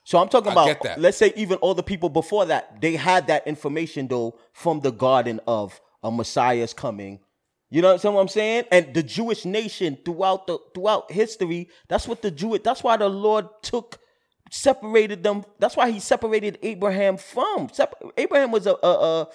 So 0.04 0.18
I'm 0.18 0.28
talking 0.28 0.50
about 0.50 0.82
that. 0.82 1.00
let's 1.00 1.16
say 1.16 1.32
even 1.36 1.58
all 1.58 1.74
the 1.74 1.82
people 1.82 2.08
before 2.08 2.44
that, 2.46 2.80
they 2.80 2.96
had 2.96 3.28
that 3.28 3.46
information 3.46 4.08
though 4.08 4.36
from 4.52 4.80
the 4.80 4.90
garden 4.90 5.40
of 5.46 5.80
a 6.02 6.10
Messiah's 6.10 6.74
coming. 6.74 7.20
You 7.72 7.80
know 7.80 7.96
what 7.96 8.04
I'm 8.04 8.28
saying? 8.28 8.64
And 8.70 8.92
the 8.92 9.02
Jewish 9.02 9.46
nation 9.46 9.96
throughout 10.04 10.46
the 10.46 10.58
throughout 10.74 11.10
history, 11.10 11.70
that's 11.88 12.06
what 12.06 12.20
the 12.20 12.30
Jewish 12.30 12.60
that's 12.62 12.82
why 12.82 12.98
the 12.98 13.08
Lord 13.08 13.46
took 13.62 13.98
separated 14.50 15.22
them. 15.22 15.42
That's 15.58 15.74
why 15.74 15.90
he 15.90 15.98
separated 15.98 16.58
Abraham 16.60 17.16
from. 17.16 17.70
Abraham 18.18 18.50
was 18.50 18.66
a, 18.66 18.74
a, 18.82 18.88
a 19.22 19.28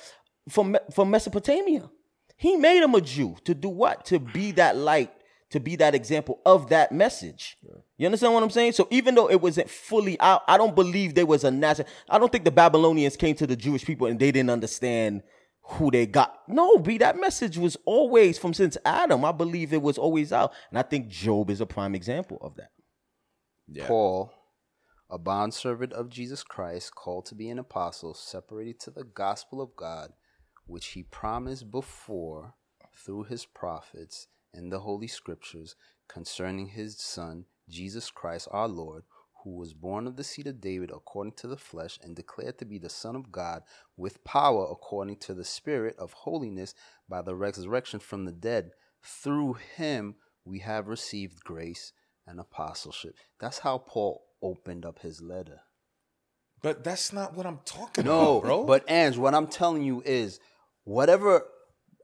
from 0.49 0.77
from 0.93 1.09
Mesopotamia. 1.09 1.89
He 2.35 2.57
made 2.57 2.83
him 2.83 2.93
a 2.93 3.01
Jew 3.01 3.37
to 3.43 3.55
do 3.55 3.69
what? 3.69 4.05
To 4.05 4.19
be 4.19 4.51
that 4.51 4.77
light, 4.77 5.11
to 5.49 5.59
be 5.59 5.75
that 5.77 5.95
example 5.95 6.39
of 6.45 6.69
that 6.69 6.91
message. 6.91 7.57
You 7.97 8.05
understand 8.05 8.35
what 8.35 8.43
I'm 8.43 8.51
saying? 8.51 8.73
So 8.73 8.87
even 8.91 9.15
though 9.15 9.31
it 9.31 9.41
wasn't 9.41 9.67
fully 9.67 10.19
out, 10.19 10.43
I 10.47 10.57
don't 10.57 10.75
believe 10.75 11.15
there 11.15 11.25
was 11.25 11.43
a 11.43 11.49
national. 11.49 11.87
I 12.07 12.19
don't 12.19 12.31
think 12.31 12.43
the 12.43 12.51
Babylonians 12.51 13.17
came 13.17 13.35
to 13.37 13.47
the 13.47 13.55
Jewish 13.55 13.83
people 13.83 14.05
and 14.05 14.19
they 14.19 14.31
didn't 14.31 14.51
understand 14.51 15.23
who 15.71 15.91
they 15.91 16.05
got. 16.05 16.41
No, 16.47 16.77
B, 16.77 16.97
that 16.97 17.19
message 17.19 17.57
was 17.57 17.77
always 17.85 18.37
from 18.37 18.53
since 18.53 18.77
Adam. 18.85 19.25
I 19.25 19.31
believe 19.31 19.73
it 19.73 19.81
was 19.81 19.97
always 19.97 20.31
out. 20.31 20.53
And 20.69 20.79
I 20.79 20.81
think 20.81 21.09
Job 21.09 21.49
is 21.49 21.61
a 21.61 21.65
prime 21.65 21.93
example 21.93 22.37
of 22.41 22.55
that. 22.55 22.71
Paul, 23.87 24.31
a 25.09 25.17
bondservant 25.17 25.93
of 25.93 26.09
Jesus 26.09 26.43
Christ, 26.43 26.95
called 26.95 27.25
to 27.27 27.35
be 27.35 27.49
an 27.49 27.59
apostle, 27.59 28.13
separated 28.13 28.79
to 28.81 28.91
the 28.91 29.03
gospel 29.03 29.61
of 29.61 29.75
God, 29.75 30.11
which 30.65 30.87
he 30.87 31.03
promised 31.03 31.69
before 31.69 32.55
through 32.95 33.23
his 33.23 33.45
prophets 33.45 34.27
in 34.53 34.69
the 34.69 34.79
Holy 34.79 35.07
Scriptures 35.07 35.75
concerning 36.07 36.67
his 36.67 36.97
Son, 36.97 37.45
Jesus 37.69 38.09
Christ 38.09 38.47
our 38.51 38.67
Lord, 38.67 39.03
who 39.47 39.55
was 39.55 39.73
born 39.73 40.07
of 40.07 40.17
the 40.17 40.23
seed 40.25 40.45
of 40.45 40.59
David 40.59 40.91
according 40.91 41.31
to 41.37 41.47
the 41.47 41.55
flesh, 41.55 41.97
and 42.03 42.15
declared 42.15 42.57
to 42.59 42.65
be 42.65 42.77
the 42.77 42.89
Son 42.89 43.15
of 43.15 43.31
God 43.31 43.61
with 43.95 44.23
power 44.25 44.67
according 44.69 45.17
to 45.19 45.33
the 45.33 45.45
Spirit 45.45 45.95
of 45.97 46.11
holiness 46.11 46.73
by 47.07 47.21
the 47.21 47.33
resurrection 47.33 47.99
from 48.01 48.25
the 48.25 48.33
dead. 48.33 48.71
Through 49.01 49.53
him 49.53 50.15
we 50.43 50.59
have 50.59 50.89
received 50.89 51.45
grace 51.45 51.93
and 52.25 52.39
apostleship. 52.41 53.15
That's 53.39 53.59
how 53.59 53.77
Paul 53.77 54.21
opened 54.41 54.85
up 54.85 54.99
his 54.99 55.21
letter. 55.21 55.61
but 56.61 56.83
that's 56.83 57.13
not 57.13 57.33
what 57.35 57.45
I'm 57.45 57.59
talking 57.63 58.03
No, 58.05 58.39
about, 58.39 58.41
bro. 58.41 58.63
but 58.65 58.83
Ange, 58.89 59.17
what 59.17 59.33
I'm 59.33 59.47
telling 59.47 59.83
you 59.83 60.03
is 60.05 60.39
whatever 60.83 61.43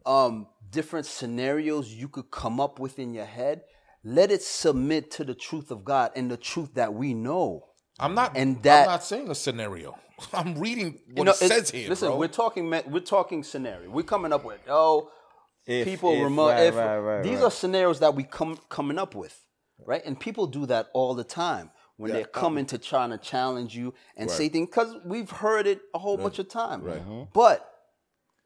um 0.05 0.47
different 0.69 1.05
scenarios 1.05 1.93
you 1.93 2.07
could 2.07 2.31
come 2.31 2.59
up 2.61 2.79
with 2.79 2.99
in 2.99 3.13
your 3.13 3.25
head, 3.25 3.63
let 4.03 4.31
it 4.31 4.41
submit 4.41 5.11
to 5.11 5.23
the 5.23 5.34
truth 5.35 5.71
of 5.71 5.84
God 5.85 6.11
and 6.15 6.30
the 6.30 6.38
truth 6.38 6.73
that 6.75 6.93
we 6.93 7.13
know. 7.13 7.65
I'm 7.99 8.15
not 8.15 8.35
and 8.35 8.61
that- 8.63 8.88
I'm 8.88 8.93
not 8.93 9.03
saying 9.03 9.30
a 9.30 9.35
scenario. 9.35 9.95
I'm 10.34 10.55
reading 10.59 10.99
what 11.13 11.17
You 11.17 11.23
know, 11.25 11.31
it 11.31 11.41
it's- 11.41 11.49
says 11.49 11.71
here, 11.71 11.89
listen, 11.89 12.09
bro. 12.09 12.17
we're 12.17 12.27
talking 12.27 12.69
we're 12.69 12.99
talking 12.99 13.43
scenario. 13.43 13.89
We're 13.89 14.03
coming 14.03 14.34
up 14.34 14.43
with 14.43 14.59
oh 14.67 15.09
If- 15.65 15.85
people 15.85 16.11
if, 16.13 16.23
remote 16.23 16.49
right, 16.49 16.63
if 16.67 16.75
right, 16.75 16.97
right, 16.99 17.23
these 17.23 17.38
right. 17.39 17.45
are 17.45 17.51
scenarios 17.51 17.99
that 17.99 18.15
we 18.15 18.23
come 18.23 18.57
coming 18.69 18.97
up 18.99 19.15
with. 19.15 19.39
Right? 19.85 20.03
And 20.05 20.19
people 20.19 20.47
do 20.47 20.65
that 20.67 20.88
all 20.93 21.13
the 21.13 21.23
time 21.23 21.71
when 21.97 22.11
they're 22.11 22.25
coming 22.25 22.65
to 22.67 22.77
trying 22.77 23.09
to 23.09 23.17
challenge 23.17 23.75
you 23.75 23.93
and 24.15 24.30
say 24.30 24.47
things 24.49 24.67
because 24.69 24.95
we've 25.05 25.30
heard 25.30 25.67
it 25.67 25.81
a 25.93 25.99
whole 25.99 26.15
bunch 26.17 26.39
of 26.39 26.47
time. 26.47 26.81
Mm-hmm. 26.81 27.23
But 27.34 27.69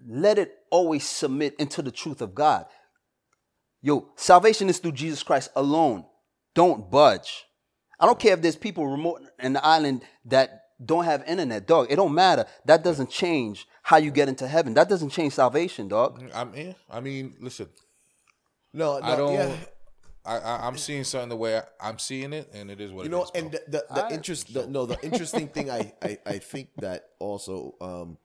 let 0.08 0.38
it 0.38 0.56
always 0.72 1.08
submit 1.08 1.56
into 1.60 1.82
the 1.82 1.92
truth 1.92 2.22
of 2.22 2.34
God. 2.34 2.66
Yo, 3.82 4.10
salvation 4.16 4.70
is 4.70 4.80
through 4.80 4.92
Jesus 4.94 5.24
Christ 5.24 5.50
alone. 5.56 6.06
Don't 6.56 6.90
budge. 6.90 7.46
I 8.00 8.06
don't 8.06 8.20
care 8.20 8.34
if 8.34 8.42
there's 8.42 8.56
people 8.56 8.88
remote 8.88 9.22
in 9.40 9.54
the 9.54 9.66
island 9.66 10.02
that 10.26 10.64
don't 10.84 11.06
have 11.06 11.24
internet, 11.28 11.66
dog. 11.68 11.88
It 11.90 11.96
don't 11.96 12.14
matter. 12.14 12.46
That 12.66 12.84
doesn't 12.84 13.10
change 13.10 13.68
how 13.84 13.98
you 13.98 14.12
get 14.12 14.28
into 14.30 14.48
heaven. 14.48 14.74
That 14.76 14.90
doesn't 14.90 15.10
change 15.10 15.34
salvation, 15.34 15.88
dog. 15.88 16.24
I'm 16.34 16.54
in. 16.54 16.76
I 16.90 17.00
mean, 17.00 17.36
listen, 17.40 17.70
No, 18.74 19.00
no, 19.00 19.06
I 19.06 19.16
don't. 19.16 19.34
yeah. 19.34 19.56
I, 20.26 20.38
I, 20.40 20.68
I'm 20.68 20.78
seeing 20.78 21.06
something 21.06 21.30
the 21.30 21.38
way 21.38 21.62
I, 21.80 21.90
am 21.90 21.98
seeing 22.00 22.34
it, 22.34 22.50
and 22.54 22.70
it 22.70 22.82
is 22.82 22.92
what 22.92 23.06
it 23.06 23.08
is. 23.08 23.12
you 23.12 23.18
it 23.18 23.18
know 23.18 23.24
is, 23.24 23.32
and 23.34 23.52
the, 23.54 23.62
the, 23.70 23.86
the 23.96 24.14
interest 24.14 24.54
the, 24.54 24.68
no 24.68 24.86
the 24.86 25.00
interesting 25.02 25.48
thing 25.48 25.72
I, 25.72 25.94
I 26.02 26.18
i 26.26 26.38
think 26.38 26.68
that 26.82 27.06
also 27.18 27.76
um 27.80 28.18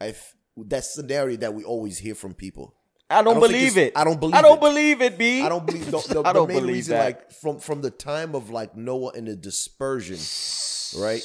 i 0.00 0.06
th- 0.06 0.22
that 0.56 0.84
scenario 0.86 1.36
that 1.36 1.52
we 1.52 1.64
always 1.64 1.98
hear 1.98 2.14
from 2.14 2.32
people 2.32 2.74
I 3.10 3.22
don't, 3.22 3.36
I 3.36 3.40
don't 3.40 3.50
believe 3.50 3.76
it. 3.78 3.92
I 3.96 4.04
don't 4.04 4.20
believe 4.20 4.34
I 4.34 4.42
don't 4.42 4.58
it. 4.58 4.60
believe 4.60 5.00
it, 5.00 5.16
B. 5.18 5.42
i 5.42 5.48
don't 5.48 5.64
believe 5.66 5.86
the, 5.90 5.98
the, 5.98 6.22
I 6.26 6.32
don't 6.34 6.48
main 6.48 6.58
believe 6.58 6.74
reason 6.74 6.96
that. 6.96 7.04
like 7.04 7.32
from 7.32 7.58
from 7.58 7.80
the 7.80 7.90
time 7.90 8.34
of 8.34 8.50
like 8.50 8.76
noah 8.76 9.12
and 9.16 9.26
the 9.26 9.34
dispersion 9.36 10.18
right 11.00 11.22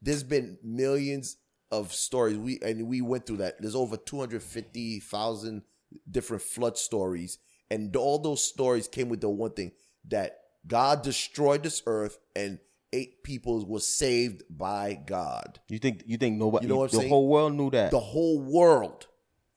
there's 0.00 0.22
been 0.22 0.58
millions 0.62 1.36
of 1.70 1.92
stories. 1.92 2.38
We 2.38 2.58
and 2.62 2.86
we 2.88 3.00
went 3.00 3.26
through 3.26 3.38
that. 3.38 3.60
There's 3.60 3.74
over 3.74 3.96
250,000 3.96 5.62
different 6.10 6.42
flood 6.42 6.78
stories, 6.78 7.38
and 7.70 7.94
all 7.96 8.18
those 8.18 8.42
stories 8.42 8.88
came 8.88 9.08
with 9.08 9.20
the 9.20 9.28
one 9.28 9.50
thing 9.52 9.72
that 10.08 10.38
God 10.66 11.02
destroyed 11.02 11.62
this 11.62 11.82
earth 11.86 12.18
and 12.36 12.58
eight 12.92 13.22
people 13.22 13.64
was 13.66 13.86
saved 13.86 14.42
by 14.48 14.94
God. 14.94 15.58
You 15.68 15.78
think 15.78 16.04
you 16.06 16.16
think 16.16 16.38
nobody 16.38 16.66
You 16.66 16.68
know 16.70 16.76
what 16.78 16.84
I'm 16.84 16.90
the 16.90 16.96
saying? 16.98 17.08
whole 17.10 17.28
world 17.28 17.54
knew 17.54 17.70
that. 17.70 17.90
The 17.90 18.00
whole 18.00 18.40
world, 18.40 19.07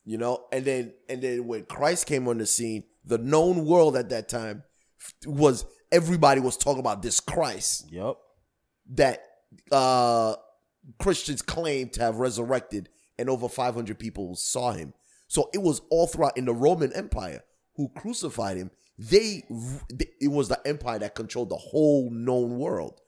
you 0.05 0.17
know, 0.17 0.45
and 0.51 0.65
then 0.65 0.93
and 1.09 1.21
then 1.21 1.47
when 1.47 1.65
Christ 1.65 2.07
came 2.07 2.27
on 2.27 2.37
the 2.37 2.45
scene, 2.45 2.83
the 3.05 3.17
known 3.17 3.65
world 3.65 3.95
at 3.95 4.09
that 4.09 4.29
time 4.29 4.63
was 5.25 5.65
everybody 5.91 6.41
was 6.41 6.57
talking 6.57 6.79
about 6.79 7.01
this 7.01 7.19
Christ 7.19 7.87
yep. 7.91 8.17
that 8.91 9.23
uh 9.71 10.35
Christians 10.99 11.41
claim 11.41 11.89
to 11.89 12.01
have 12.01 12.15
resurrected 12.17 12.89
and 13.19 13.29
over 13.29 13.47
500 13.47 13.99
people 13.99 14.35
saw 14.35 14.71
him. 14.71 14.93
So 15.27 15.49
it 15.53 15.59
was 15.59 15.81
all 15.89 16.07
throughout 16.07 16.37
in 16.37 16.45
the 16.45 16.53
Roman 16.53 16.91
Empire 16.93 17.43
who 17.75 17.89
crucified 17.89 18.57
him. 18.57 18.71
They 18.97 19.43
it 20.19 20.29
was 20.29 20.49
the 20.49 20.59
empire 20.65 20.99
that 20.99 21.15
controlled 21.15 21.49
the 21.49 21.55
whole 21.55 22.09
known 22.11 22.57
world. 22.57 22.99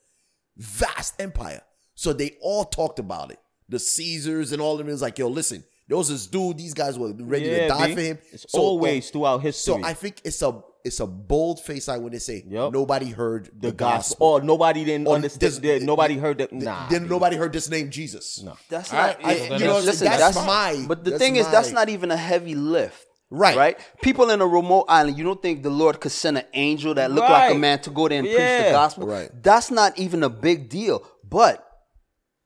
Vast 0.56 1.20
empire. 1.20 1.62
So 1.94 2.12
they 2.12 2.36
all 2.40 2.64
talked 2.64 2.98
about 2.98 3.32
it. 3.32 3.38
The 3.68 3.78
Caesars 3.78 4.52
and 4.52 4.60
all 4.60 4.72
of 4.72 4.78
them 4.78 4.88
it 4.88 4.92
was 4.92 5.02
like, 5.02 5.18
yo, 5.18 5.28
listen, 5.28 5.64
there 5.88 5.96
was 5.98 6.08
this 6.08 6.26
dude, 6.26 6.58
these 6.58 6.74
guys 6.74 6.98
were 6.98 7.12
ready 7.12 7.46
Yeah, 7.46 7.62
to 7.62 7.68
die 7.68 7.86
B. 7.88 7.94
for 7.94 8.00
him. 8.00 8.18
It's 8.32 8.46
So, 8.48 8.58
always 8.60 9.06
um, 9.06 9.12
throughout 9.12 9.38
history. 9.42 9.74
So 9.82 9.84
I 9.84 9.94
think 9.94 10.20
it's 10.24 10.40
a 10.42 10.60
it's 10.84 11.00
a 11.00 11.06
bold 11.06 11.60
face 11.60 11.88
eye 11.88 11.96
when 11.96 12.12
they 12.12 12.18
say 12.18 12.44
Yep. 12.46 12.72
nobody 12.72 13.08
heard 13.10 13.50
the 13.58 13.72
gospel. 13.72 14.26
Or 14.26 14.42
nobody 14.42 14.84
didn't 14.84 15.06
Or 15.08 15.14
understand. 15.14 15.40
this- 15.40 15.58
that 15.58 15.82
nobody 15.82 16.16
heard 16.18 16.36
that. 16.38 16.50
Th- 16.50 16.62
Nah. 16.62 16.88
Then 16.90 17.08
nobody 17.08 17.36
heard 17.36 17.52
this 17.54 17.70
name 17.70 17.90
Jesus. 17.90 18.42
No. 18.42 18.54
That's 18.68 18.92
not. 18.92 19.18
I- 19.24 19.32
it- 19.32 19.38
you 19.38 19.42
you 19.44 19.48
know, 19.50 19.58
know, 19.58 19.66
that's- 19.66 19.84
listen, 19.86 20.04
that's 20.08 20.34
that's, 20.34 20.46
my- 20.46 20.84
But 20.86 21.04
the 21.04 21.18
thing 21.18 21.36
is, 21.36 21.48
that's 21.48 21.70
not 21.72 21.88
even 21.88 22.10
a 22.10 22.16
heavy 22.18 22.54
lift. 22.54 23.06
Right. 23.30 23.56
Right. 23.56 23.78
People 24.02 24.28
in 24.30 24.40
a 24.42 24.46
remote 24.46 24.84
island, 24.88 25.16
you 25.18 25.24
don't 25.24 25.40
think 25.40 25.62
the 25.62 25.70
Lord 25.70 26.00
could 26.00 26.12
send 26.12 26.36
an 26.38 26.44
angel 26.52 26.92
that 26.94 27.10
looked 27.10 27.30
like 27.30 27.54
a 27.54 27.58
man 27.58 27.80
to 27.80 27.90
go 27.90 28.06
there 28.06 28.18
and 28.18 28.26
preach 28.28 28.36
the 28.36 28.68
gospel? 28.70 29.06
Right. 29.06 29.30
That's 29.42 29.70
not 29.70 29.98
even 29.98 30.22
a 30.22 30.28
big 30.28 30.68
deal. 30.68 31.02
But 31.28 31.66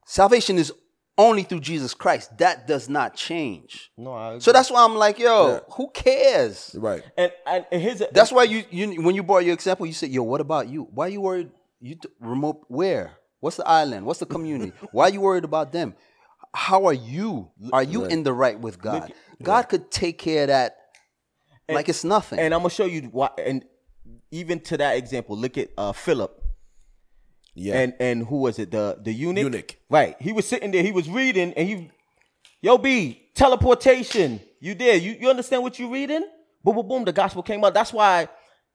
salvation 0.06 0.58
is 0.58 0.72
only 1.18 1.42
through 1.42 1.60
Jesus 1.60 1.92
Christ. 1.92 2.38
That 2.38 2.66
does 2.66 2.88
not 2.88 3.14
change. 3.16 3.90
No, 3.98 4.12
I 4.14 4.38
So 4.38 4.52
that's 4.52 4.70
why 4.70 4.84
I'm 4.84 4.94
like, 4.94 5.18
yo, 5.18 5.48
Yeah. 5.48 5.60
who 5.74 5.90
cares? 5.90 6.74
Right. 6.78 7.02
and 7.18 7.32
and, 7.46 7.66
and 7.72 7.82
here's 7.82 8.00
a, 8.00 8.08
That's 8.12 8.32
why 8.32 8.44
you, 8.44 8.62
you 8.70 9.02
when 9.02 9.14
you 9.14 9.22
brought 9.22 9.44
your 9.44 9.54
example, 9.54 9.84
you 9.84 9.92
said, 9.92 10.10
"Yo, 10.10 10.22
what 10.22 10.40
about 10.40 10.68
you? 10.68 10.84
Why 10.94 11.08
you 11.08 11.20
worried? 11.20 11.50
You 11.80 11.96
t- 11.96 12.08
remote 12.20 12.64
where? 12.68 13.12
What's 13.40 13.56
the 13.56 13.68
island? 13.68 14.06
What's 14.06 14.20
the 14.20 14.26
community? 14.26 14.72
Why 14.92 15.04
are 15.04 15.10
you 15.10 15.20
worried 15.20 15.44
about 15.44 15.70
them? 15.70 15.94
How 16.54 16.86
are 16.86 16.92
you? 16.94 17.50
Are 17.72 17.84
you 17.84 18.04
in 18.06 18.22
the 18.24 18.32
right 18.32 18.58
with 18.58 18.80
God? 18.80 19.12
God 19.42 19.62
could 19.68 19.90
take 19.90 20.18
care 20.18 20.42
of 20.42 20.48
that 20.48 20.76
like 21.68 21.88
it's 21.88 22.02
nothing. 22.02 22.38
and 22.40 22.52
I'm 22.54 22.60
gonna 22.60 22.70
show 22.70 22.86
you 22.86 23.02
why. 23.12 23.30
And 23.38 23.64
even 24.30 24.58
to 24.60 24.76
that 24.78 24.96
example, 24.96 25.36
look 25.36 25.56
at 25.58 25.68
uh, 25.78 25.92
Philip. 25.92 26.37
Yeah. 27.58 27.80
And 27.80 27.94
and 27.98 28.26
who 28.26 28.38
was 28.38 28.58
it? 28.58 28.70
The 28.70 28.98
the 29.02 29.12
eunuch. 29.12 29.42
Eunuch. 29.44 29.76
Right. 29.90 30.16
He 30.20 30.32
was 30.32 30.46
sitting 30.46 30.70
there. 30.70 30.82
He 30.82 30.92
was 30.92 31.08
reading, 31.08 31.52
and 31.54 31.68
he, 31.68 31.90
yo, 32.62 32.78
B, 32.78 33.20
teleportation. 33.34 34.40
You 34.60 34.74
there? 34.74 34.96
You 34.96 35.16
you 35.20 35.28
understand 35.30 35.62
what 35.62 35.78
you 35.78 35.92
reading? 35.92 36.24
Boom, 36.64 36.76
boom, 36.76 36.88
boom. 36.88 37.04
The 37.04 37.12
gospel 37.12 37.42
came 37.42 37.64
out. 37.64 37.74
That's 37.74 37.92
why, 37.92 38.28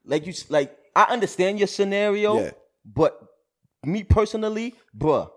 like 0.05 0.25
you, 0.25 0.33
like 0.49 0.75
I 0.95 1.03
understand 1.03 1.59
your 1.59 1.67
scenario, 1.67 2.39
Yeah. 2.39 2.51
but 2.85 3.19
me 3.85 4.03
personally, 4.03 4.75
bruh, 4.97 5.29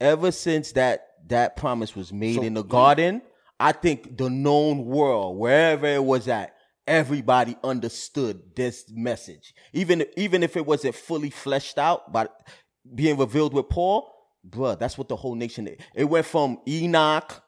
ever 0.00 0.30
since 0.32 0.72
that 0.72 1.06
that 1.28 1.56
promise 1.56 1.96
was 1.96 2.12
made 2.12 2.38
in 2.42 2.54
the 2.54 2.62
garden, 2.62 3.22
I 3.58 3.72
think 3.72 4.16
the 4.16 4.28
known 4.30 4.84
world, 4.84 5.38
wherever 5.38 5.86
it 5.86 6.04
was 6.04 6.28
at, 6.28 6.54
everybody 6.86 7.56
understood 7.64 8.54
this 8.54 8.84
message. 8.90 9.54
Even 9.72 10.04
even 10.16 10.42
if 10.42 10.56
it 10.56 10.66
wasn't 10.66 10.94
fully 10.94 11.30
fleshed 11.30 11.78
out, 11.78 12.12
but 12.12 12.46
being 12.94 13.16
revealed 13.18 13.52
with 13.52 13.68
Paul, 13.68 14.12
bruh, 14.48 14.78
that's 14.78 14.96
what 14.98 15.08
the 15.08 15.16
whole 15.16 15.34
nation. 15.34 15.68
It 15.94 16.04
went 16.04 16.26
from 16.26 16.60
Enoch 16.66 17.42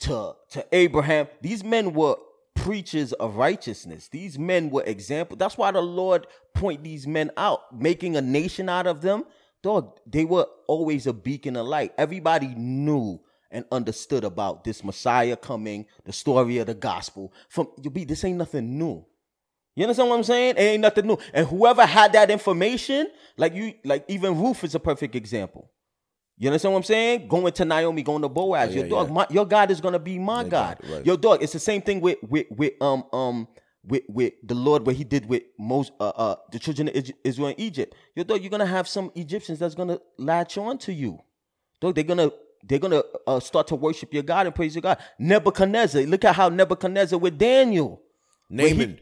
to 0.00 0.34
to 0.50 0.66
Abraham. 0.72 1.28
These 1.40 1.64
men 1.64 1.92
were 1.92 2.16
preachers 2.54 3.12
of 3.14 3.36
righteousness. 3.36 4.08
These 4.08 4.38
men 4.38 4.70
were 4.70 4.82
example. 4.84 5.36
That's 5.36 5.58
why 5.58 5.70
the 5.70 5.82
Lord 5.82 6.26
point 6.54 6.82
these 6.82 7.06
men 7.06 7.30
out, 7.36 7.78
making 7.78 8.16
a 8.16 8.22
nation 8.22 8.68
out 8.68 8.86
of 8.86 9.02
them. 9.02 9.24
Dog, 9.62 9.98
they 10.06 10.24
were 10.24 10.46
always 10.66 11.06
a 11.06 11.12
beacon 11.12 11.56
of 11.56 11.66
light. 11.66 11.92
Everybody 11.96 12.54
knew 12.54 13.20
and 13.50 13.64
understood 13.70 14.24
about 14.24 14.64
this 14.64 14.84
Messiah 14.84 15.36
coming, 15.36 15.86
the 16.04 16.12
story 16.12 16.58
of 16.58 16.66
the 16.66 16.74
gospel. 16.74 17.32
From 17.48 17.68
you 17.82 17.90
be 17.90 18.04
this 18.04 18.24
ain't 18.24 18.38
nothing 18.38 18.78
new. 18.78 19.04
You 19.74 19.84
understand 19.84 20.08
what 20.08 20.16
I'm 20.16 20.24
saying? 20.24 20.54
It 20.56 20.60
ain't 20.60 20.82
nothing 20.82 21.06
new. 21.06 21.18
And 21.32 21.46
whoever 21.46 21.84
had 21.84 22.12
that 22.12 22.30
information, 22.30 23.08
like 23.36 23.54
you, 23.54 23.74
like 23.84 24.04
even 24.08 24.40
Ruth 24.40 24.62
is 24.62 24.74
a 24.74 24.80
perfect 24.80 25.16
example. 25.16 25.70
You 26.36 26.48
understand 26.48 26.72
what 26.72 26.78
I'm 26.78 26.84
saying? 26.84 27.28
Going 27.28 27.52
to 27.52 27.64
Naomi, 27.64 28.02
going 28.02 28.22
to 28.22 28.28
Boaz. 28.28 28.74
Yeah, 28.74 28.80
your 28.80 28.88
dog, 28.88 29.08
yeah. 29.08 29.14
my, 29.14 29.26
your 29.30 29.46
God 29.46 29.70
is 29.70 29.80
gonna 29.80 29.98
be 29.98 30.18
my 30.18 30.42
God. 30.44 30.78
God, 30.80 30.90
right. 30.90 31.06
Your 31.06 31.16
dog. 31.16 31.42
It's 31.42 31.52
the 31.52 31.60
same 31.60 31.80
thing 31.80 32.00
with 32.00 32.18
with 32.22 32.46
with 32.50 32.72
um 32.80 33.04
um 33.12 33.48
with 33.84 34.02
with 34.08 34.32
the 34.42 34.54
Lord 34.54 34.84
what 34.84 34.96
He 34.96 35.04
did 35.04 35.26
with 35.26 35.42
most 35.58 35.92
uh 36.00 36.08
uh 36.08 36.36
the 36.50 36.58
children 36.58 36.88
of 36.88 37.10
Israel 37.22 37.48
in 37.48 37.60
Egypt. 37.60 37.94
Your 38.16 38.24
dog, 38.24 38.42
you're 38.42 38.50
gonna 38.50 38.66
have 38.66 38.88
some 38.88 39.12
Egyptians 39.14 39.60
that's 39.60 39.76
gonna 39.76 40.00
latch 40.18 40.58
on 40.58 40.78
to 40.78 40.92
you. 40.92 41.20
Dog, 41.80 41.94
they're 41.94 42.02
gonna 42.02 42.30
they're 42.64 42.78
gonna 42.80 43.02
uh, 43.26 43.38
start 43.38 43.68
to 43.68 43.76
worship 43.76 44.12
your 44.12 44.22
God 44.24 44.46
and 44.46 44.54
praise 44.54 44.74
your 44.74 44.82
God. 44.82 44.98
Nebuchadnezzar. 45.18 46.02
Look 46.02 46.24
at 46.24 46.34
how 46.34 46.48
Nebuchadnezzar 46.48 47.18
with 47.18 47.38
Daniel. 47.38 48.02
Naaman. 48.50 48.98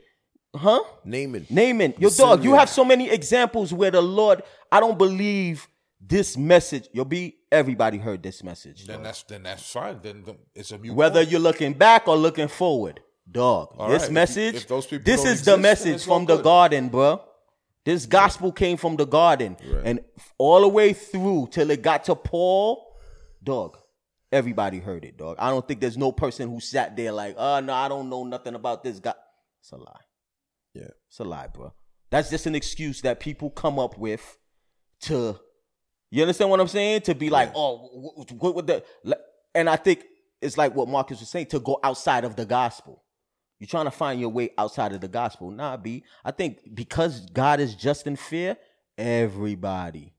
Huh? 0.55 0.83
Naaman. 1.05 1.47
Naaman, 1.49 1.95
your 1.99 2.11
The 2.11 2.17
dog. 2.17 2.45
You 2.45 2.55
have 2.55 2.69
so 2.69 2.85
many 2.85 3.09
examples 3.11 3.73
where 3.73 3.91
the 3.91 4.03
Lord. 4.03 4.43
I 4.71 4.81
don't 4.81 4.99
believe 4.99 5.67
this 6.01 6.37
message. 6.37 6.89
You'll 6.93 7.05
be. 7.07 7.37
Everybody 7.51 7.99
heard 7.99 8.23
this 8.23 8.43
message. 8.43 8.87
Then 8.87 8.97
dog. 8.97 9.05
that's 9.05 9.23
then 9.25 9.43
that's 9.45 9.71
fine. 9.71 10.01
Then 10.03 10.25
the- 10.25 10.37
it's 10.55 10.71
a 10.73 10.79
mute 10.79 10.95
Whether 10.95 11.21
point. 11.21 11.31
you're 11.31 11.41
looking 11.41 11.73
back 11.73 12.07
or 12.09 12.17
looking 12.17 12.49
forward, 12.49 13.01
dog. 13.31 13.75
All 13.79 13.89
this 13.89 14.03
right, 14.03 14.05
if 14.05 14.09
you- 14.09 14.15
message. 14.15 14.55
if 14.57 14.69
those 14.69 14.87
people 14.87 15.05
this 15.05 15.21
is 15.21 15.25
the 15.25 15.31
exist, 15.31 15.45
then 15.47 15.61
message 15.63 16.05
from 16.05 16.27
the 16.27 16.37
good. 16.37 16.45
garden, 16.45 16.89
bro. 16.89 17.23
This 17.85 18.07
gospel 18.07 18.53
came 18.53 18.77
from 18.77 18.97
the 18.97 19.07
garden, 19.07 19.57
and 19.85 20.01
all 20.39 20.61
the 20.61 20.69
way 20.69 20.93
through 20.93 21.49
till 21.51 21.71
it 21.71 21.83
got 21.83 22.05
to 22.05 22.15
Paul, 22.15 22.95
dog. 23.43 23.79
Everybody 24.31 24.79
heard 24.79 25.05
it, 25.05 25.17
dog. 25.19 25.37
I 25.39 25.51
don't 25.51 25.67
think 25.67 25.81
there's 25.81 25.99
no 25.99 26.13
person 26.13 26.49
who 26.49 26.61
sat 26.61 26.97
there 26.97 27.13
like, 27.13 27.35
oh 27.39 27.61
no, 27.61 27.73
I 27.73 27.89
don't 27.89 28.09
know 28.09 28.25
nothing 28.25 28.55
about 28.55 28.83
this 28.85 28.99
guy. 29.01 29.15
It's 29.61 29.73
a 29.73 29.77
lie. 29.77 30.01
Yeah. 30.75 30.89
It's 31.09 31.19
a 31.19 31.25
lie, 31.25 31.49
bro. 31.49 31.73
That's 32.11 32.31
just 32.31 32.47
an 32.47 32.55
excuse 32.55 33.01
that 33.03 33.21
people 33.21 33.51
come 33.51 33.79
up 33.79 33.99
with 33.99 34.39
to, 35.03 35.39
you 36.11 36.23
understand 36.23 36.51
what 36.51 36.61
I'm 36.61 36.69
saying? 36.69 37.03
To 37.03 37.15
be 37.15 37.31
like, 37.31 37.53
oh, 37.55 38.21
what, 38.39 38.67
the, 38.67 38.85
and 39.55 39.69
I 39.69 39.77
think 39.77 40.05
it's 40.41 40.59
like 40.59 40.75
what 40.75 40.89
Marcus 40.89 41.21
was 41.21 41.29
saying 41.29 41.47
to 41.47 41.61
go 41.61 41.79
outside 41.83 42.25
of 42.25 42.37
the 42.37 42.45
gospel. 42.45 43.03
You're 43.59 43.69
trying 43.69 43.85
to 43.85 43.93
find 43.93 44.21
your 44.21 44.31
way 44.31 44.51
outside 44.59 44.93
of 44.93 45.01
the 45.01 45.09
gospel. 45.09 45.51
Nah, 45.51 45.77
B. 45.77 46.05
I 46.25 46.33
think 46.33 46.75
because 46.75 47.21
God 47.31 47.61
is 47.61 47.75
just 47.75 48.07
in 48.07 48.17
fear, 48.17 48.57
everybody 48.99 50.15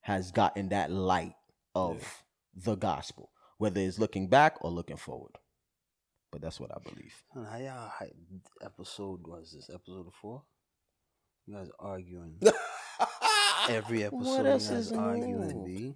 has 0.00 0.32
gotten 0.32 0.70
that 0.70 0.90
light 0.90 1.34
of 1.74 2.24
the 2.54 2.74
gospel, 2.74 3.30
whether 3.58 3.80
it's 3.80 3.98
looking 3.98 4.28
back 4.28 4.56
or 4.62 4.70
looking 4.70 4.96
forward. 4.96 5.38
But 6.30 6.42
that's 6.42 6.60
what 6.60 6.70
I 6.70 6.78
believe. 6.82 7.14
Man, 7.34 7.44
How 7.46 7.56
y'all 7.58 7.88
hype 7.88 8.14
episode 8.62 9.26
was 9.26 9.52
this? 9.52 9.70
Episode 9.74 10.12
four? 10.20 10.42
You 11.46 11.54
guys 11.56 11.70
arguing. 11.78 12.38
Every 13.70 14.04
episode 14.04 14.44
you 14.44 14.46
else 14.46 14.68
guys 14.68 14.78
is 14.78 14.92
new? 14.92 14.98
arguing, 14.98 15.64
B. 15.64 15.94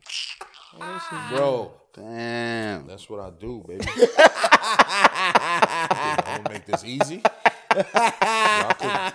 bro. 1.30 1.72
Damn. 1.94 2.86
That's 2.86 3.09
what 3.10 3.20
I 3.20 3.30
do, 3.38 3.62
baby. 3.68 3.84
I'm 6.24 6.42
gonna 6.42 6.50
make 6.50 6.66
this 6.66 6.84
easy. 6.84 7.22
Y'all 7.74 8.72
can- 8.74 9.12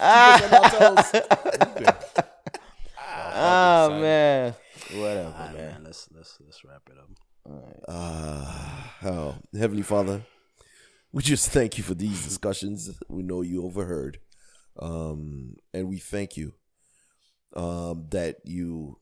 Ah 3.32 3.88
man, 3.90 4.54
whatever, 4.92 5.28
All 5.28 5.32
right, 5.46 5.54
man. 5.54 5.72
man, 5.72 5.84
let's 5.84 6.08
let's 6.14 6.36
let's 6.44 6.64
wrap 6.64 6.82
it 6.90 6.98
up. 6.98 7.08
Ah, 7.48 8.96
oh, 9.04 9.36
Heavenly 9.56 9.82
Father, 9.82 10.22
we 11.12 11.22
just 11.22 11.50
thank 11.50 11.78
you 11.78 11.84
for 11.84 11.94
these 11.94 12.22
discussions. 12.22 12.90
We 13.08 13.22
know 13.22 13.40
you 13.40 13.64
overheard, 13.64 14.18
um, 14.78 15.56
and 15.72 15.88
we 15.88 15.98
thank 15.98 16.36
you 16.36 16.54
um, 17.56 18.06
that 18.10 18.36
you 18.44 19.00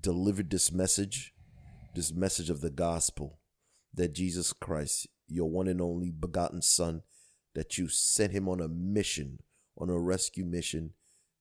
delivered 0.00 0.50
this 0.50 0.72
message, 0.72 1.34
this 1.94 2.12
message 2.12 2.48
of 2.48 2.60
the 2.60 2.70
gospel, 2.70 3.38
that 3.92 4.14
Jesus 4.14 4.52
Christ, 4.52 5.06
your 5.26 5.50
one 5.50 5.68
and 5.68 5.80
only 5.80 6.10
begotten 6.10 6.62
Son, 6.62 7.02
that 7.54 7.76
you 7.76 7.88
sent 7.88 8.32
him 8.32 8.48
on 8.48 8.60
a 8.60 8.68
mission, 8.68 9.40
on 9.76 9.90
a 9.90 9.98
rescue 9.98 10.44
mission, 10.44 10.94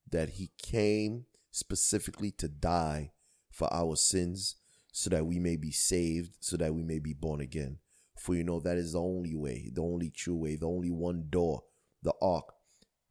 that 0.10 0.32
he 0.32 0.52
came 0.62 1.26
specifically 1.52 2.32
to 2.32 2.48
die 2.48 3.12
for 3.50 3.74
our 3.74 3.96
sins 3.96 4.58
so 4.98 5.12
that 5.12 5.28
we 5.28 5.38
may 5.38 5.56
be 5.56 5.70
saved, 5.70 6.38
so 6.40 6.58
that 6.58 6.74
we 6.74 6.82
may 6.82 6.98
be 6.98 7.14
born 7.14 7.40
again. 7.40 7.78
For 8.18 8.34
you 8.34 8.44
know 8.44 8.60
that 8.62 8.78
is 8.78 8.94
the 8.94 9.00
only 9.00 9.36
way, 9.36 9.70
the 9.72 9.84
only 9.84 10.10
true 10.10 10.36
way, 10.36 10.56
the 10.56 10.66
only 10.66 10.90
one 10.90 11.28
door, 11.30 11.62
the 12.02 12.16
ark, 12.20 12.46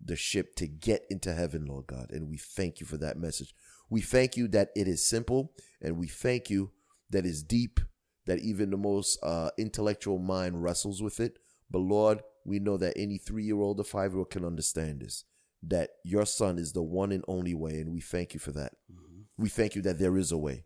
the 0.05 0.17
ship 0.17 0.57
to 0.57 0.67
get 0.67 1.07
into 1.11 1.33
heaven, 1.33 1.65
Lord 1.65 1.87
God. 1.87 2.11
And 2.11 2.29
we 2.29 2.39
thank 2.39 2.81
you 2.81 2.87
for 2.87 2.97
that 2.97 3.19
message. 3.19 3.55
We 3.89 4.01
thank 4.01 4.37
you 4.37 4.49
that 4.49 4.71
it 4.75 4.89
is 4.89 5.07
simple, 5.07 5.53
and 5.81 5.97
we 5.97 6.09
thank 6.09 6.51
you 6.51 6.73
that 7.11 7.25
it's 7.25 7.45
deep, 7.45 7.79
that 8.27 8.41
even 8.41 8.71
the 8.71 8.77
most 8.77 9.21
uh, 9.23 9.51
intellectual 9.57 10.19
mind 10.19 10.65
wrestles 10.65 11.01
with 11.01 11.21
it. 11.21 11.39
But 11.71 11.83
Lord, 11.83 12.21
we 12.45 12.59
know 12.59 12.77
that 12.79 12.95
any 12.97 13.17
three 13.17 13.45
year 13.45 13.61
old 13.61 13.79
or 13.79 13.85
five 13.85 14.11
year 14.11 14.19
old 14.19 14.31
can 14.31 14.45
understand 14.45 15.03
this, 15.03 15.23
that 15.63 15.91
your 16.03 16.27
son 16.27 16.59
is 16.59 16.73
the 16.73 16.83
one 16.83 17.13
and 17.13 17.23
only 17.29 17.55
way, 17.55 17.79
and 17.79 17.93
we 17.93 18.01
thank 18.01 18.35
you 18.35 18.41
for 18.41 18.51
that. 18.51 18.73
We 19.39 19.49
thank 19.49 19.77
you 19.77 19.83
that 19.83 20.01
there 20.01 20.17
is 20.17 20.33
a 20.33 20.37
way. 20.37 20.65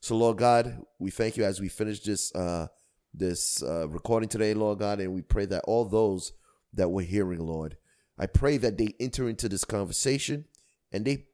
So, 0.00 0.16
Lord 0.16 0.38
God, 0.38 0.80
we 0.98 1.10
thank 1.10 1.36
you 1.36 1.44
as 1.44 1.60
we 1.60 1.68
finish 1.68 2.00
this 2.00 2.34
uh, 2.34 2.68
this 3.12 3.62
uh, 3.62 3.88
recording 3.88 4.28
today, 4.28 4.54
Lord 4.54 4.78
God, 4.78 5.00
and 5.00 5.12
we 5.12 5.22
pray 5.22 5.46
that 5.46 5.64
all 5.66 5.84
those 5.84 6.32
that 6.74 6.88
we're 6.88 7.06
hearing, 7.06 7.40
Lord, 7.40 7.76
I 8.18 8.26
pray 8.26 8.58
that 8.58 8.78
they 8.78 8.94
enter 9.00 9.28
into 9.28 9.48
this 9.48 9.64
conversation 9.64 10.44
and 10.92 11.04
they, 11.04 11.26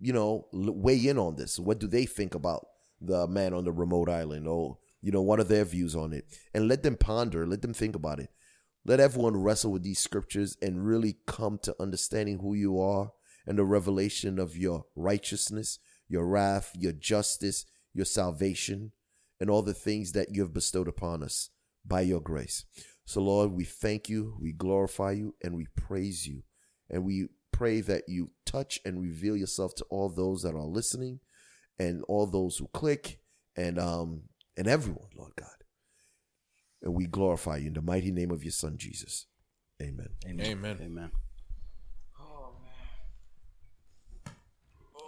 you 0.00 0.12
know, 0.12 0.46
weigh 0.52 1.06
in 1.08 1.18
on 1.18 1.36
this. 1.36 1.58
What 1.58 1.78
do 1.78 1.86
they 1.86 2.06
think 2.06 2.34
about 2.34 2.66
the 3.00 3.26
man 3.26 3.52
on 3.52 3.64
the 3.64 3.72
remote 3.72 4.08
island? 4.08 4.48
Or, 4.48 4.78
you 5.02 5.12
know, 5.12 5.22
what 5.22 5.40
are 5.40 5.44
their 5.44 5.64
views 5.64 5.94
on 5.94 6.12
it? 6.12 6.26
And 6.54 6.68
let 6.68 6.82
them 6.82 6.96
ponder, 6.96 7.46
let 7.46 7.62
them 7.62 7.74
think 7.74 7.96
about 7.96 8.20
it. 8.20 8.30
Let 8.86 9.00
everyone 9.00 9.36
wrestle 9.36 9.72
with 9.72 9.82
these 9.82 9.98
scriptures 9.98 10.56
and 10.62 10.86
really 10.86 11.16
come 11.26 11.58
to 11.64 11.76
understanding 11.78 12.38
who 12.38 12.54
you 12.54 12.80
are 12.80 13.12
and 13.46 13.58
the 13.58 13.64
revelation 13.64 14.38
of 14.38 14.56
your 14.56 14.86
righteousness, 14.96 15.78
your 16.08 16.26
wrath, 16.26 16.72
your 16.78 16.92
justice, 16.92 17.66
your 17.94 18.04
salvation, 18.04 18.92
and 19.40 19.50
all 19.50 19.62
the 19.62 19.74
things 19.74 20.12
that 20.12 20.34
you 20.34 20.42
have 20.42 20.52
bestowed 20.52 20.88
upon 20.88 21.22
us 21.22 21.50
by 21.84 22.02
your 22.02 22.20
grace. 22.20 22.64
So, 23.04 23.20
Lord, 23.22 23.52
we 23.52 23.64
thank 23.64 24.08
you, 24.08 24.36
we 24.40 24.52
glorify 24.52 25.12
you, 25.12 25.34
and 25.42 25.54
we 25.54 25.66
praise 25.76 26.26
you. 26.26 26.42
And 26.88 27.04
we 27.04 27.28
pray 27.52 27.80
that 27.82 28.04
you 28.08 28.30
touch 28.44 28.80
and 28.84 29.00
reveal 29.00 29.36
yourself 29.36 29.74
to 29.76 29.84
all 29.90 30.08
those 30.08 30.42
that 30.42 30.54
are 30.54 30.64
listening 30.64 31.20
and 31.78 32.02
all 32.08 32.26
those 32.26 32.58
who 32.58 32.68
click 32.68 33.20
and 33.56 33.78
um 33.78 34.22
and 34.56 34.66
everyone, 34.66 35.08
Lord 35.16 35.32
God. 35.36 35.48
And 36.82 36.94
we 36.94 37.06
glorify 37.06 37.58
you 37.58 37.68
in 37.68 37.74
the 37.74 37.82
mighty 37.82 38.10
name 38.10 38.30
of 38.30 38.44
your 38.44 38.52
son 38.52 38.76
Jesus. 38.78 39.26
Amen. 39.80 40.08
Amen. 40.26 40.46
Amen. 40.46 40.78
Amen. 40.82 41.10